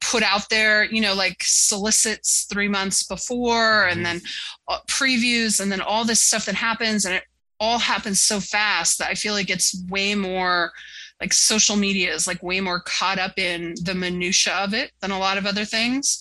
put 0.00 0.22
out 0.22 0.48
there, 0.48 0.84
you 0.84 1.00
know, 1.00 1.14
like 1.14 1.42
solicits 1.42 2.46
three 2.50 2.68
months 2.68 3.02
before 3.02 3.86
and 3.86 3.96
mm-hmm. 3.96 4.04
then 4.04 4.20
uh, 4.68 4.78
previews 4.86 5.60
and 5.60 5.70
then 5.70 5.80
all 5.80 6.04
this 6.04 6.22
stuff 6.22 6.46
that 6.46 6.54
happens 6.54 7.04
and 7.04 7.14
it 7.14 7.24
all 7.60 7.78
happens 7.78 8.20
so 8.20 8.40
fast 8.40 8.98
that 8.98 9.08
I 9.08 9.14
feel 9.14 9.34
like 9.34 9.50
it's 9.50 9.84
way 9.88 10.14
more 10.14 10.72
like 11.20 11.32
social 11.32 11.74
media 11.76 12.14
is 12.14 12.26
like 12.26 12.42
way 12.42 12.60
more 12.60 12.80
caught 12.80 13.18
up 13.18 13.38
in 13.38 13.74
the 13.82 13.94
minutia 13.94 14.54
of 14.54 14.72
it 14.72 14.92
than 15.00 15.10
a 15.10 15.18
lot 15.18 15.36
of 15.36 15.46
other 15.46 15.64
things 15.64 16.20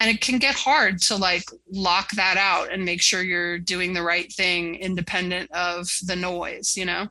and 0.00 0.10
it 0.10 0.20
can 0.20 0.38
get 0.38 0.54
hard 0.54 1.00
to 1.00 1.16
like 1.16 1.44
lock 1.72 2.10
that 2.10 2.36
out 2.36 2.70
and 2.70 2.84
make 2.84 3.00
sure 3.00 3.22
you're 3.22 3.58
doing 3.58 3.94
the 3.94 4.02
right 4.02 4.30
thing 4.32 4.74
independent 4.74 5.50
of 5.52 5.88
the 6.06 6.16
noise 6.16 6.76
you 6.76 6.84
know 6.84 7.08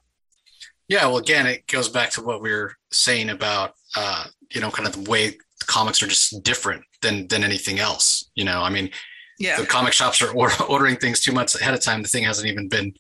yeah, 0.94 1.08
well, 1.08 1.18
again, 1.18 1.48
it 1.48 1.66
goes 1.66 1.90
back 1.90 2.12
to 2.12 2.22
what 2.22 2.40
we 2.40 2.52
were 2.52 2.76
saying 2.92 3.32
about, 3.32 3.74
uh, 3.96 4.26
you 4.54 4.62
know, 4.62 4.70
kind 4.70 4.88
of 4.88 4.94
the 4.94 5.10
way 5.10 5.30
the 5.30 5.66
comics 5.66 6.04
are 6.04 6.08
just 6.08 6.44
different 6.44 6.84
than 7.02 7.28
than 7.30 7.44
anything 7.44 7.80
else. 7.80 8.30
You 8.36 8.46
know, 8.46 8.62
I 8.62 8.70
mean, 8.70 8.92
yeah, 9.40 9.60
the 9.60 9.66
comic 9.66 9.94
shops 9.94 10.22
are 10.22 10.32
ordering 10.70 10.98
things 10.98 11.20
two 11.20 11.32
months 11.32 11.60
ahead 11.60 11.74
of 11.74 11.82
time. 11.82 12.04
The 12.04 12.08
thing 12.10 12.26
hasn't 12.26 12.48
even 12.48 12.70
been 12.70 12.94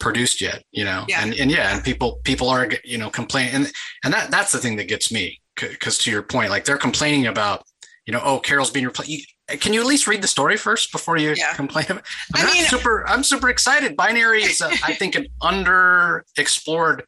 produced 0.00 0.40
yet. 0.40 0.64
You 0.72 0.84
know, 0.84 1.04
yeah. 1.08 1.22
and 1.22 1.34
and 1.34 1.48
yeah, 1.48 1.72
and 1.72 1.84
people 1.84 2.20
people 2.24 2.48
are 2.48 2.68
you 2.82 2.98
know 2.98 3.10
complaining, 3.10 3.54
and 3.54 3.72
and 4.04 4.12
that 4.12 4.32
that's 4.32 4.50
the 4.50 4.58
thing 4.58 4.74
that 4.76 4.88
gets 4.88 5.12
me 5.12 5.40
because 5.54 5.98
to 5.98 6.10
your 6.10 6.22
point, 6.24 6.50
like 6.50 6.64
they're 6.64 6.76
complaining 6.76 7.28
about, 7.28 7.64
you 8.06 8.12
know, 8.12 8.20
oh, 8.24 8.40
Carol's 8.40 8.72
being 8.72 8.86
replaced 8.86 9.32
can 9.48 9.72
you 9.72 9.80
at 9.80 9.86
least 9.86 10.08
read 10.08 10.22
the 10.22 10.28
story 10.28 10.56
first 10.56 10.90
before 10.90 11.16
you 11.16 11.34
yeah. 11.36 11.54
complain? 11.54 11.86
I'm 11.88 12.00
I 12.34 12.52
mean, 12.52 12.64
super. 12.64 13.06
I'm 13.06 13.22
super 13.22 13.48
excited. 13.48 13.96
Binary 13.96 14.42
is, 14.42 14.60
a, 14.60 14.66
I 14.84 14.94
think, 14.94 15.14
an 15.14 15.28
underexplored 15.42 17.02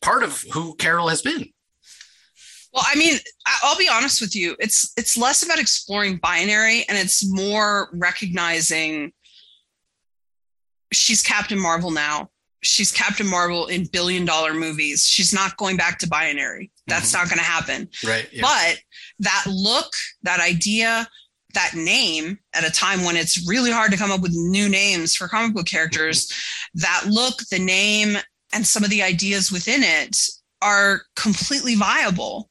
part 0.00 0.22
of 0.22 0.44
who 0.52 0.74
Carol 0.76 1.08
has 1.08 1.22
been. 1.22 1.48
Well, 2.72 2.84
I 2.86 2.96
mean, 2.96 3.16
I'll 3.62 3.78
be 3.78 3.88
honest 3.90 4.20
with 4.20 4.36
you. 4.36 4.54
It's 4.58 4.92
it's 4.98 5.16
less 5.16 5.42
about 5.42 5.58
exploring 5.58 6.18
binary 6.18 6.84
and 6.88 6.98
it's 6.98 7.26
more 7.26 7.88
recognizing 7.94 9.12
she's 10.92 11.22
Captain 11.22 11.58
Marvel 11.58 11.90
now. 11.90 12.30
She's 12.62 12.92
Captain 12.92 13.26
Marvel 13.26 13.66
in 13.66 13.86
billion 13.86 14.24
dollar 14.24 14.52
movies. 14.52 15.06
She's 15.06 15.32
not 15.32 15.56
going 15.56 15.76
back 15.76 15.98
to 16.00 16.08
binary. 16.08 16.70
That's 16.86 17.12
mm-hmm. 17.12 17.22
not 17.22 17.28
going 17.28 17.38
to 17.38 17.44
happen. 17.44 17.88
Right. 18.04 18.28
Yeah. 18.32 18.42
But 18.42 18.78
that 19.20 19.44
look, 19.48 19.92
that 20.24 20.40
idea, 20.40 21.08
that 21.54 21.72
name 21.74 22.38
at 22.54 22.66
a 22.66 22.70
time 22.70 23.04
when 23.04 23.16
it's 23.16 23.48
really 23.48 23.70
hard 23.70 23.90
to 23.92 23.96
come 23.96 24.10
up 24.10 24.20
with 24.20 24.32
new 24.34 24.68
names 24.68 25.14
for 25.14 25.28
comic 25.28 25.54
book 25.54 25.66
characters, 25.66 26.26
mm-hmm. 26.26 26.80
that 26.80 27.04
look, 27.08 27.38
the 27.50 27.58
name, 27.58 28.16
and 28.52 28.66
some 28.66 28.84
of 28.84 28.90
the 28.90 29.02
ideas 29.02 29.50
within 29.50 29.82
it 29.82 30.16
are 30.62 31.02
completely 31.14 31.74
viable. 31.74 32.50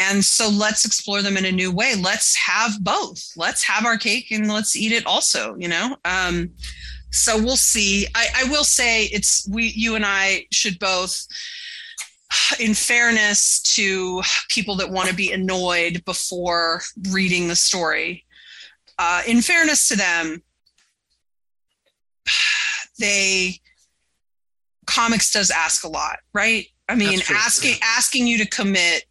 And 0.00 0.24
so 0.24 0.48
let's 0.48 0.84
explore 0.84 1.22
them 1.22 1.36
in 1.36 1.44
a 1.44 1.52
new 1.52 1.70
way. 1.70 1.94
Let's 1.94 2.34
have 2.36 2.82
both. 2.82 3.22
Let's 3.36 3.62
have 3.64 3.84
our 3.84 3.96
cake 3.96 4.30
and 4.30 4.48
let's 4.48 4.74
eat 4.74 4.92
it 4.92 5.06
also, 5.06 5.54
you 5.58 5.68
know? 5.68 5.96
Um, 6.04 6.50
so 7.10 7.36
we'll 7.36 7.56
see. 7.56 8.06
I, 8.14 8.28
I 8.38 8.44
will 8.50 8.64
say 8.64 9.04
it's 9.04 9.46
we 9.48 9.66
you 9.76 9.94
and 9.94 10.04
I 10.04 10.46
should 10.50 10.78
both 10.78 11.26
in 12.58 12.74
fairness 12.74 13.60
to 13.60 14.22
people 14.48 14.76
that 14.76 14.90
want 14.90 15.08
to 15.08 15.14
be 15.14 15.32
annoyed 15.32 16.02
before 16.04 16.80
reading 17.10 17.48
the 17.48 17.56
story, 17.56 18.24
uh, 18.98 19.22
in 19.26 19.42
fairness 19.42 19.88
to 19.88 19.96
them, 19.96 20.42
they 22.98 23.60
comics 24.92 25.32
does 25.32 25.50
ask 25.50 25.84
a 25.84 25.88
lot, 25.88 26.18
right? 26.32 26.66
I 26.88 26.94
mean, 26.94 27.20
asking 27.34 27.72
yeah. 27.72 27.86
asking 27.96 28.26
you 28.26 28.38
to 28.38 28.46
commit 28.46 29.04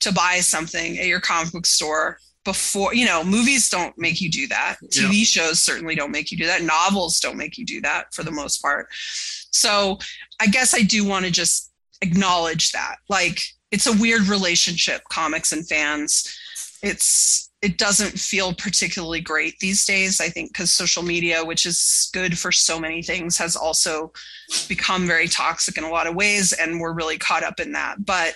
to 0.00 0.12
buy 0.12 0.40
something 0.40 0.98
at 0.98 1.06
your 1.06 1.20
comic 1.20 1.52
book 1.52 1.66
store 1.66 2.18
before 2.44 2.92
you 2.92 3.06
know 3.06 3.22
movies 3.22 3.68
don't 3.68 3.96
make 3.96 4.20
you 4.20 4.28
do 4.28 4.48
that 4.48 4.76
tv 4.88 5.18
yeah. 5.18 5.24
shows 5.24 5.62
certainly 5.62 5.94
don't 5.94 6.10
make 6.10 6.32
you 6.32 6.36
do 6.36 6.44
that 6.44 6.62
novels 6.62 7.20
don't 7.20 7.36
make 7.36 7.56
you 7.56 7.64
do 7.64 7.80
that 7.80 8.12
for 8.12 8.24
the 8.24 8.32
most 8.32 8.60
part 8.60 8.88
so 8.92 9.96
i 10.40 10.46
guess 10.48 10.74
i 10.74 10.82
do 10.82 11.04
want 11.04 11.24
to 11.24 11.30
just 11.30 11.70
acknowledge 12.00 12.72
that 12.72 12.96
like 13.08 13.42
it's 13.70 13.86
a 13.86 14.00
weird 14.00 14.22
relationship 14.22 15.02
comics 15.08 15.52
and 15.52 15.68
fans 15.68 16.36
it's 16.82 17.51
it 17.62 17.78
doesn't 17.78 18.18
feel 18.18 18.52
particularly 18.52 19.20
great 19.20 19.58
these 19.60 19.84
days 19.84 20.20
i 20.20 20.28
think 20.28 20.52
because 20.52 20.72
social 20.72 21.02
media 21.02 21.44
which 21.44 21.64
is 21.64 22.10
good 22.12 22.38
for 22.38 22.52
so 22.52 22.78
many 22.78 23.02
things 23.02 23.38
has 23.38 23.56
also 23.56 24.12
become 24.68 25.06
very 25.06 25.28
toxic 25.28 25.78
in 25.78 25.84
a 25.84 25.90
lot 25.90 26.06
of 26.06 26.14
ways 26.14 26.52
and 26.52 26.80
we're 26.80 26.94
really 26.94 27.18
caught 27.18 27.42
up 27.42 27.60
in 27.60 27.72
that 27.72 28.04
but 28.04 28.34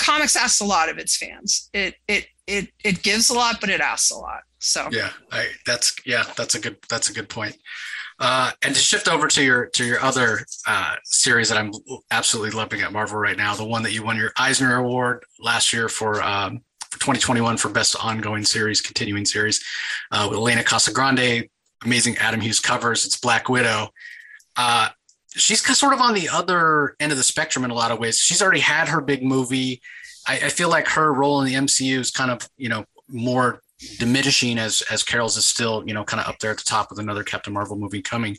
comics 0.00 0.34
asks 0.34 0.60
a 0.60 0.64
lot 0.64 0.88
of 0.88 0.98
its 0.98 1.16
fans. 1.16 1.68
It 1.72 1.94
it 2.08 2.26
it 2.46 2.68
it 2.82 3.02
gives 3.02 3.30
a 3.30 3.34
lot, 3.34 3.60
but 3.60 3.70
it 3.70 3.80
asks 3.80 4.10
a 4.10 4.16
lot. 4.16 4.40
So 4.58 4.88
yeah, 4.90 5.10
I, 5.30 5.48
that's 5.64 5.94
yeah, 6.04 6.24
that's 6.36 6.54
a 6.54 6.60
good 6.60 6.78
that's 6.88 7.10
a 7.10 7.12
good 7.12 7.28
point. 7.28 7.56
Uh, 8.18 8.50
and 8.62 8.74
to 8.74 8.80
shift 8.80 9.08
over 9.08 9.28
to 9.28 9.42
your 9.42 9.66
to 9.66 9.84
your 9.84 10.00
other 10.00 10.40
uh, 10.66 10.96
series 11.04 11.48
that 11.50 11.58
I'm 11.58 11.72
absolutely 12.10 12.50
loving 12.50 12.80
at 12.80 12.92
Marvel 12.92 13.18
right 13.18 13.36
now, 13.36 13.54
the 13.54 13.64
one 13.64 13.82
that 13.84 13.92
you 13.92 14.02
won 14.02 14.16
your 14.16 14.32
Eisner 14.36 14.76
Award 14.76 15.24
last 15.38 15.72
year 15.72 15.88
for 15.88 16.22
um, 16.22 16.62
for 16.90 16.98
2021 16.98 17.56
for 17.56 17.68
best 17.68 17.96
ongoing 18.02 18.44
series, 18.44 18.80
continuing 18.80 19.24
series, 19.24 19.62
uh, 20.10 20.26
with 20.28 20.38
Elena 20.38 20.62
Casagrande, 20.62 21.48
amazing 21.84 22.16
Adam 22.18 22.40
Hughes 22.40 22.60
covers. 22.60 23.06
It's 23.06 23.16
Black 23.16 23.48
Widow. 23.48 23.90
Uh, 24.56 24.88
she's 25.34 25.64
sort 25.78 25.94
of 25.94 26.00
on 26.00 26.14
the 26.14 26.28
other 26.28 26.96
end 26.98 27.12
of 27.12 27.18
the 27.18 27.24
spectrum 27.24 27.64
in 27.64 27.70
a 27.70 27.74
lot 27.74 27.90
of 27.90 27.98
ways. 27.98 28.18
She's 28.18 28.42
already 28.42 28.60
had 28.60 28.88
her 28.88 29.00
big 29.00 29.22
movie. 29.22 29.80
I, 30.26 30.34
I 30.34 30.48
feel 30.48 30.68
like 30.68 30.88
her 30.88 31.12
role 31.12 31.40
in 31.40 31.46
the 31.46 31.54
MCU 31.54 31.98
is 31.98 32.10
kind 32.10 32.30
of 32.30 32.48
you 32.56 32.68
know 32.68 32.84
more 33.08 33.62
diminishing 33.98 34.58
as 34.58 34.82
as 34.90 35.02
Carol's 35.02 35.36
is 35.36 35.46
still 35.46 35.84
you 35.86 35.94
know 35.94 36.04
kind 36.04 36.20
of 36.20 36.28
up 36.28 36.38
there 36.40 36.50
at 36.50 36.58
the 36.58 36.64
top 36.64 36.90
with 36.90 36.98
another 36.98 37.22
Captain 37.22 37.52
Marvel 37.52 37.76
movie 37.76 38.02
coming. 38.02 38.36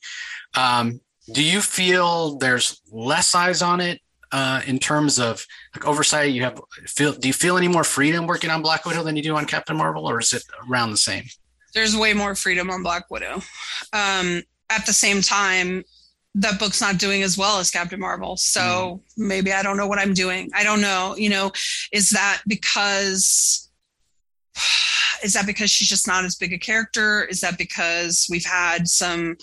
Um, 0.56 1.00
do 1.32 1.44
you 1.44 1.62
feel 1.62 2.38
there's 2.38 2.82
less 2.92 3.34
eyes 3.34 3.62
on 3.62 3.80
it 3.80 4.02
uh, 4.32 4.62
in 4.66 4.80
terms 4.80 5.20
of 5.20 5.46
like 5.76 5.86
oversight? 5.86 6.32
You 6.32 6.44
have 6.44 6.60
feel 6.88 7.14
do 7.14 7.28
you 7.28 7.34
feel 7.34 7.58
any 7.58 7.68
more 7.68 7.84
freedom 7.84 8.28
working 8.28 8.50
on 8.50 8.62
Black 8.62 8.86
Widow 8.86 9.04
than 9.04 9.16
you 9.16 9.24
do 9.24 9.36
on 9.36 9.46
Captain 9.46 9.78
Marvel, 9.78 10.10
or 10.10 10.20
is 10.20 10.34
it 10.34 10.44
around 10.70 10.92
the 10.92 10.98
same? 10.98 11.24
There's 11.74 11.96
way 11.96 12.14
more 12.14 12.36
freedom 12.36 12.70
on 12.70 12.84
Black 12.84 13.10
Widow. 13.10 13.42
Um, 13.94 14.44
at 14.70 14.86
the 14.86 14.94
same 14.94 15.22
time, 15.22 15.84
that 16.36 16.60
book's 16.60 16.82
not 16.82 16.98
doing 16.98 17.24
as 17.24 17.38
well 17.38 17.60
as 17.60 17.72
Captain 17.72 18.00
Marvel. 18.00 18.38
So 18.38 18.62
mm. 18.62 19.02
maybe 19.18 19.52
I 19.52 19.64
don't 19.64 19.78
know 19.78 19.88
what 19.88 20.00
I'm 20.00 20.14
doing. 20.14 20.50
I 20.54 20.64
don't 20.64 20.82
know. 20.82 21.16
You 21.18 21.30
know, 21.30 21.52
is 21.92 22.12
that 22.12 22.42
because 22.48 23.70
is 25.24 25.34
that 25.34 25.46
because 25.46 25.70
she's 25.70 25.90
just 25.90 26.08
not 26.08 26.26
as 26.26 26.36
big 26.36 26.54
a 26.54 26.58
character? 26.58 27.26
Is 27.26 27.42
that 27.42 27.58
because 27.58 28.28
we've 28.30 28.46
had 28.46 28.88
some 28.88 29.38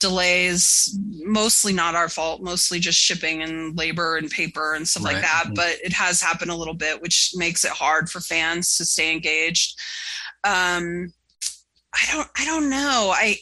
delays 0.00 0.96
mostly 1.24 1.72
not 1.72 1.94
our 1.94 2.08
fault 2.08 2.42
mostly 2.42 2.78
just 2.78 2.98
shipping 2.98 3.42
and 3.42 3.76
labor 3.76 4.16
and 4.16 4.30
paper 4.30 4.74
and 4.74 4.86
stuff 4.86 5.04
right. 5.04 5.14
like 5.14 5.22
that 5.22 5.44
mm-hmm. 5.46 5.54
but 5.54 5.76
it 5.82 5.92
has 5.92 6.22
happened 6.22 6.50
a 6.50 6.56
little 6.56 6.74
bit 6.74 7.02
which 7.02 7.32
makes 7.34 7.64
it 7.64 7.72
hard 7.72 8.08
for 8.08 8.20
fans 8.20 8.76
to 8.76 8.84
stay 8.84 9.12
engaged 9.12 9.78
um 10.44 11.12
i 11.94 12.12
don't 12.12 12.28
i 12.36 12.44
don't 12.44 12.70
know 12.70 13.12
i 13.14 13.36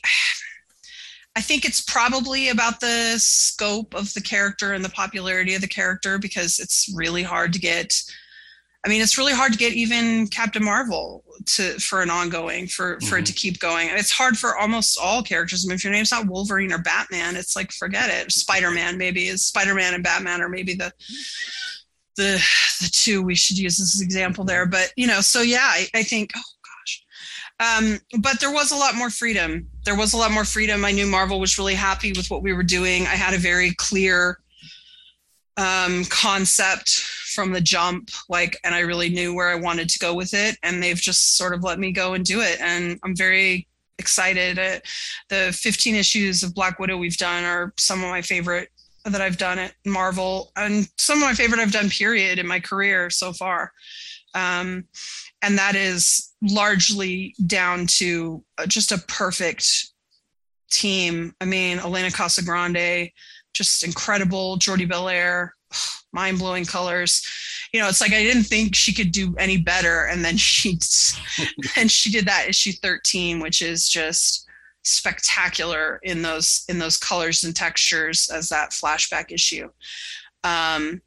I 1.37 1.43
think 1.43 1.67
it's 1.67 1.83
probably 1.83 2.49
about 2.49 2.81
the 2.81 3.17
scope 3.19 3.95
of 3.95 4.15
the 4.15 4.23
character 4.23 4.73
and 4.73 4.83
the 4.83 4.89
popularity 4.89 5.55
of 5.55 5.61
the 5.61 5.69
character 5.69 6.17
because 6.17 6.59
it's 6.59 6.91
really 6.97 7.23
hard 7.23 7.53
to 7.53 7.59
get 7.59 7.95
I 8.87 8.89
mean, 8.89 9.03
it's 9.03 9.19
really 9.19 9.33
hard 9.33 9.51
to 9.51 9.59
get 9.59 9.73
even 9.73 10.29
Captain 10.29 10.65
Marvel 10.65 11.25
to 11.47 11.73
for 11.81 12.03
an 12.03 12.11
ongoing 12.11 12.69
for 12.69 13.01
for 13.01 13.07
mm-hmm. 13.07 13.17
it 13.17 13.27
to 13.27 13.33
keep 13.33 13.59
going. 13.59 13.89
It's 13.91 14.13
hard 14.13 14.39
for 14.39 14.57
almost 14.57 14.97
all 14.97 15.25
characters. 15.25 15.65
I 15.65 15.69
mean, 15.69 15.75
if 15.75 15.83
your 15.83 15.93
name's 15.93 16.13
not 16.13 16.29
Wolverine 16.29 16.73
or 16.73 16.79
Batman, 16.79 17.35
it's 17.35 17.57
like 17.57 17.73
forget 17.73 18.11
it. 18.11 18.31
Spider 18.31 18.71
Man 18.71 18.97
maybe 18.97 19.27
is 19.27 19.45
Spider 19.45 19.75
Man 19.75 19.93
and 19.93 20.05
Batman 20.05 20.41
are 20.41 20.49
maybe 20.49 20.75
the 20.75 20.93
the 22.17 22.41
the 22.81 22.89
two 22.93 23.23
we 23.23 23.35
should 23.35 23.59
use 23.59 23.81
as 23.81 23.99
an 23.99 24.05
example 24.05 24.45
there. 24.45 24.67
But 24.67 24.93
you 24.97 25.09
know, 25.09 25.21
so 25.21 25.43
yeah, 25.43 25.67
I, 25.69 25.89
I 25.93 26.05
think 26.05 26.31
oh 26.37 26.43
gosh, 27.59 27.81
um, 27.81 27.99
but 28.21 28.39
there 28.39 28.53
was 28.53 28.71
a 28.71 28.77
lot 28.77 28.95
more 28.95 29.11
freedom. 29.11 29.67
There 29.85 29.97
was 29.97 30.13
a 30.13 30.17
lot 30.17 30.31
more 30.31 30.45
freedom. 30.45 30.85
I 30.85 30.93
knew 30.93 31.09
Marvel 31.09 31.41
was 31.41 31.59
really 31.59 31.75
happy 31.75 32.13
with 32.13 32.31
what 32.31 32.45
we 32.45 32.53
were 32.53 32.63
doing. 32.63 33.03
I 33.03 33.17
had 33.17 33.35
a 33.35 33.39
very 33.39 33.75
clear 33.75 34.39
um, 35.57 36.05
concept 36.05 37.03
from 37.37 37.53
the 37.53 37.61
jump 37.61 38.09
like 38.29 38.59
and 38.65 38.75
i 38.75 38.81
really 38.81 39.11
knew 39.11 39.35
where 39.35 39.51
i 39.51 39.55
wanted 39.55 39.89
to 39.89 39.99
go 39.99 40.15
with 40.15 40.33
it 40.33 40.57
and 40.63 40.83
they've 40.83 40.97
just 40.97 41.37
sort 41.37 41.55
of 41.55 41.63
let 41.63 41.79
me 41.79 41.93
go 41.93 42.15
and 42.15 42.25
do 42.25 42.41
it 42.41 42.59
and 42.61 42.99
i'm 43.05 43.15
very 43.15 43.69
excited. 43.99 44.59
Uh, 44.59 44.79
the 45.29 45.53
15 45.53 45.95
issues 45.95 46.43
of 46.43 46.55
black 46.55 46.79
widow 46.79 46.97
we've 46.97 47.17
done 47.17 47.45
are 47.45 47.73
some 47.79 48.03
of 48.03 48.11
my 48.11 48.23
favorite 48.23 48.69
that 49.05 49.21
i've 49.21 49.39
done 49.39 49.59
at 49.59 49.73
marvel 49.85 50.51
and 50.57 50.89
some 50.99 51.19
of 51.19 51.25
my 51.25 51.33
favorite 51.33 51.61
i've 51.61 51.73
done 51.73 51.89
period 51.89 52.39
in 52.39 52.47
my 52.47 52.61
career 52.61 53.11
so 53.11 53.33
far. 53.33 53.73
Um, 54.35 54.85
and 55.43 55.57
that 55.59 55.77
is 55.77 56.35
largely 56.43 57.35
down 57.47 57.87
to 57.87 58.45
uh, 58.59 58.67
just 58.67 58.93
a 58.93 58.99
perfect 58.99 59.67
team. 60.71 61.35
I 61.41 61.45
mean 61.45 61.79
elena 61.79 62.09
casagrande 62.09 63.13
just 63.55 63.85
incredible. 63.85 64.57
Jordie 64.57 64.87
Bellaire 64.87 65.53
mind 66.17 66.39
blowing 66.39 66.65
colors. 66.65 67.23
You 67.73 67.81
know, 67.81 67.89
it's 67.89 68.01
like 68.01 68.13
I 68.13 68.23
didn't 68.23 68.45
think 68.45 68.75
she 68.75 68.95
could 68.95 69.13
do 69.13 69.35
any 69.39 69.59
better, 69.59 70.07
and 70.07 70.25
then 70.25 70.37
she 70.37 70.79
and 71.77 71.91
she 71.91 72.11
did 72.11 72.27
that 72.27 72.49
issue 72.49 72.73
13, 72.73 73.39
which 73.39 73.61
is 73.63 73.89
just 73.89 74.49
spectacular 74.83 75.99
in 76.03 76.23
those 76.23 76.65
in 76.69 76.79
those 76.79 76.97
colors 76.97 77.45
and 77.45 77.55
textures 77.55 78.31
as 78.31 78.49
that 78.49 78.71
flashback 78.71 79.31
issue. 79.31 79.69
Um, 80.43 81.03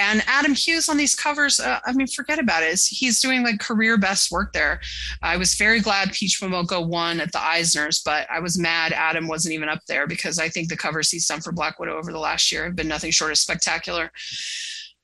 and 0.00 0.22
Adam 0.26 0.54
Hughes 0.54 0.88
on 0.88 0.96
these 0.96 1.14
covers, 1.14 1.60
uh, 1.60 1.80
I 1.84 1.92
mean, 1.92 2.06
forget 2.06 2.38
about 2.38 2.62
it. 2.62 2.80
He's 2.80 3.20
doing 3.20 3.42
like 3.42 3.60
career 3.60 3.96
best 3.96 4.30
work 4.30 4.52
there. 4.52 4.80
I 5.22 5.36
was 5.36 5.54
very 5.54 5.80
glad 5.80 6.12
Peach 6.12 6.40
Momoko 6.40 6.86
won 6.86 7.20
at 7.20 7.32
the 7.32 7.38
Eisners, 7.38 8.02
but 8.04 8.28
I 8.30 8.40
was 8.40 8.58
mad 8.58 8.92
Adam 8.92 9.28
wasn't 9.28 9.54
even 9.54 9.68
up 9.68 9.80
there 9.86 10.06
because 10.06 10.38
I 10.38 10.48
think 10.48 10.68
the 10.68 10.76
covers 10.76 11.10
he's 11.10 11.26
done 11.26 11.40
for 11.40 11.52
Black 11.52 11.78
Widow 11.78 11.96
over 11.96 12.12
the 12.12 12.18
last 12.18 12.50
year 12.50 12.64
have 12.64 12.76
been 12.76 12.88
nothing 12.88 13.10
short 13.10 13.30
of 13.30 13.38
spectacular. 13.38 14.10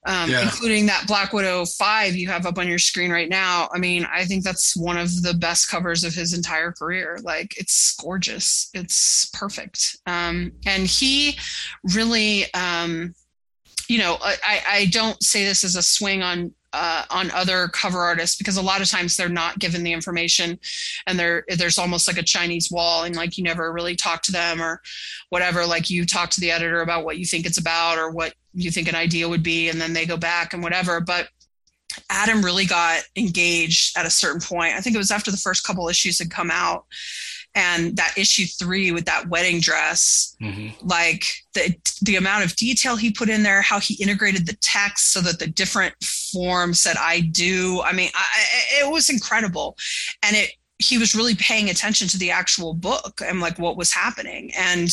Um, 0.06 0.30
yeah. 0.30 0.40
including 0.40 0.86
that 0.86 1.06
Black 1.06 1.34
Widow 1.34 1.66
5 1.66 2.16
you 2.16 2.26
have 2.28 2.46
up 2.46 2.56
on 2.56 2.66
your 2.66 2.78
screen 2.78 3.10
right 3.10 3.28
now. 3.28 3.68
I 3.70 3.78
mean, 3.78 4.06
I 4.10 4.24
think 4.24 4.44
that's 4.44 4.74
one 4.74 4.96
of 4.96 5.22
the 5.22 5.34
best 5.34 5.68
covers 5.68 6.04
of 6.04 6.14
his 6.14 6.32
entire 6.32 6.72
career. 6.72 7.18
Like, 7.22 7.54
it's 7.58 7.94
gorgeous, 7.96 8.70
it's 8.72 9.26
perfect. 9.34 9.98
Um, 10.06 10.52
and 10.64 10.86
he 10.86 11.36
really, 11.94 12.46
um, 12.54 13.14
you 13.90 13.98
know, 13.98 14.18
I, 14.22 14.62
I 14.68 14.86
don't 14.92 15.20
say 15.20 15.44
this 15.44 15.64
as 15.64 15.74
a 15.74 15.82
swing 15.82 16.22
on 16.22 16.54
uh, 16.72 17.02
on 17.10 17.32
other 17.32 17.66
cover 17.66 17.98
artists 17.98 18.38
because 18.38 18.56
a 18.56 18.62
lot 18.62 18.80
of 18.80 18.88
times 18.88 19.16
they're 19.16 19.28
not 19.28 19.58
given 19.58 19.82
the 19.82 19.92
information 19.92 20.56
and 21.08 21.18
there 21.18 21.42
there's 21.48 21.76
almost 21.76 22.06
like 22.06 22.16
a 22.16 22.22
Chinese 22.22 22.70
wall 22.70 23.02
and 23.02 23.16
like 23.16 23.36
you 23.36 23.42
never 23.42 23.72
really 23.72 23.96
talk 23.96 24.22
to 24.22 24.30
them 24.30 24.62
or 24.62 24.80
whatever. 25.30 25.66
Like 25.66 25.90
you 25.90 26.06
talk 26.06 26.30
to 26.30 26.40
the 26.40 26.52
editor 26.52 26.82
about 26.82 27.04
what 27.04 27.18
you 27.18 27.24
think 27.24 27.46
it's 27.46 27.58
about 27.58 27.98
or 27.98 28.12
what 28.12 28.34
you 28.54 28.70
think 28.70 28.86
an 28.86 28.94
idea 28.94 29.28
would 29.28 29.42
be, 29.42 29.68
and 29.68 29.80
then 29.80 29.92
they 29.92 30.06
go 30.06 30.16
back 30.16 30.52
and 30.52 30.62
whatever. 30.62 31.00
But 31.00 31.28
Adam 32.08 32.44
really 32.44 32.66
got 32.66 33.02
engaged 33.16 33.98
at 33.98 34.06
a 34.06 34.10
certain 34.10 34.40
point. 34.40 34.74
I 34.74 34.80
think 34.80 34.94
it 34.94 34.98
was 34.98 35.10
after 35.10 35.32
the 35.32 35.36
first 35.36 35.66
couple 35.66 35.88
issues 35.88 36.20
had 36.20 36.30
come 36.30 36.52
out 36.52 36.86
and 37.54 37.96
that 37.96 38.16
issue 38.16 38.46
three 38.46 38.92
with 38.92 39.04
that 39.06 39.28
wedding 39.28 39.60
dress 39.60 40.36
mm-hmm. 40.40 40.68
like 40.86 41.24
the 41.54 41.74
the 42.02 42.16
amount 42.16 42.44
of 42.44 42.54
detail 42.56 42.96
he 42.96 43.10
put 43.10 43.28
in 43.28 43.42
there 43.42 43.60
how 43.60 43.80
he 43.80 43.94
integrated 43.94 44.46
the 44.46 44.56
text 44.60 45.12
so 45.12 45.20
that 45.20 45.38
the 45.38 45.46
different 45.46 45.94
forms 46.32 46.80
said 46.80 46.96
i 46.98 47.20
do 47.20 47.82
i 47.82 47.92
mean 47.92 48.10
I, 48.14 48.26
it 48.80 48.90
was 48.90 49.10
incredible 49.10 49.76
and 50.22 50.36
it 50.36 50.50
he 50.78 50.96
was 50.96 51.14
really 51.14 51.34
paying 51.34 51.68
attention 51.68 52.08
to 52.08 52.18
the 52.18 52.30
actual 52.30 52.72
book 52.72 53.20
and 53.22 53.40
like 53.40 53.58
what 53.58 53.76
was 53.76 53.92
happening 53.92 54.50
and 54.56 54.88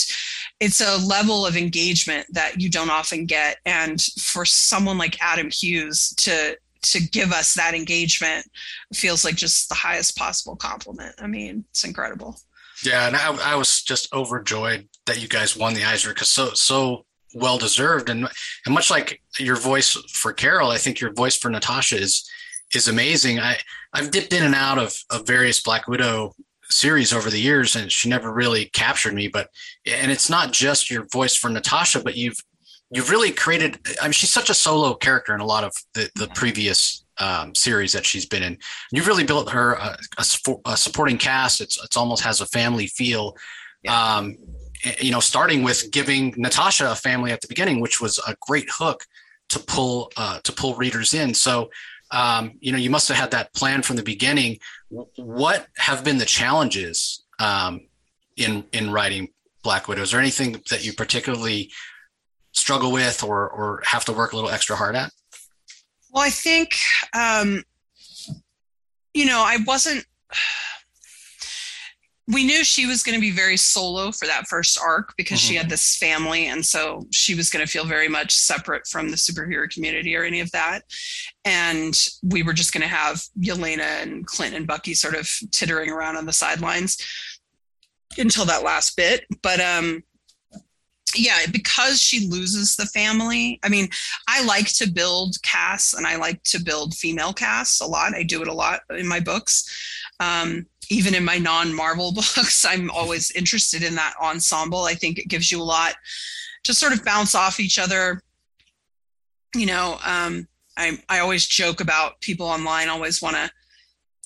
it's 0.59 0.81
a 0.81 0.97
level 0.97 1.45
of 1.45 1.55
engagement 1.55 2.25
that 2.31 2.59
you 2.59 2.69
don't 2.69 2.89
often 2.89 3.25
get 3.25 3.57
and 3.65 4.01
for 4.01 4.45
someone 4.45 4.97
like 4.97 5.17
adam 5.21 5.49
hughes 5.49 6.13
to 6.17 6.57
to 6.81 7.01
give 7.01 7.31
us 7.31 7.53
that 7.53 7.73
engagement 7.73 8.45
feels 8.93 9.25
like 9.25 9.35
just 9.35 9.69
the 9.69 9.75
highest 9.75 10.17
possible 10.17 10.55
compliment. 10.55 11.15
I 11.19 11.27
mean, 11.27 11.65
it's 11.69 11.83
incredible. 11.83 12.39
Yeah, 12.83 13.07
and 13.07 13.15
I, 13.15 13.53
I 13.53 13.55
was 13.55 13.81
just 13.81 14.13
overjoyed 14.13 14.87
that 15.05 15.21
you 15.21 15.27
guys 15.27 15.57
won 15.57 15.73
the 15.73 15.83
Eisner 15.83 16.13
because 16.13 16.29
so 16.29 16.53
so 16.53 17.05
well 17.33 17.57
deserved, 17.57 18.09
and 18.09 18.27
and 18.65 18.75
much 18.75 18.91
like 18.91 19.21
your 19.39 19.55
voice 19.55 19.93
for 20.13 20.33
Carol, 20.33 20.69
I 20.69 20.77
think 20.77 20.99
your 20.99 21.13
voice 21.13 21.35
for 21.35 21.49
Natasha 21.49 21.97
is 21.97 22.29
is 22.73 22.87
amazing. 22.87 23.39
I 23.39 23.57
I've 23.93 24.11
dipped 24.11 24.33
in 24.33 24.43
and 24.43 24.55
out 24.55 24.77
of 24.77 24.93
of 25.09 25.25
various 25.25 25.61
Black 25.61 25.87
Widow 25.87 26.33
series 26.69 27.13
over 27.13 27.29
the 27.29 27.39
years, 27.39 27.75
and 27.75 27.91
she 27.91 28.09
never 28.09 28.31
really 28.31 28.65
captured 28.65 29.13
me. 29.13 29.27
But 29.27 29.49
and 29.85 30.11
it's 30.11 30.29
not 30.29 30.51
just 30.51 30.91
your 30.91 31.07
voice 31.11 31.35
for 31.35 31.49
Natasha, 31.49 32.01
but 32.03 32.15
you've 32.15 32.37
you've 32.91 33.09
really 33.09 33.31
created. 33.31 33.79
I 34.01 34.05
mean, 34.05 34.13
she's 34.13 34.33
such 34.33 34.49
a 34.49 34.55
solo 34.55 34.93
character 34.93 35.33
in 35.33 35.41
a 35.41 35.45
lot 35.45 35.63
of 35.63 35.73
the 35.93 36.09
the 36.15 36.25
mm-hmm. 36.25 36.33
previous 36.33 37.03
um, 37.19 37.55
series 37.55 37.93
that 37.93 38.05
she's 38.05 38.25
been 38.25 38.43
in. 38.43 38.57
You've 38.91 39.07
really 39.07 39.23
built 39.23 39.49
her 39.51 39.73
a, 39.73 39.97
a, 40.17 40.25
a, 40.65 40.77
supporting 40.77 41.17
cast. 41.17 41.61
It's 41.61 41.83
it's 41.83 41.97
almost 41.97 42.23
has 42.23 42.41
a 42.41 42.45
family 42.45 42.87
feel. 42.87 43.35
Yeah. 43.83 44.15
Um, 44.15 44.37
you 44.99 45.11
know, 45.11 45.19
starting 45.19 45.63
with 45.63 45.89
giving 45.91 46.33
Natasha 46.37 46.91
a 46.91 46.95
family 46.95 47.31
at 47.31 47.41
the 47.41 47.47
beginning, 47.47 47.79
which 47.79 47.99
was 47.99 48.19
a 48.27 48.35
great 48.41 48.69
hook 48.69 49.03
to 49.49 49.59
pull 49.59 50.11
uh, 50.17 50.39
to 50.43 50.51
pull 50.51 50.75
readers 50.75 51.13
in. 51.13 51.33
So, 51.33 51.69
um, 52.11 52.53
you 52.59 52.71
know, 52.71 52.77
you 52.77 52.89
must 52.89 53.07
have 53.07 53.17
had 53.17 53.31
that 53.31 53.53
plan 53.53 53.81
from 53.81 53.95
the 53.95 54.03
beginning. 54.03 54.59
What 54.89 55.67
have 55.77 56.03
been 56.03 56.17
the 56.17 56.25
challenges 56.25 57.25
um, 57.39 57.87
in 58.35 58.65
in 58.71 58.91
writing 58.91 59.29
Black 59.63 59.87
Widow? 59.87 60.03
Is 60.03 60.11
there 60.11 60.19
anything 60.19 60.61
that 60.69 60.85
you 60.85 60.93
particularly 60.93 61.71
struggle 62.51 62.91
with 62.91 63.23
or 63.23 63.49
or 63.49 63.81
have 63.85 64.05
to 64.05 64.13
work 64.13 64.33
a 64.33 64.35
little 64.35 64.51
extra 64.51 64.75
hard 64.75 64.95
at? 64.95 65.11
Well, 66.17 66.25
I 66.25 66.31
think, 66.31 66.75
um, 67.13 67.63
you 69.13 69.27
know, 69.27 69.43
I 69.45 69.57
wasn't. 69.67 70.03
We 72.27 72.43
knew 72.43 72.63
she 72.63 72.87
was 72.87 73.03
going 73.03 73.13
to 73.13 73.21
be 73.21 73.29
very 73.29 73.55
solo 73.55 74.11
for 74.11 74.25
that 74.25 74.47
first 74.47 74.79
arc 74.81 75.13
because 75.15 75.39
mm-hmm. 75.39 75.47
she 75.47 75.55
had 75.57 75.69
this 75.69 75.95
family. 75.95 76.47
And 76.47 76.65
so 76.65 77.05
she 77.11 77.35
was 77.35 77.51
going 77.51 77.63
to 77.63 77.71
feel 77.71 77.85
very 77.85 78.07
much 78.07 78.33
separate 78.33 78.87
from 78.87 79.11
the 79.11 79.15
superhero 79.15 79.69
community 79.69 80.15
or 80.15 80.23
any 80.23 80.39
of 80.39 80.49
that. 80.53 80.85
And 81.45 81.95
we 82.23 82.41
were 82.41 82.53
just 82.53 82.73
going 82.73 82.81
to 82.81 82.87
have 82.87 83.21
Yelena 83.39 84.01
and 84.01 84.25
Clint 84.25 84.55
and 84.55 84.65
Bucky 84.65 84.95
sort 84.95 85.13
of 85.13 85.29
tittering 85.51 85.91
around 85.91 86.17
on 86.17 86.25
the 86.25 86.33
sidelines 86.33 86.97
until 88.17 88.45
that 88.45 88.63
last 88.63 88.97
bit. 88.97 89.23
But 89.43 89.59
um, 89.59 90.01
yeah, 91.15 91.39
because 91.51 92.01
she 92.01 92.27
loses 92.27 92.75
the 92.75 92.85
family. 92.87 93.59
I 93.63 93.69
mean, 93.69 93.89
I 94.27 94.43
like 94.43 94.67
to 94.75 94.91
build 94.91 95.41
casts 95.41 95.93
and 95.93 96.05
I 96.05 96.17
like 96.17 96.43
to 96.43 96.61
build 96.61 96.95
female 96.95 97.33
casts 97.33 97.79
a 97.81 97.85
lot. 97.85 98.13
I 98.13 98.23
do 98.23 98.41
it 98.41 98.47
a 98.47 98.53
lot 98.53 98.81
in 98.89 99.07
my 99.07 99.19
books. 99.19 99.65
Um, 100.19 100.65
even 100.89 101.15
in 101.15 101.23
my 101.23 101.37
non 101.37 101.73
Marvel 101.73 102.11
books, 102.13 102.65
I'm 102.65 102.89
always 102.91 103.31
interested 103.31 103.83
in 103.83 103.95
that 103.95 104.15
ensemble. 104.21 104.83
I 104.83 104.93
think 104.93 105.17
it 105.17 105.29
gives 105.29 105.51
you 105.51 105.61
a 105.61 105.63
lot 105.63 105.95
to 106.63 106.73
sort 106.73 106.93
of 106.93 107.05
bounce 107.05 107.35
off 107.35 107.59
each 107.59 107.79
other. 107.79 108.21
You 109.55 109.67
know, 109.67 109.99
um, 110.05 110.47
I, 110.77 110.99
I 111.09 111.19
always 111.19 111.45
joke 111.45 111.79
about 111.79 112.19
people 112.21 112.45
online 112.45 112.89
always 112.89 113.21
want 113.21 113.35
to 113.37 113.49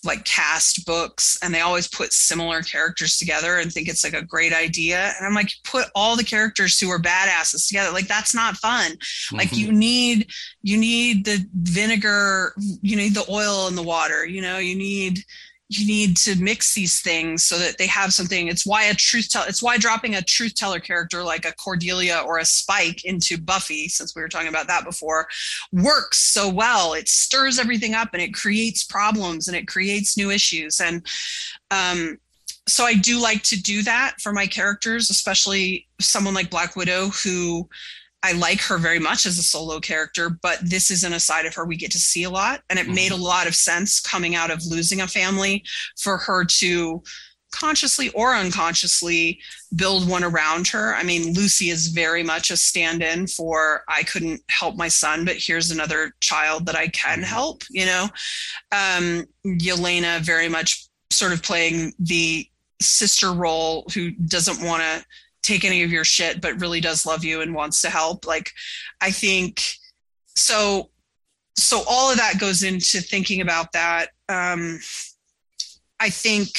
like 0.03 0.23
cast 0.25 0.85
books 0.85 1.37
and 1.43 1.53
they 1.53 1.61
always 1.61 1.87
put 1.87 2.11
similar 2.11 2.61
characters 2.61 3.17
together 3.17 3.57
and 3.57 3.71
think 3.71 3.87
it's 3.87 4.03
like 4.03 4.13
a 4.13 4.25
great 4.25 4.53
idea. 4.53 5.13
And 5.17 5.25
i'm 5.25 5.35
like 5.35 5.51
put 5.63 5.87
all 5.95 6.15
the 6.15 6.23
characters 6.23 6.79
who 6.79 6.89
are 6.89 6.99
badasses 6.99 7.67
together. 7.67 7.91
Like 7.91 8.07
that's 8.07 8.33
not 8.33 8.57
fun. 8.57 8.91
Mm-hmm. 8.91 9.37
like 9.37 9.55
you 9.55 9.71
need 9.71 10.27
you 10.63 10.77
need 10.77 11.25
the 11.25 11.45
vinegar 11.53 12.53
you 12.81 12.95
need 12.95 13.13
the 13.13 13.25
oil 13.29 13.67
in 13.67 13.75
the 13.75 13.83
water 13.83 14.25
you 14.25 14.41
know? 14.41 14.57
You 14.57 14.75
need 14.75 15.19
you 15.71 15.87
need 15.87 16.17
to 16.17 16.35
mix 16.35 16.73
these 16.73 16.99
things 16.99 17.45
so 17.45 17.57
that 17.57 17.77
they 17.77 17.87
have 17.87 18.13
something. 18.13 18.49
It's 18.49 18.65
why 18.65 18.83
a 18.83 18.93
truth 18.93 19.29
tell 19.29 19.45
it's 19.47 19.63
why 19.63 19.77
dropping 19.77 20.15
a 20.15 20.21
truth 20.21 20.53
teller 20.53 20.81
character 20.81 21.23
like 21.23 21.45
a 21.45 21.53
Cordelia 21.53 22.21
or 22.25 22.39
a 22.39 22.45
Spike 22.45 23.05
into 23.05 23.37
Buffy, 23.39 23.87
since 23.87 24.13
we 24.13 24.21
were 24.21 24.27
talking 24.27 24.49
about 24.49 24.67
that 24.67 24.83
before, 24.83 25.29
works 25.71 26.17
so 26.17 26.49
well. 26.49 26.93
It 26.93 27.07
stirs 27.07 27.57
everything 27.57 27.93
up 27.93 28.09
and 28.11 28.21
it 28.21 28.33
creates 28.33 28.83
problems 28.83 29.47
and 29.47 29.55
it 29.55 29.65
creates 29.65 30.17
new 30.17 30.29
issues. 30.29 30.81
And 30.81 31.05
um, 31.71 32.17
so 32.67 32.83
I 32.83 32.95
do 32.95 33.21
like 33.21 33.43
to 33.43 33.61
do 33.61 33.81
that 33.83 34.15
for 34.19 34.33
my 34.33 34.47
characters, 34.47 35.09
especially 35.09 35.87
someone 36.01 36.33
like 36.33 36.49
Black 36.49 36.75
Widow 36.75 37.11
who 37.23 37.69
I 38.23 38.33
like 38.33 38.61
her 38.61 38.77
very 38.77 38.99
much 38.99 39.25
as 39.25 39.37
a 39.37 39.43
solo 39.43 39.79
character, 39.79 40.29
but 40.29 40.59
this 40.61 40.91
isn't 40.91 41.13
a 41.13 41.19
side 41.19 41.45
of 41.45 41.55
her 41.55 41.65
we 41.65 41.75
get 41.75 41.91
to 41.91 41.99
see 41.99 42.23
a 42.23 42.29
lot. 42.29 42.61
And 42.69 42.77
it 42.77 42.85
mm-hmm. 42.85 42.95
made 42.95 43.11
a 43.11 43.15
lot 43.15 43.47
of 43.47 43.55
sense 43.55 43.99
coming 43.99 44.35
out 44.35 44.51
of 44.51 44.65
losing 44.65 45.01
a 45.01 45.07
family 45.07 45.63
for 45.97 46.17
her 46.17 46.45
to 46.45 47.01
consciously 47.51 48.09
or 48.09 48.33
unconsciously 48.33 49.39
build 49.75 50.07
one 50.07 50.23
around 50.23 50.67
her. 50.67 50.95
I 50.95 51.03
mean, 51.03 51.33
Lucy 51.33 51.69
is 51.69 51.87
very 51.87 52.23
much 52.23 52.49
a 52.49 52.57
stand 52.57 53.03
in 53.03 53.27
for 53.27 53.83
I 53.87 54.03
couldn't 54.03 54.41
help 54.49 54.77
my 54.77 54.87
son, 54.87 55.25
but 55.25 55.35
here's 55.37 55.71
another 55.71 56.13
child 56.21 56.65
that 56.67 56.75
I 56.75 56.87
can 56.87 57.19
mm-hmm. 57.19 57.23
help, 57.23 57.63
you 57.69 57.85
know? 57.85 58.07
Um, 58.71 59.25
Yelena 59.45 60.19
very 60.19 60.47
much 60.47 60.87
sort 61.11 61.33
of 61.33 61.43
playing 61.43 61.93
the 61.99 62.47
sister 62.81 63.31
role 63.31 63.85
who 63.93 64.11
doesn't 64.11 64.65
want 64.65 64.81
to 64.81 65.05
take 65.43 65.65
any 65.65 65.83
of 65.83 65.91
your 65.91 66.03
shit 66.03 66.41
but 66.41 66.59
really 66.61 66.81
does 66.81 67.05
love 67.05 67.23
you 67.23 67.41
and 67.41 67.53
wants 67.53 67.81
to 67.81 67.89
help. 67.89 68.25
Like 68.27 68.51
i 69.01 69.11
think 69.11 69.61
so 70.35 70.89
so 71.57 71.83
all 71.87 72.09
of 72.09 72.17
that 72.17 72.39
goes 72.39 72.63
into 72.63 73.01
thinking 73.01 73.41
about 73.41 73.71
that. 73.73 74.09
Um 74.29 74.79
i 75.99 76.09
think 76.09 76.49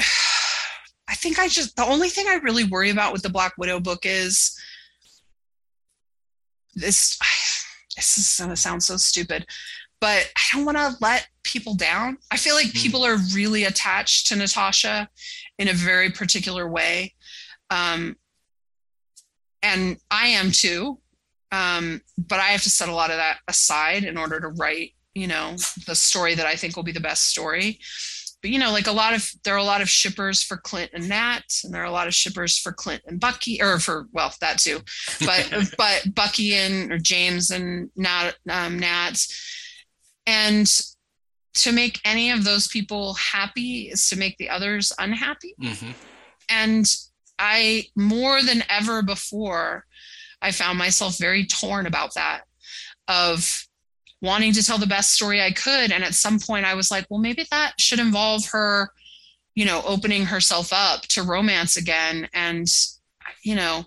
i 1.08 1.14
think 1.14 1.38
i 1.38 1.48
just 1.48 1.76
the 1.76 1.84
only 1.84 2.08
thing 2.08 2.26
i 2.28 2.34
really 2.34 2.64
worry 2.64 2.90
about 2.90 3.12
with 3.12 3.22
the 3.22 3.28
black 3.28 3.52
widow 3.58 3.80
book 3.80 4.00
is 4.04 4.58
this 6.74 7.18
this 7.96 8.18
is 8.18 8.36
going 8.38 8.50
to 8.50 8.56
sound 8.56 8.82
so 8.82 8.96
stupid 8.96 9.46
but 10.00 10.30
I 10.36 10.42
don't 10.52 10.64
want 10.64 10.78
to 10.78 10.96
let 11.00 11.28
people 11.42 11.74
down. 11.74 12.18
I 12.30 12.36
feel 12.36 12.54
like 12.54 12.66
mm-hmm. 12.66 12.82
people 12.82 13.04
are 13.04 13.16
really 13.34 13.64
attached 13.64 14.28
to 14.28 14.36
Natasha 14.36 15.08
in 15.58 15.68
a 15.68 15.72
very 15.72 16.10
particular 16.10 16.68
way. 16.68 17.14
Um, 17.70 18.16
and 19.62 19.98
I 20.10 20.28
am 20.28 20.50
too. 20.50 20.98
Um, 21.50 22.02
but 22.18 22.40
I 22.40 22.48
have 22.48 22.62
to 22.62 22.70
set 22.70 22.88
a 22.88 22.94
lot 22.94 23.10
of 23.10 23.16
that 23.16 23.38
aside 23.48 24.04
in 24.04 24.18
order 24.18 24.38
to 24.40 24.48
write, 24.48 24.92
you 25.14 25.26
know, 25.26 25.56
the 25.86 25.94
story 25.94 26.34
that 26.34 26.46
I 26.46 26.56
think 26.56 26.76
will 26.76 26.82
be 26.82 26.92
the 26.92 27.00
best 27.00 27.28
story. 27.28 27.80
But 28.40 28.50
you 28.50 28.58
know, 28.58 28.70
like 28.70 28.86
a 28.86 28.92
lot 28.92 29.14
of 29.14 29.28
there 29.42 29.54
are 29.54 29.58
a 29.58 29.64
lot 29.64 29.80
of 29.80 29.88
shippers 29.88 30.44
for 30.44 30.58
Clint 30.58 30.92
and 30.94 31.08
Nat, 31.08 31.42
and 31.64 31.74
there 31.74 31.82
are 31.82 31.86
a 31.86 31.90
lot 31.90 32.06
of 32.06 32.14
shippers 32.14 32.56
for 32.56 32.70
Clint 32.70 33.02
and 33.06 33.18
Bucky, 33.18 33.60
or 33.60 33.80
for 33.80 34.06
well, 34.12 34.32
that 34.40 34.58
too. 34.58 34.80
But 35.24 35.74
but 35.78 36.14
Bucky 36.14 36.54
and 36.54 36.92
or 36.92 36.98
James 36.98 37.50
and 37.50 37.90
Nat 37.96 38.34
um, 38.48 38.78
Nat 38.78 39.18
and 40.28 40.70
to 41.54 41.72
make 41.72 42.00
any 42.04 42.30
of 42.30 42.44
those 42.44 42.68
people 42.68 43.14
happy 43.14 43.88
is 43.88 44.08
to 44.10 44.16
make 44.16 44.36
the 44.36 44.50
others 44.50 44.92
unhappy. 44.98 45.54
Mm-hmm. 45.60 45.90
And 46.50 46.86
I, 47.38 47.86
more 47.96 48.42
than 48.42 48.62
ever 48.68 49.02
before, 49.02 49.86
I 50.42 50.52
found 50.52 50.78
myself 50.78 51.18
very 51.18 51.46
torn 51.46 51.86
about 51.86 52.14
that 52.14 52.42
of 53.08 53.66
wanting 54.20 54.52
to 54.52 54.64
tell 54.64 54.78
the 54.78 54.86
best 54.86 55.12
story 55.12 55.40
I 55.40 55.50
could. 55.50 55.90
And 55.90 56.04
at 56.04 56.14
some 56.14 56.38
point, 56.38 56.66
I 56.66 56.74
was 56.74 56.90
like, 56.90 57.06
well, 57.08 57.20
maybe 57.20 57.46
that 57.50 57.72
should 57.78 57.98
involve 57.98 58.44
her, 58.50 58.90
you 59.54 59.64
know, 59.64 59.82
opening 59.86 60.26
herself 60.26 60.72
up 60.72 61.02
to 61.08 61.22
romance 61.22 61.76
again. 61.78 62.28
And, 62.34 62.68
you 63.42 63.54
know, 63.54 63.86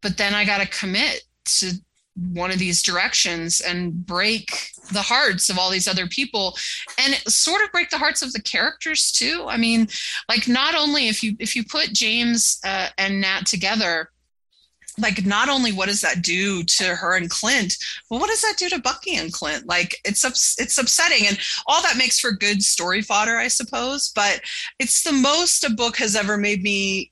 but 0.00 0.16
then 0.16 0.34
I 0.34 0.46
got 0.46 0.62
to 0.62 0.66
commit 0.66 1.22
to 1.58 1.72
one 2.14 2.50
of 2.50 2.58
these 2.58 2.82
directions 2.82 3.60
and 3.60 4.06
break 4.06 4.50
the 4.92 5.02
hearts 5.02 5.48
of 5.48 5.58
all 5.58 5.70
these 5.70 5.88
other 5.88 6.06
people 6.06 6.56
and 6.98 7.14
sort 7.26 7.62
of 7.62 7.72
break 7.72 7.88
the 7.90 7.98
hearts 7.98 8.22
of 8.22 8.32
the 8.32 8.42
characters 8.42 9.10
too. 9.10 9.46
I 9.48 9.56
mean 9.56 9.88
like 10.28 10.46
not 10.46 10.74
only 10.74 11.08
if 11.08 11.22
you 11.22 11.36
if 11.38 11.56
you 11.56 11.64
put 11.64 11.92
james 11.92 12.58
uh, 12.64 12.88
and 12.98 13.20
nat 13.20 13.46
together 13.46 14.10
like 14.98 15.24
not 15.24 15.48
only 15.48 15.72
what 15.72 15.88
does 15.88 16.02
that 16.02 16.20
do 16.20 16.62
to 16.64 16.94
her 16.94 17.16
and 17.16 17.30
clint 17.30 17.76
but 18.10 18.20
what 18.20 18.28
does 18.28 18.42
that 18.42 18.56
do 18.58 18.68
to 18.68 18.78
bucky 18.78 19.16
and 19.16 19.32
clint? 19.32 19.66
Like 19.66 19.96
it's 20.04 20.24
ups- 20.24 20.56
it's 20.58 20.76
upsetting 20.76 21.26
and 21.26 21.38
all 21.66 21.82
that 21.82 21.96
makes 21.96 22.20
for 22.20 22.32
good 22.32 22.62
story 22.62 23.00
fodder 23.00 23.38
i 23.38 23.48
suppose 23.48 24.12
but 24.14 24.40
it's 24.78 25.02
the 25.02 25.12
most 25.12 25.64
a 25.64 25.70
book 25.70 25.96
has 25.96 26.14
ever 26.14 26.36
made 26.36 26.62
me 26.62 27.10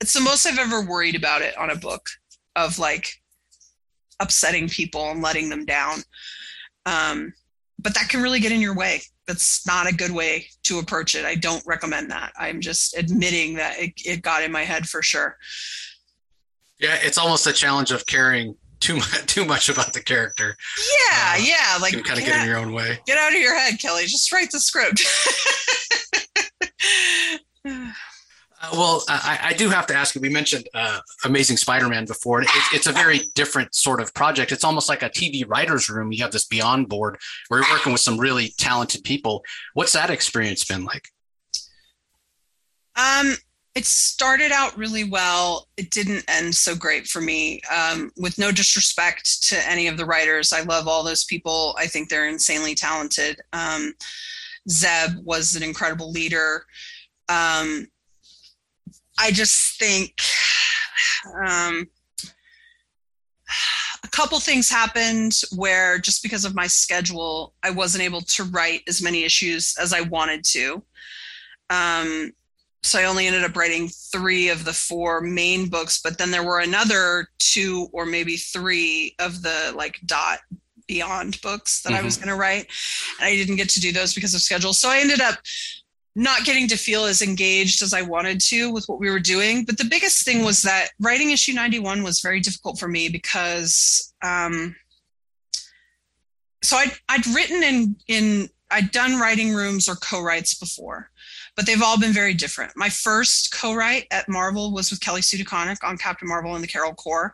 it's 0.00 0.12
the 0.12 0.20
most 0.20 0.46
i've 0.46 0.58
ever 0.58 0.82
worried 0.82 1.14
about 1.14 1.40
it 1.40 1.56
on 1.56 1.70
a 1.70 1.76
book 1.76 2.08
of 2.56 2.78
like 2.78 3.22
upsetting 4.20 4.68
people 4.68 5.10
and 5.10 5.22
letting 5.22 5.48
them 5.48 5.64
down. 5.64 6.00
Um, 6.84 7.32
but 7.78 7.94
that 7.94 8.08
can 8.08 8.22
really 8.22 8.40
get 8.40 8.52
in 8.52 8.60
your 8.60 8.74
way. 8.74 9.02
That's 9.26 9.66
not 9.66 9.88
a 9.88 9.94
good 9.94 10.12
way 10.12 10.46
to 10.64 10.78
approach 10.78 11.14
it. 11.14 11.24
I 11.24 11.34
don't 11.34 11.62
recommend 11.66 12.10
that. 12.10 12.32
I'm 12.38 12.60
just 12.60 12.96
admitting 12.96 13.54
that 13.54 13.78
it, 13.78 13.92
it 14.04 14.22
got 14.22 14.42
in 14.42 14.52
my 14.52 14.62
head 14.62 14.88
for 14.88 15.02
sure. 15.02 15.36
Yeah, 16.78 16.96
it's 17.02 17.18
almost 17.18 17.46
a 17.46 17.52
challenge 17.52 17.90
of 17.90 18.06
caring 18.06 18.54
too 18.80 18.96
much 18.96 19.26
too 19.26 19.44
much 19.44 19.68
about 19.68 19.92
the 19.92 20.02
character. 20.02 20.56
Yeah, 20.78 21.34
uh, 21.34 21.36
yeah, 21.38 21.78
like 21.80 21.92
kind 21.92 22.18
of 22.18 22.24
get, 22.24 22.26
get 22.26 22.42
in 22.42 22.48
your 22.48 22.58
own 22.58 22.72
way. 22.72 22.98
Get 23.06 23.18
out 23.18 23.34
of 23.34 23.40
your 23.40 23.58
head, 23.58 23.80
Kelly. 23.80 24.04
Just 24.04 24.32
write 24.32 24.50
the 24.50 24.60
script. 24.60 25.02
Uh, 28.62 28.70
well, 28.72 29.04
I, 29.08 29.38
I, 29.42 29.52
do 29.52 29.68
have 29.68 29.86
to 29.88 29.94
ask 29.94 30.14
you. 30.14 30.20
We 30.20 30.30
mentioned 30.30 30.66
uh, 30.72 31.00
Amazing 31.24 31.58
Spider-Man 31.58 32.06
before. 32.06 32.40
It, 32.40 32.48
it's 32.72 32.86
a 32.86 32.92
very 32.92 33.20
different 33.34 33.74
sort 33.74 34.00
of 34.00 34.14
project. 34.14 34.50
It's 34.50 34.64
almost 34.64 34.88
like 34.88 35.02
a 35.02 35.10
TV 35.10 35.44
writers' 35.46 35.90
room. 35.90 36.10
You 36.10 36.22
have 36.22 36.32
this 36.32 36.46
Beyond 36.46 36.88
board 36.88 37.18
where 37.48 37.60
you're 37.60 37.70
working 37.70 37.92
with 37.92 38.00
some 38.00 38.18
really 38.18 38.54
talented 38.56 39.04
people. 39.04 39.44
What's 39.74 39.92
that 39.92 40.08
experience 40.08 40.64
been 40.64 40.84
like? 40.84 41.08
Um, 42.96 43.36
it 43.74 43.84
started 43.84 44.52
out 44.52 44.76
really 44.78 45.04
well. 45.04 45.68
It 45.76 45.90
didn't 45.90 46.24
end 46.26 46.54
so 46.54 46.74
great 46.74 47.06
for 47.06 47.20
me. 47.20 47.60
Um, 47.70 48.10
with 48.16 48.38
no 48.38 48.50
disrespect 48.50 49.42
to 49.50 49.70
any 49.70 49.86
of 49.86 49.98
the 49.98 50.06
writers, 50.06 50.54
I 50.54 50.62
love 50.62 50.88
all 50.88 51.04
those 51.04 51.24
people. 51.24 51.76
I 51.78 51.86
think 51.86 52.08
they're 52.08 52.26
insanely 52.26 52.74
talented. 52.74 53.38
Um, 53.52 53.92
Zeb 54.70 55.18
was 55.22 55.54
an 55.56 55.62
incredible 55.62 56.10
leader. 56.10 56.64
Um, 57.28 57.86
I 59.18 59.30
just 59.30 59.78
think 59.78 60.12
um, 61.42 61.88
a 64.04 64.08
couple 64.08 64.38
things 64.40 64.70
happened 64.70 65.40
where 65.54 65.98
just 65.98 66.22
because 66.22 66.44
of 66.44 66.54
my 66.54 66.66
schedule, 66.66 67.54
I 67.62 67.70
wasn't 67.70 68.04
able 68.04 68.22
to 68.22 68.44
write 68.44 68.82
as 68.88 69.02
many 69.02 69.24
issues 69.24 69.74
as 69.80 69.92
I 69.92 70.02
wanted 70.02 70.44
to. 70.44 70.82
Um, 71.70 72.32
so 72.82 73.00
I 73.00 73.04
only 73.04 73.26
ended 73.26 73.42
up 73.42 73.56
writing 73.56 73.88
three 73.88 74.48
of 74.48 74.64
the 74.64 74.72
four 74.72 75.20
main 75.20 75.68
books, 75.68 76.00
but 76.02 76.18
then 76.18 76.30
there 76.30 76.44
were 76.44 76.60
another 76.60 77.28
two 77.38 77.88
or 77.92 78.06
maybe 78.06 78.36
three 78.36 79.16
of 79.18 79.42
the 79.42 79.72
like 79.74 79.98
dot 80.06 80.38
beyond 80.86 81.40
books 81.42 81.82
that 81.82 81.90
mm-hmm. 81.90 81.98
I 81.98 82.04
was 82.04 82.16
mm-hmm. 82.16 82.26
going 82.26 82.36
to 82.36 82.40
write. 82.40 82.66
And 83.18 83.26
I 83.26 83.34
didn't 83.34 83.56
get 83.56 83.68
to 83.70 83.80
do 83.80 83.90
those 83.90 84.14
because 84.14 84.34
of 84.34 84.40
schedule. 84.40 84.72
So 84.72 84.88
I 84.88 84.98
ended 84.98 85.20
up 85.20 85.36
not 86.16 86.44
getting 86.44 86.66
to 86.66 86.78
feel 86.78 87.04
as 87.04 87.20
engaged 87.20 87.82
as 87.82 87.92
I 87.92 88.00
wanted 88.00 88.40
to 88.40 88.72
with 88.72 88.86
what 88.86 88.98
we 88.98 89.10
were 89.10 89.20
doing. 89.20 89.66
But 89.66 89.76
the 89.76 89.84
biggest 89.84 90.24
thing 90.24 90.42
was 90.42 90.62
that 90.62 90.88
writing 90.98 91.30
issue 91.30 91.52
91 91.52 92.02
was 92.02 92.20
very 92.20 92.40
difficult 92.40 92.78
for 92.78 92.88
me 92.88 93.10
because 93.10 94.14
um, 94.24 94.74
so 96.62 96.76
I'd, 96.76 96.92
I'd 97.10 97.26
written 97.28 97.62
in 97.62 97.96
in 98.08 98.48
I'd 98.70 98.90
done 98.90 99.20
writing 99.20 99.54
rooms 99.54 99.88
or 99.88 99.94
co-writes 99.96 100.54
before, 100.54 101.10
but 101.54 101.66
they've 101.66 101.82
all 101.82 102.00
been 102.00 102.12
very 102.12 102.34
different. 102.34 102.72
My 102.74 102.88
first 102.88 103.54
co-write 103.54 104.06
at 104.10 104.28
Marvel 104.28 104.72
was 104.72 104.90
with 104.90 105.00
Kelly 105.00 105.22
Sue 105.22 105.36
DeConnick 105.38 105.84
on 105.84 105.96
Captain 105.96 106.26
Marvel 106.26 106.54
and 106.54 106.64
the 106.64 106.68
Carol 106.68 106.94
Corps, 106.94 107.32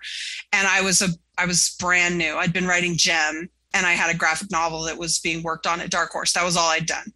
and 0.52 0.66
I 0.66 0.82
was 0.82 1.00
a 1.02 1.08
I 1.38 1.46
was 1.46 1.76
brand 1.78 2.18
new. 2.18 2.36
I'd 2.36 2.52
been 2.52 2.66
writing 2.66 2.96
Jem, 2.96 3.48
and 3.74 3.86
I 3.86 3.92
had 3.92 4.14
a 4.14 4.18
graphic 4.18 4.50
novel 4.50 4.82
that 4.82 4.98
was 4.98 5.18
being 5.18 5.42
worked 5.42 5.66
on 5.66 5.80
at 5.80 5.90
Dark 5.90 6.10
Horse. 6.10 6.32
That 6.32 6.44
was 6.44 6.56
all 6.56 6.68
I'd 6.68 6.86
done. 6.86 7.12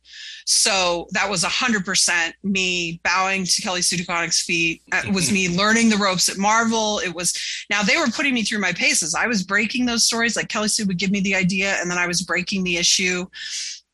So 0.47 1.07
that 1.11 1.29
was 1.29 1.43
100% 1.45 2.33
me 2.45 3.01
bowing 3.03 3.45
to 3.45 3.63
Kelly 3.63 3.83
Sue 3.83 3.97
DeConnick's 3.97 4.43
feet. 4.43 4.83
It 4.93 5.13
was 5.15 5.33
me 5.33 5.49
learning 5.49 5.91
the 5.91 5.97
ropes 5.97 6.29
at 6.29 6.39
Marvel. 6.39 7.01
It 7.01 7.15
was 7.15 7.35
now 7.69 7.83
they 7.83 7.97
were 7.97 8.07
putting 8.07 8.35
me 8.35 8.43
through 8.43 8.61
my 8.61 8.73
paces. 8.73 9.15
I 9.15 9.27
was 9.27 9.43
breaking 9.43 9.87
those 9.87 10.07
stories. 10.07 10.37
Like 10.37 10.49
Kelly 10.49 10.69
Sue 10.69 10.87
would 10.87 10.99
give 10.99 11.11
me 11.11 11.21
the 11.21 11.35
idea, 11.35 11.77
and 11.81 11.91
then 11.91 11.99
I 11.99 12.07
was 12.07 12.23
breaking 12.23 12.65
the 12.65 12.77
issue 12.77 13.27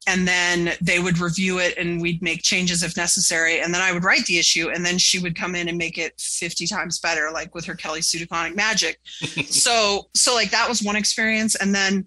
and 0.06 0.26
then 0.26 0.72
they 0.80 0.98
would 0.98 1.18
review 1.18 1.58
it 1.58 1.76
and 1.78 2.00
we'd 2.00 2.22
make 2.22 2.42
changes 2.42 2.82
if 2.82 2.96
necessary 2.96 3.60
and 3.60 3.72
then 3.72 3.80
i 3.80 3.92
would 3.92 4.04
write 4.04 4.24
the 4.26 4.38
issue 4.38 4.70
and 4.70 4.84
then 4.84 4.98
she 4.98 5.18
would 5.18 5.36
come 5.36 5.54
in 5.54 5.68
and 5.68 5.78
make 5.78 5.98
it 5.98 6.12
50 6.20 6.66
times 6.66 6.98
better 6.98 7.30
like 7.30 7.54
with 7.54 7.64
her 7.64 7.74
kelly 7.74 8.02
Sue 8.02 8.24
DeConnick 8.24 8.54
magic 8.54 8.98
so 9.46 10.08
so 10.14 10.34
like 10.34 10.50
that 10.50 10.68
was 10.68 10.82
one 10.82 10.96
experience 10.96 11.54
and 11.54 11.74
then 11.74 12.04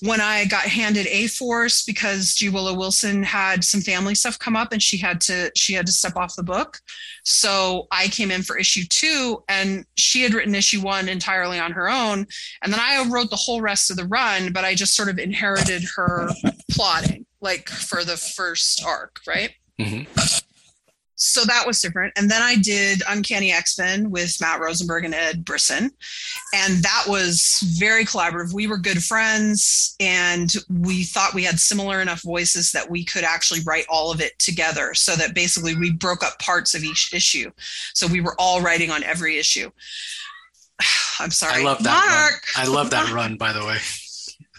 when 0.00 0.20
I 0.20 0.44
got 0.46 0.62
handed 0.62 1.06
A-Force 1.06 1.84
because 1.84 2.34
G 2.34 2.48
Willow 2.48 2.74
Wilson 2.74 3.22
had 3.22 3.64
some 3.64 3.80
family 3.80 4.14
stuff 4.14 4.38
come 4.38 4.56
up 4.56 4.72
and 4.72 4.82
she 4.82 4.96
had 4.96 5.20
to 5.22 5.50
she 5.54 5.74
had 5.74 5.86
to 5.86 5.92
step 5.92 6.16
off 6.16 6.36
the 6.36 6.42
book. 6.42 6.78
So 7.24 7.86
I 7.90 8.08
came 8.08 8.30
in 8.30 8.42
for 8.42 8.58
issue 8.58 8.84
two 8.88 9.42
and 9.48 9.84
she 9.96 10.22
had 10.22 10.34
written 10.34 10.54
issue 10.54 10.80
one 10.80 11.08
entirely 11.08 11.58
on 11.58 11.72
her 11.72 11.88
own. 11.88 12.26
And 12.62 12.72
then 12.72 12.80
I 12.80 13.06
wrote 13.08 13.30
the 13.30 13.36
whole 13.36 13.60
rest 13.60 13.90
of 13.90 13.96
the 13.96 14.06
run, 14.06 14.52
but 14.52 14.64
I 14.64 14.74
just 14.74 14.96
sort 14.96 15.08
of 15.08 15.18
inherited 15.18 15.84
her 15.96 16.28
plotting, 16.70 17.26
like 17.40 17.68
for 17.68 18.04
the 18.04 18.16
first 18.16 18.84
arc, 18.84 19.20
right? 19.26 19.52
Mm-hmm 19.78 20.44
so 21.24 21.44
that 21.46 21.66
was 21.66 21.80
different. 21.80 22.12
And 22.16 22.30
then 22.30 22.42
I 22.42 22.56
did 22.56 23.02
Uncanny 23.08 23.50
X 23.50 23.78
Men 23.78 24.10
with 24.10 24.38
Matt 24.40 24.60
Rosenberg 24.60 25.06
and 25.06 25.14
Ed 25.14 25.44
Brisson. 25.44 25.90
And 26.54 26.82
that 26.82 27.04
was 27.08 27.62
very 27.78 28.04
collaborative. 28.04 28.52
We 28.52 28.66
were 28.66 28.76
good 28.76 29.02
friends 29.02 29.96
and 30.00 30.54
we 30.68 31.04
thought 31.04 31.32
we 31.32 31.44
had 31.44 31.58
similar 31.58 32.02
enough 32.02 32.22
voices 32.22 32.72
that 32.72 32.90
we 32.90 33.04
could 33.04 33.24
actually 33.24 33.60
write 33.64 33.86
all 33.88 34.12
of 34.12 34.20
it 34.20 34.38
together. 34.38 34.92
So 34.92 35.16
that 35.16 35.34
basically 35.34 35.74
we 35.74 35.92
broke 35.92 36.22
up 36.22 36.38
parts 36.40 36.74
of 36.74 36.84
each 36.84 37.14
issue. 37.14 37.50
So 37.94 38.06
we 38.06 38.20
were 38.20 38.36
all 38.38 38.60
writing 38.60 38.90
on 38.90 39.02
every 39.02 39.38
issue. 39.38 39.70
I'm 41.20 41.30
sorry. 41.30 41.62
I 41.62 41.64
love 41.64 41.82
that. 41.84 42.06
Mark. 42.06 42.44
Run. 42.56 42.66
I 42.66 42.70
love 42.70 42.90
that 42.90 43.12
run, 43.14 43.36
by 43.36 43.54
the 43.54 43.64
way. 43.64 43.78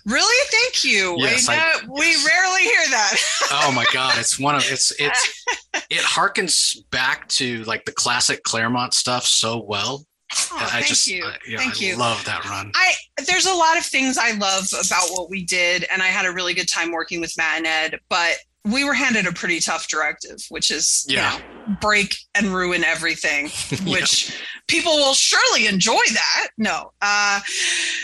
Really? 0.06 0.48
Thank 0.52 0.84
you. 0.84 1.16
Yes, 1.18 1.50
I, 1.50 1.80
we 1.88 2.16
rarely 2.26 2.62
hear 2.62 2.86
that. 2.92 3.14
oh 3.52 3.72
my 3.72 3.86
God. 3.92 4.16
It's 4.18 4.40
one 4.40 4.56
of 4.56 4.64
it's 4.72 4.92
it's 5.00 5.44
it 5.90 6.02
harkens 6.02 6.78
back 6.92 7.28
to 7.30 7.64
like 7.64 7.86
the 7.86 7.92
classic 7.92 8.44
Claremont 8.44 8.94
stuff 8.94 9.26
so 9.26 9.64
well. 9.64 10.06
Oh, 10.52 10.58
I 10.60 10.66
thank 10.66 10.88
just, 10.88 11.08
you. 11.08 11.26
yeah, 11.48 11.58
thank 11.58 11.82
I 11.82 11.86
you. 11.86 11.98
love 11.98 12.24
that 12.26 12.46
run. 12.46 12.72
I 12.76 12.94
there's 13.26 13.46
a 13.46 13.54
lot 13.54 13.78
of 13.78 13.86
things 13.86 14.18
I 14.18 14.32
love 14.34 14.68
about 14.74 15.10
what 15.10 15.30
we 15.30 15.44
did, 15.44 15.86
and 15.92 16.02
I 16.02 16.08
had 16.08 16.26
a 16.26 16.32
really 16.32 16.54
good 16.54 16.68
time 16.68 16.92
working 16.92 17.22
with 17.22 17.34
Matt 17.38 17.58
and 17.58 17.68
Ed. 17.68 18.00
But 18.10 18.36
we 18.64 18.84
were 18.84 18.94
handed 18.94 19.28
a 19.28 19.32
pretty 19.32 19.60
tough 19.60 19.88
directive, 19.88 20.38
which 20.50 20.72
is 20.72 21.06
yeah. 21.08 21.34
you 21.34 21.40
know 21.40 21.78
break 21.82 22.18
and 22.36 22.48
ruin 22.48 22.84
everything, 22.84 23.46
which. 23.86 24.40
People 24.68 24.94
will 24.94 25.14
surely 25.14 25.68
enjoy 25.68 26.02
that. 26.14 26.48
No, 26.58 26.92
uh, 27.02 27.40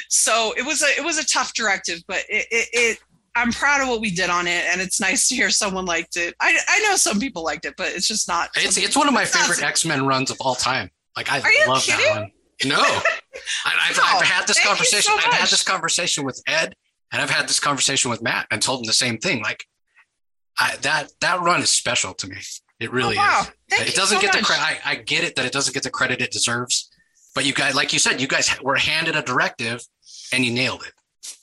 so 0.09 0.53
it 0.57 0.66
was 0.66 0.82
a 0.82 0.88
it 0.97 1.03
was 1.03 1.18
a 1.18 1.26
tough 1.26 1.53
directive, 1.53 1.99
but 2.07 2.20
it, 2.30 2.47
it, 2.51 2.70
it 2.74 2.97
I'm 3.36 3.51
proud 3.51 3.82
of 3.82 3.88
what 3.88 4.01
we 4.01 4.12
did 4.12 4.30
on 4.30 4.47
it, 4.47 4.66
and 4.70 4.82
it's 4.82 4.99
nice 4.99 5.28
to 5.30 5.36
hear 5.36 5.49
someone 5.49 5.86
liked 5.86 6.18
it. 6.18 6.36
I 6.39 6.57
I 6.68 6.80
know 6.82 6.95
some 6.95 7.20
people 7.20 7.43
liked 7.43 7.66
it, 7.66 7.76
but 7.78 7.88
it's 7.88 8.07
just 8.07 8.28
not. 8.28 8.49
It's 8.55 8.78
it's 8.78 8.95
one 8.95 9.07
of 9.07 9.14
my 9.14 9.26
favorite 9.26 9.64
X 9.64 9.86
Men 9.86 10.05
runs 10.05 10.32
of 10.32 10.38
all 10.41 10.55
time. 10.55 10.89
Like 11.16 11.32
I 11.32 11.41
love 11.68 11.84
kidding? 11.84 12.05
that 12.05 12.22
one. 12.22 12.32
No, 12.64 12.76
I, 12.80 13.70
have 13.70 13.99
oh, 13.99 14.18
I've 14.20 14.28
had 14.28 14.47
this 14.47 14.64
conversation. 14.64 15.14
So 15.14 15.28
I've 15.28 15.34
had 15.34 15.49
this 15.49 15.64
conversation 15.64 16.24
with 16.24 16.41
Ed, 16.47 16.76
and 17.12 17.22
I've 17.22 17.30
had 17.30 17.47
this 17.47 17.59
conversation 17.59 18.12
with 18.12 18.22
Matt, 18.22 18.47
and 18.51 18.62
told 18.62 18.82
him 18.82 18.86
the 18.86 18.93
same 18.93 19.18
thing. 19.18 19.41
Like 19.41 19.66
I, 20.59 20.76
that 20.82 21.12
that 21.22 21.41
run 21.41 21.62
is 21.62 21.70
special 21.70 22.14
to 22.16 22.28
me. 22.28 22.38
It 22.82 22.92
really 22.92 23.16
oh, 23.16 23.20
wow. 23.20 23.42
is. 23.42 23.52
Thank 23.70 23.90
it 23.90 23.96
doesn't 23.96 24.18
so 24.18 24.22
get 24.22 24.34
much. 24.34 24.42
the 24.42 24.46
credit. 24.46 24.88
I, 24.88 24.96
get 24.96 25.24
it 25.24 25.36
that 25.36 25.46
it 25.46 25.54
doesn't 25.54 25.74
get 25.74 25.84
the 25.84 25.90
credit 25.90 26.22
it 26.22 26.32
deserves, 26.32 26.90
but 27.36 27.46
you 27.46 27.54
guys, 27.54 27.76
like 27.76 27.94
you 27.94 28.00
said, 28.00 28.20
you 28.20 28.28
guys 28.28 28.50
were 28.62 28.76
handed 28.76 29.16
a 29.16 29.22
directive 29.22 29.82
and 30.34 30.44
you 30.44 30.52
nailed 30.52 30.84
it. 30.84 30.94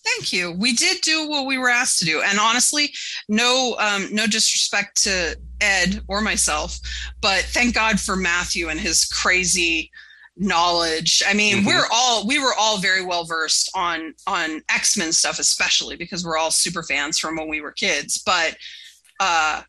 Thank 0.05 0.33
you. 0.33 0.53
We 0.53 0.73
did 0.73 1.01
do 1.03 1.29
what 1.29 1.47
we 1.47 1.59
were 1.59 1.69
asked 1.69 2.01
to 2.01 2.05
do, 2.05 2.23
and 2.23 2.39
honestly, 2.41 2.93
no, 3.29 3.77
um, 3.79 4.09
no 4.11 4.27
disrespect 4.27 5.03
to 5.05 5.37
Ed 5.61 6.01
or 6.09 6.21
myself, 6.21 6.79
but 7.21 7.43
thank 7.43 7.75
God 7.75 8.01
for 8.01 8.17
Matthew 8.17 8.69
and 8.69 8.81
his 8.81 9.05
crazy 9.05 9.91
knowledge. 10.37 11.23
I 11.27 11.35
mean, 11.35 11.59
mm-hmm. 11.59 11.67
we're 11.67 11.87
all 11.93 12.27
we 12.27 12.39
were 12.39 12.55
all 12.59 12.79
very 12.79 13.05
well 13.05 13.25
versed 13.25 13.71
on 13.75 14.15
on 14.27 14.63
X 14.69 14.97
Men 14.97 15.13
stuff, 15.13 15.39
especially 15.39 15.95
because 15.95 16.25
we're 16.25 16.39
all 16.39 16.51
super 16.51 16.83
fans 16.83 17.19
from 17.19 17.37
when 17.37 17.49
we 17.49 17.61
were 17.61 17.73
kids. 17.73 18.19
But 18.19 18.57
uh, 19.21 19.63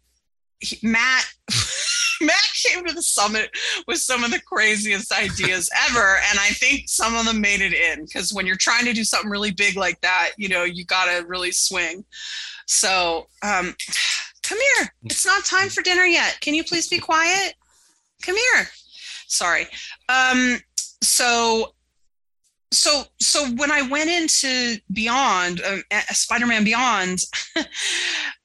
he, 0.59 0.79
Matt 0.85 1.25
Matt 2.21 2.35
came 2.53 2.85
to 2.85 2.93
the 2.93 3.01
summit 3.01 3.49
with 3.87 3.99
some 3.99 4.23
of 4.23 4.31
the 4.31 4.41
craziest 4.41 5.11
ideas 5.11 5.69
ever, 5.89 6.17
and 6.29 6.39
I 6.39 6.49
think 6.49 6.83
some 6.87 7.15
of 7.15 7.25
them 7.25 7.41
made 7.41 7.61
it 7.61 7.73
in 7.73 8.05
because 8.05 8.33
when 8.33 8.45
you're 8.45 8.57
trying 8.57 8.85
to 8.85 8.93
do 8.93 9.03
something 9.03 9.29
really 9.29 9.51
big 9.51 9.75
like 9.77 10.01
that, 10.01 10.31
you 10.37 10.49
know, 10.49 10.63
you 10.63 10.85
got 10.85 11.05
to 11.05 11.25
really 11.25 11.51
swing. 11.51 12.03
So, 12.67 13.27
um, 13.41 13.75
come 14.43 14.57
here. 14.77 14.93
It's 15.05 15.25
not 15.25 15.45
time 15.45 15.69
for 15.69 15.81
dinner 15.81 16.03
yet. 16.03 16.39
Can 16.41 16.53
you 16.53 16.63
please 16.63 16.87
be 16.87 16.99
quiet? 16.99 17.53
Come 18.21 18.35
here. 18.35 18.67
Sorry. 19.27 19.67
Um, 20.09 20.59
so 21.01 21.73
so 22.71 23.03
so 23.19 23.47
when 23.55 23.71
i 23.71 23.81
went 23.81 24.09
into 24.09 24.77
beyond 24.93 25.61
uh, 25.61 25.79
spider-man 26.09 26.63
beyond 26.63 27.23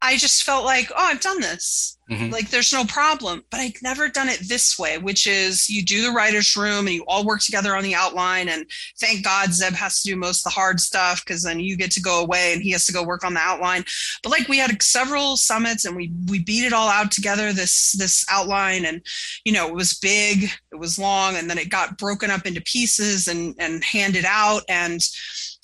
I 0.00 0.16
just 0.16 0.44
felt 0.44 0.64
like, 0.64 0.90
oh, 0.92 0.94
I've 0.96 1.20
done 1.20 1.40
this. 1.40 1.98
Mm-hmm. 2.10 2.32
Like 2.32 2.48
there's 2.50 2.72
no 2.72 2.84
problem. 2.84 3.44
But 3.50 3.60
I'd 3.60 3.82
never 3.82 4.08
done 4.08 4.28
it 4.28 4.48
this 4.48 4.78
way, 4.78 4.96
which 4.96 5.26
is 5.26 5.68
you 5.68 5.84
do 5.84 6.02
the 6.02 6.12
writer's 6.12 6.56
room 6.56 6.86
and 6.86 6.94
you 6.94 7.04
all 7.06 7.24
work 7.24 7.40
together 7.40 7.76
on 7.76 7.82
the 7.82 7.94
outline. 7.94 8.48
And 8.48 8.64
thank 9.00 9.24
God 9.24 9.52
Zeb 9.52 9.74
has 9.74 10.00
to 10.00 10.10
do 10.10 10.16
most 10.16 10.40
of 10.40 10.44
the 10.44 10.58
hard 10.58 10.80
stuff 10.80 11.24
because 11.24 11.42
then 11.42 11.60
you 11.60 11.76
get 11.76 11.90
to 11.92 12.00
go 12.00 12.22
away 12.22 12.52
and 12.52 12.62
he 12.62 12.70
has 12.70 12.86
to 12.86 12.92
go 12.92 13.02
work 13.02 13.24
on 13.24 13.34
the 13.34 13.40
outline. 13.40 13.84
But 14.22 14.30
like 14.30 14.48
we 14.48 14.58
had 14.58 14.80
several 14.82 15.36
summits 15.36 15.84
and 15.84 15.96
we 15.96 16.12
we 16.28 16.42
beat 16.42 16.64
it 16.64 16.72
all 16.72 16.88
out 16.88 17.10
together, 17.10 17.52
this 17.52 17.92
this 17.92 18.24
outline. 18.30 18.84
And 18.84 19.04
you 19.44 19.52
know, 19.52 19.68
it 19.68 19.74
was 19.74 19.98
big, 19.98 20.44
it 20.72 20.76
was 20.76 20.98
long, 20.98 21.36
and 21.36 21.50
then 21.50 21.58
it 21.58 21.70
got 21.70 21.98
broken 21.98 22.30
up 22.30 22.46
into 22.46 22.60
pieces 22.62 23.28
and 23.28 23.54
and 23.58 23.84
handed 23.84 24.24
out. 24.24 24.62
And 24.68 25.00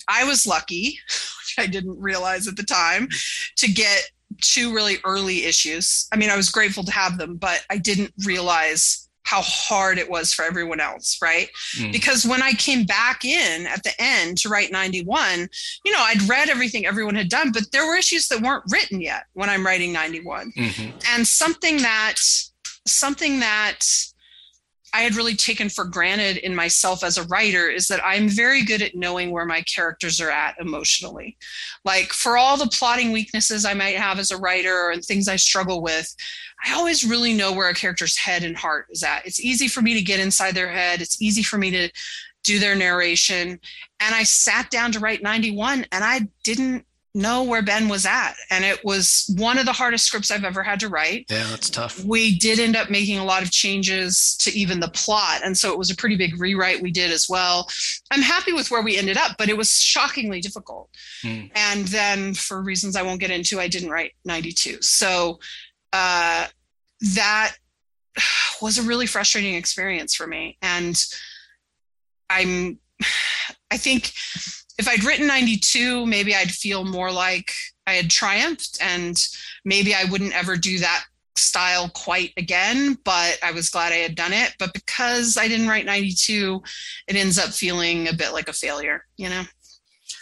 I 0.08 0.24
was 0.24 0.46
lucky, 0.46 0.98
which 1.08 1.54
I 1.58 1.66
didn't 1.66 1.98
realize 1.98 2.46
at 2.48 2.56
the 2.56 2.64
time, 2.64 3.08
to 3.56 3.72
get 3.72 4.10
two 4.40 4.74
really 4.74 4.98
early 5.04 5.44
issues. 5.44 6.08
I 6.12 6.16
mean, 6.16 6.30
I 6.30 6.36
was 6.36 6.50
grateful 6.50 6.84
to 6.84 6.92
have 6.92 7.18
them, 7.18 7.36
but 7.36 7.64
I 7.70 7.78
didn't 7.78 8.12
realize 8.24 9.08
how 9.24 9.40
hard 9.40 9.98
it 9.98 10.08
was 10.08 10.34
for 10.34 10.44
everyone 10.44 10.80
else, 10.80 11.18
right? 11.22 11.48
Mm. 11.78 11.92
Because 11.92 12.26
when 12.26 12.42
I 12.42 12.52
came 12.52 12.84
back 12.84 13.24
in 13.24 13.66
at 13.66 13.82
the 13.82 13.92
end 13.98 14.38
to 14.38 14.50
write 14.50 14.70
91, 14.70 15.48
you 15.84 15.92
know, 15.92 15.98
I'd 15.98 16.28
read 16.28 16.50
everything 16.50 16.84
everyone 16.84 17.14
had 17.14 17.30
done, 17.30 17.50
but 17.50 17.64
there 17.72 17.86
were 17.86 17.96
issues 17.96 18.28
that 18.28 18.42
weren't 18.42 18.64
written 18.70 19.00
yet 19.00 19.24
when 19.32 19.48
I'm 19.48 19.64
writing 19.64 19.92
91. 19.92 20.52
Mm-hmm. 20.56 20.98
And 21.14 21.26
something 21.26 21.78
that 21.78 22.16
something 22.86 23.40
that 23.40 23.80
I 24.94 25.00
had 25.00 25.16
really 25.16 25.34
taken 25.34 25.68
for 25.68 25.84
granted 25.84 26.36
in 26.36 26.54
myself 26.54 27.02
as 27.02 27.18
a 27.18 27.24
writer 27.24 27.68
is 27.68 27.88
that 27.88 28.00
I'm 28.06 28.28
very 28.28 28.62
good 28.62 28.80
at 28.80 28.94
knowing 28.94 29.32
where 29.32 29.44
my 29.44 29.60
characters 29.62 30.20
are 30.20 30.30
at 30.30 30.54
emotionally. 30.60 31.36
Like 31.84 32.12
for 32.12 32.36
all 32.38 32.56
the 32.56 32.68
plotting 32.68 33.10
weaknesses 33.10 33.64
I 33.64 33.74
might 33.74 33.96
have 33.96 34.20
as 34.20 34.30
a 34.30 34.36
writer 34.36 34.90
and 34.90 35.04
things 35.04 35.26
I 35.26 35.34
struggle 35.34 35.82
with, 35.82 36.14
I 36.64 36.74
always 36.74 37.04
really 37.04 37.34
know 37.34 37.52
where 37.52 37.68
a 37.68 37.74
character's 37.74 38.16
head 38.16 38.44
and 38.44 38.56
heart 38.56 38.86
is 38.88 39.02
at. 39.02 39.26
It's 39.26 39.40
easy 39.40 39.66
for 39.66 39.82
me 39.82 39.94
to 39.94 40.00
get 40.00 40.20
inside 40.20 40.54
their 40.54 40.70
head, 40.70 41.00
it's 41.00 41.20
easy 41.20 41.42
for 41.42 41.58
me 41.58 41.72
to 41.72 41.90
do 42.44 42.60
their 42.60 42.76
narration. 42.76 43.58
And 43.98 44.14
I 44.14 44.22
sat 44.22 44.70
down 44.70 44.92
to 44.92 45.00
write 45.00 45.24
91 45.24 45.86
and 45.90 46.04
I 46.04 46.28
didn't 46.44 46.86
know 47.14 47.44
where 47.44 47.62
Ben 47.62 47.88
was 47.88 48.04
at. 48.04 48.34
And 48.50 48.64
it 48.64 48.84
was 48.84 49.32
one 49.36 49.58
of 49.58 49.66
the 49.66 49.72
hardest 49.72 50.06
scripts 50.06 50.30
I've 50.30 50.44
ever 50.44 50.62
had 50.62 50.80
to 50.80 50.88
write. 50.88 51.26
Yeah, 51.30 51.46
that's 51.48 51.70
tough. 51.70 52.04
We 52.04 52.36
did 52.36 52.58
end 52.58 52.76
up 52.76 52.90
making 52.90 53.18
a 53.18 53.24
lot 53.24 53.42
of 53.42 53.52
changes 53.52 54.36
to 54.40 54.52
even 54.52 54.80
the 54.80 54.88
plot. 54.88 55.42
And 55.44 55.56
so 55.56 55.72
it 55.72 55.78
was 55.78 55.90
a 55.90 55.96
pretty 55.96 56.16
big 56.16 56.40
rewrite 56.40 56.82
we 56.82 56.90
did 56.90 57.12
as 57.12 57.28
well. 57.28 57.68
I'm 58.10 58.22
happy 58.22 58.52
with 58.52 58.70
where 58.70 58.82
we 58.82 58.98
ended 58.98 59.16
up, 59.16 59.36
but 59.38 59.48
it 59.48 59.56
was 59.56 59.72
shockingly 59.72 60.40
difficult. 60.40 60.90
Mm. 61.22 61.50
And 61.54 61.86
then 61.88 62.34
for 62.34 62.60
reasons 62.60 62.96
I 62.96 63.02
won't 63.02 63.20
get 63.20 63.30
into, 63.30 63.60
I 63.60 63.68
didn't 63.68 63.90
write 63.90 64.12
92. 64.24 64.78
So 64.80 65.38
uh, 65.92 66.46
that 67.14 67.54
was 68.60 68.78
a 68.78 68.82
really 68.82 69.06
frustrating 69.06 69.54
experience 69.54 70.14
for 70.14 70.26
me. 70.26 70.58
And 70.62 71.00
I'm, 72.28 72.80
I 73.70 73.76
think 73.76 74.12
if 74.78 74.88
I'd 74.88 75.04
written 75.04 75.26
92, 75.26 76.06
maybe 76.06 76.34
I'd 76.34 76.50
feel 76.50 76.84
more 76.84 77.10
like 77.10 77.52
I 77.86 77.94
had 77.94 78.10
triumphed 78.10 78.78
and 78.80 79.16
maybe 79.64 79.94
I 79.94 80.04
wouldn't 80.04 80.34
ever 80.34 80.56
do 80.56 80.78
that 80.78 81.04
style 81.36 81.88
quite 81.90 82.32
again, 82.36 82.98
but 83.04 83.38
I 83.42 83.52
was 83.52 83.70
glad 83.70 83.92
I 83.92 83.96
had 83.96 84.14
done 84.14 84.32
it. 84.32 84.54
But 84.58 84.72
because 84.72 85.36
I 85.36 85.48
didn't 85.48 85.68
write 85.68 85.84
92, 85.84 86.62
it 87.08 87.16
ends 87.16 87.38
up 87.38 87.50
feeling 87.50 88.08
a 88.08 88.12
bit 88.12 88.32
like 88.32 88.48
a 88.48 88.52
failure, 88.52 89.04
you 89.16 89.28
know? 89.28 89.42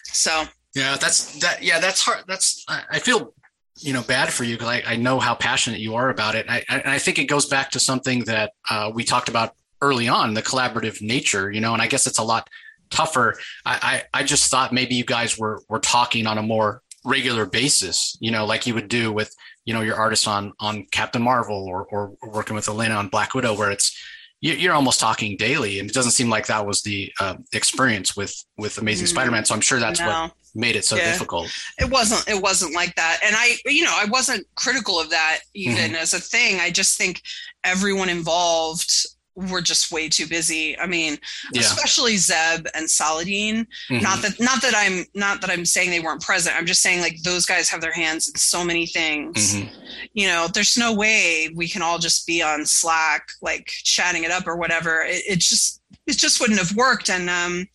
So. 0.04 0.44
Yeah, 0.74 0.96
that's 0.96 1.38
that. 1.40 1.62
Yeah, 1.62 1.80
that's 1.80 2.02
hard. 2.02 2.24
That's, 2.26 2.64
I 2.68 2.98
feel, 2.98 3.34
you 3.76 3.92
know, 3.92 4.02
bad 4.02 4.32
for 4.32 4.44
you 4.44 4.56
because 4.56 4.68
I, 4.68 4.82
I 4.86 4.96
know 4.96 5.20
how 5.20 5.34
passionate 5.34 5.80
you 5.80 5.94
are 5.96 6.08
about 6.08 6.34
it. 6.34 6.46
I, 6.48 6.64
I, 6.68 6.82
I 6.94 6.98
think 6.98 7.18
it 7.18 7.24
goes 7.24 7.46
back 7.46 7.70
to 7.72 7.80
something 7.80 8.24
that 8.24 8.52
uh, 8.70 8.90
we 8.94 9.04
talked 9.04 9.28
about 9.28 9.54
early 9.82 10.08
on, 10.08 10.32
the 10.32 10.42
collaborative 10.42 11.02
nature, 11.02 11.50
you 11.50 11.60
know, 11.60 11.74
and 11.74 11.82
I 11.82 11.88
guess 11.88 12.06
it's 12.06 12.18
a 12.18 12.22
lot 12.22 12.48
tougher. 12.92 13.36
I, 13.64 14.02
I, 14.12 14.20
I 14.20 14.22
just 14.22 14.50
thought 14.50 14.72
maybe 14.72 14.94
you 14.94 15.04
guys 15.04 15.38
were 15.38 15.62
were 15.68 15.80
talking 15.80 16.26
on 16.26 16.38
a 16.38 16.42
more 16.42 16.82
regular 17.04 17.46
basis, 17.46 18.16
you 18.20 18.30
know, 18.30 18.46
like 18.46 18.66
you 18.66 18.74
would 18.74 18.88
do 18.88 19.12
with 19.12 19.34
you 19.64 19.74
know 19.74 19.80
your 19.80 19.96
artists 19.96 20.26
on 20.26 20.52
on 20.60 20.86
Captain 20.92 21.22
Marvel 21.22 21.66
or 21.66 21.86
or 21.86 22.16
working 22.22 22.54
with 22.54 22.68
Elena 22.68 22.94
on 22.94 23.08
Black 23.08 23.34
Widow, 23.34 23.54
where 23.54 23.70
it's 23.70 23.96
you're 24.40 24.74
almost 24.74 24.98
talking 24.98 25.36
daily, 25.36 25.78
and 25.78 25.88
it 25.88 25.94
doesn't 25.94 26.12
seem 26.12 26.28
like 26.28 26.46
that 26.46 26.66
was 26.66 26.82
the 26.82 27.12
uh, 27.20 27.36
experience 27.52 28.16
with 28.16 28.34
with 28.58 28.76
Amazing 28.78 29.06
mm 29.06 29.10
Spider-Man. 29.10 29.44
So 29.44 29.54
I'm 29.54 29.60
sure 29.60 29.78
that's 29.78 30.00
no. 30.00 30.06
what 30.06 30.32
made 30.54 30.74
it 30.74 30.84
so 30.84 30.96
yeah. 30.96 31.12
difficult. 31.12 31.48
It 31.78 31.88
wasn't. 31.88 32.28
It 32.28 32.42
wasn't 32.42 32.74
like 32.74 32.94
that, 32.96 33.20
and 33.24 33.36
I, 33.38 33.56
you 33.66 33.84
know, 33.84 33.94
I 33.94 34.06
wasn't 34.06 34.44
critical 34.56 35.00
of 35.00 35.10
that 35.10 35.40
even 35.54 35.76
mm-hmm. 35.76 35.94
as 35.94 36.12
a 36.12 36.20
thing. 36.20 36.58
I 36.60 36.70
just 36.70 36.98
think 36.98 37.22
everyone 37.62 38.08
involved 38.08 38.92
were 39.34 39.62
just 39.62 39.90
way 39.90 40.08
too 40.08 40.26
busy. 40.26 40.78
I 40.78 40.86
mean, 40.86 41.18
yeah. 41.52 41.60
especially 41.60 42.16
Zeb 42.16 42.66
and 42.74 42.90
Saladin. 42.90 43.66
Mm-hmm. 43.90 44.02
Not 44.02 44.22
that 44.22 44.40
not 44.40 44.62
that 44.62 44.74
I'm 44.76 45.04
not 45.14 45.40
that 45.40 45.50
I'm 45.50 45.64
saying 45.64 45.90
they 45.90 46.00
weren't 46.00 46.22
present. 46.22 46.56
I'm 46.56 46.66
just 46.66 46.82
saying 46.82 47.00
like 47.00 47.22
those 47.22 47.46
guys 47.46 47.68
have 47.68 47.80
their 47.80 47.92
hands 47.92 48.28
in 48.28 48.34
so 48.36 48.64
many 48.64 48.86
things. 48.86 49.54
Mm-hmm. 49.54 49.74
You 50.12 50.28
know, 50.28 50.48
there's 50.52 50.76
no 50.76 50.94
way 50.94 51.50
we 51.54 51.68
can 51.68 51.82
all 51.82 51.98
just 51.98 52.26
be 52.26 52.42
on 52.42 52.66
Slack 52.66 53.28
like 53.40 53.66
chatting 53.66 54.24
it 54.24 54.30
up 54.30 54.46
or 54.46 54.56
whatever. 54.56 55.02
It, 55.02 55.22
it 55.28 55.38
just 55.38 55.82
it 56.06 56.16
just 56.16 56.40
wouldn't 56.40 56.58
have 56.58 56.76
worked. 56.76 57.08
And 57.08 57.30
um 57.30 57.66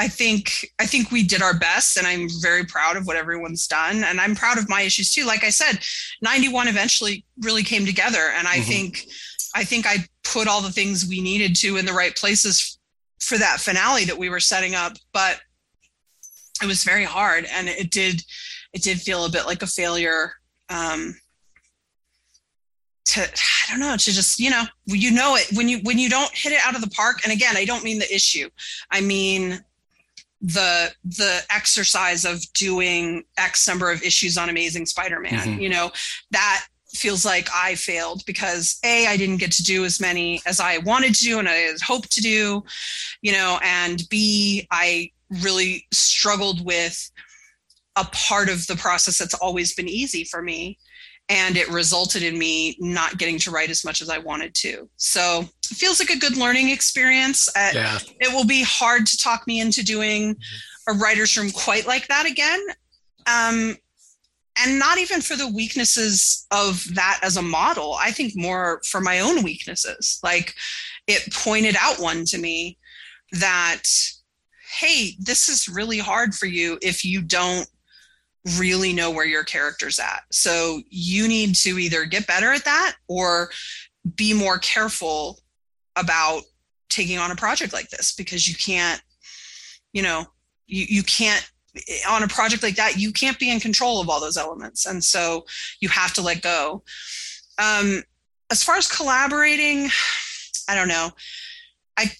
I 0.00 0.08
think 0.08 0.70
I 0.78 0.86
think 0.86 1.10
we 1.10 1.24
did 1.24 1.42
our 1.42 1.58
best 1.58 1.96
and 1.96 2.06
I'm 2.06 2.28
very 2.40 2.64
proud 2.64 2.96
of 2.96 3.06
what 3.06 3.16
everyone's 3.16 3.66
done 3.66 4.04
and 4.04 4.20
I'm 4.20 4.36
proud 4.36 4.58
of 4.58 4.68
my 4.68 4.82
issues 4.82 5.12
too. 5.12 5.24
Like 5.24 5.42
I 5.42 5.50
said, 5.50 5.80
91 6.22 6.68
eventually 6.68 7.24
really 7.42 7.64
came 7.64 7.84
together 7.84 8.32
and 8.36 8.46
I 8.46 8.56
mm-hmm. 8.56 8.70
think 8.70 9.06
I 9.54 9.64
think 9.64 9.86
I 9.86 10.04
put 10.32 10.48
all 10.48 10.60
the 10.60 10.72
things 10.72 11.06
we 11.06 11.20
needed 11.20 11.56
to 11.56 11.76
in 11.76 11.86
the 11.86 11.92
right 11.92 12.14
places 12.14 12.78
for 13.20 13.38
that 13.38 13.60
finale 13.60 14.04
that 14.04 14.18
we 14.18 14.28
were 14.28 14.40
setting 14.40 14.74
up. 14.74 14.96
But 15.12 15.40
it 16.62 16.66
was 16.66 16.84
very 16.84 17.04
hard, 17.04 17.46
and 17.52 17.68
it 17.68 17.90
did 17.90 18.22
it 18.72 18.82
did 18.82 19.00
feel 19.00 19.24
a 19.24 19.30
bit 19.30 19.46
like 19.46 19.62
a 19.62 19.66
failure. 19.66 20.32
Um, 20.68 21.16
to 23.06 23.22
I 23.22 23.70
don't 23.70 23.80
know 23.80 23.96
to 23.96 24.12
just 24.12 24.38
you 24.38 24.50
know 24.50 24.64
you 24.86 25.10
know 25.10 25.34
it 25.36 25.46
when 25.56 25.68
you 25.68 25.78
when 25.82 25.98
you 25.98 26.10
don't 26.10 26.30
hit 26.34 26.52
it 26.52 26.60
out 26.64 26.74
of 26.74 26.82
the 26.82 26.90
park. 26.90 27.20
And 27.24 27.32
again, 27.32 27.56
I 27.56 27.64
don't 27.64 27.84
mean 27.84 27.98
the 27.98 28.14
issue. 28.14 28.48
I 28.90 29.00
mean 29.00 29.60
the 30.40 30.92
the 31.04 31.40
exercise 31.50 32.24
of 32.24 32.40
doing 32.52 33.24
x 33.36 33.66
number 33.66 33.90
of 33.90 34.02
issues 34.02 34.38
on 34.38 34.48
amazing 34.48 34.86
spider-man 34.86 35.32
mm-hmm. 35.32 35.60
you 35.60 35.68
know 35.68 35.90
that 36.30 36.64
feels 36.98 37.24
like 37.24 37.48
I 37.54 37.74
failed 37.74 38.24
because 38.26 38.78
A, 38.84 39.06
I 39.06 39.16
didn't 39.16 39.38
get 39.38 39.52
to 39.52 39.62
do 39.62 39.84
as 39.84 40.00
many 40.00 40.40
as 40.46 40.60
I 40.60 40.78
wanted 40.78 41.14
to 41.14 41.24
do 41.24 41.38
and 41.38 41.48
I 41.48 41.54
had 41.54 41.80
hoped 41.80 42.10
to 42.12 42.20
do, 42.20 42.64
you 43.22 43.32
know, 43.32 43.58
and 43.62 44.02
B, 44.10 44.66
I 44.70 45.10
really 45.42 45.86
struggled 45.92 46.64
with 46.64 47.10
a 47.96 48.04
part 48.04 48.48
of 48.48 48.66
the 48.66 48.76
process 48.76 49.18
that's 49.18 49.34
always 49.34 49.74
been 49.74 49.88
easy 49.88 50.24
for 50.24 50.42
me. 50.42 50.78
And 51.30 51.58
it 51.58 51.68
resulted 51.68 52.22
in 52.22 52.38
me 52.38 52.76
not 52.78 53.18
getting 53.18 53.38
to 53.40 53.50
write 53.50 53.68
as 53.68 53.84
much 53.84 54.00
as 54.00 54.08
I 54.08 54.16
wanted 54.16 54.54
to. 54.56 54.88
So 54.96 55.40
it 55.70 55.76
feels 55.76 56.00
like 56.00 56.08
a 56.08 56.18
good 56.18 56.38
learning 56.38 56.70
experience. 56.70 57.48
Uh, 57.54 57.70
yeah. 57.74 57.98
It 58.20 58.32
will 58.32 58.46
be 58.46 58.62
hard 58.62 59.06
to 59.06 59.16
talk 59.18 59.46
me 59.46 59.60
into 59.60 59.84
doing 59.84 60.36
a 60.88 60.94
writer's 60.94 61.36
room 61.36 61.50
quite 61.50 61.86
like 61.86 62.08
that 62.08 62.24
again. 62.24 62.60
Um, 63.26 63.76
and 64.60 64.78
not 64.78 64.98
even 64.98 65.20
for 65.20 65.36
the 65.36 65.48
weaknesses 65.48 66.46
of 66.50 66.94
that 66.94 67.20
as 67.22 67.36
a 67.36 67.42
model. 67.42 67.96
I 68.00 68.10
think 68.10 68.34
more 68.36 68.80
for 68.84 69.00
my 69.00 69.20
own 69.20 69.42
weaknesses. 69.42 70.18
Like 70.22 70.54
it 71.06 71.32
pointed 71.32 71.76
out 71.78 72.00
one 72.00 72.24
to 72.26 72.38
me 72.38 72.78
that 73.32 73.82
hey 74.78 75.12
this 75.18 75.48
is 75.48 75.68
really 75.68 75.98
hard 75.98 76.34
for 76.34 76.46
you 76.46 76.78
if 76.82 77.04
you 77.04 77.20
don't 77.20 77.68
really 78.58 78.92
know 78.92 79.10
where 79.10 79.26
your 79.26 79.44
character's 79.44 79.98
at. 79.98 80.22
So 80.32 80.80
you 80.88 81.28
need 81.28 81.54
to 81.56 81.78
either 81.78 82.04
get 82.04 82.26
better 82.26 82.52
at 82.52 82.64
that 82.64 82.96
or 83.08 83.50
be 84.16 84.32
more 84.32 84.58
careful 84.58 85.40
about 85.96 86.42
taking 86.88 87.18
on 87.18 87.30
a 87.30 87.36
project 87.36 87.72
like 87.72 87.90
this 87.90 88.14
because 88.14 88.48
you 88.48 88.54
can't 88.54 89.02
you 89.92 90.02
know 90.02 90.26
you, 90.66 90.86
you 90.88 91.02
can't 91.02 91.50
on 92.08 92.22
a 92.22 92.28
project 92.28 92.62
like 92.62 92.76
that, 92.76 92.98
you 92.98 93.12
can't 93.12 93.38
be 93.38 93.50
in 93.50 93.60
control 93.60 94.00
of 94.00 94.08
all 94.08 94.20
those 94.20 94.36
elements. 94.36 94.86
And 94.86 95.02
so 95.02 95.44
you 95.80 95.88
have 95.88 96.14
to 96.14 96.22
let 96.22 96.42
go. 96.42 96.82
Um, 97.58 98.02
as 98.50 98.64
far 98.64 98.76
as 98.76 98.88
collaborating, 98.88 99.90
I 100.68 100.74
don't 100.74 100.88
know. 100.88 101.10
I, 101.96 102.10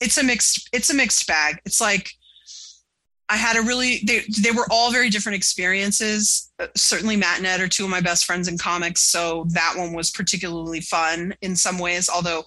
it's 0.00 0.18
a 0.18 0.22
mixed, 0.22 0.68
it's 0.72 0.90
a 0.90 0.94
mixed 0.94 1.26
bag. 1.26 1.60
It's 1.64 1.80
like, 1.80 2.10
I 3.28 3.36
had 3.36 3.56
a 3.56 3.62
really, 3.62 4.00
they, 4.06 4.24
they 4.40 4.50
were 4.50 4.66
all 4.70 4.90
very 4.90 5.08
different 5.08 5.36
experiences. 5.36 6.50
Uh, 6.58 6.66
certainly 6.74 7.16
Matt 7.16 7.38
and 7.38 7.46
Ed 7.46 7.60
are 7.60 7.68
two 7.68 7.84
of 7.84 7.90
my 7.90 8.00
best 8.00 8.24
friends 8.24 8.48
in 8.48 8.58
comics. 8.58 9.02
So 9.02 9.46
that 9.50 9.74
one 9.76 9.92
was 9.92 10.10
particularly 10.10 10.80
fun 10.80 11.34
in 11.40 11.54
some 11.54 11.78
ways, 11.78 12.08
although 12.08 12.44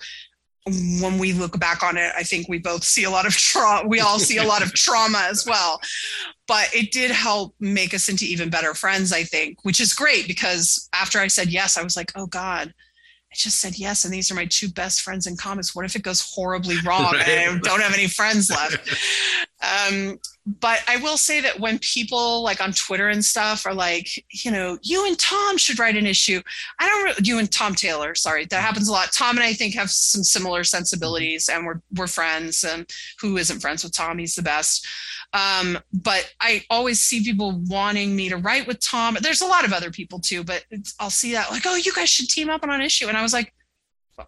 when 0.65 1.17
we 1.17 1.33
look 1.33 1.59
back 1.59 1.83
on 1.83 1.97
it, 1.97 2.11
I 2.15 2.23
think 2.23 2.47
we 2.47 2.57
both 2.57 2.83
see 2.83 3.03
a 3.03 3.09
lot 3.09 3.25
of 3.25 3.33
trauma. 3.33 3.87
We 3.87 3.99
all 3.99 4.19
see 4.19 4.37
a 4.37 4.43
lot 4.43 4.63
of 4.63 4.73
trauma 4.73 5.27
as 5.29 5.45
well. 5.45 5.81
But 6.47 6.69
it 6.73 6.91
did 6.91 7.11
help 7.11 7.53
make 7.59 7.93
us 7.93 8.07
into 8.07 8.25
even 8.25 8.49
better 8.49 8.73
friends, 8.73 9.11
I 9.11 9.23
think, 9.23 9.63
which 9.63 9.81
is 9.81 9.93
great 9.93 10.27
because 10.27 10.89
after 10.93 11.19
I 11.19 11.27
said 11.27 11.49
yes, 11.49 11.77
I 11.77 11.83
was 11.83 11.97
like, 11.97 12.11
oh 12.15 12.27
God, 12.27 12.69
I 12.69 13.35
just 13.35 13.59
said 13.59 13.77
yes. 13.77 14.05
And 14.05 14.13
these 14.13 14.31
are 14.31 14.35
my 14.35 14.45
two 14.45 14.69
best 14.69 15.01
friends 15.01 15.27
in 15.27 15.35
comics. 15.35 15.75
What 15.75 15.85
if 15.85 15.95
it 15.95 16.03
goes 16.03 16.21
horribly 16.33 16.77
wrong 16.85 17.13
right. 17.13 17.27
and 17.27 17.57
I 17.57 17.59
don't 17.59 17.81
have 17.81 17.93
any 17.93 18.07
friends 18.07 18.49
left? 18.49 18.89
Um, 19.63 20.19
but 20.45 20.79
I 20.87 20.97
will 20.97 21.17
say 21.17 21.39
that 21.39 21.59
when 21.59 21.79
people 21.79 22.43
like 22.43 22.61
on 22.61 22.73
Twitter 22.73 23.07
and 23.07 23.23
stuff 23.23 23.65
are 23.65 23.73
like, 23.73 24.09
you 24.29 24.51
know, 24.51 24.77
you 24.81 25.07
and 25.07 25.17
Tom 25.17 25.57
should 25.57 25.79
write 25.79 25.95
an 25.95 26.05
issue. 26.05 26.41
I 26.79 26.87
don't. 26.87 27.25
You 27.25 27.39
and 27.39 27.49
Tom 27.49 27.75
Taylor, 27.75 28.13
sorry, 28.13 28.45
that 28.45 28.61
happens 28.61 28.89
a 28.89 28.91
lot. 28.91 29.13
Tom 29.13 29.37
and 29.37 29.45
I 29.45 29.53
think 29.53 29.73
have 29.75 29.89
some 29.89 30.23
similar 30.23 30.65
sensibilities, 30.65 31.47
and 31.47 31.65
we're 31.65 31.81
we're 31.95 32.07
friends. 32.07 32.65
And 32.65 32.89
who 33.21 33.37
isn't 33.37 33.61
friends 33.61 33.83
with 33.83 33.93
Tom? 33.93 34.17
He's 34.17 34.35
the 34.35 34.41
best. 34.41 34.85
Um, 35.31 35.79
but 35.93 36.31
I 36.41 36.63
always 36.69 36.99
see 36.99 37.23
people 37.23 37.59
wanting 37.67 38.15
me 38.15 38.29
to 38.29 38.37
write 38.37 38.67
with 38.67 38.79
Tom. 38.81 39.17
There's 39.21 39.41
a 39.41 39.47
lot 39.47 39.65
of 39.65 39.73
other 39.73 39.91
people 39.91 40.19
too, 40.19 40.43
but 40.43 40.65
I'll 40.99 41.09
see 41.09 41.31
that 41.33 41.51
like, 41.51 41.63
oh, 41.65 41.75
you 41.75 41.93
guys 41.93 42.09
should 42.09 42.29
team 42.29 42.49
up 42.49 42.63
on 42.63 42.69
an 42.69 42.81
issue. 42.81 43.07
And 43.07 43.17
I 43.17 43.23
was 43.23 43.33
like, 43.33 43.53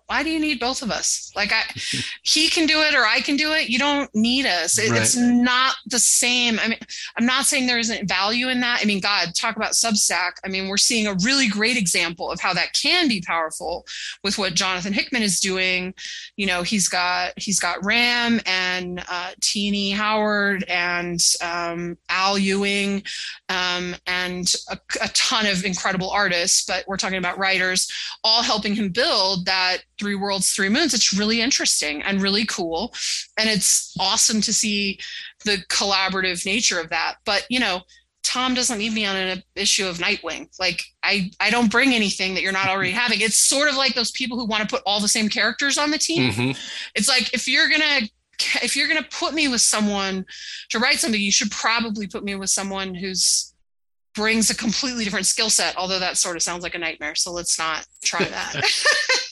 why 0.08 0.24
do 0.24 0.30
you 0.30 0.40
need 0.40 0.60
both 0.60 0.82
of 0.82 0.92
us? 0.92 1.32
Like 1.36 1.52
i 1.52 1.62
he 2.24 2.50
can 2.50 2.66
do 2.66 2.82
it 2.82 2.96
or 2.96 3.06
i 3.06 3.20
can 3.22 3.36
do 3.36 3.54
it. 3.54 3.70
You 3.70 3.80
don't 3.80 4.14
need 4.16 4.46
us. 4.46 4.78
It, 4.78 4.92
right. 4.92 5.02
it's 5.02 5.16
not 5.16 5.76
the 5.88 6.00
same. 6.00 6.60
I 6.60 6.70
mean 6.70 6.80
i'm 7.18 7.26
not 7.26 7.46
saying 7.46 7.68
there 7.68 7.80
isn't 7.80 8.08
value 8.08 8.50
in 8.50 8.60
that. 8.62 8.80
I 8.82 8.86
mean 8.86 9.00
god 9.00 9.34
talk 9.36 9.56
about 9.56 9.74
substack. 9.74 10.34
I 10.44 10.50
mean 10.50 10.68
we're 10.68 10.78
seeing 10.78 11.08
a 11.08 11.16
really 11.24 11.48
great 11.48 11.78
example 11.78 12.32
of 12.32 12.40
how 12.40 12.54
that 12.54 12.74
can 12.74 13.08
be 13.08 13.22
powerful 13.22 13.86
with 14.24 14.38
what 14.38 14.54
jonathan 14.54 14.94
hickman 14.94 15.24
is 15.24 15.40
doing. 15.40 15.94
You 16.36 16.48
know 16.48 16.62
he's 16.62 16.88
got 16.88 17.34
he's 17.38 17.60
got 17.60 17.84
ram 17.84 18.42
and 18.46 19.04
uh, 19.10 19.32
Tini 19.42 19.92
howard 19.92 20.64
and 20.68 21.20
um, 21.42 21.98
al 22.10 22.38
ewing 22.38 23.04
um, 23.50 23.96
and 24.08 24.54
a, 24.70 24.80
a 25.02 25.08
ton 25.10 25.46
of 25.46 25.66
incredible 25.66 26.10
artists 26.10 26.66
but 26.66 26.84
we're 26.88 26.98
talking 26.98 27.18
about 27.18 27.38
writers 27.38 27.92
all 28.24 28.42
helping 28.42 28.76
him 28.76 28.90
build 28.90 29.46
that 29.46 29.75
at 29.76 29.84
Three 30.00 30.16
Worlds, 30.16 30.54
Three 30.54 30.70
Moons, 30.70 30.94
it's 30.94 31.14
really 31.14 31.42
interesting 31.42 32.02
and 32.02 32.22
really 32.22 32.46
cool. 32.46 32.94
And 33.38 33.50
it's 33.50 33.96
awesome 34.00 34.42
to 34.42 34.54
see 34.54 35.00
the 35.44 35.58
collaborative 35.70 36.46
nature 36.46 36.80
of 36.80 36.90
that. 36.90 37.16
But, 37.26 37.46
you 37.50 37.60
know, 37.60 37.82
Tom 38.26 38.56
doesn't 38.56 38.80
need 38.80 38.92
me 38.92 39.06
on 39.06 39.16
an 39.16 39.44
issue 39.56 39.88
of 39.88 40.00
Nightwing. 40.00 40.50
Like 40.60 40.84
I 41.04 41.30
I 41.40 41.52
don't 41.52 41.72
bring 41.72 41.94
anything 41.94 42.34
that 42.34 42.42
you're 42.42 42.52
not 42.52 42.68
already 42.68 42.92
having. 43.04 43.22
It's 43.22 43.38
sort 43.38 43.70
of 43.70 43.78
like 43.78 43.94
those 43.94 44.12
people 44.12 44.38
who 44.38 44.46
want 44.46 44.68
to 44.68 44.68
put 44.68 44.84
all 44.86 45.00
the 45.00 45.08
same 45.08 45.30
characters 45.30 45.78
on 45.78 45.92
the 45.92 46.00
team. 46.00 46.32
Mm-hmm. 46.32 46.52
It's 46.96 47.08
like 47.08 47.34
if 47.34 47.48
you're 47.48 47.70
gonna 47.70 48.02
if 48.64 48.76
you're 48.76 48.88
gonna 48.88 49.08
put 49.12 49.36
me 49.36 49.48
with 49.48 49.62
someone 49.62 50.26
to 50.70 50.80
write 50.80 51.00
something, 51.00 51.22
you 51.22 51.32
should 51.32 51.52
probably 51.52 52.08
put 52.08 52.24
me 52.24 52.36
with 52.36 52.50
someone 52.50 52.96
who's 52.96 53.54
brings 54.16 54.50
a 54.50 54.56
completely 54.56 55.04
different 55.04 55.28
skill 55.28 55.50
set. 55.50 55.78
Although 55.78 56.00
that 56.00 56.18
sort 56.18 56.36
of 56.36 56.42
sounds 56.42 56.64
like 56.64 56.74
a 56.74 56.80
nightmare, 56.80 57.16
so 57.16 57.32
let's 57.32 57.60
not 57.60 57.86
try 58.04 58.26
that. 58.26 58.56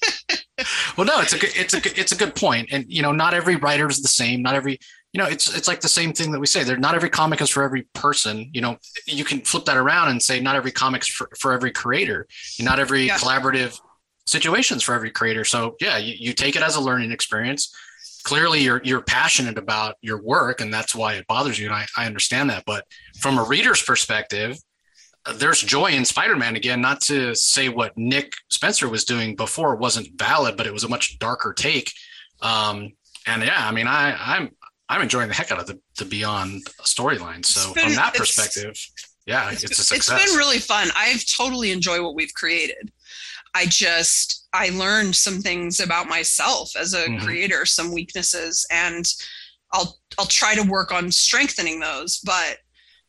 well, 0.97 1.08
no, 1.08 1.20
it's 1.20 1.34
a 1.34 1.39
good, 1.39 1.49
it's 1.56 1.74
a 1.74 1.99
it's 1.99 2.12
a 2.12 2.16
good 2.16 2.36
point, 2.36 2.70
and 2.72 2.86
you 2.88 3.01
know, 3.01 3.12
not 3.12 3.34
every 3.34 3.56
writer 3.56 3.88
is 3.88 4.01
the 4.01 4.08
same. 4.08 4.41
Not 4.41 4.56
every 4.56 4.80
you 5.14 5.22
know, 5.22 5.28
it's 5.28 5.56
it's 5.56 5.68
like 5.68 5.82
the 5.82 5.88
same 5.88 6.12
thing 6.12 6.32
that 6.32 6.39
we 6.39 6.47
say. 6.47 6.64
There, 6.64 6.78
not 6.78 6.95
every 6.95 7.10
comic 7.10 7.39
is 7.41 7.49
for 7.49 7.64
every 7.64 7.84
person. 7.93 8.49
You 8.51 8.62
know, 8.62 8.78
you 9.06 9.24
can 9.24 9.41
flip 9.41 9.66
that 9.66 9.78
around 9.78 10.10
and 10.10 10.22
say 10.22 10.39
not 10.39 10.56
every 10.56 10.72
comic's 10.72 11.08
for, 11.08 11.30
for 11.39 11.54
every 11.54 11.72
creator. 11.72 12.28
Not 12.60 12.80
every 12.80 13.06
yeah. 13.06 13.18
collaborative 13.18 13.80
situations 14.26 14.84
for 14.84 14.95
every 14.95 15.12
creator. 15.12 15.43
So 15.43 15.76
yeah, 15.80 15.97
you, 15.97 16.16
you 16.18 16.34
take 16.34 16.56
it 16.56 16.64
as 16.64 16.76
a 16.76 16.82
learning 16.82 17.12
experience. 17.12 17.74
Clearly, 18.24 18.62
you're 18.62 18.82
you're 18.84 19.01
passionate 19.01 19.60
about 19.60 19.95
your 20.01 20.22
work, 20.22 20.62
and 20.62 20.74
that's 20.74 20.95
why 20.95 21.14
it 21.14 21.28
bothers 21.28 21.60
you. 21.60 21.66
And 21.68 21.76
I, 21.76 21.86
I 21.95 22.08
understand 22.08 22.49
that. 22.49 22.64
But 22.66 22.86
from 23.20 23.38
a 23.38 23.43
reader's 23.43 23.84
perspective, 23.84 24.58
there's 25.36 25.61
joy 25.61 25.91
in 25.91 26.05
Spider-Man 26.05 26.55
again. 26.55 26.82
Not 26.82 27.01
to 27.01 27.34
say 27.36 27.69
what 27.69 27.97
Nick 27.97 28.34
Spencer 28.49 28.89
was 28.89 29.05
doing 29.05 29.36
before 29.36 29.76
wasn't 29.76 30.09
valid, 30.17 30.57
but 30.57 30.67
it 30.67 30.74
was 30.74 30.84
a 30.84 30.89
much 30.89 31.17
darker 31.19 31.53
take. 31.53 31.91
Um, 32.41 32.91
and 33.26 33.41
yeah, 33.43 33.67
I 33.67 33.71
mean, 33.71 33.88
I 33.88 34.15
I'm 34.19 34.51
I'm 34.89 35.01
enjoying 35.01 35.30
the 35.30 35.34
heck 35.34 35.51
out 35.51 35.59
of 35.59 35.67
the, 35.67 35.80
the 35.97 36.05
Beyond 36.05 36.65
storyline. 36.82 37.45
So 37.45 37.74
been, 37.74 37.86
from 37.86 37.95
that 37.95 38.15
perspective, 38.15 38.76
yeah, 39.26 39.51
it's, 39.51 39.63
it's 39.63 39.80
a 39.80 39.84
success. 39.84 40.21
It's 40.21 40.32
been 40.32 40.38
really 40.38 40.59
fun. 40.59 40.89
I've 40.95 41.24
totally 41.26 41.71
enjoyed 41.71 42.01
what 42.01 42.15
we've 42.15 42.34
created. 42.34 42.91
I 43.55 43.65
just 43.67 44.47
I 44.53 44.69
learned 44.69 45.15
some 45.15 45.39
things 45.39 45.80
about 45.80 46.07
myself 46.07 46.76
as 46.76 46.93
a 46.93 47.05
mm-hmm. 47.05 47.24
creator, 47.24 47.65
some 47.65 47.93
weaknesses, 47.93 48.65
and 48.71 49.05
I'll 49.71 49.97
I'll 50.19 50.26
try 50.26 50.55
to 50.55 50.63
work 50.63 50.91
on 50.91 51.11
strengthening 51.11 51.80
those. 51.80 52.19
But 52.19 52.57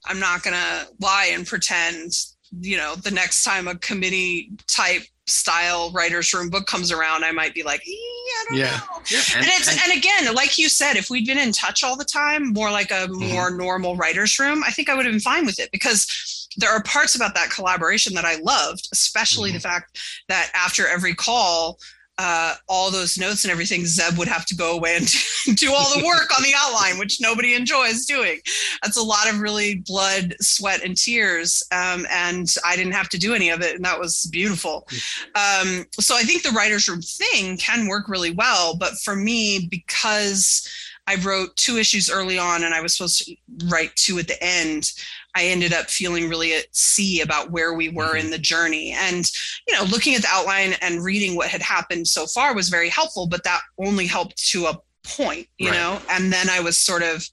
I'm 0.07 0.21
not 0.21 0.43
gonna 0.43 0.87
lie 1.01 1.31
and 1.33 1.47
pretend, 1.47 2.13
you 2.61 2.77
know, 2.77 2.95
the 2.97 3.11
next 3.11 3.45
time 3.45 3.69
a 3.69 3.77
committee 3.77 4.51
type 4.67 5.03
style 5.27 5.91
writer's 5.93 6.33
room 6.35 6.51
book 6.51 6.67
comes 6.67 6.93
around, 6.93 7.25
I 7.25 7.33
might 7.33 7.55
be 7.55 7.63
like, 7.63 7.83
I 7.87 8.45
don't 8.49 8.59
yeah. 8.59 8.67
know. 8.67 9.03
Yeah. 9.11 9.21
And, 9.37 9.45
and 9.45 9.55
it's 9.55 9.71
and, 9.71 9.81
and, 9.91 9.99
again, 9.99 10.35
like 10.35 10.59
you 10.59 10.69
said, 10.69 10.97
if 10.97 11.11
we'd 11.11 11.27
been 11.27 11.39
in 11.39 11.53
touch 11.53 11.83
all 11.83 11.97
the 11.97 12.05
time, 12.05 12.53
more 12.53 12.71
like 12.71 12.91
a 12.91 13.07
mm-hmm. 13.07 13.33
more 13.33 13.51
normal 13.51 13.97
writer's 13.97 14.39
room, 14.39 14.63
I 14.67 14.71
think 14.71 14.89
I 14.89 14.95
would 14.95 15.07
have 15.07 15.13
been 15.13 15.21
fine 15.21 15.47
with 15.47 15.59
it 15.59 15.71
because 15.73 16.49
there 16.57 16.71
are 16.71 16.83
parts 16.83 17.15
about 17.15 17.35
that 17.35 17.51
collaboration 17.51 18.15
that 18.15 18.25
I 18.25 18.37
loved, 18.37 18.89
especially 18.93 19.51
mm-hmm. 19.51 19.57
the 19.57 19.61
fact 19.61 19.99
that 20.29 20.51
after 20.55 20.87
every 20.87 21.15
call, 21.15 21.79
uh, 22.19 22.55
all 22.69 22.91
those 22.91 23.19
notes 23.19 23.45
and 23.45 23.51
everything, 23.51 23.85
Zeb 23.87 24.17
would 24.19 24.29
have 24.29 24.47
to 24.47 24.55
go 24.55 24.77
away 24.77 24.97
and 24.97 25.09
do 25.57 25.73
all 25.73 25.97
the 25.97 26.05
work 26.05 26.37
on 26.37 26.43
the 26.43 26.53
outline, 26.57 26.99
which 26.99 27.21
nobody 27.21 27.55
enjoys 27.55 28.07
doing. 28.07 28.39
That's 28.83 28.97
a 28.97 29.03
lot 29.03 29.29
of 29.29 29.41
really 29.41 29.77
blood, 29.77 30.35
sweat, 30.41 30.85
and 30.85 30.97
tears. 30.97 31.63
Um, 31.73 32.07
and 32.11 32.53
I 32.65 32.77
didn't 32.77 32.93
have 32.93 33.09
to 33.11 33.19
do 33.19 33.35
any 33.35 33.51
of 33.51 33.63
it. 33.63 33.77
And 33.77 33.85
that 33.85 33.99
was 33.99 34.29
beautiful. 34.31 34.87
Um, 35.35 35.87
so 35.99 36.17
I 36.17 36.23
think 36.23 36.43
the 36.43 36.51
writer's 36.51 36.89
room 36.89 37.03
thing 37.03 37.57
can 37.57 37.89
work 37.89 38.09
really 38.09 38.31
well. 38.31 38.77
But 38.77 38.95
for 38.99 39.17
me, 39.17 39.67
because 39.71 40.69
I 41.07 41.17
wrote 41.17 41.57
two 41.57 41.77
issues 41.77 42.11
early 42.11 42.39
on 42.39 42.65
and 42.65 42.75
I 42.75 42.81
was 42.81 42.97
supposed 42.97 43.27
to 43.27 43.37
write 43.67 43.95
two 43.97 44.19
at 44.19 44.27
the 44.27 44.43
end, 44.43 44.91
I 45.37 45.45
ended 45.47 45.73
up 45.73 45.91
feeling 45.91 46.29
really 46.29 46.55
at 46.55 46.75
sea 46.75 47.21
about 47.21 47.51
where 47.51 47.75
we 47.75 47.89
were 47.89 48.15
mm-hmm. 48.15 48.27
in 48.27 48.31
the 48.31 48.39
journey. 48.39 48.93
And, 48.93 49.31
you 49.67 49.75
know, 49.75 49.85
looking 49.85 50.15
at 50.15 50.23
the 50.23 50.29
outline 50.31 50.75
and 50.81 51.05
reading 51.05 51.37
what 51.37 51.49
had 51.49 51.63
happened 51.63 52.09
so 52.09 52.27
far 52.27 52.55
was 52.55 52.69
very 52.69 52.89
helpful, 52.89 53.27
but 53.27 53.45
that 53.45 53.63
only 53.79 54.07
helped 54.07 54.39
to 54.51 54.67
a 54.67 54.79
point, 55.03 55.49
you 55.59 55.71
right. 55.71 55.77
know? 55.77 56.01
And 56.09 56.33
then 56.33 56.49
I 56.49 56.61
was 56.61 56.77
sort 56.77 57.03
of, 57.03 57.29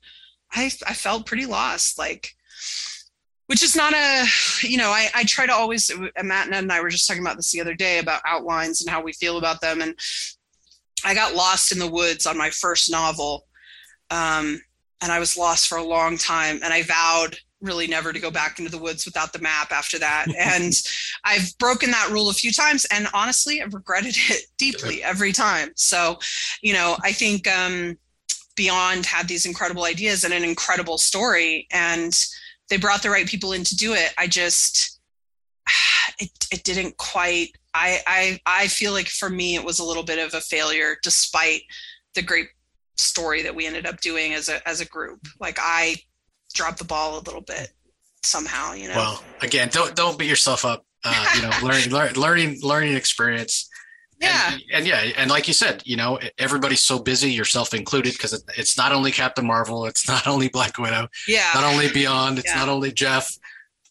I, 0.52 0.66
I 0.86 0.94
felt 0.94 1.26
pretty 1.26 1.46
lost, 1.46 1.98
like, 1.98 2.36
which 3.48 3.64
is 3.64 3.76
not 3.76 3.94
a, 3.94 4.26
you 4.64 4.78
know, 4.78 4.90
I, 4.90 5.10
I 5.14 5.24
try 5.24 5.46
to 5.46 5.54
always, 5.54 5.92
Matt 6.22 6.52
and 6.52 6.72
I 6.72 6.82
were 6.82 6.90
just 6.90 7.08
talking 7.08 7.22
about 7.22 7.38
this 7.38 7.52
the 7.52 7.62
other 7.62 7.76
day 7.76 8.00
about 8.00 8.22
outlines 8.26 8.82
and 8.82 8.90
how 8.90 9.02
we 9.02 9.14
feel 9.14 9.38
about 9.38 9.62
them. 9.62 9.82
And 9.82 9.96
I 11.06 11.14
got 11.14 11.36
lost 11.36 11.72
in 11.72 11.80
the 11.80 11.90
woods 11.90 12.26
on 12.26 12.38
my 12.38 12.50
first 12.50 12.92
novel. 12.92 13.46
Um, 14.12 14.62
and 15.02 15.12
I 15.12 15.20
was 15.20 15.38
lost 15.38 15.68
for 15.68 15.78
a 15.78 15.84
long 15.84 16.18
time. 16.18 16.60
And 16.64 16.72
I 16.74 16.84
vowed 16.84 17.38
really 17.62 17.88
never 17.88 18.12
to 18.12 18.20
go 18.20 18.32
back 18.32 18.60
into 18.60 18.72
the 18.72 18.78
woods 18.78 19.06
without 19.06 19.34
the 19.34 19.40
map 19.40 19.72
after 19.72 19.98
that. 20.00 20.28
and 20.38 20.74
I've 21.24 21.58
broken 21.58 21.92
that 21.92 22.10
rule 22.12 22.30
a 22.30 22.34
few 22.34 22.52
times 22.52 22.86
and 22.92 23.08
honestly, 23.14 23.62
I've 23.62 23.74
regretted 23.74 24.16
it 24.18 24.46
deeply 24.58 25.04
every 25.04 25.32
time. 25.32 25.70
So, 25.76 26.20
you 26.62 26.74
know, 26.74 26.98
I 27.04 27.12
think 27.12 27.48
um, 27.48 27.98
Beyond 28.56 29.06
had 29.06 29.28
these 29.28 29.46
incredible 29.46 29.86
ideas 29.86 30.24
and 30.24 30.34
an 30.34 30.44
incredible 30.44 30.98
story 30.98 31.68
and 31.72 32.18
they 32.70 32.78
brought 32.78 33.04
the 33.04 33.10
right 33.10 33.28
people 33.28 33.54
in 33.54 33.64
to 33.64 33.76
do 33.76 33.94
it. 33.94 34.14
I 34.18 34.28
just, 34.28 35.00
it, 36.20 36.30
it 36.52 36.64
didn't 36.64 36.98
quite, 36.98 37.50
I, 37.74 38.00
I, 38.06 38.40
I 38.46 38.68
feel 38.68 38.92
like 38.92 39.08
for 39.08 39.30
me, 39.30 39.56
it 39.56 39.64
was 39.64 39.80
a 39.80 39.84
little 39.84 40.04
bit 40.04 40.20
of 40.20 40.34
a 40.34 40.42
failure 40.42 40.98
despite 41.02 41.62
the 42.14 42.22
great 42.22 42.48
story 43.02 43.44
that 43.44 43.56
we 43.56 43.66
ended 43.66 43.86
up 43.86 44.00
doing 44.02 44.34
as 44.34 44.50
a, 44.50 44.68
as 44.68 44.82
a 44.82 44.86
group. 44.86 45.28
Like 45.40 45.58
I 45.60 45.98
dropped 46.54 46.80
the 46.80 46.86
ball 46.86 47.18
a 47.18 47.22
little 47.22 47.42
bit 47.42 47.72
somehow, 48.24 48.74
you 48.74 48.88
know. 48.88 48.96
Well, 48.96 49.24
again, 49.42 49.70
don't 49.72 49.96
don't 49.96 50.18
beat 50.18 50.30
yourself 50.30 50.66
up. 50.66 50.86
Uh, 51.04 51.26
you 51.36 51.42
know, 51.42 51.52
learning 51.64 51.90
learn, 51.92 52.14
learning 52.14 52.60
learning 52.62 52.96
experience. 52.96 53.68
Yeah. 54.20 54.54
And, 54.54 54.62
and, 54.72 54.88
yeah, 54.88 55.12
and 55.18 55.32
like 55.32 55.48
you 55.48 55.54
said, 55.56 55.82
you 55.84 55.98
know, 55.98 56.20
everybody's 56.38 56.82
so 56.82 57.00
busy, 57.00 57.32
yourself 57.32 57.74
included, 57.74 58.14
because 58.14 58.34
it, 58.34 58.44
it's 58.56 58.78
not 58.78 58.92
only 58.92 59.12
Captain 59.12 59.48
Marvel, 59.48 59.88
it's 59.88 60.08
not 60.08 60.28
only 60.28 60.48
Black 60.48 60.78
Widow, 60.78 61.08
yeah, 61.28 61.50
not 61.56 61.64
only 61.64 61.90
Beyond, 61.92 62.38
it's 62.38 62.48
yeah. 62.48 62.60
not 62.60 62.70
only 62.70 62.92
Jeff. 62.92 63.36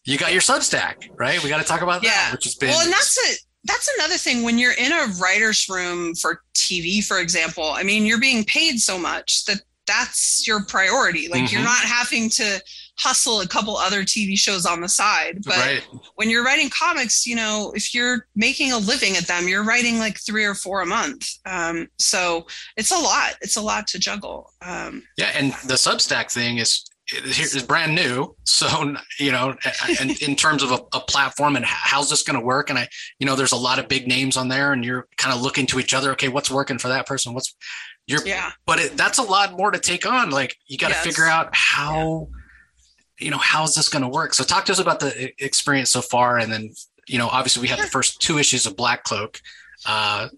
You 0.05 0.17
got 0.17 0.31
your 0.31 0.41
Substack, 0.41 1.09
right? 1.19 1.43
We 1.43 1.49
got 1.49 1.59
to 1.59 1.67
talk 1.67 1.81
about 1.81 2.01
yeah. 2.01 2.11
that, 2.11 2.31
which 2.31 2.45
has 2.45 2.55
been 2.55 2.69
well, 2.69 2.81
and 2.81 2.91
that's 2.91 3.17
it. 3.29 3.39
That's 3.63 3.89
another 3.97 4.17
thing 4.17 4.43
when 4.43 4.57
you're 4.57 4.73
in 4.73 4.91
a 4.91 5.07
writer's 5.19 5.69
room 5.69 6.15
for 6.15 6.41
TV, 6.55 7.03
for 7.03 7.19
example. 7.19 7.63
I 7.63 7.83
mean, 7.83 8.05
you're 8.05 8.19
being 8.19 8.43
paid 8.43 8.79
so 8.79 8.97
much 8.97 9.45
that 9.45 9.61
that's 9.87 10.47
your 10.47 10.63
priority. 10.65 11.27
Like 11.27 11.43
mm-hmm. 11.43 11.55
you're 11.55 11.63
not 11.63 11.83
having 11.83 12.29
to 12.31 12.61
hustle 12.97 13.41
a 13.41 13.47
couple 13.47 13.75
other 13.77 14.03
TV 14.03 14.37
shows 14.37 14.65
on 14.65 14.81
the 14.81 14.87
side. 14.87 15.39
But 15.43 15.57
right. 15.57 15.87
when 16.15 16.29
you're 16.29 16.43
writing 16.43 16.69
comics, 16.69 17.25
you 17.25 17.35
know, 17.35 17.71
if 17.75 17.93
you're 17.93 18.27
making 18.35 18.71
a 18.71 18.77
living 18.77 19.17
at 19.17 19.27
them, 19.27 19.47
you're 19.47 19.63
writing 19.63 19.97
like 19.97 20.19
three 20.19 20.45
or 20.45 20.53
four 20.53 20.81
a 20.81 20.85
month. 20.85 21.27
Um, 21.45 21.87
so 21.97 22.45
it's 22.77 22.91
a 22.91 22.99
lot. 22.99 23.33
It's 23.41 23.57
a 23.57 23.61
lot 23.61 23.87
to 23.87 23.99
juggle. 23.99 24.51
Um, 24.61 25.03
yeah, 25.17 25.31
and 25.35 25.53
the 25.65 25.75
Substack 25.75 26.31
thing 26.31 26.57
is 26.59 26.85
is 27.11 27.63
brand 27.63 27.95
new. 27.95 28.35
So 28.43 28.95
you 29.19 29.31
know, 29.31 29.55
and 29.99 30.21
in 30.21 30.35
terms 30.35 30.63
of 30.63 30.71
a, 30.71 30.79
a 30.93 30.99
platform 30.99 31.55
and 31.55 31.65
how's 31.65 32.09
this 32.09 32.23
going 32.23 32.39
to 32.39 32.45
work, 32.45 32.69
and 32.69 32.77
I, 32.77 32.87
you 33.19 33.25
know, 33.25 33.35
there's 33.35 33.51
a 33.51 33.57
lot 33.57 33.79
of 33.79 33.87
big 33.87 34.07
names 34.07 34.37
on 34.37 34.47
there, 34.47 34.73
and 34.73 34.83
you're 34.83 35.07
kind 35.17 35.33
of 35.33 35.41
looking 35.41 35.65
to 35.67 35.79
each 35.79 35.93
other. 35.93 36.11
Okay, 36.11 36.27
what's 36.27 36.51
working 36.51 36.77
for 36.77 36.89
that 36.89 37.05
person? 37.05 37.33
What's 37.33 37.55
you're, 38.07 38.25
yeah. 38.25 38.51
But 38.65 38.79
it, 38.79 38.97
that's 38.97 39.17
a 39.17 39.23
lot 39.23 39.53
more 39.53 39.71
to 39.71 39.79
take 39.79 40.05
on. 40.05 40.29
Like 40.29 40.57
you 40.67 40.77
got 40.77 40.89
to 40.89 40.95
yes. 40.95 41.05
figure 41.05 41.25
out 41.25 41.49
how, 41.53 42.29
yeah. 43.19 43.25
you 43.25 43.31
know, 43.31 43.37
how 43.37 43.63
is 43.63 43.75
this 43.75 43.89
going 43.89 44.03
to 44.03 44.09
work? 44.09 44.33
So 44.33 44.43
talk 44.43 44.65
to 44.65 44.71
us 44.71 44.79
about 44.79 44.99
the 44.99 45.31
experience 45.43 45.91
so 45.91 46.01
far, 46.01 46.37
and 46.37 46.51
then 46.51 46.71
you 47.07 47.17
know, 47.17 47.27
obviously 47.27 47.61
we 47.61 47.67
have 47.69 47.79
the 47.79 47.87
first 47.87 48.21
two 48.21 48.37
issues 48.37 48.65
of 48.65 48.75
Black 48.75 49.03
Cloak. 49.03 49.41
Uh, 49.85 50.29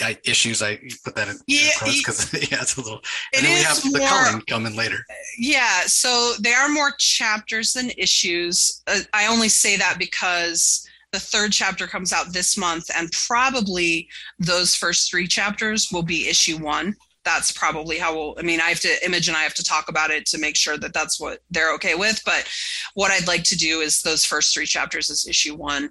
I, 0.00 0.18
issues. 0.24 0.62
I 0.62 0.76
put 1.04 1.14
that 1.16 1.28
in 1.28 1.36
yeah, 1.46 1.70
because 1.84 2.32
yeah, 2.50 2.60
it's 2.60 2.76
a 2.76 2.80
little. 2.80 3.00
And 3.34 3.44
then 3.44 3.58
we 3.58 3.64
have 3.64 3.84
more, 3.84 4.00
the 4.00 4.06
Cullen 4.06 4.40
coming 4.42 4.76
later. 4.76 5.04
Yeah, 5.38 5.82
so 5.86 6.32
they 6.40 6.52
are 6.52 6.68
more 6.68 6.92
chapters 6.98 7.72
than 7.72 7.90
issues. 7.98 8.82
Uh, 8.86 9.00
I 9.12 9.26
only 9.26 9.48
say 9.48 9.76
that 9.76 9.96
because 9.98 10.86
the 11.12 11.20
third 11.20 11.52
chapter 11.52 11.86
comes 11.86 12.12
out 12.12 12.32
this 12.32 12.56
month, 12.56 12.90
and 12.96 13.10
probably 13.12 14.08
those 14.38 14.74
first 14.74 15.10
three 15.10 15.26
chapters 15.26 15.90
will 15.92 16.02
be 16.02 16.28
issue 16.28 16.58
one 16.58 16.96
that's 17.24 17.52
probably 17.52 17.98
how 17.98 18.14
we'll 18.14 18.34
i 18.38 18.42
mean 18.42 18.60
i 18.60 18.68
have 18.68 18.80
to 18.80 19.04
image 19.04 19.28
and 19.28 19.36
i 19.36 19.42
have 19.42 19.54
to 19.54 19.64
talk 19.64 19.88
about 19.88 20.10
it 20.10 20.26
to 20.26 20.38
make 20.38 20.56
sure 20.56 20.76
that 20.76 20.92
that's 20.92 21.20
what 21.20 21.40
they're 21.50 21.74
okay 21.74 21.94
with 21.94 22.20
but 22.24 22.48
what 22.94 23.10
i'd 23.10 23.26
like 23.26 23.44
to 23.44 23.56
do 23.56 23.80
is 23.80 24.02
those 24.02 24.24
first 24.24 24.54
three 24.54 24.66
chapters 24.66 25.10
is 25.10 25.26
issue 25.26 25.54
one 25.54 25.90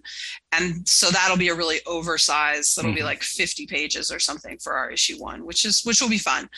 and 0.51 0.87
so 0.87 1.09
that'll 1.09 1.37
be 1.37 1.49
a 1.49 1.55
really 1.55 1.79
oversized 1.85 2.75
that'll 2.75 2.91
mm-hmm. 2.91 2.97
be 2.97 3.03
like 3.03 3.23
50 3.23 3.65
pages 3.67 4.11
or 4.11 4.19
something 4.19 4.57
for 4.57 4.73
our 4.73 4.89
issue 4.89 5.15
one 5.15 5.45
which 5.45 5.65
is 5.65 5.83
which 5.83 6.01
will 6.01 6.09
be 6.09 6.17
fun 6.17 6.49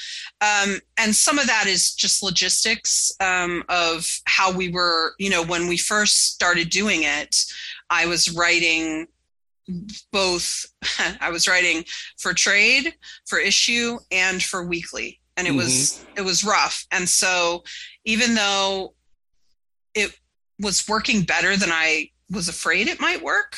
um, 0.41 0.79
and 0.97 1.15
some 1.15 1.37
of 1.37 1.47
that 1.47 1.65
is 1.67 1.93
just 1.93 2.23
logistics 2.23 3.11
um, 3.19 3.63
of 3.69 4.07
how 4.25 4.51
we 4.51 4.69
were 4.69 5.13
you 5.19 5.29
know 5.29 5.43
when 5.43 5.67
we 5.67 5.77
first 5.77 6.33
started 6.33 6.69
doing 6.69 7.03
it 7.03 7.35
i 7.89 8.05
was 8.05 8.35
writing 8.35 9.07
both 10.11 10.65
i 11.21 11.29
was 11.29 11.47
writing 11.47 11.83
for 12.19 12.33
trade 12.33 12.93
for 13.25 13.39
issue 13.39 13.97
and 14.11 14.43
for 14.43 14.65
weekly 14.65 15.19
and 15.37 15.47
it 15.47 15.51
mm-hmm. 15.51 15.59
was 15.59 16.05
it 16.17 16.21
was 16.21 16.43
rough 16.43 16.85
and 16.91 17.07
so 17.07 17.63
even 18.05 18.35
though 18.35 18.93
it 19.93 20.13
was 20.59 20.87
working 20.87 21.23
better 21.23 21.55
than 21.57 21.71
I 21.71 22.09
was 22.31 22.47
afraid 22.47 22.87
it 22.87 23.01
might 23.01 23.21
work 23.21 23.55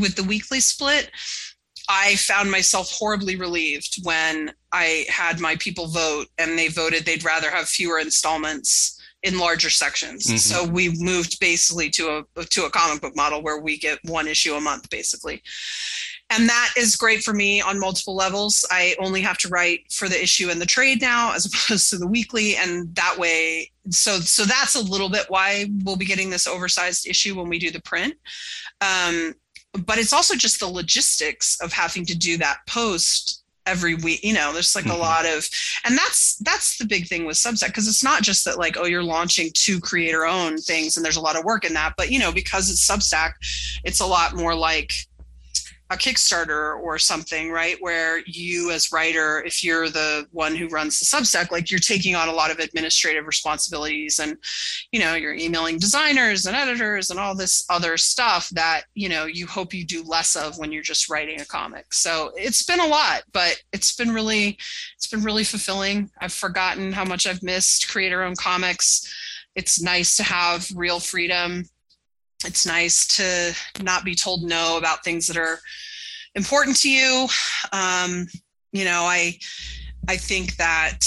with 0.00 0.16
the 0.16 0.24
weekly 0.24 0.60
split. 0.60 1.10
I 1.90 2.16
found 2.16 2.50
myself 2.50 2.90
horribly 2.92 3.36
relieved 3.36 4.04
when 4.04 4.52
I 4.72 5.06
had 5.08 5.40
my 5.40 5.56
people 5.56 5.88
vote 5.88 6.26
and 6.36 6.58
they 6.58 6.68
voted 6.68 7.04
they'd 7.04 7.24
rather 7.24 7.50
have 7.50 7.68
fewer 7.68 7.98
installments 7.98 8.97
in 9.22 9.38
larger 9.38 9.70
sections. 9.70 10.26
Mm-hmm. 10.26 10.36
So 10.36 10.64
we 10.64 10.94
moved 10.98 11.40
basically 11.40 11.90
to 11.90 12.24
a 12.36 12.44
to 12.44 12.64
a 12.64 12.70
comic 12.70 13.02
book 13.02 13.16
model 13.16 13.42
where 13.42 13.60
we 13.60 13.78
get 13.78 13.98
one 14.04 14.28
issue 14.28 14.54
a 14.54 14.60
month 14.60 14.88
basically. 14.90 15.42
And 16.30 16.48
that 16.48 16.74
is 16.76 16.94
great 16.94 17.22
for 17.22 17.32
me 17.32 17.62
on 17.62 17.80
multiple 17.80 18.14
levels. 18.14 18.64
I 18.70 18.94
only 19.00 19.22
have 19.22 19.38
to 19.38 19.48
write 19.48 19.90
for 19.90 20.08
the 20.08 20.22
issue 20.22 20.50
and 20.50 20.60
the 20.60 20.66
trade 20.66 21.00
now 21.00 21.32
as 21.32 21.46
opposed 21.52 21.90
to 21.90 21.98
the 21.98 22.06
weekly 22.06 22.56
and 22.56 22.94
that 22.94 23.16
way 23.18 23.70
so 23.90 24.20
so 24.20 24.44
that's 24.44 24.74
a 24.74 24.82
little 24.82 25.08
bit 25.08 25.26
why 25.28 25.66
we'll 25.82 25.96
be 25.96 26.04
getting 26.04 26.30
this 26.30 26.46
oversized 26.46 27.06
issue 27.06 27.36
when 27.36 27.48
we 27.48 27.58
do 27.58 27.70
the 27.70 27.82
print. 27.82 28.14
Um, 28.80 29.34
but 29.86 29.98
it's 29.98 30.12
also 30.12 30.34
just 30.34 30.60
the 30.60 30.66
logistics 30.66 31.60
of 31.60 31.72
having 31.72 32.04
to 32.06 32.16
do 32.16 32.36
that 32.38 32.58
post 32.66 33.44
every 33.68 33.94
week 33.94 34.24
you 34.24 34.32
know 34.32 34.52
there's 34.52 34.74
like 34.74 34.84
mm-hmm. 34.84 34.94
a 34.94 34.98
lot 34.98 35.26
of 35.26 35.46
and 35.84 35.96
that's 35.96 36.36
that's 36.38 36.78
the 36.78 36.86
big 36.86 37.06
thing 37.06 37.26
with 37.26 37.36
substack 37.36 37.68
because 37.68 37.86
it's 37.86 38.02
not 38.02 38.22
just 38.22 38.44
that 38.44 38.58
like 38.58 38.76
oh 38.78 38.86
you're 38.86 39.02
launching 39.02 39.50
two 39.54 39.78
creator 39.78 40.26
owned 40.26 40.58
things 40.60 40.96
and 40.96 41.04
there's 41.04 41.16
a 41.16 41.20
lot 41.20 41.36
of 41.38 41.44
work 41.44 41.64
in 41.64 41.74
that 41.74 41.94
but 41.96 42.10
you 42.10 42.18
know 42.18 42.32
because 42.32 42.70
it's 42.70 42.88
substack 42.88 43.32
it's 43.84 44.00
a 44.00 44.06
lot 44.06 44.34
more 44.34 44.54
like 44.54 45.06
a 45.90 45.96
Kickstarter 45.96 46.78
or 46.78 46.98
something, 46.98 47.50
right? 47.50 47.76
Where 47.80 48.20
you, 48.26 48.70
as 48.70 48.92
writer, 48.92 49.42
if 49.44 49.64
you're 49.64 49.88
the 49.88 50.26
one 50.32 50.54
who 50.54 50.68
runs 50.68 50.98
the 50.98 51.06
Substack, 51.06 51.50
like 51.50 51.70
you're 51.70 51.80
taking 51.80 52.14
on 52.14 52.28
a 52.28 52.32
lot 52.32 52.50
of 52.50 52.58
administrative 52.58 53.26
responsibilities, 53.26 54.18
and 54.18 54.36
you 54.92 55.00
know 55.00 55.14
you're 55.14 55.34
emailing 55.34 55.78
designers 55.78 56.44
and 56.44 56.54
editors 56.54 57.10
and 57.10 57.18
all 57.18 57.34
this 57.34 57.64
other 57.70 57.96
stuff 57.96 58.50
that 58.50 58.82
you 58.94 59.08
know 59.08 59.24
you 59.24 59.46
hope 59.46 59.72
you 59.72 59.84
do 59.84 60.02
less 60.02 60.36
of 60.36 60.58
when 60.58 60.72
you're 60.72 60.82
just 60.82 61.08
writing 61.08 61.40
a 61.40 61.46
comic. 61.46 61.92
So 61.94 62.32
it's 62.36 62.62
been 62.62 62.80
a 62.80 62.86
lot, 62.86 63.22
but 63.32 63.60
it's 63.72 63.94
been 63.94 64.12
really, 64.12 64.58
it's 64.96 65.06
been 65.06 65.22
really 65.22 65.44
fulfilling. 65.44 66.10
I've 66.20 66.34
forgotten 66.34 66.92
how 66.92 67.04
much 67.04 67.26
I've 67.26 67.42
missed 67.42 67.88
creator-owned 67.88 68.38
comics. 68.38 69.10
It's 69.54 69.82
nice 69.82 70.16
to 70.18 70.22
have 70.22 70.68
real 70.74 71.00
freedom 71.00 71.64
it's 72.44 72.66
nice 72.66 73.06
to 73.16 73.54
not 73.82 74.04
be 74.04 74.14
told 74.14 74.42
no 74.42 74.78
about 74.78 75.04
things 75.04 75.26
that 75.26 75.36
are 75.36 75.58
important 76.34 76.76
to 76.80 76.90
you. 76.90 77.28
Um, 77.72 78.26
you 78.72 78.84
know, 78.84 79.04
I 79.04 79.38
I 80.08 80.16
think 80.16 80.56
that 80.56 81.00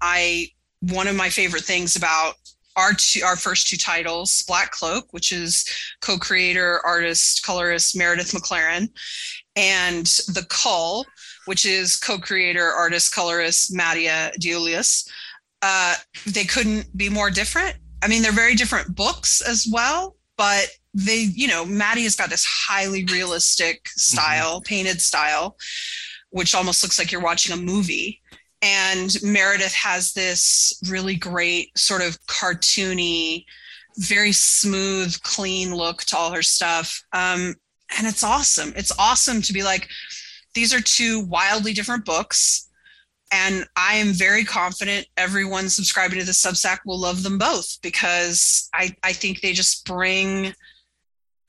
I 0.00 0.48
one 0.80 1.08
of 1.08 1.16
my 1.16 1.28
favorite 1.28 1.64
things 1.64 1.96
about 1.96 2.34
our 2.76 2.92
two, 2.92 3.22
our 3.24 3.36
first 3.36 3.68
two 3.68 3.76
titles, 3.76 4.44
Black 4.46 4.70
Cloak, 4.70 5.12
which 5.12 5.32
is 5.32 5.68
co-creator, 6.00 6.80
artist, 6.86 7.44
colorist 7.44 7.96
Meredith 7.96 8.32
McClaren, 8.32 8.88
and 9.56 10.06
The 10.06 10.46
Cull, 10.48 11.04
which 11.46 11.66
is 11.66 11.96
co-creator, 11.96 12.70
artist, 12.70 13.12
colorist 13.12 13.74
Mattia 13.74 14.30
De 14.38 14.50
Iulis. 14.50 15.08
Uh, 15.60 15.96
they 16.26 16.44
couldn't 16.44 16.96
be 16.96 17.08
more 17.08 17.30
different. 17.30 17.76
I 18.00 18.06
mean, 18.06 18.22
they're 18.22 18.30
very 18.30 18.54
different 18.54 18.94
books 18.94 19.40
as 19.40 19.66
well, 19.70 20.14
but 20.38 20.68
they, 20.94 21.28
you 21.34 21.48
know, 21.48 21.66
Maddie 21.66 22.04
has 22.04 22.16
got 22.16 22.30
this 22.30 22.46
highly 22.46 23.04
realistic 23.04 23.84
mm-hmm. 23.84 23.98
style, 23.98 24.56
mm-hmm. 24.56 24.74
painted 24.74 25.02
style, 25.02 25.58
which 26.30 26.54
almost 26.54 26.82
looks 26.82 26.98
like 26.98 27.12
you're 27.12 27.20
watching 27.20 27.52
a 27.52 27.60
movie. 27.60 28.22
And 28.62 29.14
Meredith 29.22 29.74
has 29.74 30.14
this 30.14 30.80
really 30.88 31.16
great 31.16 31.76
sort 31.76 32.02
of 32.02 32.18
cartoony, 32.26 33.44
very 33.98 34.32
smooth, 34.32 35.20
clean 35.22 35.74
look 35.74 36.02
to 36.04 36.16
all 36.16 36.32
her 36.32 36.42
stuff. 36.42 37.02
Um, 37.12 37.54
and 37.96 38.06
it's 38.06 38.24
awesome. 38.24 38.72
It's 38.76 38.96
awesome 38.98 39.42
to 39.42 39.52
be 39.52 39.62
like, 39.62 39.88
these 40.54 40.74
are 40.74 40.80
two 40.80 41.20
wildly 41.20 41.72
different 41.72 42.04
books 42.04 42.67
and 43.30 43.66
I 43.76 43.94
am 43.96 44.12
very 44.12 44.44
confident 44.44 45.06
everyone 45.16 45.68
subscribing 45.68 46.18
to 46.18 46.24
the 46.24 46.32
Substack 46.32 46.78
will 46.86 46.98
love 46.98 47.22
them 47.22 47.38
both 47.38 47.78
because 47.82 48.68
I, 48.72 48.94
I 49.02 49.12
think 49.12 49.40
they 49.40 49.52
just 49.52 49.84
bring 49.84 50.54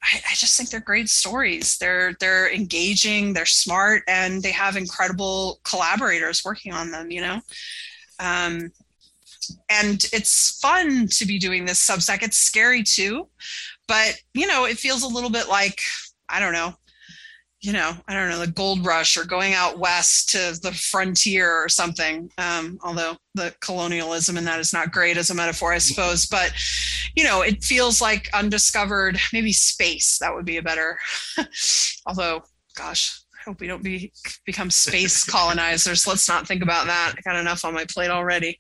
I, 0.01 0.21
I, 0.32 0.34
just 0.34 0.55
think 0.55 0.69
they're 0.69 0.80
great 0.80 1.09
stories. 1.09 1.77
They're 1.77 2.15
they're 2.19 2.53
engaging, 2.53 3.34
they're 3.34 3.45
smart, 3.45 4.03
and 4.07 4.41
they 4.41 4.51
have 4.51 4.77
incredible 4.77 5.59
collaborators 5.65 6.43
working 6.45 6.73
on 6.73 6.91
them, 6.91 7.11
you 7.11 7.19
know. 7.21 7.41
Um, 8.19 8.71
and 9.69 10.05
it's 10.13 10.59
fun 10.61 11.07
to 11.07 11.25
be 11.25 11.38
doing 11.38 11.65
this 11.65 11.86
Substack. 11.86 12.23
It's 12.23 12.38
scary 12.38 12.84
too, 12.84 13.27
but 13.88 14.15
you 14.34 14.47
know, 14.47 14.65
it 14.65 14.77
feels 14.77 15.03
a 15.03 15.07
little 15.07 15.30
bit 15.30 15.49
like 15.49 15.82
I 16.30 16.39
don't 16.39 16.53
know, 16.53 16.75
you 17.62 17.74
know, 17.74 17.91
I 18.07 18.14
don't 18.14 18.30
know, 18.30 18.39
the 18.39 18.51
gold 18.51 18.86
rush 18.86 19.18
or 19.18 19.26
going 19.26 19.53
out 19.53 19.80
west 19.80 20.30
to 20.30 20.57
the 20.62 20.72
frontier 20.72 21.51
or 21.51 21.68
something. 21.68 22.32
Um, 22.38 22.80
although 22.84 23.18
the 23.36 23.53
colonialism 23.60 24.38
in 24.38 24.45
that 24.45 24.62
is 24.62 24.72
not 24.72 24.93
great 24.93 25.18
as 25.18 25.30
a 25.30 25.36
metaphor, 25.36 25.74
I 25.74 25.80
suppose. 25.80 26.26
But, 26.26 26.53
you 27.16 27.26
know, 27.26 27.41
it 27.41 27.64
feels 27.64 28.01
like 28.01 28.30
undiscovered, 28.34 29.20
maybe 29.34 29.51
space. 29.51 30.20
That 30.20 30.34
would 30.34 30.45
be 30.45 30.57
a 30.57 30.64
better. 30.64 30.97
although, 32.05 32.43
gosh, 32.78 33.20
I 33.36 33.49
hope 33.49 33.60
we 33.60 33.68
don't 33.68 33.84
be 33.84 34.14
become 34.45 34.70
space 34.70 35.24
colonizers. 35.30 36.07
Let's 36.07 36.30
not 36.30 36.47
think 36.47 36.64
about 36.64 36.88
that. 36.88 37.16
I 37.18 37.22
got 37.30 37.39
enough 37.39 37.66
on 37.66 37.74
my 37.74 37.86
plate 37.86 38.10
already. 38.10 38.57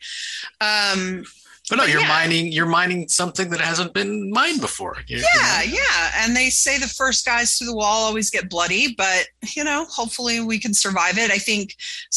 Um, 0.59 1.23
but 1.69 1.77
no, 1.77 1.85
you're 1.85 2.01
yeah. 2.01 2.07
mining. 2.07 2.51
You're 2.51 2.65
mining 2.65 3.07
something 3.07 3.49
that 3.51 3.61
hasn't 3.61 3.93
been 3.93 4.31
mined 4.31 4.59
before. 4.59 4.97
You, 5.07 5.17
yeah, 5.17 5.61
you 5.61 5.71
know? 5.71 5.77
yeah. 5.77 6.11
And 6.17 6.35
they 6.35 6.49
say 6.49 6.77
the 6.77 6.87
first 6.87 7.25
guys 7.25 7.57
through 7.57 7.67
the 7.67 7.75
wall 7.75 8.03
always 8.05 8.29
get 8.29 8.49
bloody, 8.49 8.95
but 8.95 9.27
you 9.55 9.63
know, 9.63 9.85
hopefully 9.85 10.41
we 10.41 10.59
can 10.59 10.73
survive 10.73 11.17
it. 11.17 11.31
I 11.31 11.37
think 11.37 11.75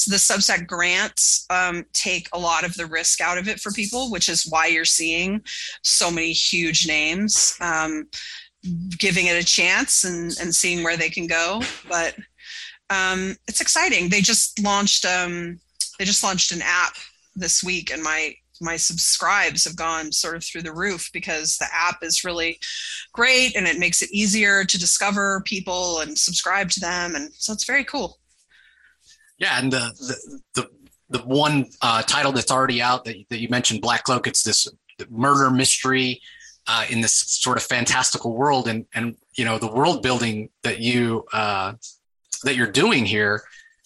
the 0.08 0.16
Substack 0.16 0.66
grants 0.66 1.46
um, 1.50 1.84
take 1.92 2.28
a 2.32 2.38
lot 2.38 2.64
of 2.64 2.74
the 2.74 2.86
risk 2.86 3.20
out 3.20 3.38
of 3.38 3.46
it 3.48 3.60
for 3.60 3.70
people, 3.72 4.10
which 4.10 4.28
is 4.28 4.46
why 4.48 4.66
you're 4.66 4.84
seeing 4.84 5.42
so 5.82 6.10
many 6.10 6.32
huge 6.32 6.86
names 6.86 7.56
um, 7.60 8.08
giving 8.98 9.26
it 9.26 9.42
a 9.42 9.44
chance 9.44 10.04
and 10.04 10.32
and 10.40 10.54
seeing 10.54 10.82
where 10.82 10.96
they 10.96 11.10
can 11.10 11.26
go. 11.26 11.62
But 11.88 12.16
um, 12.90 13.36
it's 13.48 13.60
exciting. 13.60 14.08
They 14.08 14.20
just 14.20 14.62
launched. 14.62 15.04
Um, 15.04 15.60
they 15.98 16.04
just 16.04 16.24
launched 16.24 16.52
an 16.52 16.62
app 16.62 16.94
this 17.34 17.62
week, 17.62 17.92
and 17.92 18.02
my 18.02 18.34
my 18.62 18.76
subscribes 18.76 19.64
have 19.64 19.76
gone 19.76 20.12
sort 20.12 20.36
of 20.36 20.44
through 20.44 20.62
the 20.62 20.72
roof 20.72 21.10
because 21.12 21.56
the 21.56 21.66
app 21.72 22.02
is 22.02 22.24
really 22.24 22.58
great 23.12 23.56
and 23.56 23.66
it 23.66 23.78
makes 23.78 24.02
it 24.02 24.10
easier 24.12 24.64
to 24.64 24.78
discover 24.78 25.42
people 25.44 26.00
and 26.00 26.16
subscribe 26.16 26.70
to 26.70 26.80
them. 26.80 27.14
And 27.14 27.32
so 27.34 27.52
it's 27.52 27.64
very 27.64 27.84
cool. 27.84 28.18
Yeah 29.38 29.58
and 29.58 29.72
the 29.72 29.92
the 29.98 30.40
the, 30.62 31.18
the 31.18 31.24
one 31.26 31.66
uh, 31.82 32.02
title 32.02 32.32
that's 32.32 32.52
already 32.52 32.80
out 32.80 33.04
that, 33.04 33.16
that 33.28 33.40
you 33.40 33.48
mentioned 33.48 33.82
black 33.82 34.04
cloak 34.04 34.26
it's 34.26 34.42
this 34.42 34.68
murder 35.10 35.50
mystery 35.50 36.20
uh, 36.66 36.84
in 36.90 37.00
this 37.00 37.12
sort 37.12 37.56
of 37.56 37.62
fantastical 37.62 38.34
world. 38.34 38.68
And 38.68 38.86
and 38.94 39.16
you 39.34 39.44
know 39.44 39.58
the 39.58 39.72
world 39.72 40.02
building 40.02 40.50
that 40.62 40.78
you 40.78 41.24
uh, 41.32 41.74
that 42.44 42.56
you're 42.56 42.70
doing 42.70 43.04
here 43.04 43.42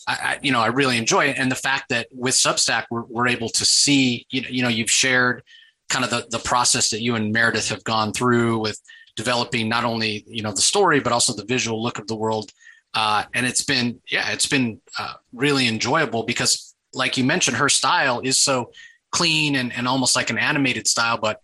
I, 0.09 0.39
you 0.41 0.53
know, 0.53 0.61
I 0.61 0.69
really 0.69 0.99
enjoy 0.99 1.27
it. 1.27 1.39
And 1.39 1.51
the 1.51 1.57
fact 1.57 1.89
that 1.89 2.07
with 2.13 2.35
Substack, 2.35 2.85
we're, 2.91 3.05
we're 3.05 3.27
able 3.27 3.49
to 3.49 3.65
see, 3.65 4.27
you 4.31 4.43
know, 4.43 4.49
you 4.49 4.63
know, 4.63 4.69
you've 4.69 4.91
shared 4.91 5.43
kind 5.89 6.05
of 6.05 6.11
the, 6.11 6.27
the 6.31 6.39
process 6.39 6.91
that 6.91 7.03
you 7.03 7.17
and 7.17 7.33
Meredith 7.33 7.69
have 7.71 7.83
gone 7.83 8.13
through 8.13 8.59
with 8.59 8.81
developing 9.17 9.69
not 9.69 9.85
only, 9.85 10.25
you 10.29 10.43
know, 10.43 10.53
the 10.53 10.63
story, 10.63 11.01
but 11.01 11.13
also 11.13 11.33
the 11.33 11.45
visual 11.45 11.83
look 11.83 11.99
of 11.99 12.07
the 12.07 12.15
world. 12.15 12.53
Uh, 12.95 13.25
and 13.35 13.47
it's 13.47 13.65
been, 13.65 14.01
yeah, 14.09 14.31
it's 14.31 14.47
been 14.47 14.81
uh, 14.99 15.15
really 15.33 15.67
enjoyable 15.67 16.23
because 16.23 16.75
like 16.95 17.17
you 17.17 17.25
mentioned, 17.25 17.57
her 17.57 17.69
style 17.69 18.21
is 18.21 18.41
so 18.41 18.71
clean 19.11 19.57
and, 19.57 19.73
and 19.73 19.89
almost 19.89 20.15
like 20.15 20.31
an 20.31 20.39
animated 20.39 20.87
style, 20.87 21.19
but 21.19 21.41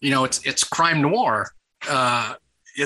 you 0.00 0.10
know, 0.10 0.22
it's, 0.24 0.44
it's 0.46 0.62
crime 0.62 1.02
noir. 1.02 1.50
Uh, 1.88 2.34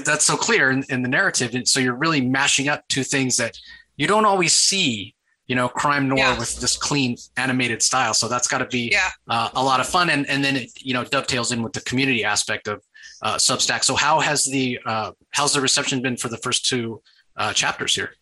that's 0.06 0.24
so 0.24 0.36
clear 0.36 0.70
in, 0.70 0.84
in 0.88 1.02
the 1.02 1.08
narrative. 1.08 1.54
And 1.54 1.68
so 1.68 1.80
you're 1.80 1.94
really 1.94 2.22
mashing 2.22 2.68
up 2.68 2.82
two 2.88 3.04
things 3.04 3.36
that, 3.36 3.58
you 3.96 4.06
don't 4.06 4.24
always 4.24 4.52
see 4.52 5.14
you 5.46 5.56
know 5.56 5.68
crime 5.68 6.08
noir 6.08 6.18
yeah. 6.18 6.38
with 6.38 6.60
this 6.60 6.76
clean 6.76 7.16
animated 7.36 7.82
style. 7.82 8.14
So 8.14 8.28
that's 8.28 8.48
got 8.48 8.58
to 8.58 8.66
be 8.66 8.90
yeah. 8.90 9.10
uh, 9.28 9.50
a 9.54 9.62
lot 9.62 9.80
of 9.80 9.86
fun. 9.86 10.10
And 10.10 10.26
and 10.28 10.42
then 10.44 10.56
it 10.56 10.70
you 10.80 10.94
know 10.94 11.04
dovetails 11.04 11.52
in 11.52 11.62
with 11.62 11.72
the 11.72 11.82
community 11.82 12.24
aspect 12.24 12.68
of 12.68 12.82
uh, 13.22 13.36
substack. 13.36 13.84
So 13.84 13.94
how 13.94 14.20
has 14.20 14.44
the 14.44 14.78
uh, 14.86 15.12
how's 15.30 15.52
the 15.52 15.60
reception 15.60 16.00
been 16.00 16.16
for 16.16 16.28
the 16.28 16.38
first 16.38 16.66
two 16.66 17.02
uh, 17.36 17.52
chapters 17.52 17.94
here? 17.94 18.14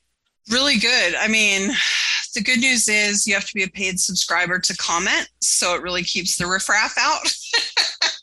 Really 0.51 0.79
good. 0.79 1.15
I 1.15 1.29
mean 1.29 1.71
the 2.35 2.41
good 2.41 2.61
news 2.61 2.89
is 2.89 3.27
you 3.27 3.35
have 3.35 3.47
to 3.47 3.55
be 3.55 3.65
a 3.65 3.69
paid 3.69 3.99
subscriber 3.99 4.59
to 4.61 4.77
comment 4.77 5.29
so 5.41 5.75
it 5.75 5.83
really 5.83 6.03
keeps 6.03 6.37
the 6.37 6.47
riffraff 6.47 6.95
out. 6.99 7.23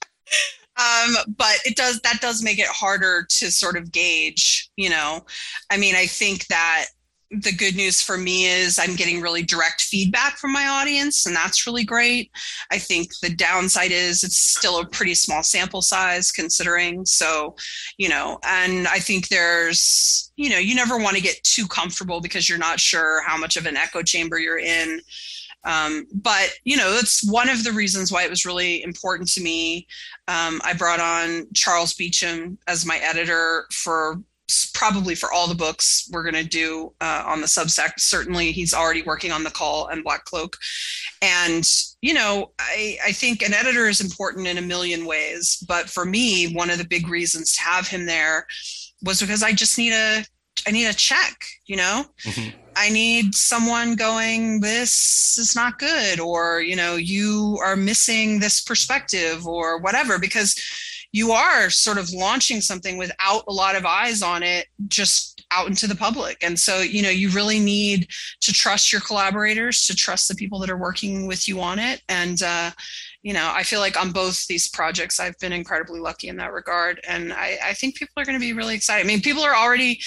Um, 0.80 1.16
but 1.36 1.56
it 1.66 1.76
does 1.76 2.00
that 2.02 2.22
does 2.22 2.44
make 2.44 2.60
it 2.60 2.68
harder 2.68 3.26
to 3.40 3.50
sort 3.50 3.78
of 3.78 3.92
gauge 3.92 4.70
you 4.78 4.92
know. 4.92 5.26
I 5.72 5.78
mean 5.78 5.96
i 5.96 6.06
think 6.06 6.46
that 6.48 6.86
the 7.32 7.52
good 7.52 7.76
news 7.76 8.02
for 8.02 8.18
me 8.18 8.46
is 8.46 8.80
I'm 8.80 8.96
getting 8.96 9.22
really 9.22 9.44
direct 9.44 9.82
feedback 9.82 10.38
from 10.38 10.54
my 10.54 10.68
audience, 10.68 11.26
and 11.26 11.36
that's 11.36 11.68
really 11.68 11.84
great. 11.84 12.32
I 12.72 12.78
think 12.78 13.12
the 13.22 13.34
downside 13.34 13.92
is 13.92 14.24
it's 14.24 14.38
still 14.38 14.80
a 14.80 14.86
pretty 14.86 15.14
small 15.14 15.44
sample 15.44 15.82
size 15.82 16.32
considering. 16.32 17.06
So, 17.06 17.56
you 17.98 18.10
know, 18.10 18.40
and 18.46 18.88
I 18.88 19.00
think 19.00 19.28
there's, 19.28 20.32
you 20.38 20.50
know, 20.50 20.58
you 20.58 20.76
never 20.76 20.98
want 20.98 21.16
to 21.18 21.22
get 21.22 21.44
too 21.44 21.68
comfortable 21.68 22.22
because 22.22 22.48
you're 22.48 22.58
not 22.58 22.80
sure 22.80 23.22
how 23.24 23.38
much 23.38 23.58
of 23.58 23.66
an 23.66 23.78
echo 23.78 24.02
chamber 24.04 24.40
you're 24.40 24.60
in. 24.60 25.02
Um, 25.64 26.06
but 26.14 26.54
you 26.64 26.78
know, 26.78 26.94
that's 26.94 27.30
one 27.30 27.50
of 27.50 27.64
the 27.64 27.74
reasons 27.74 28.12
why 28.12 28.24
it 28.24 28.30
was 28.30 28.46
really 28.46 28.84
important 28.84 29.30
to 29.34 29.42
me. 29.42 29.86
Um, 30.30 30.62
I 30.64 30.74
brought 30.78 31.02
on 31.02 31.48
Charles 31.54 31.94
Beacham 31.94 32.58
as 32.68 32.86
my 32.86 32.98
editor 33.00 33.66
for 33.72 34.22
probably 34.74 35.16
for 35.16 35.32
all 35.32 35.48
the 35.48 35.56
books 35.56 36.10
we're 36.12 36.24
going 36.24 36.44
to 36.44 36.50
do 36.50 36.94
uh, 37.02 37.24
on 37.26 37.42
the 37.42 37.48
Substack. 37.48 37.94
Certainly, 37.98 38.52
he's 38.52 38.74
already 38.74 39.02
working 39.02 39.32
on 39.32 39.44
the 39.44 39.52
Cull 39.52 39.88
and 39.88 40.04
Black 40.04 40.26
Cloak, 40.26 40.58
and 41.22 41.68
you 42.02 42.14
know, 42.14 42.52
I 42.60 42.98
I 43.06 43.12
think 43.12 43.42
an 43.42 43.54
editor 43.54 43.88
is 43.88 44.02
important 44.02 44.48
in 44.48 44.58
a 44.58 44.62
million 44.62 45.06
ways. 45.06 45.64
But 45.68 45.90
for 45.90 46.06
me, 46.06 46.54
one 46.54 46.70
of 46.70 46.78
the 46.78 46.88
big 46.88 47.08
reasons 47.08 47.56
to 47.56 47.62
have 47.62 47.88
him 47.88 48.06
there 48.06 48.48
was 49.04 49.22
because 49.22 49.44
I 49.44 49.54
just 49.54 49.78
need 49.78 49.94
a 49.94 50.24
I 50.68 50.72
need 50.72 50.88
a 50.88 50.94
check. 50.94 51.46
You 51.66 51.78
know, 51.78 52.06
mm-hmm. 52.24 52.58
I 52.76 52.90
need 52.90 53.36
someone 53.36 53.96
going, 53.96 54.62
this 54.62 55.38
is 55.38 55.56
not 55.56 55.80
good, 55.80 56.20
or 56.20 56.62
you 56.62 56.76
know, 56.76 56.96
you 56.96 57.60
are 57.64 57.76
missing 57.76 58.40
this 58.40 58.62
perspective, 58.62 59.48
or 59.48 59.80
whatever, 59.80 60.20
because 60.20 60.56
you 61.18 61.32
are 61.32 61.72
sort 61.72 61.98
of 61.98 62.12
launching 62.12 62.62
something 62.62 62.96
without 62.96 63.44
a 63.48 63.52
lot 63.52 63.76
of 63.76 63.88
eyes 63.88 64.22
on 64.22 64.44
it 64.44 64.68
just 64.88 65.44
out 65.50 65.68
into 65.68 65.88
the 65.88 65.96
public. 65.96 66.38
And 66.44 66.60
so 66.60 66.82
you 66.82 67.02
know 67.02 67.10
you 67.10 67.30
really 67.32 67.60
need 67.60 68.08
to 68.42 68.54
trust 68.54 68.92
your 68.92 69.02
collaborators 69.02 69.88
to 69.88 69.96
trust 69.96 70.28
the 70.28 70.36
people 70.36 70.60
that 70.60 70.70
are 70.70 70.78
working 70.78 71.26
with 71.26 71.48
you 71.48 71.60
on 71.60 71.80
it. 71.80 72.04
And 72.08 72.42
uh, 72.44 72.72
you 73.24 73.34
know 73.34 73.52
i 73.54 73.64
feel 73.64 73.80
like 73.80 74.00
on 74.00 74.12
both 74.12 74.46
these 74.48 74.70
projects 74.70 75.20
i've 75.20 75.38
been 75.40 75.52
incredibly 75.52 76.00
lucky 76.00 76.28
in 76.28 76.38
that 76.38 76.54
regard. 76.54 77.02
And 77.08 77.34
i, 77.34 77.58
I 77.64 77.74
think 77.74 77.96
people 77.96 78.14
are 78.18 78.26
going 78.26 78.40
to 78.40 78.48
be 78.48 78.54
really 78.54 78.76
excited. 78.76 79.04
I 79.04 79.08
mean 79.08 79.22
people 79.22 79.44
are 79.44 79.56
already 79.56 80.00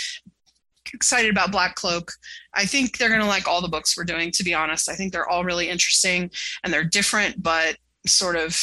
excited 0.94 1.30
about 1.30 1.52
black 1.52 1.74
cloak. 1.74 2.12
I 2.54 2.64
think 2.66 2.96
they're 2.96 3.14
going 3.14 3.20
to 3.20 3.26
like 3.26 3.48
all 3.48 3.60
the 3.60 3.68
books 3.76 3.96
we're 3.96 4.04
doing 4.04 4.30
to 4.32 4.44
be 4.44 4.54
honest. 4.54 4.88
I 4.88 4.94
think 4.94 5.12
they're 5.12 5.28
all 5.28 5.44
really 5.44 5.68
interesting 5.68 6.30
and 6.62 6.72
they're 6.72 6.84
different 6.84 7.42
but 7.42 7.76
sort 8.06 8.36
of 8.36 8.56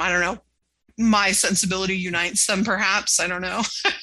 i 0.00 0.10
don't 0.10 0.20
know 0.20 0.38
my 0.98 1.32
sensibility 1.32 1.96
unites 1.96 2.46
them 2.46 2.64
perhaps. 2.64 3.20
I 3.20 3.26
don't 3.26 3.42
know. 3.42 3.62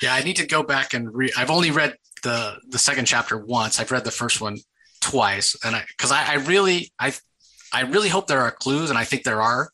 Yeah 0.00 0.14
i 0.14 0.22
need 0.22 0.36
to 0.36 0.46
go 0.46 0.62
back 0.62 0.94
and 0.94 1.12
read 1.12 1.32
i've 1.36 1.50
only 1.50 1.70
read 1.70 1.96
the 2.22 2.58
the 2.68 2.78
second 2.78 3.06
chapter 3.06 3.38
once. 3.38 3.80
I've 3.80 3.90
read 3.90 4.04
the 4.04 4.10
first 4.10 4.40
one 4.40 4.58
twice 5.00 5.56
and 5.64 5.76
i 5.76 5.84
because 5.96 6.10
I, 6.12 6.32
I 6.32 6.34
really 6.34 6.92
i 6.98 7.12
i 7.72 7.82
really 7.82 8.08
hope 8.08 8.26
there 8.26 8.40
are 8.40 8.50
clues 8.50 8.90
and 8.90 8.98
i 8.98 9.04
think 9.04 9.24
there 9.24 9.42
are. 9.42 9.70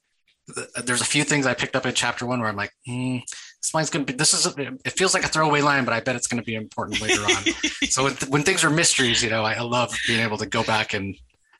There's 0.84 1.00
a 1.00 1.06
few 1.06 1.24
things 1.24 1.46
i 1.46 1.54
picked 1.54 1.74
up 1.74 1.86
in 1.86 1.94
chapter 1.94 2.26
one 2.26 2.40
where 2.40 2.48
i'm 2.48 2.56
like 2.56 2.72
mm, 2.88 3.22
this 3.62 3.72
line's 3.72 3.90
going 3.90 4.04
to 4.04 4.12
be 4.12 4.16
this 4.16 4.34
is 4.34 4.46
a, 4.46 4.72
it 4.84 4.92
feels 4.92 5.14
like 5.14 5.24
a 5.24 5.28
throwaway 5.28 5.62
line 5.62 5.84
but 5.84 5.94
i 5.94 6.00
bet 6.00 6.16
it's 6.16 6.26
going 6.26 6.42
to 6.42 6.46
be 6.46 6.54
important 6.54 7.00
later 7.00 7.22
on. 7.22 7.44
So 7.90 8.04
when, 8.04 8.14
when 8.28 8.42
things 8.42 8.64
are 8.64 8.70
mysteries 8.70 9.22
you 9.22 9.30
know 9.30 9.42
I, 9.44 9.54
I 9.54 9.60
love 9.62 9.94
being 10.06 10.20
able 10.20 10.38
to 10.38 10.46
go 10.46 10.64
back 10.64 10.94
and 10.94 11.16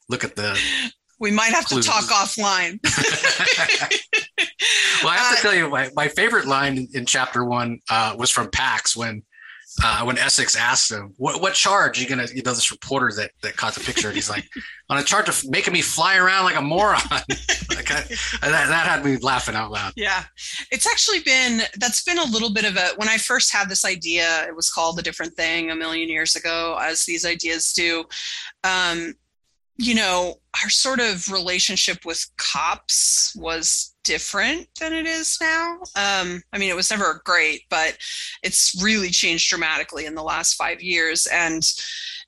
look 0.09 0.25
at 0.25 0.37
the 0.37 0.59
we 1.21 1.31
might 1.31 1.53
have 1.53 1.67
clues. 1.67 1.85
to 1.85 1.91
talk 1.91 2.05
offline. 2.05 2.79
well, 5.03 5.13
I 5.13 5.17
have 5.17 5.33
to 5.33 5.39
uh, 5.39 5.43
tell 5.43 5.55
you, 5.55 5.69
my, 5.69 5.91
my 5.95 6.09
favorite 6.09 6.47
line 6.47 6.89
in 6.93 7.07
chapter 7.07 7.45
one 7.45 7.81
uh, 7.91 8.15
was 8.19 8.31
from 8.31 8.51
Pax 8.51 8.97
when 8.97 9.23
uh, 9.83 10.05
when 10.05 10.19
Essex 10.19 10.55
asked 10.55 10.93
him, 10.93 11.15
"What, 11.17 11.41
what 11.41 11.55
charge 11.55 11.99
are 11.99 12.03
you 12.03 12.09
gonna?" 12.09 12.27
You 12.33 12.43
know, 12.43 12.53
this 12.53 12.71
reporter 12.71 13.11
that 13.17 13.33
that 13.43 13.57
caught 13.57 13.75
the 13.75 13.81
picture, 13.81 14.09
and 14.09 14.15
he's 14.15 14.31
like, 14.31 14.49
"On 14.91 14.99
a 14.99 15.03
charge 15.03 15.29
of 15.29 15.43
making 15.49 15.73
me 15.73 15.81
fly 15.81 16.17
around 16.17 16.45
like 16.45 16.57
a 16.57 16.63
moron." 16.63 17.01
like 17.11 17.91
I, 17.91 18.03
that, 18.43 18.69
that 18.69 18.87
had 18.87 19.05
me 19.05 19.17
laughing 19.17 19.57
out 19.57 19.73
loud. 19.73 19.93
Yeah, 19.97 20.25
it's 20.71 20.87
actually 20.87 21.21
been 21.21 21.63
that's 21.77 22.05
been 22.05 22.19
a 22.19 22.25
little 22.25 22.53
bit 22.53 22.65
of 22.65 22.77
a. 22.77 22.91
When 22.97 23.09
I 23.09 23.17
first 23.17 23.53
had 23.53 23.69
this 23.69 23.85
idea, 23.85 24.47
it 24.47 24.55
was 24.55 24.71
called 24.71 24.99
a 24.99 25.03
different 25.03 25.35
thing 25.35 25.71
a 25.71 25.75
million 25.75 26.09
years 26.09 26.37
ago, 26.37 26.79
as 26.81 27.05
these 27.05 27.25
ideas 27.25 27.73
do. 27.73 28.05
Um, 28.63 29.15
you 29.77 29.95
know, 29.95 30.37
our 30.63 30.71
sort 30.71 31.01
of 31.01 31.29
relationship 31.29 32.05
with 32.05 32.25
cops 32.37 33.35
was 33.37 33.95
different 34.05 34.69
than 34.79 34.93
it 34.93 35.07
is 35.07 35.39
now. 35.41 35.79
Um, 35.97 36.43
I 36.53 36.59
mean, 36.59 36.71
it 36.71 36.77
was 36.77 36.91
never 36.91 37.23
great, 37.25 37.63
but 37.71 37.97
it's 38.43 38.81
really 38.83 39.11
changed 39.11 39.51
dramatically 39.51 40.07
in 40.07 40.15
the 40.15 40.23
last 40.23 40.55
five 40.55 40.81
years. 40.81 41.27
And 41.27 41.63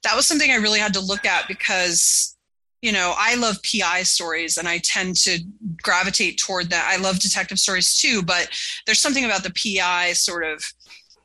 that 0.02 0.16
was 0.16 0.26
something 0.26 0.50
I 0.50 0.56
really 0.56 0.80
had 0.80 0.94
to 0.94 1.00
look 1.00 1.24
at 1.24 1.46
because, 1.46 2.36
you 2.82 2.90
know, 2.90 3.14
I 3.16 3.36
love 3.36 3.58
PI 3.62 4.02
stories 4.02 4.56
and 4.56 4.66
I 4.66 4.78
tend 4.78 5.16
to 5.18 5.38
gravitate 5.82 6.38
toward 6.38 6.70
that. 6.70 6.90
I 6.92 7.00
love 7.00 7.20
detective 7.20 7.58
stories 7.58 7.96
too, 7.96 8.22
but 8.22 8.48
there's 8.86 9.00
something 9.00 9.24
about 9.24 9.44
the 9.44 9.78
PI 9.78 10.14
sort 10.14 10.44
of 10.44 10.64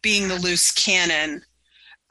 being 0.03 0.27
the 0.27 0.35
loose 0.35 0.71
cannon 0.71 1.41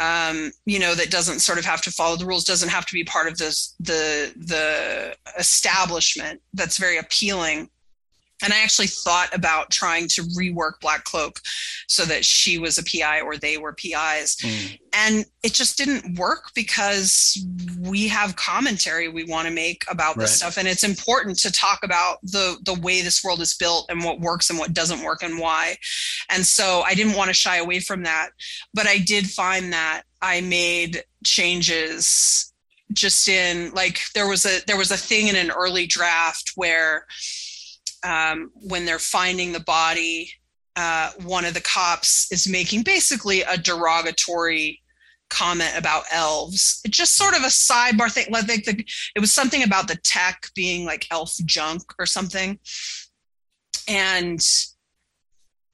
um, 0.00 0.50
you 0.64 0.78
know, 0.78 0.94
that 0.94 1.10
doesn't 1.10 1.40
sort 1.40 1.58
of 1.58 1.64
have 1.64 1.82
to 1.82 1.90
follow 1.90 2.16
the 2.16 2.26
rules, 2.26 2.44
doesn't 2.44 2.70
have 2.70 2.86
to 2.86 2.94
be 2.94 3.04
part 3.04 3.28
of 3.28 3.36
this 3.36 3.74
the 3.78 4.32
the 4.36 5.14
establishment. 5.38 6.40
That's 6.54 6.78
very 6.78 6.98
appealing 6.98 7.68
and 8.42 8.52
I 8.52 8.60
actually 8.60 8.86
thought 8.86 9.34
about 9.34 9.70
trying 9.70 10.08
to 10.08 10.22
rework 10.22 10.80
Black 10.80 11.04
Cloak 11.04 11.40
so 11.86 12.04
that 12.04 12.24
she 12.24 12.58
was 12.58 12.78
a 12.78 12.84
PI 12.84 13.20
or 13.20 13.36
they 13.36 13.58
were 13.58 13.72
PIs. 13.72 14.36
Mm. 14.36 14.78
And 14.92 15.24
it 15.42 15.54
just 15.54 15.78
didn't 15.78 16.18
work 16.18 16.50
because 16.54 17.38
we 17.80 18.08
have 18.08 18.36
commentary 18.36 19.08
we 19.08 19.24
want 19.24 19.46
to 19.46 19.54
make 19.54 19.84
about 19.88 20.16
this 20.16 20.30
right. 20.30 20.52
stuff. 20.52 20.58
And 20.58 20.66
it's 20.66 20.84
important 20.84 21.38
to 21.40 21.52
talk 21.52 21.80
about 21.84 22.18
the, 22.22 22.56
the 22.64 22.74
way 22.74 23.02
this 23.02 23.22
world 23.22 23.40
is 23.40 23.54
built 23.54 23.86
and 23.88 24.02
what 24.04 24.20
works 24.20 24.50
and 24.50 24.58
what 24.58 24.72
doesn't 24.72 25.02
work 25.02 25.22
and 25.22 25.38
why. 25.38 25.76
And 26.28 26.44
so 26.44 26.82
I 26.82 26.94
didn't 26.94 27.14
want 27.14 27.28
to 27.28 27.34
shy 27.34 27.58
away 27.58 27.80
from 27.80 28.02
that. 28.02 28.30
But 28.74 28.86
I 28.86 28.98
did 28.98 29.28
find 29.28 29.72
that 29.72 30.02
I 30.22 30.40
made 30.40 31.04
changes 31.24 32.52
just 32.92 33.28
in 33.28 33.72
like 33.72 34.00
there 34.14 34.28
was 34.28 34.44
a 34.44 34.60
there 34.66 34.76
was 34.76 34.90
a 34.90 34.96
thing 34.96 35.28
in 35.28 35.36
an 35.36 35.50
early 35.50 35.86
draft 35.86 36.52
where 36.56 37.06
um, 38.02 38.50
when 38.54 38.84
they're 38.84 38.98
finding 38.98 39.52
the 39.52 39.60
body, 39.60 40.32
uh, 40.76 41.10
one 41.24 41.44
of 41.44 41.54
the 41.54 41.60
cops 41.60 42.30
is 42.30 42.48
making 42.48 42.82
basically 42.82 43.42
a 43.42 43.56
derogatory 43.56 44.80
comment 45.28 45.72
about 45.76 46.04
elves. 46.10 46.80
It's 46.84 46.96
just 46.96 47.14
sort 47.14 47.36
of 47.36 47.42
a 47.42 47.46
sidebar 47.46 48.10
thing. 48.10 48.26
Like 48.30 48.46
the, 48.46 48.84
it 49.14 49.20
was 49.20 49.32
something 49.32 49.62
about 49.62 49.88
the 49.88 49.96
tech 49.96 50.46
being 50.54 50.84
like 50.84 51.06
elf 51.10 51.34
junk 51.44 51.82
or 51.98 52.06
something. 52.06 52.58
And 53.88 54.40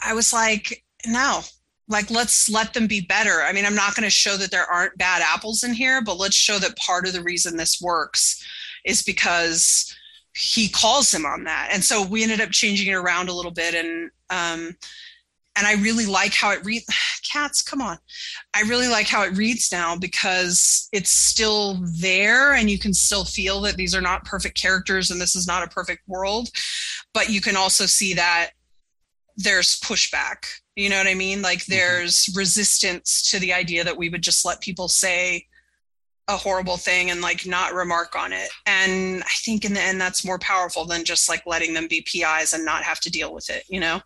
I 0.03 0.15
was 0.15 0.33
like, 0.33 0.85
no, 1.07 1.41
like 1.89 2.11
let's 2.11 2.49
let 2.49 2.75
them 2.75 2.87
be 2.87 3.01
better. 3.01 3.43
I 3.43 3.53
mean, 3.53 3.65
I'm 3.65 3.75
not 3.75 3.95
going 3.95 4.05
to 4.05 4.11
show 4.11 4.37
that 4.37 4.51
there 4.51 4.67
aren't 4.67 4.99
bad 4.99 5.23
apples 5.23 5.63
in 5.63 5.73
here, 5.73 6.03
but 6.03 6.19
let's 6.19 6.37
show 6.37 6.59
that 6.59 6.77
part 6.77 7.07
of 7.07 7.13
the 7.13 7.23
reason 7.23 7.57
this 7.57 7.81
works 7.81 8.45
is 8.85 9.03
because 9.03 9.95
he 10.37 10.69
calls 10.69 11.13
him 11.13 11.25
on 11.25 11.45
that. 11.45 11.71
And 11.73 11.83
so 11.83 12.05
we 12.05 12.23
ended 12.23 12.41
up 12.41 12.51
changing 12.51 12.89
it 12.89 12.95
around 12.95 13.29
a 13.29 13.33
little 13.33 13.51
bit 13.51 13.75
and 13.75 14.11
um 14.31 14.77
and 15.59 15.67
I 15.67 15.73
really 15.77 16.05
like 16.05 16.35
how 16.35 16.51
it 16.53 16.65
reads. 16.65 16.85
Cats, 17.33 17.63
come 17.63 17.81
on. 17.81 17.99
I 18.55 18.63
really 18.63 18.89
like 18.89 19.07
how 19.07 19.25
it 19.25 19.37
reads 19.37 19.73
now 19.73 19.97
because 19.97 20.89
it's 20.93 21.11
still 21.11 21.81
there 22.01 22.53
and 22.53 22.71
you 22.71 22.79
can 22.79 22.93
still 22.95 23.25
feel 23.25 23.61
that 23.63 23.77
these 23.77 23.95
are 23.95 24.01
not 24.01 24.25
perfect 24.25 24.61
characters 24.61 25.11
and 25.11 25.21
this 25.21 25.35
is 25.35 25.47
not 25.47 25.65
a 25.65 25.69
perfect 25.69 26.03
world. 26.07 26.51
But 27.15 27.31
you 27.31 27.41
can 27.41 27.57
also 27.57 27.87
see 27.87 28.15
that 28.15 28.51
there's 29.37 29.81
pushback. 29.81 30.47
You 30.77 30.91
know 30.91 30.99
what 30.99 31.09
I 31.09 31.15
mean? 31.15 31.43
Like 31.43 31.61
mm-hmm. 31.61 31.73
there's 31.73 32.27
mm-hmm. 32.27 32.39
resistance 32.39 33.29
to 33.31 33.39
the 33.39 33.53
idea 33.53 33.83
that 33.83 33.97
we 33.97 34.09
would 34.09 34.23
just 34.23 34.45
let 34.45 34.61
people 34.61 34.89
say, 34.89 35.47
a 36.29 36.37
horrible 36.37 36.77
thing 36.77 37.11
and 37.11 37.21
like 37.21 37.47
not 37.47 37.73
remark 37.73 38.17
on 38.17 38.33
it. 38.33 38.49
And 38.67 39.23
I 39.23 39.35
think 39.39 39.65
in 39.65 39.75
the 39.75 39.81
end, 39.81 40.01
that's 40.01 40.25
more 40.25 40.39
powerful 40.39 40.85
than 40.85 41.05
just 41.05 41.29
like 41.29 41.47
letting 41.47 41.73
them 41.75 41.87
be 41.89 42.03
PIs 42.03 42.53
and 42.53 42.65
not 42.65 42.83
have 42.83 43.01
to 43.01 43.11
deal 43.11 43.33
with 43.33 43.49
it, 43.49 43.65
you 43.69 43.79
know? 43.79 44.01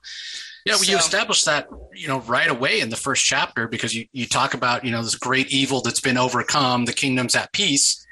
Yeah, 0.66 0.74
well, 0.74 0.80
so. 0.80 0.92
you 0.92 0.98
establish 0.98 1.44
that, 1.44 1.68
you 1.94 2.08
know, 2.08 2.20
right 2.20 2.50
away 2.50 2.80
in 2.80 2.90
the 2.90 2.96
first 2.96 3.24
chapter 3.24 3.66
because 3.66 3.94
you, 3.94 4.06
you 4.12 4.26
talk 4.26 4.52
about, 4.52 4.84
you 4.84 4.90
know, 4.90 5.02
this 5.02 5.14
great 5.14 5.50
evil 5.50 5.80
that's 5.80 6.00
been 6.00 6.18
overcome, 6.18 6.84
the 6.84 6.92
kingdom's 6.92 7.34
at 7.34 7.52
peace. 7.52 8.06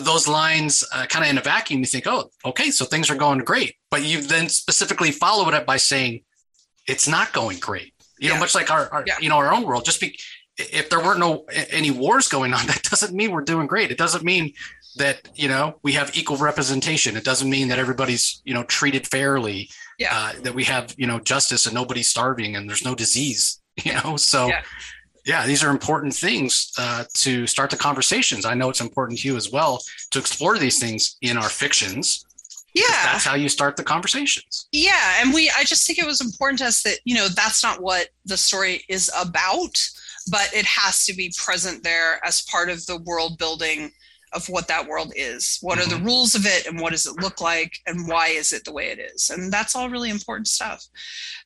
Those 0.00 0.28
lines 0.28 0.84
uh, 0.92 1.06
kind 1.06 1.24
of 1.24 1.30
in 1.32 1.38
a 1.38 1.40
vacuum, 1.40 1.80
you 1.80 1.86
think, 1.86 2.06
oh, 2.06 2.30
okay, 2.44 2.70
so 2.70 2.84
things 2.84 3.10
are 3.10 3.16
going 3.16 3.40
great. 3.40 3.74
But 3.90 4.04
you 4.04 4.22
then 4.22 4.48
specifically 4.48 5.10
follow 5.10 5.48
it 5.48 5.54
up 5.54 5.66
by 5.66 5.78
saying 5.78 6.22
it's 6.86 7.08
not 7.08 7.32
going 7.32 7.58
great. 7.58 7.92
You 8.20 8.28
yeah. 8.28 8.34
know, 8.34 8.40
much 8.40 8.54
like 8.54 8.70
our, 8.70 8.88
our 8.92 9.02
yeah. 9.04 9.16
you 9.20 9.28
know, 9.28 9.38
our 9.38 9.52
own 9.52 9.64
world. 9.64 9.84
Just 9.84 10.00
be 10.00 10.16
if 10.58 10.90
there 10.90 11.00
weren't 11.00 11.20
no 11.20 11.44
any 11.70 11.90
wars 11.90 12.28
going 12.28 12.52
on, 12.52 12.66
that 12.66 12.82
doesn't 12.82 13.14
mean 13.14 13.32
we're 13.32 13.42
doing 13.42 13.66
great. 13.66 13.90
It 13.90 13.98
doesn't 13.98 14.24
mean 14.24 14.52
that 14.96 15.28
you 15.34 15.48
know 15.48 15.78
we 15.82 15.92
have 15.92 16.16
equal 16.16 16.36
representation. 16.36 17.16
It 17.16 17.24
doesn't 17.24 17.48
mean 17.48 17.68
that 17.68 17.78
everybody's 17.78 18.42
you 18.44 18.54
know 18.54 18.64
treated 18.64 19.06
fairly. 19.06 19.70
Yeah. 19.98 20.08
Uh, 20.12 20.32
that 20.42 20.54
we 20.54 20.64
have 20.64 20.94
you 20.96 21.06
know 21.06 21.20
justice 21.20 21.66
and 21.66 21.74
nobody's 21.74 22.08
starving 22.08 22.56
and 22.56 22.68
there's 22.68 22.84
no 22.84 22.94
disease. 22.94 23.60
You 23.84 23.94
know, 23.94 24.16
so. 24.18 24.48
Yeah. 24.48 24.62
yeah, 25.24 25.46
these 25.46 25.64
are 25.64 25.70
important 25.70 26.12
things 26.12 26.70
uh, 26.76 27.04
to 27.14 27.46
start 27.46 27.70
the 27.70 27.76
conversations. 27.78 28.44
I 28.44 28.52
know 28.52 28.68
it's 28.68 28.82
important 28.82 29.20
to 29.20 29.28
you 29.28 29.36
as 29.36 29.50
well 29.50 29.80
to 30.10 30.18
explore 30.18 30.58
these 30.58 30.78
things 30.78 31.16
in 31.22 31.38
our 31.38 31.48
fictions. 31.48 32.26
Yeah. 32.74 32.84
That's 33.04 33.24
how 33.24 33.34
you 33.34 33.48
start 33.48 33.76
the 33.76 33.82
conversations. 33.82 34.68
Yeah. 34.72 35.20
And 35.20 35.34
we, 35.34 35.50
I 35.56 35.64
just 35.64 35.86
think 35.86 35.98
it 35.98 36.06
was 36.06 36.20
important 36.20 36.60
to 36.60 36.66
us 36.66 36.82
that, 36.82 36.98
you 37.04 37.14
know, 37.14 37.28
that's 37.28 37.62
not 37.62 37.80
what 37.80 38.08
the 38.24 38.36
story 38.36 38.84
is 38.88 39.10
about, 39.18 39.78
but 40.30 40.50
it 40.54 40.64
has 40.64 41.04
to 41.06 41.14
be 41.14 41.32
present 41.36 41.82
there 41.82 42.24
as 42.24 42.42
part 42.42 42.70
of 42.70 42.84
the 42.86 42.98
world 42.98 43.38
building 43.38 43.92
of 44.32 44.48
what 44.48 44.68
that 44.68 44.86
world 44.86 45.12
is. 45.16 45.58
What 45.60 45.78
are 45.78 45.86
the 45.86 45.96
mm-hmm. 45.96 46.06
rules 46.06 46.34
of 46.34 46.46
it 46.46 46.66
and 46.66 46.80
what 46.80 46.92
does 46.92 47.06
it 47.06 47.20
look 47.20 47.40
like 47.40 47.72
and 47.86 48.06
why 48.06 48.28
is 48.28 48.52
it 48.52 48.64
the 48.64 48.72
way 48.72 48.88
it 48.88 48.98
is? 48.98 49.30
And 49.30 49.52
that's 49.52 49.74
all 49.74 49.90
really 49.90 50.10
important 50.10 50.46
stuff. 50.46 50.84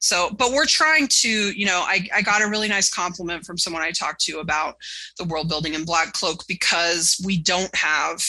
So, 0.00 0.30
but 0.30 0.52
we're 0.52 0.66
trying 0.66 1.08
to, 1.08 1.28
you 1.28 1.64
know, 1.64 1.82
I, 1.86 2.06
I 2.14 2.22
got 2.22 2.42
a 2.42 2.48
really 2.48 2.68
nice 2.68 2.90
compliment 2.92 3.44
from 3.44 3.56
someone 3.56 3.82
I 3.82 3.90
talked 3.90 4.20
to 4.24 4.40
about 4.40 4.76
the 5.18 5.24
world 5.24 5.48
building 5.48 5.74
in 5.74 5.84
Black 5.84 6.12
Cloak 6.12 6.44
because 6.46 7.20
we 7.24 7.38
don't 7.38 7.74
have, 7.74 8.22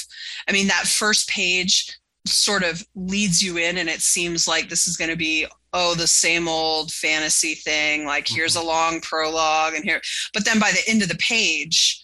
I 0.47 0.53
mean, 0.53 0.67
that 0.67 0.87
first 0.87 1.27
page 1.27 1.97
sort 2.25 2.63
of 2.63 2.83
leads 2.95 3.41
you 3.41 3.57
in 3.57 3.77
and 3.77 3.89
it 3.89 4.01
seems 4.01 4.47
like 4.47 4.69
this 4.69 4.87
is 4.87 4.97
going 4.97 5.11
to 5.11 5.17
be 5.17 5.45
oh 5.75 5.93
the 5.93 6.07
same 6.07 6.47
old 6.47 6.91
fantasy 6.91 7.53
thing 7.53 8.05
like 8.05 8.27
here's 8.27 8.55
mm-hmm. 8.55 8.65
a 8.65 8.69
long 8.69 9.01
prologue 9.01 9.75
and 9.75 9.83
here 9.83 10.01
but 10.33 10.45
then 10.45 10.57
by 10.59 10.71
the 10.71 10.89
end 10.89 11.03
of 11.03 11.09
the 11.09 11.15
page 11.15 12.01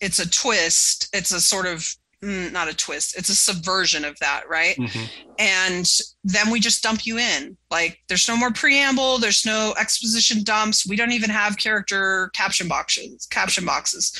it's 0.00 0.20
a 0.20 0.30
twist 0.30 1.08
it's 1.12 1.32
a 1.32 1.40
sort 1.40 1.66
of 1.66 1.88
mm, 2.22 2.52
not 2.52 2.68
a 2.68 2.76
twist 2.76 3.16
it's 3.16 3.30
a 3.30 3.34
subversion 3.34 4.04
of 4.04 4.16
that 4.20 4.48
right 4.48 4.76
mm-hmm. 4.76 5.04
and 5.38 5.90
then 6.22 6.50
we 6.50 6.60
just 6.60 6.82
dump 6.82 7.06
you 7.06 7.18
in 7.18 7.56
like 7.70 7.98
there's 8.08 8.28
no 8.28 8.36
more 8.36 8.52
preamble 8.52 9.18
there's 9.18 9.46
no 9.46 9.74
exposition 9.78 10.42
dumps 10.42 10.86
we 10.86 10.96
don't 10.96 11.12
even 11.12 11.30
have 11.30 11.56
character 11.56 12.30
caption 12.34 12.68
boxes 12.68 13.26
caption 13.30 13.64
boxes 13.64 14.12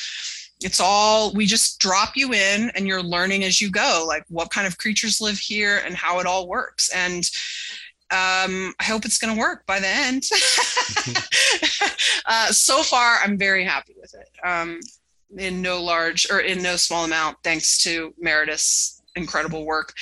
it's 0.62 0.80
all 0.80 1.34
we 1.34 1.44
just 1.44 1.78
drop 1.80 2.16
you 2.16 2.32
in 2.32 2.70
and 2.74 2.86
you're 2.86 3.02
learning 3.02 3.44
as 3.44 3.60
you 3.60 3.70
go 3.70 4.04
like 4.08 4.24
what 4.28 4.50
kind 4.50 4.66
of 4.66 4.78
creatures 4.78 5.20
live 5.20 5.36
here 5.36 5.82
and 5.84 5.94
how 5.94 6.18
it 6.18 6.26
all 6.26 6.48
works 6.48 6.88
and 6.94 7.30
um, 8.10 8.74
I 8.78 8.84
hope 8.84 9.04
it's 9.04 9.18
going 9.18 9.34
to 9.34 9.40
work 9.40 9.66
by 9.66 9.80
the 9.80 9.88
end. 9.88 10.24
uh, 12.26 12.52
so 12.52 12.82
far, 12.82 13.18
I'm 13.24 13.36
very 13.36 13.64
happy 13.64 13.94
with 14.00 14.14
it. 14.14 14.28
Um, 14.46 14.80
in 15.36 15.60
no 15.60 15.82
large 15.82 16.30
or 16.30 16.40
in 16.40 16.62
no 16.62 16.76
small 16.76 17.04
amount, 17.04 17.38
thanks 17.42 17.78
to 17.78 18.14
Meredith's 18.18 19.02
incredible 19.16 19.64
work. 19.64 19.92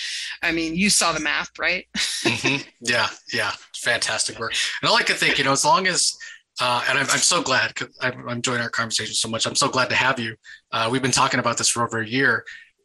I 0.42 0.52
mean, 0.52 0.74
you 0.74 0.90
saw 0.90 1.12
the 1.12 1.20
map, 1.20 1.48
right? 1.58 1.86
mm-hmm. 1.96 2.62
Yeah, 2.80 3.08
yeah, 3.32 3.52
fantastic 3.74 4.38
work. 4.38 4.52
And 4.82 4.90
all 4.90 4.96
I 4.96 5.02
can 5.02 5.16
think, 5.16 5.38
you 5.38 5.44
know, 5.44 5.52
as 5.52 5.64
long 5.64 5.86
as 5.86 6.16
uh, 6.60 6.84
and 6.88 6.98
I'm, 6.98 7.06
I'm 7.10 7.18
so 7.18 7.42
glad 7.42 7.68
because 7.68 7.96
I'm, 8.00 8.28
I'm, 8.28 8.36
enjoying 8.36 8.60
our 8.60 8.68
conversation 8.68 9.14
so 9.14 9.28
much. 9.28 9.44
I'm 9.44 9.56
so 9.56 9.68
glad 9.68 9.90
to 9.90 9.96
have 9.96 10.20
you. 10.20 10.36
Uh, 10.70 10.88
we've 10.90 11.02
been 11.02 11.10
talking 11.10 11.40
about 11.40 11.58
this 11.58 11.68
for 11.68 11.82
over 11.82 12.00
a 12.00 12.06
year, 12.06 12.44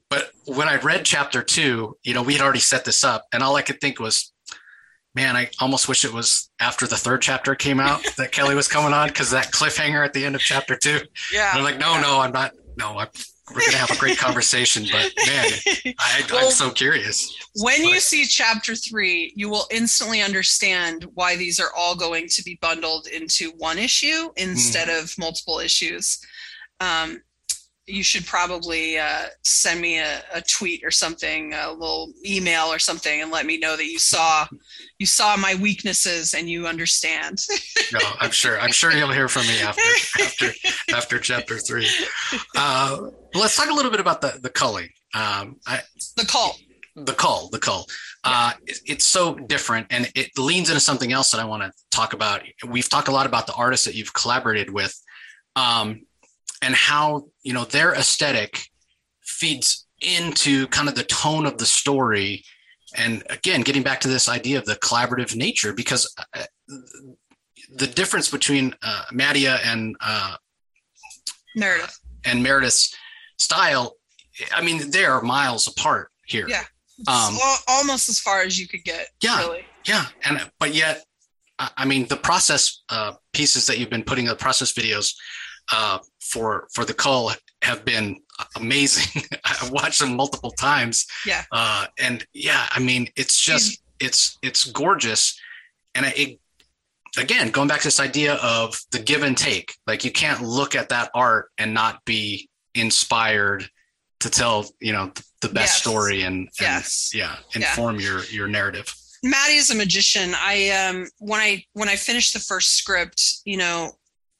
but 0.10 0.32
when 0.46 0.68
I 0.68 0.78
read 0.78 1.06
chapter 1.06 1.44
two, 1.44 1.96
you 2.04 2.16
know, 2.16 2.24
we 2.24 2.34
had 2.34 2.42
already 2.42 2.60
set 2.60 2.84
this 2.84 3.04
up, 3.04 3.28
and 3.32 3.44
all 3.44 3.56
I 3.56 3.62
could 3.62 3.80
think 3.80 4.00
was, 4.00 4.34
man, 5.16 5.36
I 5.36 5.50
almost 5.60 5.88
wish 5.88 6.06
it 6.06 6.14
was 6.14 6.50
after 6.60 6.88
the 6.88 6.98
third 6.98 7.22
chapter 7.22 7.56
came 7.56 7.80
out 7.80 8.04
that 8.18 8.32
Kelly 8.32 8.56
was 8.56 8.68
coming 8.68 8.94
on 8.94 9.08
because 9.08 9.32
that 9.32 9.52
cliffhanger 9.52 10.04
at 10.04 10.14
the 10.14 10.26
end 10.26 10.36
of 10.36 10.42
chapter 10.42 10.76
two. 10.76 11.00
Yeah. 11.34 11.50
And 11.52 11.60
I'm 11.60 11.64
like, 11.64 11.80
no, 11.80 11.94
yeah. 11.94 12.02
no, 12.02 12.20
I'm 12.20 12.32
not. 12.32 12.52
No, 12.78 12.98
I'm, 12.98 13.08
we're 13.54 13.62
gonna 13.66 13.78
have 13.78 13.92
a 13.92 13.98
great 13.98 14.18
conversation. 14.18 14.86
But 14.92 15.12
man, 15.26 15.50
I, 16.00 16.24
am 16.32 16.52
so 16.52 16.70
curious. 16.70 17.36
When 17.56 17.82
but, 17.82 17.90
you 17.90 18.00
see 18.00 18.26
chapter 18.26 18.76
three, 18.76 19.34
you 19.36 19.50
will 19.50 19.66
instantly 19.72 20.22
understand 20.22 21.06
why 21.16 21.36
these 21.36 21.60
are 21.60 21.72
all 21.76 21.96
going 21.96 22.28
to 22.30 22.44
be 22.44 22.60
bundled 22.62 23.08
into 23.08 23.52
one 23.58 23.78
issue 23.78 24.30
instead 24.38 24.88
mm. 24.88 25.02
of 25.02 25.18
multiple 25.18 25.60
issues. 25.60 26.20
Um, 26.80 27.22
you 27.90 28.04
should 28.04 28.26
probably 28.26 28.98
uh, 28.98 29.26
send 29.44 29.82
me 29.82 30.00
a, 30.00 30.22
a, 30.34 30.42
tweet 30.42 30.84
or 30.84 30.92
something, 30.92 31.54
a 31.54 31.72
little 31.72 32.14
email 32.26 32.66
or 32.66 32.80
something, 32.80 33.22
and 33.22 33.32
let 33.32 33.46
me 33.46 33.58
know 33.58 33.76
that 33.76 33.86
you 33.86 34.00
saw 34.00 34.48
you 35.00 35.06
saw 35.06 35.36
my 35.36 35.56
weaknesses 35.56 36.34
and 36.34 36.50
you 36.50 36.68
understand. 36.68 37.42
no, 37.94 38.00
I'm 38.20 38.32
sure. 38.32 38.60
I'm 38.60 38.72
sure 38.72 38.92
you'll 38.92 39.12
hear 39.12 39.28
from 39.28 39.48
me 39.48 39.60
after 39.62 40.22
after 40.22 40.52
after 40.94 41.20
chapter 41.20 41.58
three. 41.58 41.88
Uh, 42.56 43.10
let's 43.34 43.56
talk 43.56 43.70
a 43.70 43.74
little 43.74 43.92
bit 43.92 44.00
about 44.00 44.22
the 44.22 44.40
the 44.42 44.50
culling. 44.50 44.90
Um, 45.14 45.58
I, 45.66 45.82
the 46.18 46.26
cull. 46.26 46.56
The 46.96 47.14
cull. 47.14 47.50
The 47.50 47.60
cull. 47.60 47.88
Uh, 48.24 48.54
it, 48.68 48.80
it's 48.86 49.06
so 49.06 49.36
different, 49.36 49.88
and 49.90 50.12
it 50.16 50.38
leans 50.38 50.70
into 50.70 50.82
something 50.82 51.12
else 51.12 51.32
that 51.32 51.40
I 51.40 51.46
want 51.46 51.64
to 51.64 51.72
talk 51.90 52.14
about. 52.14 52.44
We've 52.68 52.90
talked 52.90 53.08
a 53.08 53.12
lot 53.12 53.26
about 53.26 53.48
the 53.48 53.54
artists 53.54 53.86
that 53.86 53.96
you've 53.96 54.14
collaborated 54.14 54.72
with. 54.72 54.96
Um, 55.56 56.02
and 56.62 56.76
how 56.76 57.28
you 57.44 57.54
know 57.54 57.66
their 57.66 57.94
aesthetic 57.94 58.70
feeds 59.22 59.86
into 60.02 60.68
kind 60.68 60.88
of 60.88 60.96
the 60.96 61.04
tone 61.04 61.46
of 61.46 61.58
the 61.58 61.66
story. 61.66 62.44
And 62.96 63.24
again 63.30 63.62
getting 63.62 63.84
back 63.84 64.00
to 64.02 64.08
this 64.08 64.28
idea 64.28 64.58
of 64.58 64.66
the 64.66 64.76
collaborative 64.76 65.36
nature 65.36 65.74
because 65.74 66.12
uh, 66.36 66.44
the 67.76 67.88
difference 67.88 68.30
between 68.32 68.74
uh, 68.82 69.04
Mattia 69.12 69.60
and 69.64 69.96
uh, 70.02 70.36
Meredith. 71.56 72.00
and 72.26 72.42
Meredith's 72.42 72.96
style 73.38 73.96
I 74.54 74.64
mean 74.64 74.90
they 74.92 75.06
are 75.06 75.22
miles 75.22 75.68
apart 75.68 76.10
here. 76.26 76.48
Yeah. 76.48 76.64
Um, 77.08 77.38
almost 77.68 78.10
as 78.10 78.20
far 78.20 78.42
as 78.42 78.60
you 78.60 78.68
could 78.68 78.84
get 78.84 79.10
yeah. 79.22 79.40
really. 79.40 79.66
yeah. 79.86 80.06
And 80.26 80.50
but 80.60 80.74
yet 80.74 81.06
I 81.60 81.86
mean 81.86 82.08
the 82.08 82.18
process 82.18 82.82
uh, 82.90 83.14
pieces 83.34 83.68
that 83.68 83.78
you've 83.78 83.90
been 83.90 84.04
putting 84.04 84.26
the 84.26 84.36
process 84.36 84.74
videos 84.74 85.14
uh, 85.72 86.00
for 86.20 86.68
for 86.74 86.86
the 86.86 86.94
cull 86.94 87.32
have 87.62 87.86
been 87.86 88.18
amazing. 88.56 89.24
I've 89.46 89.72
watched 89.72 90.00
them 90.00 90.16
multiple 90.16 90.52
times. 90.52 91.06
Yeah. 91.26 91.44
Uh, 91.52 91.86
and 92.00 92.26
yeah, 92.34 92.68
I 92.72 92.80
mean, 92.80 93.10
it's 93.16 93.40
just 93.40 93.82
it's 94.00 94.38
it's 94.42 94.66
gorgeous, 94.72 95.40
and 95.96 96.06
it 96.06 96.40
again 97.18 97.50
going 97.50 97.68
back 97.68 97.80
to 97.80 97.88
this 97.88 98.00
idea 98.00 98.36
of 98.36 98.80
the 98.92 99.00
give 99.00 99.24
and 99.24 99.38
take. 99.38 99.74
Like 99.88 100.06
you 100.06 100.12
can't 100.12 100.42
look 100.42 100.76
at 100.76 100.90
that 100.90 101.12
art 101.14 101.50
and 101.58 101.74
not 101.74 102.04
be 102.06 102.50
inspired 102.76 103.70
to 104.20 104.30
tell 104.30 104.66
you 104.80 104.94
know 104.94 105.12
the, 105.16 105.48
the 105.48 105.54
best 105.54 105.74
yes. 105.74 105.82
story 105.82 106.22
and, 106.24 106.36
and 106.36 106.50
yes. 106.60 107.12
yeah 107.14 107.38
inform 107.54 108.00
yeah. 108.00 108.08
your 108.08 108.24
your 108.26 108.48
narrative. 108.48 108.94
Maddie 109.24 109.56
is 109.56 109.70
a 109.70 109.76
magician. 109.76 110.34
I 110.36 110.70
um 110.70 111.08
when 111.20 111.42
I 111.42 111.64
when 111.74 111.90
I 111.90 111.96
finished 111.96 112.34
the 112.34 112.40
first 112.40 112.76
script, 112.78 113.40
you 113.46 113.58
know, 113.58 113.92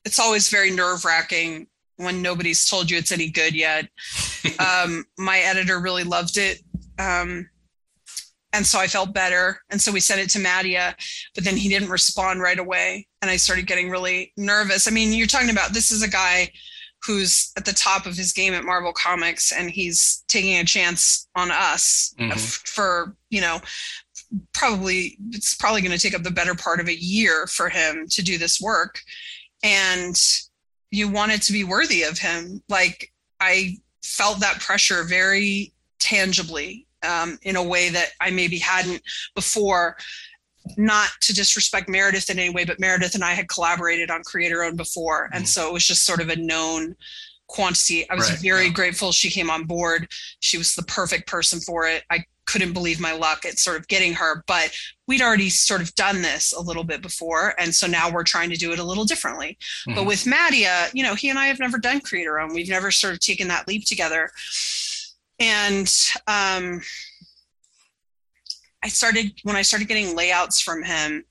it's 0.06 0.20
always 0.20 0.50
very 0.50 0.72
nerve 0.72 1.06
wracking 1.06 1.68
when 1.98 2.22
nobody's 2.22 2.66
told 2.66 2.90
you 2.90 2.98
it's 2.98 3.12
any 3.12 3.30
good 3.30 3.54
yet. 3.54 3.88
um, 4.60 5.06
my 5.18 5.40
editor 5.40 5.80
really 5.80 6.04
loved 6.04 6.38
it. 6.38 6.62
Um, 6.98 7.50
and 8.54 8.66
so 8.66 8.80
I 8.80 8.88
felt 8.88 9.14
better. 9.14 9.60
And 9.70 9.80
so 9.80 9.92
we 9.92 10.00
sent 10.00 10.22
it 10.22 10.30
to 10.32 10.40
Mattia, 10.40 10.96
but 11.36 11.44
then 11.44 11.56
he 11.58 11.70
didn't 11.70 11.90
respond 11.90 12.42
right 12.42 12.58
away. 12.58 13.08
And 13.22 13.30
I 13.30 13.38
started 13.38 13.68
getting 13.68 13.90
really 13.90 14.34
nervous. 14.38 14.88
I 14.88 14.92
mean, 14.92 15.14
you're 15.14 15.28
talking 15.28 15.52
about 15.52 15.74
this 15.74 15.92
is 15.92 16.02
a 16.02 16.10
guy 16.10 16.52
who's 17.04 17.52
at 17.58 17.66
the 17.66 17.74
top 17.74 18.06
of 18.06 18.16
his 18.16 18.34
game 18.34 18.54
at 18.54 18.64
Marvel 18.64 18.92
Comics, 18.92 19.52
and 19.52 19.70
he's 19.70 20.24
taking 20.28 20.58
a 20.58 20.66
chance 20.66 21.28
on 21.36 21.52
us 21.52 22.14
mm-hmm. 22.20 22.38
for, 22.38 23.16
you 23.30 23.40
know, 23.40 23.60
probably 24.54 25.18
it's 25.32 25.56
probably 25.56 25.82
going 25.82 25.96
to 25.96 26.02
take 26.02 26.14
up 26.14 26.24
the 26.24 26.32
better 26.32 26.56
part 26.56 26.80
of 26.80 26.88
a 26.88 27.00
year 27.00 27.48
for 27.48 27.70
him 27.70 28.06
to 28.10 28.22
do 28.22 28.38
this 28.38 28.60
work 28.60 29.00
and 29.64 30.16
you 30.92 31.08
wanted 31.08 31.42
to 31.44 31.54
be 31.54 31.64
worthy 31.64 32.04
of 32.04 32.18
him. 32.18 32.62
Like 32.70 33.12
i 33.40 33.78
felt 34.04 34.40
that 34.40 34.60
pressure 34.60 35.04
very 35.04 35.74
tangibly 36.00 36.88
um, 37.04 37.38
in 37.44 37.56
a 37.56 37.64
way 37.64 37.90
that 37.90 38.10
i 38.20 38.30
maybe 38.30 38.58
hadn't 38.58 39.02
before. 39.36 39.98
Not 40.78 41.10
to 41.22 41.34
disrespect 41.34 41.90
meredith 41.90 42.30
in 42.30 42.38
any 42.38 42.54
way 42.54 42.66
but 42.66 42.80
meredith 42.80 43.16
and 43.16 43.24
i 43.24 43.34
had 43.34 43.50
collaborated 43.50 44.12
on 44.12 44.24
creator 44.24 44.64
own 44.64 44.76
before. 44.76 45.30
And 45.34 45.44
mm-hmm. 45.44 45.46
so 45.46 45.68
it 45.68 45.74
was 45.74 45.86
just 45.86 46.06
sort 46.06 46.22
of 46.22 46.30
a 46.30 46.36
known 46.36 46.96
quantity 47.50 48.10
i 48.10 48.16
was 48.16 48.30
right. 48.30 48.40
very 48.40 48.66
yeah. 48.68 48.72
grateful 48.72 49.12
she 49.12 49.30
came 49.30 49.50
on 49.50 49.66
board 49.66 50.08
she 50.40 50.58
was 50.58 50.76
the 50.76 50.84
perfect 50.84 51.28
person 51.28 51.60
for 51.60 51.86
it 51.86 52.04
i 52.10 52.24
couldn't 52.50 52.74
believe 52.74 53.00
my 53.00 53.12
luck 53.12 53.46
at 53.46 53.60
sort 53.60 53.78
of 53.78 53.88
getting 53.88 54.14
her. 54.14 54.44
But 54.48 54.76
we'd 55.08 55.22
already 55.22 55.50
sort 55.50 55.82
of 55.82 55.94
done 55.94 56.24
this 56.24 56.52
a 56.52 56.60
little 56.60 56.84
bit 56.84 57.02
before. 57.02 57.54
And 57.60 57.74
so 57.74 57.86
now 57.86 58.10
we're 58.12 58.24
trying 58.24 58.50
to 58.50 58.56
do 58.56 58.72
it 58.72 58.80
a 58.80 58.84
little 58.84 59.06
differently. 59.06 59.58
Mm-hmm. 59.88 59.96
But 59.96 60.06
with 60.06 60.26
Mattia, 60.26 60.88
you 60.94 61.04
know, 61.04 61.14
he 61.14 61.30
and 61.30 61.38
I 61.38 61.46
have 61.46 61.60
never 61.60 61.78
done 61.78 62.02
Creator 62.02 62.40
Own. 62.40 62.54
We've 62.54 62.70
never 62.70 62.90
sort 62.90 63.14
of 63.14 63.20
taken 63.20 63.48
that 63.50 63.68
leap 63.68 63.86
together. 63.86 64.32
And 65.40 65.94
um, 66.26 66.82
I 68.84 68.88
started, 68.88 69.32
when 69.44 69.56
I 69.56 69.62
started 69.62 69.88
getting 69.88 70.16
layouts 70.16 70.60
from 70.60 70.84
him, 70.84 71.26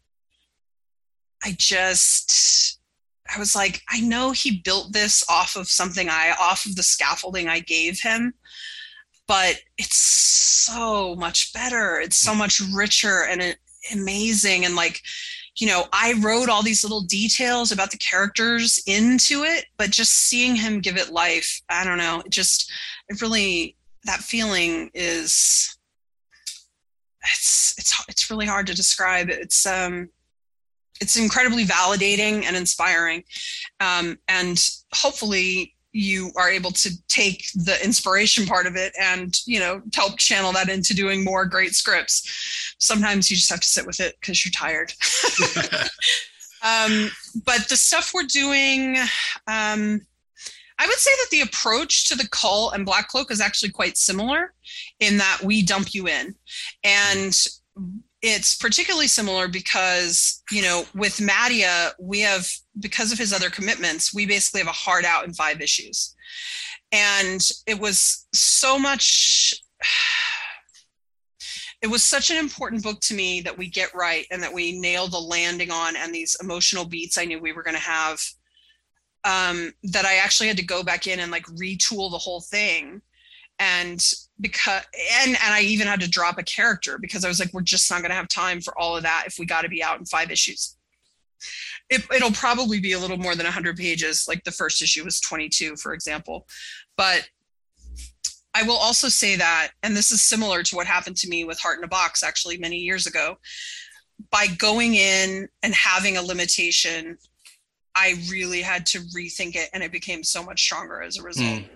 I 1.44 1.54
just, 1.58 2.77
I 3.34 3.38
was 3.38 3.54
like, 3.54 3.82
I 3.90 4.00
know 4.00 4.32
he 4.32 4.62
built 4.64 4.92
this 4.92 5.24
off 5.28 5.56
of 5.56 5.68
something 5.68 6.08
I, 6.08 6.34
off 6.40 6.66
of 6.66 6.76
the 6.76 6.82
scaffolding 6.82 7.48
I 7.48 7.60
gave 7.60 8.00
him 8.00 8.34
but 9.28 9.60
it's 9.76 9.98
so 9.98 11.14
much 11.14 11.52
better. 11.52 12.00
It's 12.00 12.16
so 12.16 12.34
much 12.34 12.60
richer 12.74 13.24
and 13.24 13.56
amazing. 13.92 14.64
And 14.64 14.74
like, 14.74 15.02
you 15.56 15.66
know, 15.66 15.86
I 15.92 16.14
wrote 16.20 16.48
all 16.48 16.62
these 16.62 16.82
little 16.82 17.02
details 17.02 17.70
about 17.70 17.90
the 17.90 17.98
characters 17.98 18.82
into 18.86 19.44
it, 19.44 19.66
but 19.76 19.90
just 19.90 20.12
seeing 20.12 20.56
him 20.56 20.80
give 20.80 20.96
it 20.96 21.12
life, 21.12 21.60
I 21.68 21.84
don't 21.84 21.98
know, 21.98 22.22
it 22.24 22.30
just, 22.30 22.72
it 23.08 23.20
really, 23.20 23.76
that 24.04 24.20
feeling 24.20 24.90
is, 24.94 25.76
it's, 27.22 27.74
it's, 27.76 28.04
it's 28.08 28.30
really 28.30 28.46
hard 28.46 28.66
to 28.68 28.74
describe. 28.74 29.28
It's, 29.28 29.66
um, 29.66 30.08
it's 31.00 31.16
incredibly 31.16 31.64
validating 31.64 32.44
and 32.44 32.56
inspiring. 32.56 33.24
Um, 33.80 34.18
and 34.28 34.68
hopefully 34.92 35.74
you 35.92 36.30
are 36.36 36.50
able 36.50 36.70
to 36.70 36.90
take 37.08 37.44
the 37.54 37.82
inspiration 37.82 38.46
part 38.46 38.66
of 38.66 38.76
it 38.76 38.92
and 39.00 39.40
you 39.46 39.58
know 39.58 39.80
help 39.94 40.18
channel 40.18 40.52
that 40.52 40.68
into 40.68 40.94
doing 40.94 41.24
more 41.24 41.44
great 41.44 41.74
scripts. 41.74 42.74
Sometimes 42.78 43.30
you 43.30 43.36
just 43.36 43.50
have 43.50 43.60
to 43.60 43.66
sit 43.66 43.86
with 43.86 44.00
it 44.00 44.16
because 44.20 44.44
you're 44.44 44.52
tired. 44.52 44.92
Um, 46.60 47.10
but 47.46 47.68
the 47.68 47.76
stuff 47.76 48.10
we're 48.12 48.24
doing 48.24 48.96
um, 49.46 50.00
i 50.78 50.86
would 50.86 50.98
say 50.98 51.10
that 51.18 51.28
the 51.30 51.42
approach 51.42 52.08
to 52.08 52.16
the 52.16 52.28
cull 52.30 52.70
and 52.70 52.84
black 52.84 53.06
cloak 53.06 53.30
is 53.30 53.40
actually 53.40 53.70
quite 53.70 53.96
similar 53.96 54.54
in 55.00 55.18
that 55.18 55.40
we 55.42 55.62
dump 55.62 55.94
you 55.94 56.08
in. 56.08 56.34
And 56.84 57.36
it's 58.22 58.56
particularly 58.56 59.06
similar 59.06 59.48
because 59.48 60.42
you 60.50 60.62
know 60.62 60.84
with 60.94 61.20
Mattia 61.20 61.92
we 62.00 62.20
have 62.20 62.48
because 62.80 63.12
of 63.12 63.18
his 63.18 63.32
other 63.32 63.50
commitments 63.50 64.12
we 64.12 64.26
basically 64.26 64.60
have 64.60 64.68
a 64.68 64.72
hard 64.72 65.04
out 65.04 65.24
in 65.24 65.32
five 65.32 65.60
issues. 65.60 66.14
And 66.90 67.46
it 67.66 67.78
was 67.78 68.26
so 68.32 68.78
much 68.78 69.54
it 71.82 71.86
was 71.86 72.02
such 72.02 72.30
an 72.30 72.38
important 72.38 72.82
book 72.82 72.98
to 73.00 73.14
me 73.14 73.40
that 73.42 73.56
we 73.56 73.68
get 73.68 73.94
right 73.94 74.26
and 74.32 74.42
that 74.42 74.52
we 74.52 74.80
nail 74.80 75.06
the 75.06 75.18
landing 75.18 75.70
on 75.70 75.94
and 75.96 76.12
these 76.12 76.36
emotional 76.42 76.84
beats 76.84 77.18
I 77.18 77.24
knew 77.24 77.40
we 77.40 77.52
were 77.52 77.62
going 77.62 77.76
to 77.76 77.80
have 77.80 78.20
um, 79.24 79.72
that 79.84 80.04
I 80.04 80.16
actually 80.16 80.48
had 80.48 80.56
to 80.56 80.64
go 80.64 80.82
back 80.82 81.06
in 81.06 81.20
and 81.20 81.30
like 81.30 81.44
retool 81.46 82.10
the 82.10 82.18
whole 82.18 82.40
thing 82.40 83.00
and 83.58 84.04
because 84.40 84.82
and 85.22 85.30
and 85.30 85.54
I 85.54 85.62
even 85.62 85.86
had 85.86 86.00
to 86.00 86.08
drop 86.08 86.38
a 86.38 86.42
character 86.42 86.98
because 86.98 87.24
I 87.24 87.28
was 87.28 87.40
like, 87.40 87.52
we're 87.52 87.62
just 87.62 87.90
not 87.90 88.00
going 88.00 88.10
to 88.10 88.16
have 88.16 88.28
time 88.28 88.60
for 88.60 88.78
all 88.78 88.96
of 88.96 89.02
that 89.02 89.24
if 89.26 89.38
we 89.38 89.46
got 89.46 89.62
to 89.62 89.68
be 89.68 89.82
out 89.82 89.98
in 89.98 90.04
five 90.04 90.30
issues. 90.30 90.76
It, 91.90 92.02
it'll 92.14 92.32
probably 92.32 92.80
be 92.80 92.92
a 92.92 92.98
little 92.98 93.16
more 93.16 93.34
than 93.34 93.44
100 93.44 93.76
pages 93.76 94.26
like 94.28 94.44
the 94.44 94.50
first 94.50 94.82
issue 94.82 95.04
was 95.04 95.20
22 95.20 95.76
for 95.76 95.94
example 95.94 96.46
but 96.96 97.30
i 98.54 98.62
will 98.64 98.76
also 98.76 99.08
say 99.08 99.36
that 99.36 99.70
and 99.84 99.96
this 99.96 100.10
is 100.10 100.20
similar 100.20 100.64
to 100.64 100.76
what 100.76 100.86
happened 100.86 101.16
to 101.18 101.28
me 101.28 101.44
with 101.44 101.60
heart 101.60 101.78
in 101.78 101.84
a 101.84 101.88
box 101.88 102.22
actually 102.24 102.58
many 102.58 102.76
years 102.76 103.06
ago 103.06 103.38
by 104.30 104.48
going 104.58 104.96
in 104.96 105.48
and 105.62 105.74
having 105.74 106.16
a 106.16 106.22
limitation 106.22 107.16
i 107.94 108.16
really 108.28 108.60
had 108.60 108.84
to 108.84 108.98
rethink 109.16 109.54
it 109.54 109.70
and 109.72 109.82
it 109.82 109.92
became 109.92 110.24
so 110.24 110.42
much 110.42 110.60
stronger 110.60 111.00
as 111.00 111.18
a 111.18 111.22
result 111.22 111.60
mm. 111.60 111.68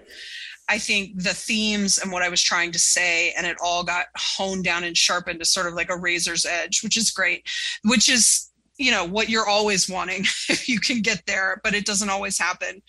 I 0.72 0.78
think 0.78 1.22
the 1.22 1.34
themes 1.34 1.98
and 1.98 2.10
what 2.10 2.22
I 2.22 2.30
was 2.30 2.42
trying 2.42 2.72
to 2.72 2.78
say, 2.78 3.32
and 3.36 3.46
it 3.46 3.58
all 3.62 3.84
got 3.84 4.06
honed 4.16 4.64
down 4.64 4.84
and 4.84 4.96
sharpened 4.96 5.40
to 5.40 5.44
sort 5.44 5.66
of 5.66 5.74
like 5.74 5.90
a 5.90 5.98
razor's 5.98 6.46
edge, 6.46 6.82
which 6.82 6.96
is 6.96 7.10
great, 7.10 7.46
which 7.84 8.08
is 8.08 8.48
you 8.78 8.90
know 8.90 9.04
what 9.04 9.28
you're 9.28 9.46
always 9.46 9.90
wanting 9.90 10.20
if 10.48 10.66
you 10.66 10.80
can 10.80 11.02
get 11.02 11.22
there 11.26 11.60
but 11.62 11.74
it 11.74 11.84
doesn't 11.84 12.08
always 12.08 12.38
happen. 12.38 12.80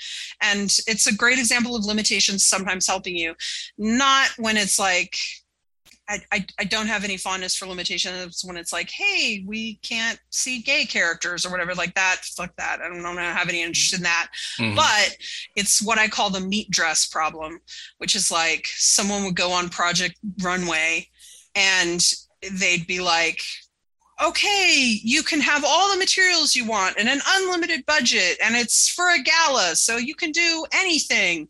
And 0.41 0.73
it's 0.87 1.07
a 1.07 1.13
great 1.13 1.39
example 1.39 1.75
of 1.75 1.83
limitations 1.83 2.45
sometimes 2.45 2.87
helping 2.87 3.17
you. 3.17 3.35
Not 3.77 4.29
when 4.37 4.55
it's 4.55 4.79
like 4.79 5.17
I, 6.09 6.19
I, 6.31 6.45
I 6.59 6.63
don't 6.65 6.87
have 6.87 7.05
any 7.05 7.15
fondness 7.15 7.55
for 7.55 7.65
limitations 7.65 8.43
when 8.43 8.57
it's 8.57 8.73
like, 8.73 8.89
hey, 8.91 9.43
we 9.47 9.75
can't 9.75 10.19
see 10.31 10.59
gay 10.59 10.85
characters 10.85 11.45
or 11.45 11.49
whatever 11.49 11.73
like 11.73 11.95
that. 11.95 12.21
Fuck 12.35 12.53
that. 12.57 12.81
I 12.81 12.89
don't, 12.89 12.99
I 13.05 13.13
don't 13.13 13.17
have 13.17 13.49
any 13.49 13.61
interest 13.61 13.93
in 13.93 14.03
that. 14.03 14.27
Mm-hmm. 14.59 14.75
But 14.75 15.17
it's 15.55 15.81
what 15.81 15.99
I 15.99 16.09
call 16.09 16.29
the 16.29 16.41
meat 16.41 16.69
dress 16.69 17.05
problem, 17.05 17.59
which 17.99 18.15
is 18.15 18.31
like 18.31 18.67
someone 18.75 19.23
would 19.23 19.35
go 19.35 19.51
on 19.51 19.69
Project 19.69 20.17
Runway 20.41 21.07
and 21.55 22.05
they'd 22.59 22.85
be 22.85 22.99
like, 22.99 23.39
okay, 24.23 24.99
you 25.03 25.23
can 25.23 25.41
have 25.41 25.63
all 25.65 25.91
the 25.91 25.97
materials 25.97 26.55
you 26.55 26.65
want 26.65 26.97
and 26.97 27.09
an 27.09 27.19
unlimited 27.25 27.85
budget, 27.85 28.37
and 28.43 28.55
it's 28.55 28.87
for 28.87 29.09
a 29.09 29.21
gala, 29.21 29.75
so 29.75 29.97
you 29.97 30.15
can 30.15 30.31
do 30.31 30.65
anything. 30.73 31.47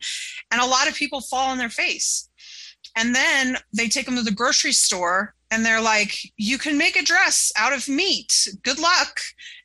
And 0.51 0.61
a 0.61 0.65
lot 0.65 0.87
of 0.87 0.95
people 0.95 1.21
fall 1.21 1.49
on 1.49 1.57
their 1.57 1.69
face 1.69 2.29
and 2.95 3.15
then 3.15 3.57
they 3.75 3.87
take 3.87 4.05
them 4.05 4.15
to 4.15 4.21
the 4.21 4.31
grocery 4.31 4.71
store 4.71 5.33
and 5.53 5.63
they're 5.63 5.81
like, 5.81 6.15
you 6.35 6.57
can 6.57 6.77
make 6.77 6.95
a 6.95 7.03
dress 7.03 7.51
out 7.55 7.73
of 7.73 7.87
meat. 7.87 8.47
Good 8.63 8.79
luck. 8.79 9.19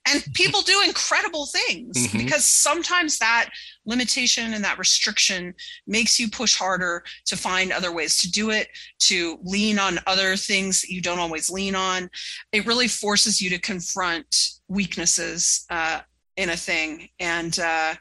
And 0.06 0.22
people 0.34 0.60
do 0.60 0.82
incredible 0.86 1.46
things 1.46 1.96
mm-hmm. 1.96 2.18
because 2.18 2.44
sometimes 2.44 3.18
that 3.18 3.50
limitation 3.86 4.52
and 4.52 4.62
that 4.64 4.78
restriction 4.78 5.54
makes 5.86 6.20
you 6.20 6.28
push 6.28 6.56
harder 6.56 7.04
to 7.26 7.36
find 7.36 7.72
other 7.72 7.92
ways 7.92 8.18
to 8.18 8.30
do 8.30 8.50
it, 8.50 8.68
to 9.00 9.38
lean 9.42 9.78
on 9.78 9.98
other 10.06 10.36
things 10.36 10.82
that 10.82 10.90
you 10.90 11.00
don't 11.00 11.18
always 11.18 11.50
lean 11.50 11.74
on. 11.74 12.10
It 12.52 12.66
really 12.66 12.88
forces 12.88 13.40
you 13.40 13.48
to 13.50 13.58
confront 13.58 14.50
weaknesses 14.68 15.64
uh, 15.70 16.00
in 16.36 16.50
a 16.50 16.56
thing. 16.56 17.08
And, 17.18 17.58
uh, 17.58 17.94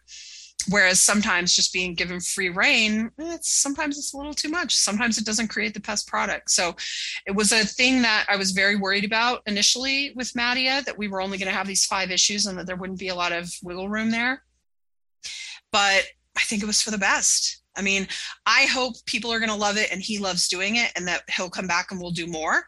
whereas 0.69 0.99
sometimes 0.99 1.53
just 1.53 1.73
being 1.73 1.93
given 1.93 2.19
free 2.19 2.49
reign 2.49 3.11
eh, 3.19 3.35
it's 3.35 3.49
sometimes 3.49 3.97
it's 3.97 4.13
a 4.13 4.17
little 4.17 4.33
too 4.33 4.49
much. 4.49 4.75
Sometimes 4.75 5.17
it 5.17 5.25
doesn't 5.25 5.47
create 5.47 5.73
the 5.73 5.79
best 5.79 6.07
product. 6.07 6.51
So 6.51 6.75
it 7.25 7.35
was 7.35 7.51
a 7.51 7.65
thing 7.65 8.01
that 8.01 8.25
i 8.29 8.35
was 8.35 8.51
very 8.51 8.75
worried 8.75 9.05
about 9.05 9.41
initially 9.45 10.13
with 10.15 10.35
Mattia 10.35 10.81
that 10.85 10.97
we 10.97 11.07
were 11.07 11.21
only 11.21 11.37
going 11.37 11.49
to 11.49 11.57
have 11.57 11.67
these 11.67 11.85
five 11.85 12.11
issues 12.11 12.45
and 12.45 12.57
that 12.57 12.65
there 12.67 12.75
wouldn't 12.75 12.99
be 12.99 13.09
a 13.09 13.15
lot 13.15 13.31
of 13.31 13.49
wiggle 13.63 13.89
room 13.89 14.11
there. 14.11 14.43
But 15.71 16.03
i 16.37 16.41
think 16.41 16.63
it 16.63 16.67
was 16.67 16.81
for 16.81 16.91
the 16.91 16.97
best. 16.97 17.63
I 17.75 17.81
mean 17.81 18.07
i 18.45 18.65
hope 18.65 18.95
people 19.05 19.31
are 19.31 19.39
going 19.39 19.49
to 19.49 19.55
love 19.55 19.77
it 19.77 19.91
and 19.91 20.01
he 20.01 20.17
loves 20.17 20.47
doing 20.47 20.77
it 20.77 20.91
and 20.95 21.07
that 21.07 21.23
he'll 21.29 21.49
come 21.49 21.67
back 21.67 21.91
and 21.91 22.01
we'll 22.01 22.11
do 22.11 22.27
more 22.27 22.65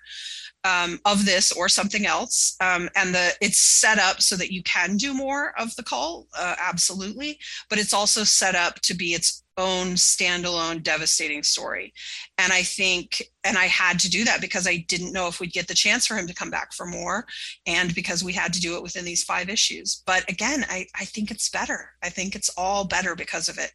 um, 0.63 0.99
of 1.05 1.25
this 1.25 1.51
or 1.51 1.69
something 1.69 2.05
else 2.05 2.55
um, 2.61 2.89
and 2.95 3.13
the 3.13 3.31
it's 3.41 3.59
set 3.59 3.97
up 3.97 4.21
so 4.21 4.35
that 4.35 4.51
you 4.51 4.61
can 4.63 4.97
do 4.97 5.13
more 5.13 5.53
of 5.57 5.75
the 5.75 5.83
cull 5.83 6.27
uh, 6.37 6.55
absolutely 6.59 7.39
but 7.69 7.79
it's 7.79 7.93
also 7.93 8.23
set 8.23 8.55
up 8.55 8.75
to 8.81 8.93
be 8.93 9.13
its 9.13 9.43
own 9.59 9.89
standalone 9.89 10.81
devastating 10.81 11.43
story. 11.43 11.93
And 12.37 12.53
i 12.53 12.63
think 12.63 13.21
and 13.43 13.57
i 13.57 13.65
had 13.65 13.99
to 13.99 14.09
do 14.09 14.23
that 14.23 14.41
because 14.41 14.65
i 14.65 14.77
didn't 14.87 15.11
know 15.11 15.27
if 15.27 15.39
we'd 15.39 15.51
get 15.51 15.67
the 15.67 15.73
chance 15.73 16.07
for 16.07 16.15
him 16.15 16.25
to 16.27 16.33
come 16.33 16.49
back 16.49 16.73
for 16.73 16.85
more 16.85 17.25
and 17.67 17.93
because 17.93 18.23
we 18.23 18.33
had 18.33 18.53
to 18.53 18.61
do 18.61 18.75
it 18.75 18.83
within 18.83 19.05
these 19.05 19.23
five 19.23 19.49
issues. 19.49 20.01
But 20.05 20.27
again 20.29 20.65
i, 20.69 20.87
I 20.95 21.05
think 21.05 21.29
it's 21.31 21.49
better. 21.49 21.91
I 22.01 22.09
think 22.09 22.35
it's 22.35 22.49
all 22.57 22.85
better 22.85 23.15
because 23.15 23.49
of 23.49 23.57
it. 23.57 23.71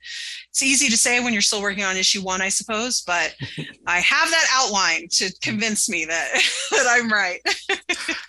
It's 0.51 0.63
easy 0.63 0.89
to 0.89 0.97
say 0.97 1.21
when 1.21 1.33
you're 1.33 1.43
still 1.43 1.63
working 1.63 1.85
on 1.85 1.97
issue 1.97 2.23
one 2.23 2.41
i 2.41 2.49
suppose 2.49 3.03
but 3.03 3.35
i 3.87 3.99
have 4.01 4.31
that 4.31 4.47
outline 4.53 5.09
to 5.13 5.31
convince 5.43 5.89
me 5.89 6.07
that 6.07 6.29
that 6.71 6.87
i'm 6.89 7.13
right. 7.13 7.41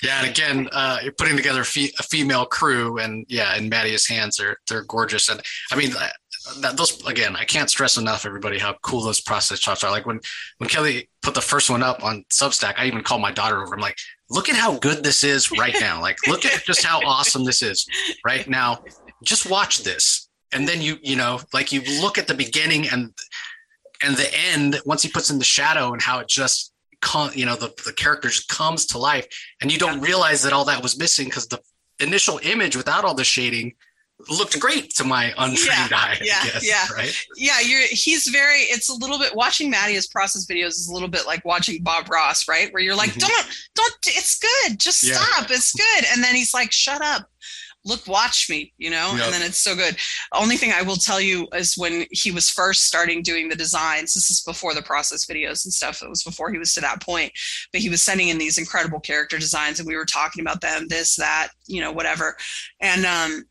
Yeah 0.03 0.19
and 0.19 0.29
again 0.29 0.69
uh, 0.71 0.99
you're 1.01 1.13
putting 1.13 1.37
together 1.37 1.61
a, 1.61 1.65
fe- 1.65 1.93
a 1.99 2.03
female 2.03 2.45
crew 2.45 2.99
and 2.99 3.25
yeah 3.29 3.55
and 3.55 3.69
Mattia's 3.71 4.07
hands 4.07 4.37
they're 4.37 4.57
they're 4.67 4.83
gorgeous. 4.83 5.29
And 5.29 5.41
i 5.71 5.75
mean 5.75 5.93
that 6.59 6.77
those 6.77 7.05
again, 7.05 7.35
I 7.35 7.43
can't 7.43 7.69
stress 7.69 7.97
enough, 7.97 8.25
everybody, 8.25 8.59
how 8.59 8.73
cool 8.81 9.01
those 9.01 9.19
process 9.19 9.59
shots 9.59 9.83
are. 9.83 9.91
Like 9.91 10.05
when 10.05 10.19
when 10.57 10.69
Kelly 10.69 11.09
put 11.21 11.33
the 11.33 11.41
first 11.41 11.69
one 11.69 11.83
up 11.83 12.03
on 12.03 12.23
Substack, 12.31 12.75
I 12.77 12.85
even 12.85 13.03
called 13.03 13.21
my 13.21 13.31
daughter 13.31 13.61
over. 13.61 13.73
I'm 13.73 13.81
like, 13.81 13.97
look 14.29 14.49
at 14.49 14.55
how 14.55 14.77
good 14.77 15.03
this 15.03 15.23
is 15.23 15.51
right 15.51 15.75
now. 15.79 16.01
Like, 16.01 16.17
look 16.27 16.45
at 16.45 16.63
just 16.63 16.83
how 16.83 16.99
awesome 17.05 17.45
this 17.45 17.61
is 17.61 17.87
right 18.25 18.47
now. 18.47 18.83
Just 19.23 19.49
watch 19.49 19.83
this, 19.83 20.29
and 20.51 20.67
then 20.67 20.81
you 20.81 20.97
you 21.01 21.15
know, 21.15 21.39
like 21.53 21.71
you 21.71 21.81
look 22.01 22.17
at 22.17 22.27
the 22.27 22.33
beginning 22.35 22.87
and 22.89 23.11
and 24.03 24.15
the 24.15 24.29
end 24.51 24.79
once 24.85 25.01
he 25.01 25.09
puts 25.09 25.29
in 25.29 25.39
the 25.39 25.45
shadow 25.45 25.93
and 25.93 26.01
how 26.01 26.19
it 26.19 26.27
just 26.27 26.73
you 27.33 27.45
know 27.45 27.55
the 27.55 27.73
the 27.85 27.93
character 27.93 28.29
just 28.29 28.49
comes 28.49 28.85
to 28.87 28.97
life, 28.97 29.27
and 29.61 29.71
you 29.71 29.79
don't 29.79 30.01
realize 30.01 30.43
that 30.43 30.53
all 30.53 30.65
that 30.65 30.83
was 30.83 30.97
missing 30.99 31.25
because 31.25 31.47
the 31.47 31.59
initial 31.99 32.39
image 32.43 32.75
without 32.75 33.05
all 33.05 33.15
the 33.15 33.23
shading 33.23 33.73
looked 34.29 34.59
great 34.59 34.93
to 34.95 35.03
my 35.03 35.33
untrained 35.37 35.91
yeah, 35.91 35.97
eye. 35.97 36.17
Yeah, 36.21 36.43
guess, 36.43 36.67
yeah, 36.67 36.95
right. 36.95 37.15
Yeah, 37.35 37.59
you're. 37.59 37.81
He's 37.89 38.27
very. 38.27 38.59
It's 38.61 38.89
a 38.89 38.95
little 38.95 39.19
bit 39.19 39.35
watching 39.35 39.71
Mattia's 39.71 40.07
process 40.07 40.45
videos 40.45 40.69
is 40.69 40.87
a 40.89 40.93
little 40.93 41.09
bit 41.09 41.25
like 41.25 41.43
watching 41.45 41.83
Bob 41.83 42.09
Ross, 42.09 42.47
right? 42.47 42.71
Where 42.73 42.81
you're 42.81 42.95
like, 42.95 43.11
mm-hmm. 43.11 43.19
don't, 43.19 43.47
don't. 43.75 43.95
It's 44.07 44.39
good. 44.39 44.79
Just 44.79 45.03
yeah. 45.03 45.15
stop. 45.15 45.51
It's 45.51 45.73
good. 45.73 46.05
And 46.11 46.23
then 46.23 46.35
he's 46.35 46.53
like, 46.53 46.71
shut 46.71 47.01
up. 47.01 47.29
Look, 47.87 48.07
watch 48.07 48.49
me, 48.49 48.73
you 48.79 48.89
know, 48.89 49.13
yep. 49.13 49.25
and 49.25 49.33
then 49.33 49.41
it's 49.43 49.59
so 49.59 49.75
good. 49.75 49.95
Only 50.33 50.57
thing 50.57 50.71
I 50.71 50.81
will 50.81 50.95
tell 50.95 51.21
you 51.21 51.47
is 51.53 51.77
when 51.77 52.07
he 52.09 52.31
was 52.31 52.49
first 52.49 52.87
starting 52.87 53.21
doing 53.21 53.47
the 53.47 53.55
designs, 53.55 54.15
this 54.15 54.31
is 54.31 54.41
before 54.41 54.73
the 54.73 54.81
process 54.81 55.27
videos 55.27 55.65
and 55.65 55.71
stuff. 55.71 56.01
It 56.01 56.09
was 56.09 56.23
before 56.23 56.51
he 56.51 56.57
was 56.57 56.73
to 56.73 56.81
that 56.81 57.03
point, 57.03 57.31
but 57.71 57.81
he 57.81 57.89
was 57.89 58.01
sending 58.01 58.29
in 58.29 58.39
these 58.39 58.57
incredible 58.57 58.99
character 58.99 59.37
designs 59.37 59.79
and 59.79 59.87
we 59.87 59.95
were 59.95 60.05
talking 60.05 60.41
about 60.41 60.61
them, 60.61 60.87
this, 60.87 61.15
that, 61.17 61.49
you 61.67 61.79
know, 61.79 61.91
whatever. 61.91 62.35
And 62.81 63.05
um, 63.05 63.45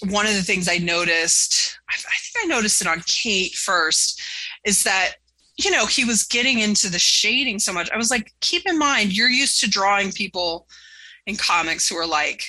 one 0.00 0.26
of 0.26 0.34
the 0.34 0.42
things 0.42 0.68
I 0.68 0.78
noticed, 0.78 1.78
I 1.88 1.94
think 1.94 2.44
I 2.44 2.54
noticed 2.54 2.80
it 2.80 2.86
on 2.86 3.02
Kate 3.06 3.54
first, 3.54 4.20
is 4.64 4.84
that 4.84 5.14
you 5.56 5.70
know 5.70 5.86
he 5.86 6.04
was 6.04 6.24
getting 6.24 6.60
into 6.60 6.88
the 6.90 6.98
shading 6.98 7.58
so 7.58 7.72
much. 7.72 7.90
I 7.90 7.96
was 7.96 8.10
like, 8.10 8.32
keep 8.40 8.66
in 8.66 8.78
mind, 8.78 9.16
you're 9.16 9.28
used 9.28 9.60
to 9.60 9.70
drawing 9.70 10.12
people 10.12 10.66
in 11.26 11.36
comics 11.36 11.88
who 11.88 11.96
are 11.96 12.06
like 12.06 12.42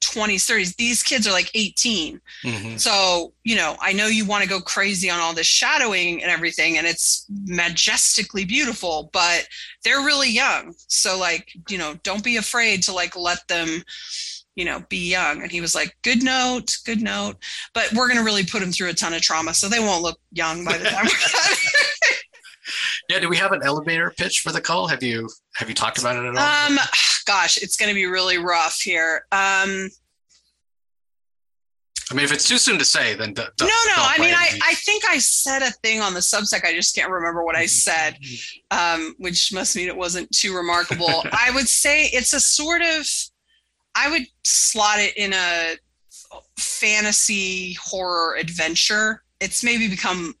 20s 0.00 0.48
30s 0.48 0.76
these 0.76 1.02
kids 1.02 1.26
are 1.26 1.32
like 1.32 1.50
18 1.54 2.20
Mm-hmm. 2.44 2.76
so 2.76 3.32
you 3.42 3.56
know 3.56 3.76
i 3.80 3.92
know 3.92 4.06
you 4.06 4.24
want 4.24 4.44
to 4.44 4.48
go 4.48 4.60
crazy 4.60 5.10
on 5.10 5.18
all 5.18 5.34
this 5.34 5.48
shadowing 5.48 6.22
and 6.22 6.30
everything 6.30 6.78
and 6.78 6.86
it's 6.86 7.26
majestically 7.46 8.44
beautiful 8.44 9.10
but 9.12 9.48
they're 9.82 10.02
really 10.04 10.30
young 10.30 10.72
so 10.86 11.18
like 11.18 11.52
you 11.68 11.78
know 11.78 11.96
don't 12.04 12.22
be 12.22 12.36
afraid 12.36 12.82
to 12.84 12.92
like 12.92 13.16
let 13.16 13.46
them 13.48 13.82
you 14.58 14.64
know 14.64 14.82
be 14.88 15.08
young 15.08 15.40
and 15.40 15.52
he 15.52 15.60
was 15.60 15.72
like 15.72 15.96
good 16.02 16.22
note 16.22 16.76
good 16.84 17.00
note 17.00 17.36
but 17.74 17.90
we're 17.92 18.08
going 18.08 18.18
to 18.18 18.24
really 18.24 18.44
put 18.44 18.58
them 18.60 18.72
through 18.72 18.88
a 18.88 18.92
ton 18.92 19.14
of 19.14 19.22
trauma 19.22 19.54
so 19.54 19.68
they 19.68 19.78
won't 19.78 20.02
look 20.02 20.18
young 20.32 20.64
by 20.64 20.76
the 20.76 20.84
time 20.84 21.04
we're 21.04 21.10
done 21.32 21.56
Yeah. 23.08 23.20
Do 23.20 23.28
we 23.30 23.36
have 23.38 23.52
an 23.52 23.62
elevator 23.64 24.12
pitch 24.18 24.40
for 24.40 24.52
the 24.52 24.60
cull? 24.60 24.86
Have 24.88 25.02
you 25.02 25.30
have 25.54 25.68
you 25.70 25.74
talked 25.74 25.98
about 25.98 26.16
it 26.16 26.24
at 26.28 26.36
all? 26.36 26.72
um 26.72 26.78
gosh 27.24 27.56
it's 27.56 27.76
going 27.76 27.88
to 27.88 27.94
be 27.94 28.06
really 28.06 28.36
rough 28.38 28.78
here 28.80 29.24
um 29.32 29.88
I 32.10 32.14
mean, 32.14 32.24
if 32.24 32.32
it's 32.32 32.48
too 32.48 32.56
soon 32.56 32.78
to 32.78 32.86
say, 32.86 33.14
then 33.14 33.34
d- 33.34 33.42
no 33.60 33.66
no 33.66 33.94
i 33.98 34.16
mean 34.18 34.34
i 34.34 34.58
i 34.64 34.74
think 34.74 35.04
i 35.08 35.18
said 35.18 35.60
a 35.62 35.70
thing 35.82 36.00
on 36.00 36.14
the 36.14 36.20
substack 36.20 36.64
i 36.64 36.72
just 36.72 36.94
can't 36.94 37.10
remember 37.10 37.44
what 37.44 37.54
i 37.54 37.66
said 37.86 38.16
um, 38.70 39.14
which 39.18 39.52
must 39.52 39.76
mean 39.76 39.88
it 39.88 39.96
wasn't 39.96 40.30
too 40.30 40.54
remarkable. 40.56 41.22
I 41.32 41.50
would 41.54 41.68
say 41.68 42.04
it's 42.06 42.32
a 42.32 42.40
sort 42.40 42.82
of, 42.82 43.06
I 43.98 44.10
would 44.10 44.26
slot 44.44 45.00
it 45.00 45.16
in 45.16 45.32
a 45.32 45.74
fantasy 46.56 47.74
horror 47.74 48.36
adventure. 48.36 49.24
It's 49.40 49.64
maybe 49.64 49.88
become 49.88 50.34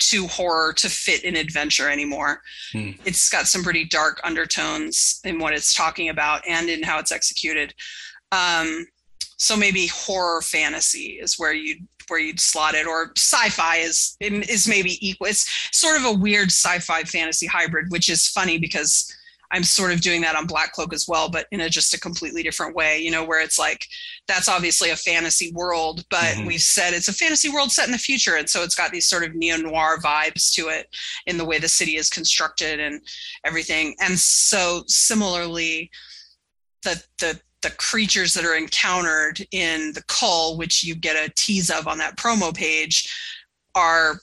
too 0.00 0.26
horror 0.26 0.72
to 0.72 0.88
fit 0.88 1.22
in 1.22 1.36
adventure 1.36 1.88
anymore. 1.88 2.42
Hmm. 2.72 2.90
It's 3.04 3.30
got 3.30 3.46
some 3.46 3.62
pretty 3.62 3.84
dark 3.84 4.20
undertones 4.24 5.20
in 5.24 5.38
what 5.38 5.54
it's 5.54 5.74
talking 5.74 6.08
about 6.08 6.42
and 6.48 6.68
in 6.68 6.82
how 6.82 6.98
it's 6.98 7.12
executed. 7.12 7.72
Um, 8.32 8.86
so 9.36 9.56
maybe 9.56 9.86
horror 9.86 10.42
fantasy 10.42 11.18
is 11.20 11.38
where 11.38 11.52
you 11.52 11.76
where 12.08 12.20
you'd 12.20 12.40
slot 12.40 12.74
it, 12.74 12.86
or 12.86 13.12
sci-fi 13.16 13.76
is 13.76 14.16
is 14.20 14.68
maybe 14.68 14.98
equal. 15.06 15.28
It's 15.28 15.48
sort 15.72 15.96
of 15.96 16.04
a 16.04 16.12
weird 16.12 16.48
sci-fi 16.48 17.04
fantasy 17.04 17.46
hybrid, 17.46 17.90
which 17.90 18.08
is 18.08 18.26
funny 18.26 18.58
because 18.58 19.14
I'm 19.54 19.62
sort 19.62 19.92
of 19.92 20.00
doing 20.00 20.20
that 20.22 20.34
on 20.34 20.46
Black 20.46 20.72
Cloak 20.72 20.92
as 20.92 21.06
well, 21.06 21.28
but 21.30 21.46
in 21.52 21.60
a 21.60 21.70
just 21.70 21.94
a 21.94 22.00
completely 22.00 22.42
different 22.42 22.74
way. 22.74 22.98
You 22.98 23.12
know, 23.12 23.24
where 23.24 23.40
it's 23.40 23.58
like 23.58 23.86
that's 24.26 24.48
obviously 24.48 24.90
a 24.90 24.96
fantasy 24.96 25.52
world, 25.52 26.04
but 26.10 26.34
Mhm. 26.34 26.46
we've 26.46 26.60
said 26.60 26.92
it's 26.92 27.08
a 27.08 27.12
fantasy 27.12 27.48
world 27.48 27.70
set 27.70 27.86
in 27.86 27.92
the 27.92 27.98
future, 27.98 28.34
and 28.34 28.50
so 28.50 28.64
it's 28.64 28.74
got 28.74 28.90
these 28.90 29.08
sort 29.08 29.22
of 29.22 29.34
neo 29.34 29.56
noir 29.56 29.98
vibes 29.98 30.52
to 30.54 30.68
it 30.68 30.88
in 31.26 31.38
the 31.38 31.44
way 31.44 31.58
the 31.58 31.68
city 31.68 31.96
is 31.96 32.10
constructed 32.10 32.80
and 32.80 33.00
everything. 33.46 33.94
And 34.00 34.18
so 34.18 34.82
similarly, 34.88 35.90
the 36.82 37.02
the 37.18 37.40
the 37.62 37.70
creatures 37.70 38.34
that 38.34 38.44
are 38.44 38.56
encountered 38.56 39.46
in 39.52 39.92
the 39.94 40.02
cull, 40.02 40.56
which 40.58 40.84
you 40.84 40.94
get 40.94 41.16
a 41.16 41.32
tease 41.34 41.70
of 41.70 41.86
on 41.88 41.96
that 41.98 42.16
promo 42.16 42.54
page, 42.54 43.08
are 43.74 44.20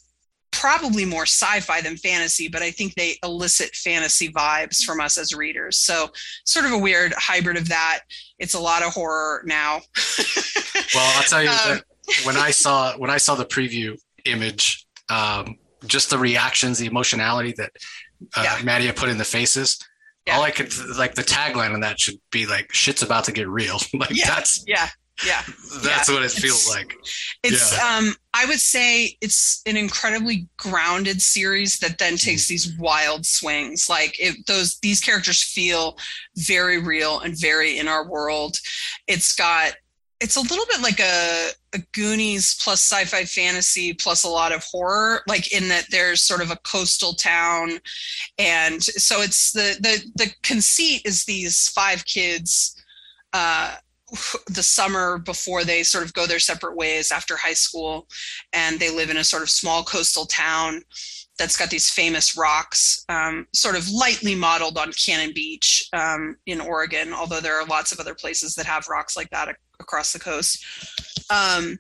probably 0.62 1.06
more 1.06 1.24
sci-fi 1.24 1.82
than 1.82 1.98
fantasy, 1.98 2.48
but 2.48 2.62
I 2.62 2.70
think 2.70 2.94
they 2.94 3.18
elicit 3.24 3.74
fantasy 3.76 4.32
vibes 4.32 4.84
from 4.84 5.02
us 5.02 5.18
as 5.18 5.34
readers. 5.34 5.80
So 5.80 6.10
sort 6.46 6.66
of 6.66 6.72
a 6.72 6.78
weird 6.78 7.14
hybrid 7.18 7.58
of 7.58 7.68
that. 7.70 8.02
It's 8.38 8.54
a 8.54 8.60
lot 8.60 8.84
of 8.84 8.94
horror 8.94 9.42
now. 9.46 9.82
Well, 10.94 11.14
I'll 11.18 11.24
tell 11.24 11.42
you 11.42 11.50
Um, 11.50 11.56
that 11.56 11.84
when 12.26 12.36
I 12.36 12.52
saw 12.52 12.98
when 12.98 13.10
I 13.10 13.18
saw 13.18 13.36
the 13.36 13.46
preview 13.46 13.98
image, 14.26 14.86
um, 15.10 15.58
just 15.88 16.10
the 16.10 16.18
reactions, 16.18 16.78
the 16.80 16.86
emotionality 16.86 17.54
that 17.58 17.72
uh, 18.36 18.42
Yeah. 18.44 18.60
Maddie 18.64 18.92
put 18.92 19.08
in 19.08 19.18
the 19.18 19.24
faces. 19.24 19.80
Yeah. 20.28 20.36
All 20.36 20.44
I 20.44 20.52
could 20.52 20.72
like 20.98 21.16
the 21.16 21.24
tagline 21.24 21.74
on 21.74 21.80
that 21.82 21.98
should 22.00 22.16
be 22.30 22.46
like 22.46 22.74
"shit's 22.74 23.02
about 23.04 23.24
to 23.26 23.32
get 23.32 23.48
real." 23.48 23.80
like 23.94 24.10
Yeah. 24.12 24.28
that's 24.28 24.64
yeah. 24.68 24.90
Yeah. 25.26 25.44
that's 25.84 26.10
what 26.10 26.24
it 26.24 26.26
It's- 26.26 26.42
feels 26.42 26.68
like. 26.70 26.96
It's 27.44 27.78
um 27.80 28.16
I 28.34 28.46
would 28.46 28.60
say 28.60 29.18
it's 29.22 29.62
an 29.66 29.76
incredibly 29.78 30.48
grounded 30.58 31.22
series 31.22 31.80
that 31.80 31.98
then 31.98 32.18
takes 32.18 32.48
these 32.48 32.76
wild 32.78 33.26
swings. 33.26 33.88
Like 33.90 34.20
it 34.20 34.46
those 34.48 34.80
these 34.80 35.02
characters 35.02 35.44
feel 35.44 35.98
very 36.38 36.78
real 36.80 37.20
and 37.20 37.38
very 37.38 37.78
in 37.78 37.88
our 37.88 38.08
world. 38.08 38.58
It's 39.08 39.36
got 39.36 39.74
it's 40.20 40.36
a 40.36 40.42
little 40.42 40.66
bit 40.68 40.82
like 40.82 41.00
a, 41.00 41.50
a 41.74 41.80
Goonies 41.94 42.56
plus 42.62 42.80
sci-fi 42.82 43.26
fantasy 43.26 43.92
plus 43.92 44.24
a 44.24 44.30
lot 44.30 44.52
of 44.52 44.64
horror, 44.64 45.24
like 45.28 45.52
in 45.52 45.68
that 45.70 45.86
there's 45.90 46.22
sort 46.22 46.42
of 46.44 46.52
a 46.52 46.58
coastal 46.58 47.14
town, 47.16 47.80
and 48.38 48.84
so 48.84 49.22
it's 49.24 49.52
the 49.52 49.78
the 49.80 50.04
the 50.24 50.32
conceit 50.44 51.02
is 51.06 51.26
these 51.26 51.70
five 51.70 52.06
kids, 52.06 52.80
uh, 53.34 53.78
the 54.48 54.64
summer 54.64 55.18
before 55.18 55.64
they 55.64 55.84
sort 55.84 56.04
of 56.04 56.14
go 56.14 56.28
their 56.28 56.40
separate 56.40 56.76
ways 56.76 57.12
after 57.12 57.38
high 57.38 57.54
school, 57.54 58.08
and 58.54 58.80
they 58.80 58.90
live 58.90 59.10
in 59.10 59.18
a 59.18 59.24
sort 59.24 59.44
of 59.44 59.50
small 59.50 59.84
coastal 59.84 60.26
town 60.26 60.84
that's 61.40 61.58
got 61.58 61.70
these 61.70 61.90
famous 61.90 62.38
rocks, 62.38 63.04
um, 63.10 63.48
sort 63.54 63.76
of 63.76 63.90
lightly 63.90 64.36
modeled 64.36 64.78
on 64.78 64.92
Cannon 64.94 65.32
Beach 65.34 65.90
um, 65.94 66.36
in 66.46 66.62
Oregon, 66.62 67.14
although 67.14 67.40
there 67.40 67.60
are 67.60 67.66
lots 67.66 67.92
of 67.92 68.00
other 68.00 68.14
places 68.14 68.54
that 68.56 68.66
have 68.66 68.88
rocks 68.90 69.16
like 69.16 69.30
that 69.32 69.48
ac- 69.48 69.58
across 69.80 70.14
the 70.14 70.20
coast. 70.20 70.64
Um, 71.30 71.80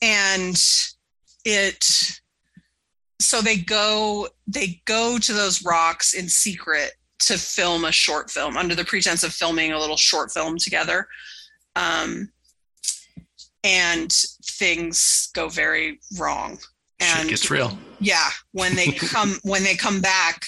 and 0.00 0.56
it, 1.44 2.20
so 3.20 3.42
they 3.42 3.56
go, 3.56 4.28
they 4.46 4.80
go 4.84 5.18
to 5.18 5.32
those 5.32 5.64
rocks 5.64 6.14
in 6.14 6.28
secret 6.28 6.92
to 7.20 7.38
film 7.38 7.84
a 7.84 7.92
short 7.92 8.30
film 8.30 8.56
under 8.56 8.74
the 8.74 8.84
pretense 8.84 9.22
of 9.22 9.32
filming 9.32 9.72
a 9.72 9.78
little 9.78 9.96
short 9.96 10.32
film 10.32 10.58
together. 10.58 11.06
Um, 11.76 12.30
and 13.62 14.12
things 14.12 15.30
go 15.34 15.48
very 15.48 15.98
wrong. 16.18 16.58
And 17.00 17.28
gets 17.28 17.50
real. 17.50 17.76
yeah 17.98 18.28
when 18.52 18.76
they 18.76 18.86
come 18.92 19.34
when 19.42 19.64
they 19.64 19.74
come 19.74 20.00
back 20.00 20.46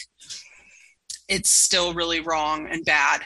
it's 1.29 1.51
still 1.51 1.93
really 1.93 2.21
wrong 2.21 2.69
and 2.71 2.85
bad 2.85 3.23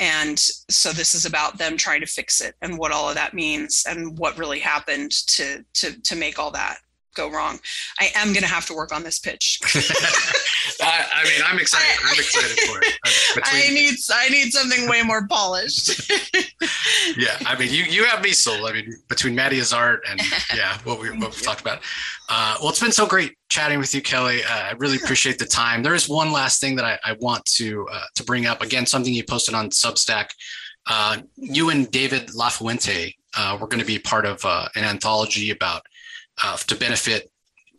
and 0.00 0.38
so 0.38 0.90
this 0.92 1.14
is 1.14 1.26
about 1.26 1.58
them 1.58 1.76
trying 1.76 2.00
to 2.00 2.06
fix 2.06 2.40
it 2.40 2.54
and 2.62 2.78
what 2.78 2.90
all 2.90 3.08
of 3.08 3.14
that 3.14 3.34
means 3.34 3.84
and 3.88 4.18
what 4.18 4.38
really 4.38 4.58
happened 4.58 5.10
to 5.10 5.64
to 5.74 6.00
to 6.02 6.16
make 6.16 6.38
all 6.38 6.50
that 6.50 6.78
go 7.14 7.30
wrong 7.30 7.58
i 8.00 8.10
am 8.14 8.28
going 8.28 8.42
to 8.42 8.48
have 8.48 8.66
to 8.66 8.74
work 8.74 8.92
on 8.92 9.02
this 9.02 9.18
pitch 9.18 9.60
I, 10.80 11.04
I 11.14 11.24
mean, 11.24 11.40
I'm 11.44 11.58
excited. 11.58 12.00
I'm 12.04 12.18
excited 12.18 12.58
for 12.60 12.78
it. 12.78 12.98
Uh, 13.06 13.40
i 13.44 13.68
need 13.70 13.94
i 14.12 14.28
need 14.28 14.50
something 14.50 14.88
way 14.88 15.02
more 15.02 15.26
polished 15.28 16.10
yeah, 17.16 17.36
I 17.46 17.56
mean, 17.58 17.72
you 17.72 17.84
you 17.84 18.04
have 18.04 18.22
me 18.22 18.32
sold. 18.32 18.68
I 18.68 18.72
mean, 18.72 18.92
between 19.08 19.34
Maddie's 19.34 19.72
art 19.72 20.04
and 20.08 20.20
yeah, 20.54 20.78
what 20.84 21.00
we 21.00 21.10
what 21.10 21.34
we 21.34 21.42
talked 21.42 21.60
about. 21.60 21.82
Uh, 22.28 22.56
well, 22.60 22.70
it's 22.70 22.80
been 22.80 22.92
so 22.92 23.06
great 23.06 23.36
chatting 23.48 23.78
with 23.78 23.94
you, 23.94 24.02
Kelly. 24.02 24.42
Uh, 24.44 24.52
I 24.52 24.72
really 24.78 24.96
appreciate 24.96 25.38
the 25.38 25.46
time. 25.46 25.82
There 25.82 25.94
is 25.94 26.08
one 26.08 26.32
last 26.32 26.60
thing 26.60 26.76
that 26.76 26.84
I, 26.84 26.98
I 27.04 27.12
want 27.20 27.44
to 27.56 27.86
uh, 27.90 28.04
to 28.16 28.24
bring 28.24 28.46
up. 28.46 28.62
Again, 28.62 28.86
something 28.86 29.12
you 29.12 29.24
posted 29.24 29.54
on 29.54 29.70
Substack. 29.70 30.30
Uh, 30.86 31.18
you 31.36 31.70
and 31.70 31.90
David 31.90 32.28
Lafuente 32.28 33.14
uh, 33.36 33.56
were 33.60 33.66
going 33.66 33.80
to 33.80 33.86
be 33.86 33.98
part 33.98 34.26
of 34.26 34.44
uh, 34.44 34.68
an 34.74 34.84
anthology 34.84 35.50
about 35.50 35.82
uh, 36.42 36.56
to 36.56 36.74
benefit 36.74 37.30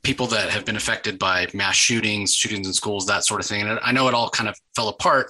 people 0.04 0.28
that 0.28 0.50
have 0.50 0.66
been 0.66 0.76
affected 0.76 1.18
by 1.18 1.48
mass 1.54 1.76
shootings, 1.76 2.34
shootings 2.36 2.68
in 2.68 2.74
schools, 2.74 3.08
that 3.08 3.26
sort 3.26 3.42
of 3.42 3.48
thing. 3.48 3.62
And 3.68 3.80
I 3.82 3.92
know 3.92 4.08
it 4.08 4.14
all 4.14 4.30
kind 4.30 4.48
of 4.48 4.56
fell 4.76 4.88
apart, 4.90 5.28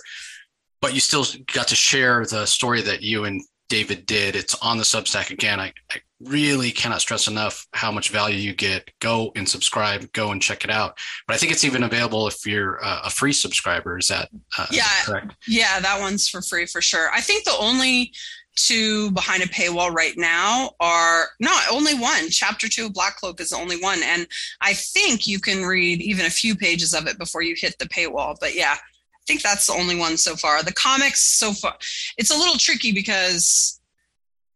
but 0.81 0.93
you 0.93 0.99
still 0.99 1.26
got 1.53 1.68
to 1.69 1.76
share 1.76 2.26
the 2.26 2.45
story 2.45 2.81
that 2.81 3.02
you 3.02 3.23
and 3.23 3.41
David 3.69 4.06
did. 4.06 4.35
It's 4.35 4.53
on 4.61 4.77
the 4.77 4.84
Substack 4.84 5.31
again. 5.31 5.60
I, 5.60 5.73
I 5.91 5.95
really 6.22 6.72
cannot 6.72 7.02
stress 7.02 7.27
enough 7.27 7.65
how 7.73 7.91
much 7.91 8.10
value 8.10 8.35
you 8.38 8.53
get. 8.53 8.89
Go 8.99 9.31
and 9.35 9.47
subscribe. 9.47 10.11
Go 10.11 10.31
and 10.31 10.41
check 10.41 10.64
it 10.65 10.69
out. 10.69 10.97
But 11.26 11.34
I 11.35 11.38
think 11.38 11.52
it's 11.52 11.64
even 11.64 11.84
available 11.84 12.27
if 12.27 12.45
you're 12.45 12.84
uh, 12.84 13.02
a 13.06 13.10
free 13.10 13.34
subscriber. 13.34 13.97
Is 13.97 14.10
that 14.10 14.30
uh, 14.57 14.68
is 14.69 14.77
Yeah. 14.77 14.84
that 14.84 15.03
correct? 15.06 15.35
Yeah, 15.47 15.80
that 15.80 15.99
one's 15.99 16.27
for 16.30 16.41
free 16.43 16.65
for 16.68 16.81
sure. 16.81 17.10
I 17.11 17.22
think 17.22 17.45
the 17.45 17.56
only 17.57 18.11
two 18.56 19.11
behind 19.11 19.44
a 19.44 19.48
paywall 19.48 19.91
right 19.94 20.18
now 20.18 20.72
are 20.80 21.27
no, 21.40 21.57
only 21.72 21.94
one. 21.94 22.30
Chapter 22.30 22.68
two 22.68 22.86
of 22.88 22.94
Black 22.94 23.18
Cloak 23.18 23.40
is 23.41 23.49
the 23.49 23.57
only 23.57 23.77
one. 23.77 24.02
And 24.03 24.27
I 24.61 24.73
think 24.73 25.27
you 25.27 25.40
can 25.40 25.64
read 25.65 26.02
even 26.02 26.26
a 26.26 26.30
few 26.30 26.56
pages 26.56 26.94
of 26.94 27.07
it 27.07 27.18
before 27.18 27.41
you 27.41 27.56
hit 27.57 27.77
the 27.80 27.88
paywall. 27.90 28.38
But 28.40 28.56
yeah, 28.56 28.76
I 28.76 29.23
think 29.27 29.41
that's 29.41 29.68
the 29.68 29.73
only 29.73 29.95
one 29.98 30.18
so 30.18 30.36
far. 30.36 30.64
The 30.64 30.73
comics 30.73 31.22
so 31.22 31.52
far, 31.53 31.76
it's 32.18 32.32
a 32.32 32.38
little 32.38 32.57
tricky 32.57 32.91
because 32.91 33.80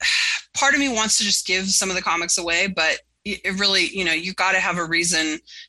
part 0.53 0.73
of 0.73 0.79
me 0.79 0.89
wants 0.89 1.17
to 1.17 1.23
just 1.23 1.45
give 1.45 1.69
some 1.69 1.89
of 1.89 1.95
the 1.95 2.01
comics 2.01 2.37
away, 2.37 2.67
but 2.67 2.99
it 3.25 3.59
really, 3.59 3.87
you 3.89 4.05
know, 4.05 4.13
you 4.13 4.33
got 4.33 4.53
to 4.53 4.59
have 4.59 4.77
a 4.77 4.83
reason. 4.85 5.19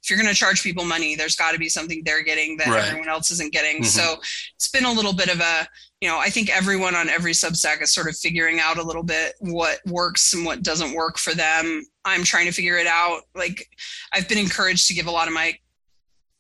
If 0.03 0.09
you're 0.09 0.19
going 0.19 0.33
to 0.33 0.39
charge 0.39 0.63
people 0.63 0.85
money, 0.85 1.17
there's 1.17 1.37
got 1.37 1.53
to 1.53 1.59
be 1.59 1.69
something 1.69 2.03
they're 2.05 2.23
getting 2.23 2.57
that 2.59 2.69
Right. 2.69 2.85
everyone 2.85 3.09
else 3.09 3.31
isn't 3.33 3.53
getting. 3.53 3.83
Mhm. 3.83 3.87
So 3.87 4.21
it's 4.55 4.69
been 4.69 4.85
a 4.85 4.93
little 4.93 5.13
bit 5.13 5.29
of 5.29 5.41
a, 5.41 5.69
you 6.01 6.09
know, 6.09 6.19
I 6.19 6.31
think 6.31 6.49
everyone 6.49 6.95
on 6.95 7.09
every 7.11 7.33
Substack 7.33 7.83
is 7.83 7.93
sort 7.93 8.09
of 8.09 8.17
figuring 8.17 8.59
out 8.59 8.79
a 8.79 8.83
little 8.83 9.03
bit 9.03 9.35
what 9.41 9.81
works 9.87 10.33
and 10.33 10.45
what 10.47 10.63
doesn't 10.63 10.95
work 10.95 11.19
for 11.19 11.35
them. 11.35 11.85
I'm 12.05 12.25
trying 12.25 12.47
to 12.47 12.53
figure 12.53 12.79
it 12.79 12.87
out. 12.87 13.23
Like, 13.35 13.69
I've 14.13 14.29
been 14.29 14.39
encouraged 14.39 14.89
to 14.89 14.95
give 14.95 15.07
a 15.07 15.11
lot 15.11 15.29
of 15.29 15.35
my 15.35 15.59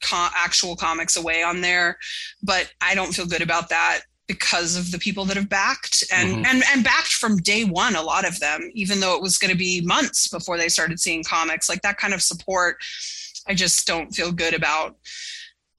co- 0.02 0.28
actual 0.34 0.76
comics 0.76 1.16
away 1.16 1.42
on 1.42 1.60
there, 1.60 1.98
but 2.42 2.72
I 2.80 2.94
don't 2.94 3.12
feel 3.14 3.26
good 3.26 3.42
about 3.42 3.68
that 3.68 4.00
because 4.26 4.76
of 4.76 4.92
the 4.92 4.98
people 4.98 5.24
that 5.26 5.36
have 5.36 5.48
backed 5.48 6.04
and 6.12 6.36
Mhm. 6.36 6.46
and 6.46 6.62
and 6.72 6.84
backed 6.84 7.12
from 7.14 7.36
day 7.38 7.64
one 7.64 7.96
a 7.96 8.00
lot 8.02 8.24
of 8.24 8.38
them 8.38 8.70
even 8.74 9.00
though 9.00 9.16
it 9.16 9.20
was 9.20 9.36
going 9.38 9.50
to 9.50 9.56
be 9.58 9.80
months 9.80 10.28
before 10.28 10.56
they 10.56 10.68
started 10.68 11.00
seeing 11.00 11.24
comics 11.24 11.68
like 11.68 11.82
that 11.82 11.96
kind 11.98 12.14
of 12.14 12.22
support 12.22 12.76
i 13.48 13.54
just 13.54 13.88
don't 13.88 14.14
feel 14.14 14.30
good 14.30 14.54
about 14.54 14.94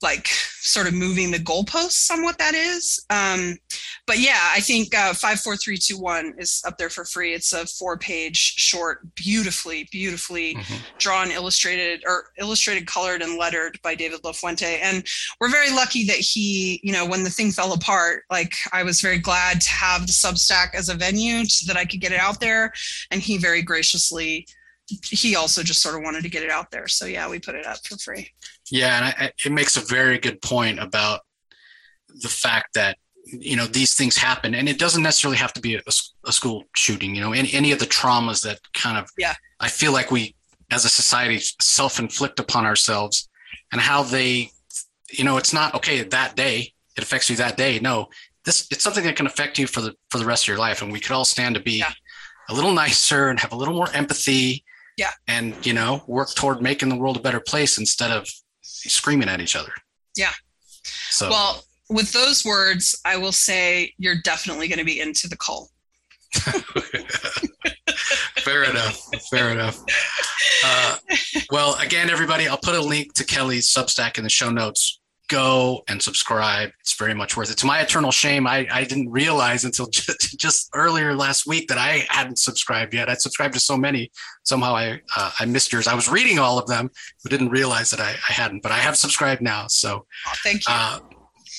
like 0.02 0.26
sort 0.26 0.86
of 0.86 0.94
moving 0.94 1.30
the 1.30 1.38
goalposts 1.38 2.10
on 2.10 2.22
what 2.22 2.38
that 2.38 2.54
is. 2.54 3.04
Um 3.10 3.56
but 4.06 4.18
yeah 4.18 4.50
i 4.52 4.60
think 4.60 4.94
uh 4.96 5.12
54321 5.14 6.34
is 6.38 6.62
up 6.66 6.76
there 6.78 6.90
for 6.90 7.04
free. 7.04 7.34
It's 7.34 7.52
a 7.52 7.66
four 7.66 7.96
page 7.96 8.36
short 8.56 9.14
beautifully 9.14 9.88
beautifully 9.92 10.54
Mhm. 10.54 10.78
drawn 10.98 11.30
illustrated 11.30 12.02
or 12.06 12.26
illustrated 12.38 12.86
colored 12.86 13.22
and 13.22 13.38
lettered 13.38 13.78
by 13.82 13.94
david 13.94 14.22
lafuente. 14.22 14.78
And 14.82 15.06
we're 15.40 15.48
very 15.50 15.70
lucky 15.70 16.04
that 16.06 16.16
he 16.18 16.80
you 16.82 16.92
know 16.92 17.06
when 17.06 17.22
the 17.24 17.30
thing 17.30 17.52
fell 17.52 17.72
apart 17.72 18.24
like 18.30 18.54
i 18.72 18.82
was 18.82 19.00
very 19.00 19.18
glad 19.18 19.60
to 19.60 19.70
have 19.70 20.06
the 20.06 20.12
substack 20.12 20.74
as 20.74 20.88
a 20.88 20.94
venue 20.94 21.44
so 21.44 21.72
that 21.72 21.78
i 21.80 21.84
could 21.84 22.00
get 22.00 22.12
it 22.12 22.20
out 22.20 22.40
there. 22.40 22.72
And 23.10 23.20
he 23.22 23.38
very 23.38 23.62
graciously 23.62 24.46
he 25.08 25.36
also 25.36 25.62
just 25.62 25.80
sort 25.80 25.94
of 25.94 26.02
wanted 26.02 26.22
to 26.24 26.28
get 26.28 26.42
it 26.42 26.50
out 26.50 26.70
there. 26.70 26.88
So 26.88 27.06
yeah 27.06 27.28
we 27.28 27.38
put 27.38 27.54
it 27.54 27.66
up 27.66 27.78
for 27.86 27.96
free 27.98 28.30
Yeah, 28.72 28.96
and 28.96 29.04
I, 29.04 29.32
it 29.44 29.52
makes 29.52 29.76
a 29.76 29.80
very 29.84 30.18
good 30.18 30.40
point 30.40 30.78
about 30.78 31.20
the 32.08 32.28
fact 32.28 32.72
that 32.74 32.96
you 33.26 33.54
know 33.54 33.66
these 33.66 33.94
things 33.94 34.16
happen, 34.16 34.54
and 34.54 34.66
it 34.68 34.78
doesn't 34.78 35.02
necessarily 35.02 35.36
have 35.36 35.52
to 35.52 35.60
be 35.60 35.78
a 36.26 36.32
school 36.32 36.64
shooting. 36.74 37.14
You 37.14 37.20
know, 37.20 37.32
any 37.32 37.52
any 37.52 37.70
of 37.72 37.78
the 37.78 37.86
traumas 37.86 38.42
that 38.44 38.58
kind 38.72 38.96
of 38.96 39.10
Yeah. 39.18 39.34
I 39.60 39.68
feel 39.68 39.92
like 39.92 40.10
we 40.10 40.34
as 40.70 40.84
a 40.86 40.88
society 40.88 41.38
self 41.60 41.98
inflict 41.98 42.40
upon 42.40 42.64
ourselves, 42.64 43.28
and 43.72 43.80
how 43.80 44.02
they, 44.02 44.50
you 45.12 45.24
know, 45.24 45.36
it's 45.36 45.52
not 45.52 45.74
okay 45.74 46.02
that 46.02 46.34
day. 46.34 46.72
It 46.96 47.02
affects 47.04 47.28
you 47.28 47.36
that 47.36 47.56
day. 47.58 47.78
No, 47.78 48.08
this 48.46 48.66
it's 48.70 48.82
something 48.82 49.04
that 49.04 49.16
can 49.16 49.26
affect 49.26 49.58
you 49.58 49.66
for 49.66 49.82
the 49.82 49.94
for 50.10 50.18
the 50.18 50.24
rest 50.26 50.44
of 50.44 50.48
your 50.48 50.58
life, 50.58 50.80
and 50.80 50.90
we 50.90 50.98
could 51.00 51.12
all 51.12 51.26
stand 51.26 51.54
to 51.56 51.60
be 51.60 51.78
Yeah. 51.78 51.92
a 52.48 52.54
little 52.54 52.72
nicer 52.72 53.28
and 53.28 53.38
have 53.38 53.52
a 53.52 53.56
little 53.56 53.74
more 53.74 53.90
empathy. 53.92 54.64
Yeah. 54.98 55.12
and 55.26 55.54
you 55.64 55.72
know, 55.72 56.02
work 56.06 56.34
toward 56.34 56.60
making 56.60 56.90
the 56.90 56.96
world 56.96 57.16
a 57.16 57.20
better 57.20 57.40
place 57.40 57.78
instead 57.78 58.10
of 58.10 58.28
screaming 58.90 59.28
at 59.28 59.40
each 59.40 59.56
other. 59.56 59.72
Yeah. 60.16 60.32
So 61.10 61.28
well 61.30 61.64
with 61.90 62.10
those 62.12 62.42
words 62.42 62.98
i 63.04 63.16
will 63.18 63.32
say 63.32 63.92
you're 63.98 64.20
definitely 64.24 64.66
going 64.66 64.78
to 64.78 64.84
be 64.84 65.00
into 65.00 65.28
the 65.28 65.36
cult 65.36 65.68
fair 68.38 68.64
enough. 68.64 69.00
Fair 69.30 69.50
enough. 69.50 69.78
Uh, 70.64 70.96
well, 71.50 71.76
again, 71.80 72.10
everybody, 72.10 72.48
I'll 72.48 72.58
put 72.58 72.74
a 72.74 72.80
link 72.80 73.14
to 73.14 73.24
Kelly's 73.24 73.68
Substack 73.68 74.18
in 74.18 74.24
the 74.24 74.30
show 74.30 74.50
notes. 74.50 75.00
Go 75.32 75.82
and 75.88 76.02
subscribe. 76.02 76.72
It's 76.80 76.92
very 76.92 77.14
much 77.14 77.38
worth 77.38 77.50
it. 77.50 77.56
To 77.58 77.66
my 77.66 77.80
eternal 77.80 78.12
shame, 78.12 78.46
I, 78.46 78.68
I 78.70 78.84
didn't 78.84 79.10
realize 79.10 79.64
until 79.64 79.86
just, 79.90 80.38
just 80.38 80.68
earlier 80.74 81.14
last 81.14 81.46
week 81.46 81.68
that 81.68 81.78
I 81.78 82.04
hadn't 82.10 82.38
subscribed 82.38 82.92
yet. 82.92 83.08
I 83.08 83.14
subscribed 83.14 83.54
to 83.54 83.60
so 83.60 83.78
many. 83.78 84.10
Somehow 84.42 84.76
I 84.76 85.00
uh, 85.16 85.30
I 85.40 85.46
missed 85.46 85.72
yours. 85.72 85.86
I 85.86 85.94
was 85.94 86.10
reading 86.10 86.38
all 86.38 86.58
of 86.58 86.66
them, 86.66 86.90
but 87.22 87.30
didn't 87.30 87.48
realize 87.48 87.90
that 87.92 88.00
I, 88.00 88.10
I 88.10 88.32
hadn't. 88.32 88.62
But 88.62 88.72
I 88.72 88.78
have 88.78 88.96
subscribed 88.96 89.40
now. 89.40 89.68
So 89.68 90.04
oh, 90.26 90.32
thank 90.42 90.68
you 90.68 90.74
uh, 90.74 90.98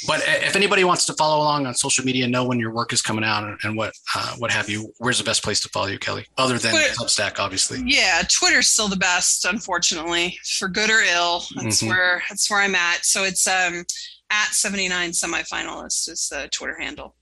but 0.07 0.21
if 0.27 0.55
anybody 0.55 0.83
wants 0.83 1.05
to 1.05 1.13
follow 1.13 1.37
along 1.43 1.65
on 1.65 1.73
social 1.75 2.03
media, 2.05 2.27
know 2.27 2.45
when 2.45 2.59
your 2.59 2.71
work 2.71 2.93
is 2.93 3.01
coming 3.01 3.23
out 3.23 3.57
and, 3.63 3.77
what 3.77 3.93
uh, 4.15 4.35
what 4.37 4.51
have 4.51 4.69
you, 4.69 4.91
where's 4.99 5.17
the 5.17 5.23
best 5.23 5.43
place 5.43 5.59
to 5.61 5.69
follow 5.69 5.87
you, 5.87 5.99
Kelly? 5.99 6.25
Other 6.37 6.57
than 6.57 6.71
Twitter. 6.71 6.93
Substack, 6.93 7.39
obviously. 7.39 7.81
yeah 7.85 8.21
twitter's 8.29 8.67
still 8.67 8.87
the 8.87 8.95
best 8.95 9.45
unfortunately 9.45 10.37
for 10.57 10.67
good 10.67 10.89
or 10.89 11.01
ill 11.01 11.43
that's 11.55 11.81
Mhm. 11.81 11.87
where 11.89 12.23
that's 12.29 12.49
where 12.49 12.61
i'm 12.61 12.75
at 12.75 13.03
so 13.05 13.23
it's 13.23 13.47
um 13.47 13.83
at 14.29 14.47
79 14.53 15.11
semifinalist 15.11 16.09
is 16.09 16.27
the 16.29 16.47
twitter 16.51 16.77
handle 16.79 17.15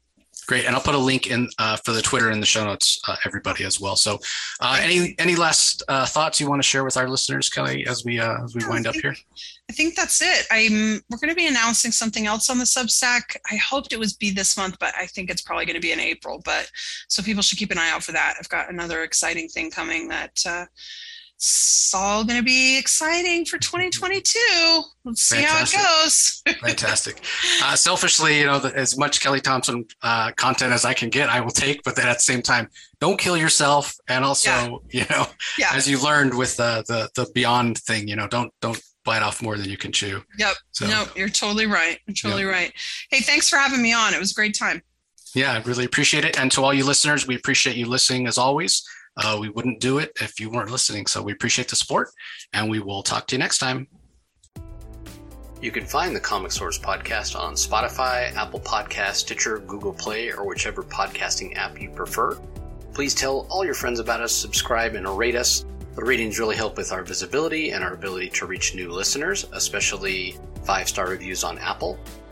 Great, 0.52 0.66
and 0.66 0.76
I'll 0.76 0.82
put 0.82 0.96
a 0.96 0.98
link 0.98 1.28
in 1.28 1.48
uh, 1.60 1.78
for 1.78 1.94
the 1.94 2.02
Twitter 2.02 2.30
in 2.30 2.42
the 2.42 2.46
show 2.46 2.66
notes, 2.66 3.00
uh, 3.08 3.16
everybody 3.26 3.64
as 3.64 3.80
well. 3.80 3.96
So, 3.96 4.20
uh, 4.60 4.82
any 4.82 5.16
any 5.18 5.38
last 5.38 5.82
uh, 5.88 6.06
thoughts 6.06 6.42
you 6.42 6.50
want 6.50 6.62
to 6.62 6.68
share 6.68 6.84
with 6.84 6.98
our 6.98 7.08
listeners, 7.08 7.50
Kelly, 7.50 7.88
as 7.88 8.04
we 8.04 8.20
uh, 8.20 8.44
as 8.44 8.54
we 8.54 8.60
No, 8.60 8.72
wind 8.72 8.86
up 8.86 8.96
here? 8.96 9.16
I 9.70 9.74
think 9.74 9.96
that's 9.96 10.22
it. 10.22 10.46
I'm 10.52 11.00
we're 11.10 11.20
going 11.20 11.30
to 11.30 11.36
be 11.36 11.48
announcing 11.48 11.94
something 11.94 12.28
else 12.28 12.50
on 12.50 12.58
the 12.58 12.66
Substack. 12.66 13.38
I 13.50 13.56
hoped 13.56 13.94
it 13.94 13.98
was 13.98 14.12
be 14.12 14.30
this 14.30 14.58
month, 14.58 14.76
but 14.78 14.94
I 15.00 15.06
think 15.06 15.30
it's 15.30 15.42
probably 15.42 15.66
going 15.66 15.76
to 15.76 15.82
be 15.82 15.94
in 15.94 16.02
April. 16.02 16.42
But 16.44 16.70
so 17.08 17.24
people 17.24 17.44
should 17.44 17.58
keep 17.58 17.72
an 17.72 17.78
eye 17.78 17.90
out 17.90 18.04
for 18.04 18.12
that. 18.12 18.36
I've 18.38 18.50
got 18.50 18.70
another 18.70 19.04
exciting 19.04 19.48
thing 19.48 19.72
coming 19.72 20.10
that 20.10 20.44
uh, 20.46 20.66
it's 21.44 21.92
all 21.96 22.24
going 22.24 22.38
to 22.38 22.44
be 22.46 22.78
exciting 22.78 23.46
for 23.46 23.58
2022. 23.58 24.40
Let's 25.04 25.24
see 25.24 25.38
Fantastic. 25.38 25.80
how 25.80 26.02
it 26.02 26.04
goes. 26.04 26.44
Fantastic. 26.62 27.24
Uh, 27.64 27.76
selfishly, 27.76 28.40
you 28.40 28.46
know, 28.46 28.60
the, 28.60 28.76
as 28.76 28.98
much 28.98 29.22
Kelly 29.22 29.40
Thompson 29.40 29.86
uh, 30.02 30.32
content 30.36 30.74
as 30.74 30.84
I 30.86 30.94
can 30.96 31.10
get, 31.10 31.30
I 31.30 31.42
will 31.42 31.52
take. 31.52 31.84
But 31.84 31.96
then 31.96 32.08
at 32.08 32.18
the 32.18 32.22
same 32.22 32.42
time, 32.42 32.70
don't 33.00 33.20
kill 33.20 33.38
yourself. 33.38 33.96
And 34.08 34.24
also, 34.26 34.82
you 34.92 35.04
know, 35.10 35.26
Yeah. 35.60 35.70
as 35.74 35.88
you 35.88 36.02
learned 36.04 36.36
with 36.38 36.60
uh, 36.60 36.84
the 36.88 37.10
the 37.16 37.28
Beyond 37.36 37.78
thing, 37.80 38.08
you 38.08 38.16
know, 38.16 38.28
don't 38.28 38.52
don't 38.62 38.82
bite 39.06 39.22
off 39.22 39.42
more 39.44 39.58
than 39.58 39.70
you 39.70 39.78
can 39.78 39.92
chew. 39.92 40.22
Yep. 40.40 40.56
So, 40.72 40.88
No, 40.88 41.06
you're 41.16 41.30
totally 41.30 41.66
right. 41.68 42.00
You're 42.08 42.16
totally 42.16 42.46
right. 42.46 42.72
Hey, 43.12 43.20
thanks 43.22 43.48
for 43.50 43.58
having 43.58 43.82
me 43.82 43.94
on. 43.94 44.14
It 44.14 44.20
was 44.20 44.32
a 44.32 44.36
great 44.36 44.58
time. 44.58 44.82
yeah, 45.36 45.54
I 45.54 45.62
really 45.62 45.86
appreciate 45.86 46.26
it. 46.26 46.40
And 46.40 46.52
to 46.54 46.64
all 46.64 46.74
you 46.74 46.84
listeners, 46.86 47.28
we 47.28 47.36
appreciate 47.36 47.76
you 47.76 47.86
listening 47.88 48.28
as 48.28 48.38
always. 48.38 48.84
Uh, 49.18 49.38
we 49.40 49.50
wouldn't 49.50 49.80
do 49.80 50.00
it 50.00 50.12
if 50.22 50.40
you 50.40 50.50
weren't 50.50 50.72
listening. 50.72 51.06
So 51.06 51.22
we 51.22 51.32
appreciate 51.32 51.68
the 51.68 51.76
support, 51.76 52.10
and 52.54 52.70
we 52.70 52.80
will 52.80 53.04
talk 53.04 53.28
to 53.28 53.36
you 53.36 53.40
next 53.40 53.58
time. 53.58 53.88
You 55.62 55.72
can 55.72 55.86
find 55.86 56.16
the 56.16 56.20
Comic 56.20 56.52
Source 56.52 56.80
podcast 56.80 57.40
on 57.40 57.54
Spotify, 57.54 58.34
Apple 58.36 58.60
Podcast, 58.60 59.16
Stitcher, 59.16 59.60
Google 59.60 59.94
Play, 59.94 60.32
or 60.32 60.48
whichever 60.48 60.82
podcasting 60.82 61.56
app 61.56 61.80
you 61.80 61.92
prefer. 61.92 62.40
Please 62.94 63.14
tell 63.14 63.46
all 63.50 63.64
your 63.64 63.76
friends 63.76 64.00
about 64.00 64.22
us, 64.22 64.32
subscribe, 64.32 64.96
and 64.96 65.08
rate 65.18 65.36
us. 65.36 65.66
The 65.96 66.04
ratings 66.04 66.40
really 66.40 66.56
help 66.56 66.78
with 66.78 66.92
our 66.92 67.04
visibility 67.04 67.72
and 67.72 67.84
our 67.84 67.94
ability 67.94 68.30
to 68.30 68.48
reach 68.48 68.74
new 68.74 68.92
listeners, 68.92 69.46
especially 69.52 70.36
five 70.64 70.90
star 70.90 71.10
reviews 71.10 71.44
on 71.44 71.60
Apple. 71.60 72.00